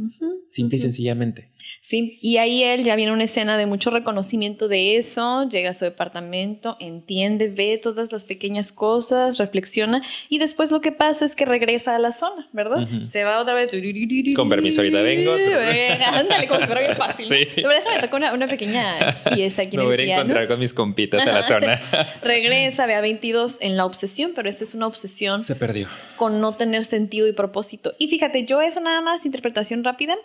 Simple 0.49 0.77
y 0.77 0.79
sencillamente. 0.79 1.51
Sí, 1.81 2.17
y 2.21 2.37
ahí 2.37 2.63
él 2.63 2.83
ya 2.83 2.95
viene 2.95 3.11
una 3.11 3.25
escena 3.25 3.57
de 3.57 3.65
mucho 3.65 3.89
reconocimiento 3.89 4.67
de 4.67 4.97
eso, 4.97 5.47
llega 5.49 5.71
a 5.71 5.73
su 5.73 5.85
departamento, 5.85 6.77
entiende, 6.79 7.49
ve 7.49 7.79
todas 7.81 8.11
las 8.11 8.25
pequeñas 8.25 8.71
cosas, 8.71 9.37
reflexiona 9.37 10.01
y 10.29 10.39
después 10.39 10.71
lo 10.71 10.81
que 10.81 10.91
pasa 10.91 11.25
es 11.25 11.35
que 11.35 11.45
regresa 11.45 11.95
a 11.95 11.99
la 11.99 12.11
zona, 12.11 12.47
¿verdad? 12.53 12.87
Se 13.03 13.23
va 13.23 13.39
otra 13.39 13.53
vez. 13.53 13.71
Con 14.35 14.49
permiso, 14.49 14.81
ahorita 14.81 15.01
vengo. 15.01 15.33
Ándale, 16.05 16.47
como 16.47 16.59
si 16.61 16.65
fuera 16.65 16.81
bien 16.81 16.97
fácil. 16.97 17.27
Sí. 17.27 17.47
Pero 17.55 17.69
déjame 17.69 18.01
tocar 18.01 18.15
una, 18.19 18.33
una, 18.33 18.47
pequeña 18.47 19.15
pieza 19.33 19.63
aquí. 19.63 19.77
Me 19.77 19.83
voy 19.83 20.09
a 20.09 20.15
encontrar 20.15 20.47
con 20.47 20.59
mis 20.59 20.73
compitas 20.73 21.25
a 21.25 21.31
la 21.31 21.43
zona. 21.43 21.81
regresa, 22.23 22.85
ve 22.85 22.95
a 22.95 23.01
22 23.01 23.59
en 23.61 23.77
la 23.77 23.85
obsesión, 23.85 24.31
pero 24.35 24.49
esa 24.49 24.63
es 24.63 24.73
una 24.73 24.87
obsesión. 24.87 25.43
Se 25.43 25.55
perdió. 25.55 25.87
Con 26.15 26.41
no 26.41 26.55
tener 26.55 26.85
sentido 26.85 27.27
y 27.27 27.33
propósito. 27.33 27.93
Y 27.97 28.07
fíjate, 28.07 28.45
yo 28.45 28.61
eso 28.61 28.79
nada 28.79 29.01
más, 29.01 29.25
interpretación 29.25 29.83
rápida. 29.83 30.15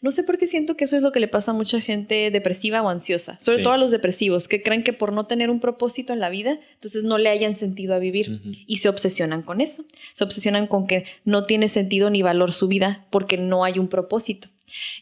No 0.00 0.10
sé 0.10 0.22
por 0.22 0.38
qué 0.38 0.46
siento 0.46 0.76
que 0.76 0.84
eso 0.84 0.96
es 0.96 1.02
lo 1.02 1.12
que 1.12 1.20
le 1.20 1.28
pasa 1.28 1.50
a 1.50 1.54
mucha 1.54 1.80
gente 1.80 2.30
depresiva 2.30 2.82
o 2.82 2.88
ansiosa, 2.88 3.38
sobre 3.40 3.62
todo 3.62 3.72
a 3.72 3.78
los 3.78 3.90
depresivos, 3.90 4.46
que 4.46 4.62
creen 4.62 4.84
que 4.84 4.92
por 4.92 5.12
no 5.12 5.26
tener 5.26 5.50
un 5.50 5.60
propósito 5.60 6.12
en 6.12 6.20
la 6.20 6.30
vida, 6.30 6.60
entonces 6.74 7.04
no 7.04 7.18
le 7.18 7.28
hayan 7.28 7.56
sentido 7.56 7.94
a 7.94 7.98
vivir 7.98 8.40
y 8.66 8.78
se 8.78 8.88
obsesionan 8.88 9.42
con 9.42 9.60
eso. 9.60 9.84
Se 10.14 10.24
obsesionan 10.24 10.66
con 10.66 10.86
que 10.86 11.04
no 11.24 11.46
tiene 11.46 11.68
sentido 11.68 12.10
ni 12.10 12.22
valor 12.22 12.52
su 12.52 12.68
vida 12.68 13.06
porque 13.10 13.38
no 13.38 13.64
hay 13.64 13.78
un 13.78 13.88
propósito. 13.88 14.48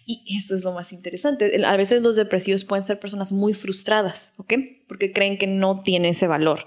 Y 0.07 0.38
eso 0.38 0.55
es 0.55 0.62
lo 0.62 0.72
más 0.72 0.92
interesante. 0.92 1.64
A 1.64 1.76
veces 1.76 2.03
los 2.03 2.16
depresivos 2.16 2.64
pueden 2.64 2.84
ser 2.84 3.01
personas 3.01 3.32
muy 3.32 3.53
frustradas, 3.53 4.32
¿ok? 4.36 4.55
Porque 4.86 5.12
creen 5.12 5.38
que 5.38 5.47
no 5.47 5.82
tiene 5.82 6.11
ese 6.11 6.26
valor 6.26 6.66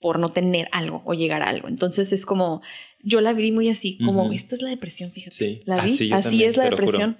por 0.00 0.18
no 0.18 0.30
tener 0.30 0.68
algo 0.72 1.02
o 1.04 1.14
llegar 1.14 1.42
a 1.42 1.48
algo. 1.48 1.68
Entonces 1.68 2.12
es 2.12 2.24
como, 2.24 2.62
yo 3.02 3.20
la 3.20 3.32
vi 3.32 3.52
muy 3.52 3.68
así, 3.68 3.98
como, 4.04 4.32
esto 4.32 4.54
es 4.54 4.62
la 4.62 4.70
depresión, 4.70 5.10
fíjate. 5.10 5.36
Sí, 5.36 5.60
la 5.64 5.84
vi, 5.84 6.12
así, 6.12 6.44
es 6.44 6.56
la 6.56 6.64
depresión. 6.64 7.16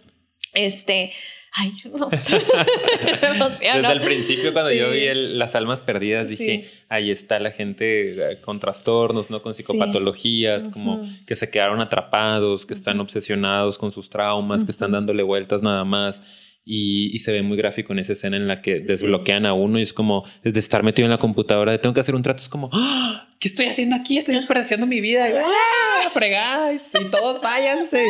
Este, 0.55 1.13
ay, 1.53 1.73
no. 1.85 2.09
Desde 3.61 3.93
el 3.93 4.01
principio, 4.01 4.53
cuando 4.53 4.73
yo 4.73 4.91
vi 4.91 5.07
las 5.13 5.55
almas 5.55 5.83
perdidas, 5.83 6.29
dije, 6.29 6.69
ahí 6.89 7.11
está 7.11 7.39
la 7.39 7.51
gente 7.51 8.33
eh, 8.33 8.39
con 8.41 8.59
trastornos, 8.59 9.31
¿no? 9.31 9.43
Con 9.43 9.55
psicopatologías, 9.55 10.69
como 10.69 11.07
que 11.27 11.37
se 11.37 11.51
quedaron 11.51 11.81
atrapados, 11.81 12.67
que 12.67 12.75
están 12.75 13.01
obsesionados 13.01 13.79
con 13.79 13.93
sus 13.93 14.11
traumas, 14.11 14.65
que 14.65 14.71
están 14.71 14.93
dándole 14.93 15.23
vueltas 15.23 15.63
nada 15.63 15.85
más. 15.85 16.48
Y, 16.71 17.19
se 17.21 17.33
ve 17.33 17.43
muy 17.43 17.57
gráfico 17.57 17.95
en 17.95 17.99
esa 17.99 18.12
escena 18.12 18.37
en 18.37 18.47
la 18.47 18.61
que 18.61 18.81
desbloquean 18.81 19.47
a 19.47 19.55
uno 19.55 19.79
y 19.79 19.83
es 19.83 19.95
como 19.95 20.25
desde 20.45 20.61
estar 20.61 20.83
metido 20.83 21.07
en 21.07 21.11
la 21.11 21.19
computadora 21.19 21.73
de 21.73 21.79
tengo 21.79 21.95
que 21.95 22.01
hacer 22.01 22.14
un 22.14 22.23
trato 22.23 22.43
es 22.43 22.49
como 22.51 22.69
¡Ah! 22.75 23.27
¿qué 23.39 23.49
estoy 23.49 23.66
haciendo 23.66 23.97
aquí? 23.97 24.19
estoy 24.19 24.35
desperdiciando 24.35 24.87
mi 24.87 25.01
vida 25.01 25.29
y, 25.31 25.33
¡Ah! 25.33 26.11
fregáis 26.12 26.91
y 27.01 27.11
todos 27.11 27.41
váyanse 27.43 28.05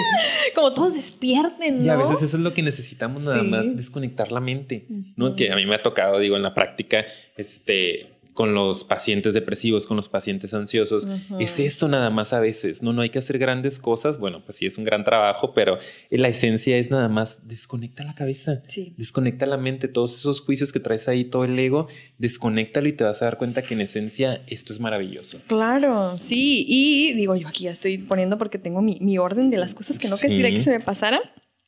como 0.56 0.74
todos 0.74 0.94
despierten 0.94 1.78
¿no? 1.78 1.84
y 1.84 1.88
a 1.88 1.96
veces 1.96 2.20
eso 2.22 2.36
es 2.36 2.42
lo 2.42 2.52
que 2.52 2.62
necesitamos 2.62 3.22
nada 3.22 3.44
más 3.44 3.76
desconectar 3.76 4.32
la 4.32 4.40
mente 4.40 4.86
no 5.16 5.36
que 5.36 5.52
a 5.52 5.56
mí 5.56 5.64
me 5.64 5.76
ha 5.76 5.82
tocado 5.82 6.18
digo 6.18 6.36
en 6.36 6.42
la 6.42 6.52
práctica 6.52 7.06
este 7.36 8.17
con 8.39 8.55
los 8.55 8.84
pacientes 8.84 9.34
depresivos, 9.34 9.89
con 9.89 9.97
los 9.97 10.09
pacientes 10.09 10.55
ansiosos. 10.55 11.09
Es 11.41 11.59
esto 11.59 11.89
nada 11.89 12.09
más 12.09 12.32
a 12.32 12.39
veces, 12.39 12.84
¿no? 12.84 12.93
No 12.93 13.03
hay 13.03 13.11
que 13.11 13.18
hacer 13.18 13.36
grandes 13.36 13.80
cosas. 13.80 14.20
Bueno, 14.20 14.45
pues 14.45 14.59
sí 14.59 14.64
es 14.64 14.78
un 14.78 14.84
gran 14.84 15.03
trabajo, 15.03 15.53
pero 15.55 15.78
la 16.09 16.28
esencia 16.28 16.76
es 16.76 16.89
nada 16.89 17.09
más 17.09 17.41
desconecta 17.49 18.05
la 18.05 18.14
cabeza, 18.14 18.62
desconecta 18.97 19.45
la 19.45 19.57
mente, 19.57 19.89
todos 19.89 20.14
esos 20.14 20.41
juicios 20.41 20.70
que 20.70 20.78
traes 20.78 21.09
ahí, 21.09 21.24
todo 21.24 21.43
el 21.43 21.59
ego, 21.59 21.89
desconéctalo 22.18 22.86
y 22.86 22.93
te 22.93 23.03
vas 23.03 23.22
a 23.22 23.24
dar 23.24 23.39
cuenta 23.39 23.62
que 23.62 23.74
en 23.74 23.80
esencia 23.80 24.41
esto 24.47 24.72
es 24.72 24.78
maravilloso. 24.78 25.41
Claro, 25.49 26.16
sí. 26.16 26.64
Y 26.68 27.14
digo, 27.14 27.34
yo 27.34 27.49
aquí 27.49 27.64
ya 27.64 27.72
estoy 27.72 27.99
poniendo 27.99 28.39
porque 28.39 28.61
tengo 28.61 28.82
mi, 28.82 29.18
orden 29.18 29.51
de 29.51 29.57
las 29.57 29.74
cosas 29.74 29.99
que 29.99 30.07
no 30.07 30.16
quisiera 30.16 30.49
que 30.49 30.61
se 30.61 30.70
me 30.70 30.78
pasaran. 30.78 31.22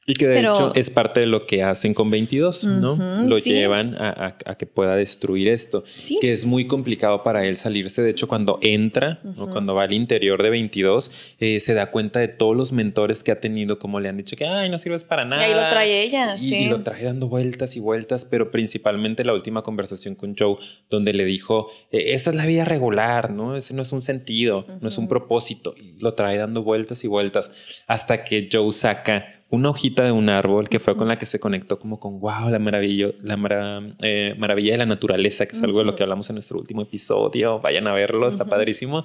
Y 0.06 0.14
que 0.14 0.26
de 0.26 0.40
hecho 0.40 0.72
es 0.74 0.88
parte 0.90 1.20
de 1.20 1.26
lo 1.26 1.46
que 1.46 1.62
hacen 1.62 1.92
con 1.92 2.10
22, 2.10 2.64
¿no? 2.64 2.96
Lo 3.26 3.38
llevan 3.38 3.94
a, 3.98 4.34
que 4.58 4.66
pueda 4.66 4.96
destruir 4.96 5.48
esto, 5.48 5.84
que 6.20 6.32
es 6.32 6.44
muy 6.46 6.66
complicado 6.66 7.22
para 7.22 7.44
él 7.46 7.56
salirse. 7.56 8.02
De 8.02 8.10
hecho, 8.10 8.26
cuando 8.26 8.58
entra, 8.62 9.20
cuando 9.52 9.74
va 9.74 9.84
al 9.84 9.92
interior 9.92 10.42
de 10.42 10.50
22, 10.50 11.36
eh, 11.38 11.60
se 11.60 11.74
da 11.74 11.90
cuenta 11.90 12.18
de 12.18 12.28
todos 12.28 12.56
los 12.56 12.72
mentores 12.72 13.22
que 13.22 13.30
ha 13.30 13.40
tenido, 13.40 13.78
como 13.78 14.00
le 14.00 14.08
han 14.08 14.16
dicho 14.16 14.36
que, 14.36 14.46
ay, 14.46 14.70
no 14.70 14.78
sirves 14.78 15.04
para 15.04 15.24
nada. 15.24 15.46
Y 15.46 15.52
ahí 15.52 15.54
lo 15.54 15.68
trae 15.68 16.02
ella, 16.02 16.36
y, 16.38 16.54
y 16.54 16.68
lo 16.68 16.82
trae 16.82 17.04
dando 17.04 17.28
vueltas 17.28 17.76
y 17.76 17.80
vueltas, 17.80 18.24
pero 18.24 18.50
principalmente 18.50 19.24
la 19.24 19.34
última 19.34 19.62
conversación 19.62 20.14
con 20.14 20.34
Joe, 20.36 20.56
donde 20.88 21.12
le 21.12 21.24
dijo, 21.24 21.70
e, 21.92 22.14
esa 22.14 22.30
es 22.30 22.36
la 22.36 22.46
vida 22.46 22.64
regular, 22.64 23.30
¿no? 23.30 23.56
Ese 23.56 23.74
no 23.74 23.82
es 23.82 23.92
un 23.92 24.02
sentido, 24.02 24.66
no 24.80 24.88
es 24.88 24.98
un 24.98 25.08
propósito. 25.08 25.74
Y 25.76 26.00
lo 26.00 26.14
trae 26.14 26.38
dando 26.38 26.62
vueltas 26.62 27.04
y 27.04 27.08
vueltas 27.08 27.52
hasta 27.86 28.24
que 28.24 28.48
Joe 28.50 28.72
saca 28.72 29.39
una 29.50 29.70
hojita 29.70 30.04
de 30.04 30.12
un 30.12 30.28
árbol 30.28 30.68
que 30.68 30.78
fue 30.78 30.96
con 30.96 31.08
la 31.08 31.18
que 31.18 31.26
se 31.26 31.40
conectó 31.40 31.78
como 31.78 31.98
con, 31.98 32.20
wow, 32.20 32.48
la, 32.50 32.58
maravilla, 32.58 33.08
la 33.20 33.94
eh, 34.00 34.34
maravilla 34.38 34.72
de 34.72 34.78
la 34.78 34.86
naturaleza, 34.86 35.46
que 35.46 35.56
es 35.56 35.62
algo 35.62 35.80
de 35.80 35.86
lo 35.86 35.96
que 35.96 36.04
hablamos 36.04 36.30
en 36.30 36.36
nuestro 36.36 36.58
último 36.58 36.82
episodio. 36.82 37.58
Vayan 37.58 37.88
a 37.88 37.92
verlo, 37.92 38.28
está 38.28 38.44
padrísimo. 38.44 39.04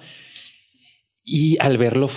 Y 1.23 1.57
al 1.59 1.77
verlo, 1.77 2.07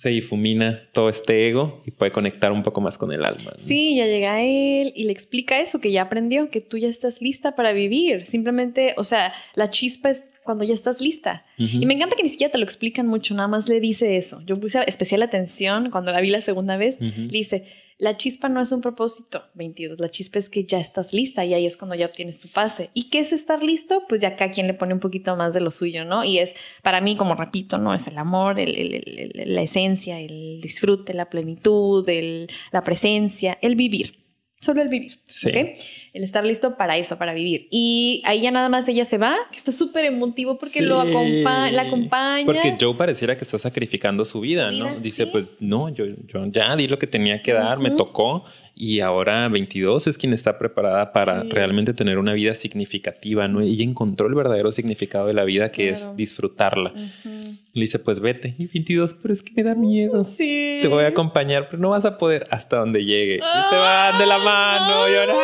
se 0.00 0.08
difumina 0.08 0.88
todo 0.92 1.10
este 1.10 1.46
ego 1.46 1.82
y 1.84 1.90
puede 1.90 2.10
conectar 2.10 2.52
un 2.52 2.62
poco 2.62 2.80
más 2.80 2.96
con 2.96 3.12
el 3.12 3.22
alma. 3.22 3.52
Sí, 3.58 3.96
ya 3.96 4.06
llega 4.06 4.40
él 4.40 4.94
y 4.96 5.04
le 5.04 5.12
explica 5.12 5.60
eso, 5.60 5.78
que 5.78 5.92
ya 5.92 6.00
aprendió, 6.00 6.48
que 6.48 6.62
tú 6.62 6.78
ya 6.78 6.88
estás 6.88 7.20
lista 7.20 7.54
para 7.54 7.74
vivir. 7.74 8.24
Simplemente, 8.24 8.94
o 8.96 9.04
sea, 9.04 9.34
la 9.54 9.68
chispa 9.68 10.08
es 10.08 10.24
cuando 10.42 10.64
ya 10.64 10.72
estás 10.72 11.02
lista. 11.02 11.44
Y 11.58 11.84
me 11.84 11.92
encanta 11.92 12.16
que 12.16 12.22
ni 12.22 12.30
siquiera 12.30 12.50
te 12.50 12.56
lo 12.56 12.64
explican 12.64 13.08
mucho, 13.08 13.34
nada 13.34 13.48
más 13.48 13.68
le 13.68 13.78
dice 13.78 14.16
eso. 14.16 14.40
Yo 14.46 14.58
puse 14.58 14.78
especial 14.86 15.20
atención 15.20 15.90
cuando 15.90 16.12
la 16.12 16.22
vi 16.22 16.30
la 16.30 16.40
segunda 16.40 16.78
vez, 16.78 16.98
le 16.98 17.26
dice, 17.26 17.66
la 18.00 18.16
chispa 18.16 18.48
no 18.48 18.60
es 18.62 18.72
un 18.72 18.80
propósito, 18.80 19.44
22. 19.54 20.00
La 20.00 20.10
chispa 20.10 20.38
es 20.38 20.48
que 20.48 20.64
ya 20.64 20.80
estás 20.80 21.12
lista 21.12 21.44
y 21.44 21.52
ahí 21.52 21.66
es 21.66 21.76
cuando 21.76 21.94
ya 21.94 22.06
obtienes 22.06 22.40
tu 22.40 22.48
pase. 22.48 22.90
¿Y 22.94 23.10
qué 23.10 23.20
es 23.20 23.32
estar 23.32 23.62
listo? 23.62 24.04
Pues 24.08 24.22
ya 24.22 24.36
cada 24.36 24.50
quien 24.50 24.66
le 24.66 24.74
pone 24.74 24.94
un 24.94 25.00
poquito 25.00 25.36
más 25.36 25.52
de 25.52 25.60
lo 25.60 25.70
suyo, 25.70 26.06
¿no? 26.06 26.24
Y 26.24 26.38
es, 26.38 26.54
para 26.82 27.02
mí, 27.02 27.16
como 27.16 27.34
repito, 27.34 27.76
¿no? 27.76 27.92
Es 27.92 28.06
el 28.06 28.16
amor, 28.16 28.56
la 28.56 29.62
esencia, 29.62 30.18
el 30.18 30.60
disfrute, 30.62 31.12
la 31.12 31.28
plenitud, 31.28 32.08
la 32.72 32.82
presencia, 32.82 33.58
el 33.60 33.76
vivir. 33.76 34.19
Solo 34.60 34.82
el 34.82 34.88
vivir. 34.88 35.18
Sí. 35.24 35.50
El 36.12 36.22
estar 36.22 36.44
listo 36.44 36.76
para 36.76 36.98
eso, 36.98 37.16
para 37.16 37.32
vivir. 37.32 37.66
Y 37.70 38.22
ahí 38.26 38.42
ya 38.42 38.50
nada 38.50 38.68
más 38.68 38.86
ella 38.88 39.06
se 39.06 39.16
va, 39.16 39.34
que 39.50 39.56
está 39.56 39.72
súper 39.72 40.04
emotivo 40.04 40.58
porque 40.58 40.82
lo 40.82 41.00
acompa 41.00 41.70
la 41.70 41.82
acompaña. 41.82 42.44
Porque 42.44 42.76
Joe 42.78 42.94
pareciera 42.94 43.38
que 43.38 43.44
está 43.44 43.58
sacrificando 43.58 44.22
su 44.26 44.38
vida, 44.40 44.70
¿no? 44.70 44.96
Dice, 44.96 45.26
pues 45.26 45.46
no, 45.60 45.88
yo, 45.88 46.04
yo, 46.26 46.44
ya 46.46 46.76
di 46.76 46.88
lo 46.88 46.98
que 46.98 47.06
tenía 47.06 47.40
que 47.40 47.54
dar, 47.54 47.78
me 47.78 47.90
tocó. 47.90 48.44
Y 48.82 49.00
ahora 49.00 49.46
22 49.48 50.06
es 50.06 50.16
quien 50.16 50.32
está 50.32 50.56
preparada 50.56 51.12
para 51.12 51.42
realmente 51.42 51.92
tener 51.92 52.16
una 52.16 52.32
vida 52.32 52.54
significativa, 52.54 53.46
¿no? 53.46 53.60
Ella 53.60 53.84
encontró 53.84 54.26
el 54.26 54.34
verdadero 54.34 54.72
significado 54.72 55.26
de 55.26 55.34
la 55.34 55.44
vida, 55.44 55.70
que 55.70 55.90
es 55.90 56.08
disfrutarla. 56.16 56.94
Le 57.74 57.80
dice, 57.82 57.98
pues 57.98 58.20
vete. 58.20 58.54
Y 58.56 58.68
22, 58.68 59.16
pero 59.20 59.34
es 59.34 59.42
que 59.42 59.52
me 59.54 59.64
da 59.64 59.74
miedo. 59.74 60.24
Sí. 60.24 60.78
Te 60.80 60.88
voy 60.88 61.04
a 61.04 61.08
acompañar, 61.08 61.68
pero 61.68 61.82
no 61.82 61.90
vas 61.90 62.06
a 62.06 62.16
poder 62.16 62.44
hasta 62.50 62.78
donde 62.78 63.04
llegue. 63.04 63.34
y 63.34 63.68
se 63.68 63.76
van 63.76 64.18
de 64.18 64.24
la 64.24 64.38
mano. 64.38 65.10
Y 65.10 65.14
ahora... 65.14 65.34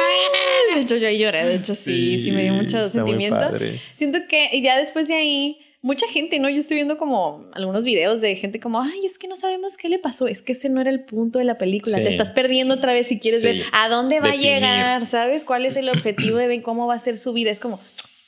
De 0.75 0.81
hecho, 0.81 0.97
yo 0.97 1.11
lloré. 1.11 1.45
De 1.45 1.57
hecho, 1.57 1.75
sí, 1.75 2.25
sí, 2.25 2.33
me 2.33 2.43
dio 2.43 2.55
mucho 2.55 2.89
sentimiento. 2.89 3.51
Siento 3.93 4.19
que 4.31 4.63
ya 4.63 4.79
después 4.79 5.09
de 5.09 5.15
ahí, 5.15 5.59
mucha 5.87 6.09
gente, 6.09 6.41
¿no? 6.41 6.51
Yo 6.51 6.59
estoy 6.59 6.75
viendo 6.75 6.99
como 6.99 7.47
algunos 7.53 7.85
videos 7.85 8.21
de 8.21 8.35
gente 8.35 8.59
como, 8.59 8.81
ay, 8.81 9.07
es 9.07 9.19
que 9.19 9.29
no 9.29 9.37
sabemos 9.37 9.77
qué 9.77 9.89
le 9.89 10.01
pasó. 10.01 10.27
Es 10.27 10.43
que 10.43 10.51
ese 10.51 10.69
no 10.69 10.81
era 10.81 10.91
el 10.91 11.05
punto 11.05 11.39
de 11.39 11.45
la 11.45 11.59
película. 11.59 11.99
Te 11.99 12.09
estás 12.09 12.31
perdiendo 12.31 12.75
otra 12.75 12.93
vez 12.93 13.07
si 13.07 13.21
quieres 13.21 13.45
ver 13.45 13.63
a 13.73 13.89
dónde 13.89 14.19
va 14.19 14.31
a 14.31 14.37
llegar, 14.37 15.07
¿sabes? 15.07 15.45
¿Cuál 15.45 15.65
es 15.65 15.77
el 15.77 15.89
objetivo 15.89 16.39
de 16.39 16.49
ver 16.49 16.63
cómo 16.63 16.89
va 16.89 16.95
a 16.95 16.99
ser 16.99 17.19
su 17.19 17.33
vida? 17.33 17.53
Es 17.53 17.61
como, 17.61 17.79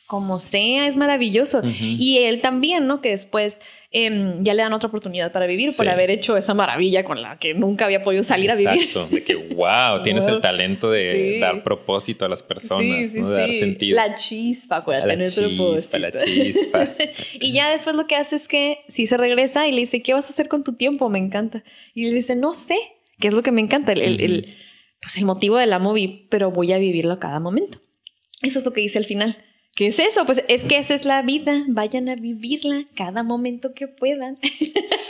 como 0.08 0.40
sea, 0.40 0.88
es 0.88 0.96
maravilloso. 0.96 1.62
Y 1.64 2.18
él 2.18 2.40
también, 2.40 2.88
¿no? 2.88 3.00
Que 3.00 3.10
después 3.10 3.60
Em, 3.90 4.44
ya 4.44 4.52
le 4.52 4.60
dan 4.60 4.74
otra 4.74 4.88
oportunidad 4.88 5.32
para 5.32 5.46
vivir 5.46 5.74
por 5.74 5.88
haber 5.88 6.10
hecho 6.10 6.36
esa 6.36 6.52
maravilla 6.52 7.04
con 7.04 7.22
la 7.22 7.38
que 7.38 7.54
nunca 7.54 7.86
había 7.86 8.02
podido 8.02 8.22
salir 8.22 8.50
a 8.50 8.54
vivir. 8.54 8.82
Exacto, 8.82 9.06
de 9.06 9.24
que 9.24 9.34
wow, 9.54 10.02
tienes 10.02 10.26
el 10.26 10.42
talento 10.42 10.90
de 10.90 11.38
dar 11.40 11.64
propósito 11.64 12.26
a 12.26 12.28
las 12.28 12.42
personas, 12.42 13.14
¿no? 13.14 13.30
de 13.30 13.40
dar 13.40 13.52
sentido. 13.54 13.96
La 13.96 14.14
chispa, 14.14 14.76
acuérdate, 14.76 15.16
la 15.16 15.24
chispa, 15.24 15.98
La 15.98 16.12
chispa. 16.12 16.88
y 17.40 17.52
ya 17.54 17.70
después 17.70 17.96
lo 17.96 18.06
que 18.06 18.16
hace 18.16 18.36
es 18.36 18.46
que 18.46 18.80
si 18.88 19.06
se 19.06 19.16
regresa 19.16 19.66
y 19.66 19.72
le 19.72 19.80
dice, 19.80 20.02
¿qué 20.02 20.12
vas 20.12 20.28
a 20.28 20.34
hacer 20.34 20.48
con 20.48 20.64
tu 20.64 20.74
tiempo? 20.74 21.08
Me 21.08 21.18
encanta. 21.18 21.64
Y 21.94 22.08
le 22.08 22.12
dice, 22.12 22.36
no 22.36 22.52
sé, 22.52 22.76
¿qué 23.18 23.28
es 23.28 23.34
lo 23.34 23.42
que 23.42 23.52
me 23.52 23.62
encanta? 23.62 23.92
el 23.92 24.54
pues 25.00 25.16
el 25.16 25.24
motivo 25.24 25.56
de 25.56 25.66
la 25.66 25.78
movie, 25.78 26.26
pero 26.28 26.50
voy 26.50 26.72
a 26.72 26.78
vivirlo 26.78 27.14
a 27.14 27.18
cada 27.20 27.40
momento. 27.40 27.78
Eso 28.42 28.58
es 28.58 28.66
lo 28.66 28.72
que 28.72 28.82
dice 28.82 28.98
al 28.98 29.06
final. 29.06 29.38
¿Qué 29.78 29.86
es 29.86 30.00
eso? 30.00 30.26
Pues 30.26 30.42
es 30.48 30.64
que 30.64 30.76
esa 30.76 30.92
es 30.92 31.04
la 31.04 31.22
vida. 31.22 31.62
Vayan 31.68 32.08
a 32.08 32.16
vivirla 32.16 32.84
cada 32.96 33.22
momento 33.22 33.74
que 33.74 33.86
puedan. 33.86 34.36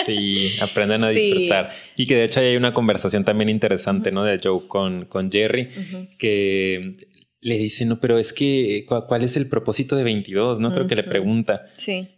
Sí, 0.05 0.57
aprendan 0.61 1.05
a 1.05 1.09
disfrutar. 1.09 1.71
Y 1.97 2.07
que 2.07 2.17
de 2.17 2.25
hecho 2.25 2.41
hay 2.41 2.55
una 2.55 2.75
conversación 2.75 3.25
también 3.25 3.49
interesante, 3.49 4.13
¿no? 4.13 4.25
De 4.25 4.39
Joe 4.39 4.69
con, 4.69 5.07
con 5.07 5.33
Jerry, 5.33 5.71
que 6.19 6.97
le 7.41 7.59
dice, 7.59 7.85
no, 7.85 8.01
pero 8.01 8.19
es 8.19 8.33
que, 8.33 8.85
¿cuál 8.87 9.25
es 9.25 9.37
el 9.37 9.49
propósito 9.49 9.97
de 9.97 10.05
22? 10.05 10.61
¿No? 10.61 10.71
Creo 10.71 10.87
que 10.87 10.97
le 10.97 11.05
pregunta. 11.05 11.67
Sí 11.77 12.09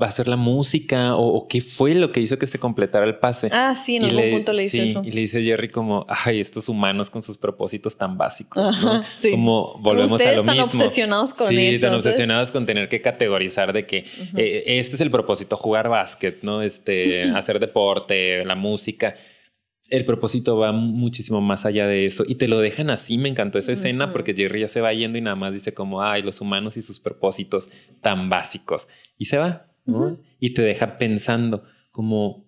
va 0.00 0.06
a 0.06 0.10
ser 0.10 0.28
la 0.28 0.36
música 0.36 1.14
o, 1.16 1.46
qué 1.48 1.60
fue 1.60 1.94
lo 1.94 2.10
que 2.10 2.20
hizo 2.20 2.38
que 2.38 2.46
se 2.46 2.58
completara 2.58 3.04
el 3.04 3.16
pase. 3.16 3.48
Ah, 3.52 3.76
sí, 3.76 3.96
en 3.96 4.04
algún 4.04 4.30
punto 4.30 4.52
le 4.52 4.64
dice 4.64 4.90
eso. 4.90 5.02
Y 5.04 5.12
le 5.12 5.20
dice 5.20 5.42
Jerry 5.42 5.68
como, 5.68 6.06
ay, 6.08 6.40
estos 6.40 6.68
humanos 6.68 7.10
con 7.10 7.22
sus 7.22 7.38
propósitos 7.38 7.96
tan 7.96 8.18
básicos, 8.18 8.76
Como 9.30 9.78
volvemos 9.80 10.20
a 10.20 10.32
lo 10.32 10.40
están 10.40 10.60
obsesionados 10.60 11.34
con 11.34 11.48
sí, 11.48 11.66
están 11.66 11.94
obsesionados 11.94 12.50
con 12.52 12.66
tener 12.66 12.88
que 12.88 13.00
categorizar 13.00 13.72
de 13.72 13.86
que 13.86 14.04
eh, 14.36 14.64
este 14.66 14.96
es 14.96 15.00
el 15.00 15.10
propósito, 15.10 15.56
jugar 15.56 15.88
básquet, 15.88 16.42
¿no? 16.42 16.62
Este, 16.62 17.22
hacer 17.36 17.60
deporte, 17.60 18.44
la 18.44 18.54
música 18.54 19.14
el 19.96 20.04
propósito 20.06 20.58
va 20.58 20.72
muchísimo 20.72 21.40
más 21.40 21.66
allá 21.66 21.86
de 21.86 22.04
eso 22.06 22.24
y 22.26 22.34
te 22.34 22.48
lo 22.48 22.58
dejan 22.58 22.90
así. 22.90 23.16
Me 23.16 23.28
encantó 23.28 23.58
esa 23.58 23.72
escena 23.72 24.12
porque 24.12 24.34
Jerry 24.34 24.60
ya 24.60 24.68
se 24.68 24.80
va 24.80 24.92
yendo 24.92 25.18
y 25.18 25.20
nada 25.20 25.36
más 25.36 25.52
dice 25.52 25.72
como, 25.72 26.02
ay, 26.02 26.22
los 26.22 26.40
humanos 26.40 26.76
y 26.76 26.82
sus 26.82 26.98
propósitos 26.98 27.68
tan 28.00 28.28
básicos. 28.28 28.88
Y 29.18 29.26
se 29.26 29.38
va, 29.38 29.66
Y 30.40 30.54
te 30.54 30.62
deja 30.62 30.98
pensando 30.98 31.62
como, 31.92 32.43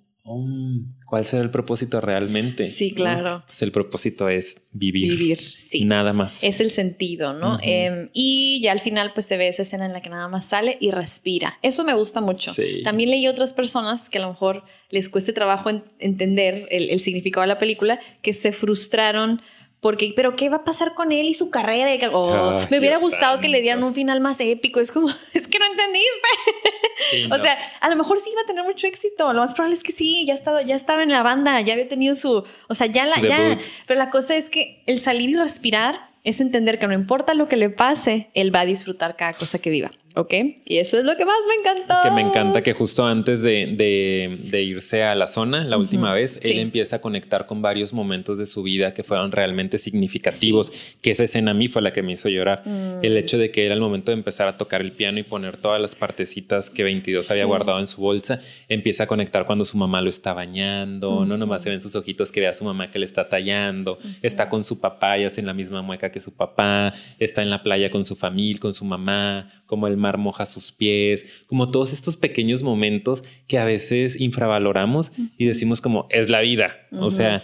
¿Cuál 1.07 1.25
será 1.25 1.43
el 1.43 1.51
propósito 1.51 2.01
realmente? 2.01 2.69
Sí, 2.69 2.93
claro. 2.93 3.45
Pues 3.47 3.63
el 3.63 3.71
propósito 3.71 4.29
es 4.29 4.61
vivir. 4.73 5.11
Vivir, 5.11 5.39
sí. 5.39 5.85
Nada 5.85 6.13
más. 6.13 6.43
Es 6.43 6.61
el 6.61 6.73
sentido, 6.73 7.33
¿no? 7.33 7.59
Em, 7.63 8.11
y 8.13 8.61
ya 8.61 8.73
al 8.73 8.81
final 8.81 9.13
pues 9.15 9.27
se 9.27 9.37
ve 9.37 9.47
esa 9.47 9.63
escena 9.63 9.87
en 9.87 9.93
la 9.93 10.03
que 10.03 10.11
nada 10.11 10.27
más 10.27 10.47
sale 10.47 10.79
y 10.81 10.91
respira. 10.91 11.59
Eso 11.63 11.85
me 11.85 11.95
gusta 11.95 12.21
mucho. 12.21 12.53
También 12.83 13.11
leí 13.11 13.29
otras 13.29 13.53
personas 13.53 14.11
que 14.11 14.19
a 14.19 14.23
lo 14.23 14.31
mejor 14.31 14.65
les 14.91 15.09
cueste 15.09 15.33
trabajo 15.33 15.71
entender 15.99 16.67
el, 16.71 16.91
el 16.91 17.01
significado 17.01 17.43
de 17.43 17.49
la 17.49 17.59
película, 17.59 18.01
que 18.23 18.33
se 18.33 18.51
frustraron 18.53 19.41
porque, 19.81 20.13
pero 20.17 20.37
¿qué 20.37 20.49
va 20.49 20.59
a 20.59 20.65
pasar 20.65 20.95
con 20.95 21.13
él 21.13 21.27
y 21.27 21.35
su 21.35 21.51
carrera? 21.51 21.91
Ah, 22.13 22.67
me 22.71 22.79
hubiera 22.79 22.99
gustado 22.99 23.41
que 23.41 23.49
le 23.49 23.61
dieran 23.61 23.85
un 23.85 23.95
final 23.95 24.21
más 24.21 24.41
épico. 24.41 24.81
Es 24.81 24.91
como, 24.91 25.09
es 25.35 25.47
que 25.47 25.59
no 25.59 25.67
entendiste. 25.67 27.33
o 27.33 27.43
sea, 27.43 27.57
a 27.81 27.89
lo 27.89 27.97
mejor 27.97 28.21
sí 28.21 28.31
iba 28.33 28.41
a 28.41 28.47
tener 28.47 28.65
mucho 28.65 28.87
éxito. 28.87 29.33
Lo 29.33 29.41
más 29.41 29.55
probable 29.55 29.77
es 29.77 29.83
que 29.83 29.93
sí, 29.93 30.25
ya 30.27 30.35
estaba, 30.35 30.63
ya 30.63 30.77
estaba 30.77 31.03
en 31.03 31.11
la 31.11 31.23
banda, 31.23 31.61
ya 31.61 31.75
había 31.75 31.89
tenido 31.89 32.15
su, 32.15 32.45
o 32.69 32.75
sea, 32.75 32.87
ya 32.87 33.07
la, 33.07 33.21
ya. 33.21 33.59
Pero 33.87 33.99
la 33.99 34.11
cosa 34.11 34.35
es 34.35 34.49
que 34.49 34.83
el 34.87 35.01
salir 35.01 35.31
y 35.31 35.37
respirar 35.37 36.11
es 36.25 36.41
entender 36.41 36.79
que 36.79 36.89
no 36.89 36.95
importa 36.95 37.35
lo 37.35 37.47
que 37.47 37.57
le 37.57 37.71
pase, 37.71 38.31
él 38.35 38.53
va 38.53 38.61
a 38.61 38.67
disfrutar 38.67 39.15
cada 39.15 39.35
cosa 39.35 39.61
que 39.61 39.71
viva. 39.71 39.93
¿Ok? 40.19 40.33
Y 40.65 40.79
eso 40.79 40.99
es 40.99 41.05
lo 41.05 41.15
que 41.15 41.27
más 41.27 41.37
me 41.47 41.55
encantó. 41.57 41.95
Que 42.03 42.11
me 42.11 42.23
encanta 42.23 42.63
que 42.63 42.73
justo 42.73 43.05
antes 43.05 43.43
de, 43.43 43.75
de, 43.77 44.63
irse 44.63 45.03
a 45.03 45.15
la 45.15 45.27
zona, 45.27 45.63
la 45.65 45.77
última 45.77 46.15
vez, 46.15 46.41
él 46.43 46.59
empieza 46.59 46.97
a 46.97 47.01
conectar 47.03 47.45
con 47.45 47.61
varios 47.61 47.93
momentos 47.93 48.39
de 48.39 48.47
su 48.47 48.63
vida 48.63 48.95
que 48.95 49.03
fueron 49.03 49.31
realmente 49.31 49.77
significativos. 49.77 50.73
Que 51.03 51.11
esa 51.11 51.25
escena 51.25 51.51
a 51.51 51.55
mí 51.55 51.69
fue 51.69 51.83
la 51.83 51.93
que 51.93 52.03
me 52.03 52.13
hizo 52.13 52.31
llorar. 52.31 52.63
Mm. 52.65 53.05
El 53.05 53.15
hecho 53.19 53.37
de 53.37 53.51
que 53.51 53.67
era 53.67 53.75
el 53.75 53.81
momento 53.81 54.11
de 54.11 54.17
empezar 54.17 54.49
a 54.49 54.57
tocar 54.57 54.81
el 54.81 54.93
piano 54.93 55.19
y 55.19 55.23
poner 55.23 55.59
todas 55.59 55.83
las 55.83 55.95
partecitas 55.95 56.71
que 56.71 56.83
22 56.83 57.31
había 57.31 57.45
guardado 57.45 57.79
en 57.79 57.87
su 57.87 58.01
bolsa, 58.01 58.41
empieza 58.71 59.05
a 59.05 59.07
conectar 59.07 59.45
cuando 59.45 59.67
su 59.67 59.77
mamá 59.77 60.01
lo 60.01 60.09
está 60.09 60.33
bañando, 60.33 61.27
no 61.27 61.37
nomás 61.37 61.63
se 61.63 61.69
ven 61.69 61.83
sus 61.83 61.95
ojitos 61.95 62.33
que 62.33 62.41
ve 62.41 62.47
a 62.47 62.55
su 62.55 62.65
mamá 62.65 62.91
que 62.91 62.99
le 62.99 63.05
está 63.05 63.29
tallando, 63.29 63.99
está 64.23 64.49
con 64.49 64.65
su 64.65 64.81
papá 64.81 65.19
y 65.19 65.25
hace 65.25 65.43
la 65.43 65.53
misma 65.53 65.83
mueca 65.83 66.11
que 66.11 66.21
su 66.21 66.33
papá, 66.33 66.95
está 67.19 67.43
en 67.43 67.51
la 67.51 67.63
playa 67.63 67.91
con 67.91 68.07
su 68.07 68.17
familia, 68.17 68.61
con 68.61 68.73
su 68.73 68.87
mamá, 68.87 69.51
como 69.67 69.87
el 69.87 70.06
moja 70.17 70.47
sus 70.47 70.73
pies, 70.73 71.45
como 71.47 71.71
todos 71.71 71.93
estos 71.93 72.17
pequeños 72.17 72.63
momentos 72.63 73.25
que 73.49 73.59
a 73.59 73.65
veces 73.65 74.21
infravaloramos 74.21 75.13
y 75.37 75.47
decimos 75.47 75.81
como 75.81 76.07
es 76.11 76.31
la 76.31 76.41
vida, 76.41 76.77
o 76.93 77.11
sea, 77.11 77.43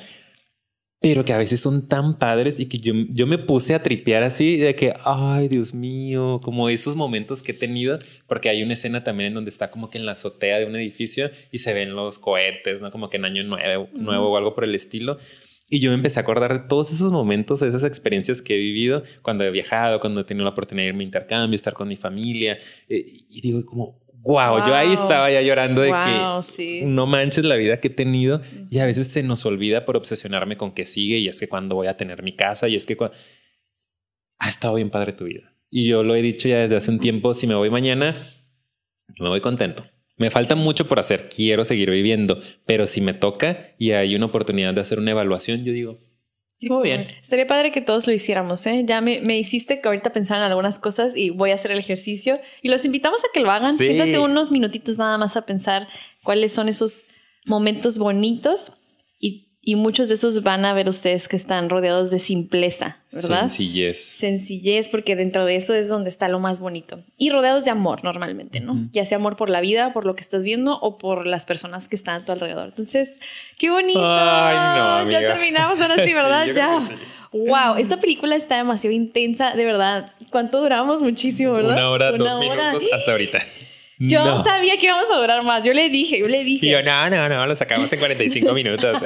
pero 1.03 1.25
que 1.25 1.33
a 1.33 1.39
veces 1.39 1.61
son 1.61 1.89
tan 1.89 2.17
padres 2.17 2.61
y 2.61 2.67
que 2.67 2.79
yo, 2.79 2.95
yo 3.09 3.27
me 3.27 3.37
puse 3.37 3.75
a 3.75 3.81
tripear 3.81 4.23
así 4.23 4.57
de 4.57 4.77
que, 4.77 4.95
ay, 5.05 5.49
Dios 5.49 5.75
mío, 5.75 6.39
como 6.45 6.69
esos 6.69 6.95
momentos 6.95 7.43
que 7.43 7.51
he 7.51 7.55
tenido, 7.55 7.99
porque 8.29 8.49
hay 8.49 8.63
una 8.63 8.75
escena 8.75 9.03
también 9.03 9.29
en 9.29 9.35
donde 9.35 9.51
está 9.51 9.69
como 9.69 9.91
que 9.91 9.99
en 9.99 10.07
la 10.07 10.13
azotea 10.13 10.59
de 10.59 10.67
un 10.67 10.77
edificio 10.77 11.29
y 11.51 11.59
se 11.59 11.75
ven 11.75 11.97
los 11.97 12.21
cohetes, 12.21 12.81
¿no? 12.81 12.93
Como 12.93 13.11
que 13.11 13.17
en 13.17 13.25
año 13.25 13.43
nuevo, 13.43 13.89
nuevo 13.95 14.31
o 14.31 14.37
algo 14.37 14.55
por 14.55 14.63
el 14.63 14.77
estilo. 14.77 15.19
Y 15.73 15.81
yo 15.81 15.89
me 15.89 15.95
empecé 15.95 16.21
a 16.21 16.23
acordar 16.23 16.53
de 16.53 16.69
todos 16.69 16.93
esos 16.93 17.11
momentos, 17.13 17.63
esas 17.63 17.83
experiencias 17.83 18.43
que 18.43 18.55
he 18.55 18.59
vivido 18.59 19.05
cuando 19.23 19.43
he 19.43 19.51
viajado, 19.51 20.01
cuando 20.01 20.21
he 20.21 20.25
tenido 20.25 20.45
la 20.45 20.51
oportunidad 20.51 20.85
de 20.85 20.89
irme 20.91 21.03
a 21.03 21.07
intercambio, 21.07 21.57
estar 21.57 21.73
con 21.73 21.89
mi 21.89 21.97
familia. 21.97 22.59
Eh, 22.91 23.03
y 23.31 23.41
digo 23.41 23.65
como, 23.65 23.99
wow, 24.21 24.59
yo 24.67 24.75
ahí 24.75 24.93
estaba 24.93 25.31
ya 25.31 25.41
llorando 25.41 25.81
de 25.81 25.89
que 25.89 26.85
no 26.85 27.07
manches 27.07 27.47
la 27.47 27.57
vida 27.57 27.81
que 27.81 27.89
he 27.89 27.91
tenido. 27.91 28.43
Y 28.69 28.81
a 28.81 28.85
veces 28.85 29.09
se 29.09 29.23
nos 29.23 29.47
olvida 29.47 29.87
por 29.87 29.97
obsesionarme 29.97 30.59
con 30.59 30.73
que 30.73 30.85
sigue 30.85 31.17
y 31.17 31.29
es 31.29 31.41
que 31.41 31.49
cuando 31.49 31.75
voy 31.75 31.87
a 31.87 31.97
tener 31.97 32.23
mi 32.23 32.37
casa 32.37 32.69
y 32.69 32.77
es 32.77 32.85
que 32.85 32.99
ha 34.39 34.49
estado 34.51 34.75
bien 34.75 34.91
padre 34.91 35.15
tu 35.15 35.25
vida. 35.25 35.55
Y 35.71 35.89
yo 35.89 36.03
lo 36.03 36.15
he 36.15 36.21
dicho 36.21 36.51
ya 36.51 36.59
desde 36.59 36.77
hace 36.77 36.91
un 36.91 36.99
tiempo, 36.99 37.33
si 37.33 37.47
me 37.47 37.55
voy 37.55 37.71
mañana, 37.71 38.21
me 39.19 39.31
voy 39.31 39.41
contento. 39.41 39.85
Me 40.23 40.31
falta 40.31 40.55
mucho 40.55 40.87
por 40.87 41.01
hacer, 41.01 41.29
quiero 41.29 41.65
seguir 41.65 41.91
viviendo, 41.91 42.41
pero 42.65 42.87
si 42.87 43.01
me 43.01 43.13
toca 43.13 43.75
y 43.77 43.91
hay 43.91 44.15
una 44.15 44.27
oportunidad 44.27 44.73
de 44.73 44.81
hacer 44.81 45.01
una 45.01 45.11
evaluación, 45.11 45.65
yo 45.65 45.73
digo, 45.73 45.99
muy 46.61 46.85
bien. 46.85 47.09
Estaría 47.21 47.49
padre 47.49 47.73
que 47.73 47.81
todos 47.81 48.07
lo 48.07 48.13
hiciéramos, 48.13 48.65
¿eh? 48.69 48.85
Ya 48.87 49.01
me, 49.01 49.21
me, 49.23 49.37
hiciste 49.37 49.81
que 49.81 49.89
ahorita 49.89 50.13
pensar 50.13 50.37
en 50.37 50.45
algunas 50.45 50.79
cosas 50.79 51.17
y 51.17 51.31
voy 51.31 51.51
a 51.51 51.57
hacer 51.57 51.73
el 51.73 51.81
ejercicio. 51.81 52.39
Y 52.63 52.69
los 52.69 52.85
invitamos 52.85 53.19
a 53.25 53.27
que 53.35 53.41
lo 53.41 53.51
hagan. 53.51 53.77
Siéntate 53.77 54.21
unos 54.21 54.53
minutitos 54.53 54.97
nada 54.97 55.19
más 55.19 55.37
a 55.37 55.45
pensar 55.45 55.89
cuáles 56.23 56.53
son 56.53 56.69
esos 56.69 57.03
momentos 57.45 57.99
bonitos 57.99 58.71
y 59.65 59.77
muchos 59.77 60.09
de 60.09 60.17
esos 60.17 60.43
van 60.43 60.65
a 60.65 60.75
ver 60.75 60.89
ustedes 60.89 61.29
que 61.29 61.37
están 61.37 61.71
rodeados 61.71 62.11
de 62.11 62.19
simpleza, 62.19 62.97
¿verdad? 63.13 63.43
Sencillez. 63.43 63.97
Sencillez, 63.97 64.89
porque 64.89 65.15
dentro 65.15 65.45
de 65.45 65.55
eso 65.55 65.73
es 65.73 65.89
donde 65.89 66.11
está 66.11 66.27
lo 66.27 66.41
más 66.41 66.59
bonito. 66.59 66.99
Y 67.17 67.31
rodeados 67.31 67.65
de 67.65 67.71
amor 67.71 68.03
normalmente, 68.03 68.59
¿no? 68.59 68.89
Ya 68.91 69.07
sea 69.07 69.19
amor 69.19 69.37
por 69.37 69.51
la 69.51 69.61
vida, 69.61 69.93
por 69.93 70.05
lo 70.05 70.17
que 70.17 70.23
estás 70.23 70.45
viendo 70.45 70.81
o 70.81 70.99
por 70.99 71.29
las 71.29 71.45
personas 71.45 71.87
que 71.87 71.95
están 71.95 72.23
a 72.23 72.25
tu 72.25 72.33
alrededor. 72.33 72.71
Entonces, 72.71 73.13
qué 73.57 73.71
bonito. 73.71 74.01
Ay, 74.03 74.57
no, 74.57 74.85
amiga. 74.97 75.21
Ya 75.21 75.29
terminamos 75.29 75.81
ahora 75.81 76.05
sí, 76.05 76.13
¿verdad? 76.15 76.47
ya. 76.53 76.81
Wow, 77.31 77.77
esta 77.79 77.99
película 78.01 78.35
está 78.35 78.57
demasiado 78.57 78.95
intensa, 78.95 79.55
de 79.55 79.65
verdad. 79.65 80.11
¿Cuánto 80.31 80.61
duramos? 80.61 81.03
Muchísimo, 81.03 81.53
¿verdad? 81.53 81.77
Una 81.77 81.91
hora, 81.91 82.13
dos 82.13 82.39
minutos 82.41 82.83
hasta 82.93 83.13
ahorita. 83.13 83.39
Yo 84.11 84.43
sabía 84.43 84.77
que 84.79 84.87
íbamos 84.87 85.11
a 85.13 85.19
durar 85.19 85.43
más. 85.45 85.63
Yo 85.65 85.73
le 85.73 85.89
dije, 85.89 86.19
yo 86.19 86.29
le 86.29 86.45
dije. 86.45 86.67
Y 86.67 86.71
yo, 86.71 86.83
no, 86.83 87.09
no, 87.11 87.29
no, 87.29 87.47
lo 87.47 87.55
sacamos 87.55 87.93
en 87.93 87.99
45 87.99 88.53
minutos. 88.53 88.99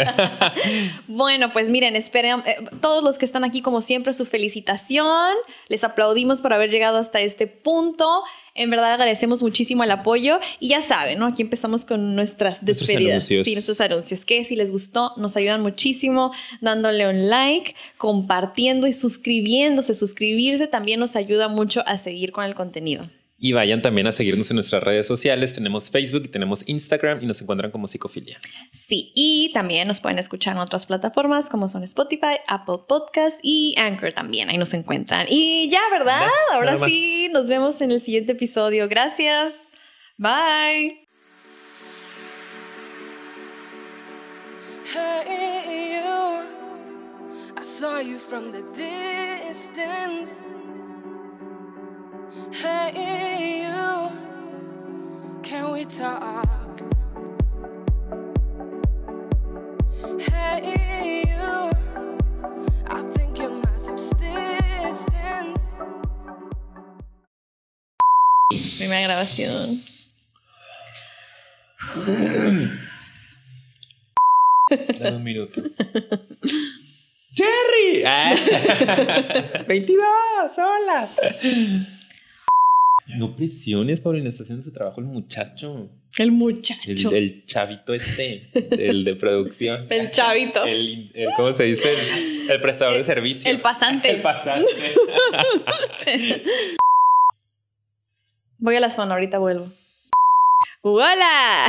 bueno, 1.07 1.53
pues 1.53 1.69
miren, 1.69 1.97
esperen, 1.97 2.43
eh, 2.47 2.57
todos 2.81 3.05
los 3.05 3.19
que 3.19 3.25
están 3.25 3.45
aquí, 3.45 3.61
como 3.61 3.83
siempre, 3.83 4.13
su 4.13 4.25
felicitación. 4.25 5.35
Les 5.69 5.85
aplaudimos 5.85 6.41
por 6.41 6.53
haber 6.53 6.71
llegado 6.71 6.99
hasta 6.99 7.21
este 7.21 7.47
punto. 7.47 8.23
En 8.55 8.71
verdad 8.71 8.95
agradecemos 8.95 9.43
muchísimo 9.43 9.85
el 9.85 9.91
apoyo. 9.91 10.41
Y 10.61 10.69
ya 10.69 10.83
saben, 10.83 11.19
¿no? 11.19 11.27
Aquí 11.27 11.43
empezamos 11.43 11.85
con 11.85 12.15
nuestras 12.15 12.65
despedidas. 12.65 13.03
Nuestros 13.03 13.11
anuncios. 13.11 13.45
Sí, 13.45 13.53
nuestros 13.53 13.81
anuncios. 13.81 14.25
Que 14.25 14.45
si 14.45 14.57
les 14.57 14.71
gustó, 14.71 15.13
nos 15.17 15.37
ayudan 15.37 15.63
muchísimo 15.63 16.33
dándole 16.61 17.09
un 17.09 17.29
like, 17.29 17.75
compartiendo 17.99 18.87
y 18.87 18.93
suscribiéndose. 18.93 19.95
Suscribirse 19.95 20.67
también 20.67 21.01
nos 21.01 21.17
ayuda 21.17 21.49
mucho 21.49 21.83
a 21.87 21.99
seguir 21.99 22.33
con 22.33 22.45
el 22.45 22.55
contenido. 22.55 23.11
Y 23.39 23.53
vayan 23.53 23.83
también 23.83 24.07
a 24.07 24.13
seguirnos 24.13 24.51
en 24.51 24.55
nuestras 24.57 24.83
redes 24.83 25.07
sociales. 25.07 25.53
Tenemos 25.53 25.91
Facebook 25.91 26.23
y 26.25 26.29
tenemos 26.29 26.63
Instagram 26.67 27.23
y 27.23 27.27
nos 27.27 27.41
encuentran 27.43 27.71
como 27.71 27.87
Psicofilia. 27.87 28.41
Sí, 28.73 29.13
y 29.15 29.51
también 29.53 29.87
nos 29.89 30.01
pueden 30.01 30.19
escuchar 30.19 30.55
en 30.55 30.61
otras 30.61 30.87
plataformas 30.87 31.51
como 31.51 31.69
son 31.69 31.83
Spotify, 31.83 32.39
Apple 32.47 32.79
Podcast 32.89 33.39
y 33.43 33.75
Anchor 33.77 34.15
también. 34.15 34.49
Ahí 34.49 34.57
nos 34.57 34.73
encuentran. 34.73 35.27
Y 35.29 35.69
ya, 35.69 35.81
¿verdad? 35.91 36.27
Ahora 36.53 36.79
sí, 36.87 37.29
nos 37.31 37.47
vemos 37.47 37.81
en 37.83 37.91
el 37.91 38.01
siguiente 38.01 38.33
episodio. 38.33 38.89
Gracias. 38.89 39.53
Bye. 40.17 41.07
Hey, 44.95 46.01
I 47.59 47.63
saw 47.63 47.99
you 47.99 48.17
from 48.17 48.53
the 48.53 48.63
distance. 48.75 50.43
Hey, 52.59 53.65
you, 53.65 54.11
can 55.43 55.73
we 55.73 55.85
talk? 55.85 56.81
Hey, 60.19 61.23
you, 61.29 61.71
I 62.87 63.03
think 63.13 63.39
you're 63.39 63.51
my 63.51 63.77
subsistence. 63.77 65.61
Primera 68.79 69.03
grabación. 69.03 69.83
Dame 74.99 75.17
un 75.17 75.23
minuto. 75.23 75.61
¡Cherry! 77.35 78.03
Ah. 78.07 78.35
22, 79.69 80.57
hola. 80.57 81.07
No 83.19 83.35
presiones, 83.37 84.01
Paulina, 84.01 84.29
está 84.29 84.43
haciendo 84.43 84.63
su 84.65 84.71
trabajo 84.73 85.01
el 85.01 85.07
muchacho. 85.07 85.89
El 86.19 86.33
muchacho. 86.33 86.81
El, 86.91 87.15
el 87.15 87.45
chavito 87.47 87.93
este, 87.95 88.43
el 88.71 89.05
de 89.05 89.15
producción. 89.15 89.87
El 89.91 90.11
chavito. 90.11 90.65
El, 90.65 91.11
el- 91.15 91.29
¿Cómo 91.37 91.53
se 91.53 91.65
dice? 91.65 91.93
El, 91.93 92.51
el 92.51 92.61
prestador 92.61 92.97
de 92.97 93.05
servicio. 93.05 93.51
El 93.51 93.61
pasante. 93.61 94.11
El 94.11 94.23
pasante. 94.23 94.67
Voy 98.59 98.77
a 98.77 98.81
la 98.81 98.91
zona, 98.91 99.15
ahorita 99.15 99.39
vuelvo. 99.39 99.71
¡Hola! 100.83 101.67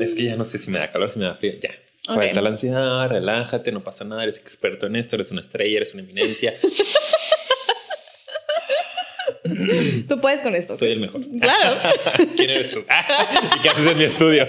es 0.00 0.14
que 0.14 0.24
ya 0.24 0.36
no 0.36 0.44
sé 0.44 0.58
si 0.58 0.70
me 0.70 0.78
da 0.78 0.90
calor, 0.90 1.10
si 1.10 1.18
me 1.18 1.26
da 1.26 1.34
frío. 1.34 1.52
Ya. 1.60 1.70
Suelta 2.02 2.40
la 2.42 2.50
ansiedad, 2.50 3.08
relájate, 3.08 3.72
no 3.72 3.82
pasa 3.82 4.04
nada, 4.04 4.22
eres 4.22 4.38
experto 4.38 4.86
en 4.86 4.96
esto, 4.96 5.16
eres 5.16 5.30
una 5.30 5.40
estrella, 5.40 5.76
eres 5.78 5.94
una 5.94 6.02
eminencia. 6.02 6.52
Tú 10.08 10.20
puedes 10.20 10.40
con 10.42 10.54
esto. 10.54 10.78
Soy 10.78 10.92
el 10.92 11.00
mejor. 11.00 11.20
Claro. 11.40 11.80
¿Quién 12.36 12.50
eres 12.50 12.70
tú? 12.70 12.80
¿Y 13.56 13.60
qué 13.62 13.68
haces 13.68 13.86
en 13.86 13.98
mi 13.98 14.04
estudio? 14.04 14.46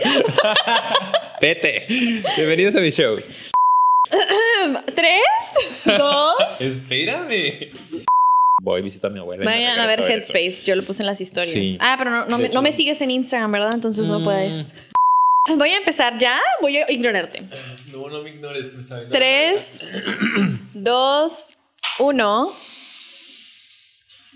Vete. 1.41 1.85
Bienvenidos 2.37 2.75
a 2.75 2.79
mi 2.79 2.91
show. 2.91 3.17
Tres, 4.95 5.21
dos. 5.85 6.35
Espérame. 6.59 7.71
Voy, 8.61 8.81
visito 8.81 9.07
a 9.07 9.09
mi 9.09 9.19
abuela. 9.19 9.43
Vayan 9.45 9.79
a 9.79 9.85
ver 9.87 9.99
eso. 9.99 10.09
Headspace. 10.09 10.63
Yo 10.65 10.75
lo 10.75 10.83
puse 10.83 11.03
en 11.03 11.07
las 11.07 11.19
historias. 11.21 11.53
Sí. 11.53 11.77
Ah, 11.81 11.95
pero 11.97 12.11
no, 12.11 12.37
me, 12.37 12.43
no 12.43 12.45
hecho- 12.45 12.61
me 12.61 12.71
sigues 12.71 13.01
en 13.01 13.11
Instagram, 13.11 13.51
¿verdad? 13.51 13.71
Entonces 13.73 14.07
no 14.07 14.19
Mm. 14.19 14.23
puedes. 14.23 14.73
Voy 15.57 15.69
a 15.69 15.77
empezar 15.77 16.17
ya. 16.17 16.39
Voy 16.61 16.77
a 16.77 16.89
ignorarte. 16.91 17.43
No, 17.91 18.09
no 18.09 18.23
me 18.23 18.29
ignores. 18.29 18.73
Me 18.75 18.81
está 18.81 18.95
viendo 18.97 19.15
Tres, 19.15 19.81
dos, 20.73 21.57
uno. 21.99 22.51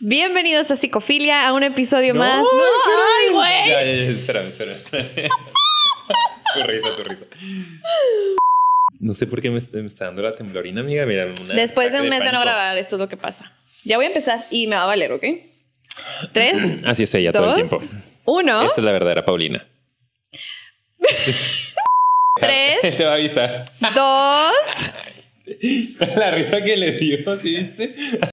Bienvenidos 0.01 0.71
a 0.71 0.75
Psicofilia, 0.75 1.47
a 1.47 1.53
un 1.53 1.63
episodio 1.63 2.13
No, 2.13 2.19
más. 2.21 2.45
¡Ay, 2.45 3.33
güey! 3.33 3.69
Ya, 3.69 3.83
ya, 3.83 3.95
ya, 3.95 4.11
espérame, 4.11 4.47
espérame. 4.47 4.79
tu 6.53 6.63
risa, 6.63 6.95
tu 6.95 7.03
risa. 7.03 7.25
No 8.99 9.13
sé 9.13 9.27
por 9.27 9.41
qué 9.41 9.49
me, 9.49 9.59
me 9.73 9.85
está 9.87 10.05
dando 10.05 10.21
la 10.21 10.33
temblorina, 10.33 10.81
amiga. 10.81 11.05
Mira, 11.05 11.27
una 11.41 11.53
Después 11.53 11.91
de 11.91 12.01
un 12.01 12.09
mes 12.09 12.19
de 12.23 12.31
no 12.31 12.39
grabar, 12.41 12.77
esto 12.77 12.95
es 12.95 12.99
lo 13.01 13.09
que 13.09 13.17
pasa. 13.17 13.51
Ya 13.83 13.97
voy 13.97 14.05
a 14.05 14.09
empezar 14.09 14.45
y 14.51 14.67
me 14.67 14.75
va 14.75 14.83
a 14.83 14.87
valer, 14.87 15.11
¿ok? 15.11 15.23
Tres, 16.31 16.83
Así 16.85 17.03
es 17.03 17.13
ella 17.15 17.31
todo 17.33 17.53
el 17.55 17.61
dos, 17.61 17.69
tiempo. 17.79 17.95
uno, 18.25 18.61
Esa 18.61 18.75
es 18.77 18.83
la 18.83 18.91
verdadera 18.91 19.25
Paulina. 19.25 19.67
tres, 22.39 22.79
Te 22.97 23.03
va 23.03 23.11
a 23.11 23.15
avisar. 23.15 23.65
dos. 23.93 24.53
La 26.15 26.29
risa 26.31 26.61
que 26.63 26.77
le 26.77 26.91
dio, 26.93 27.39
¿sí 27.41 27.55
viste? 27.55 27.95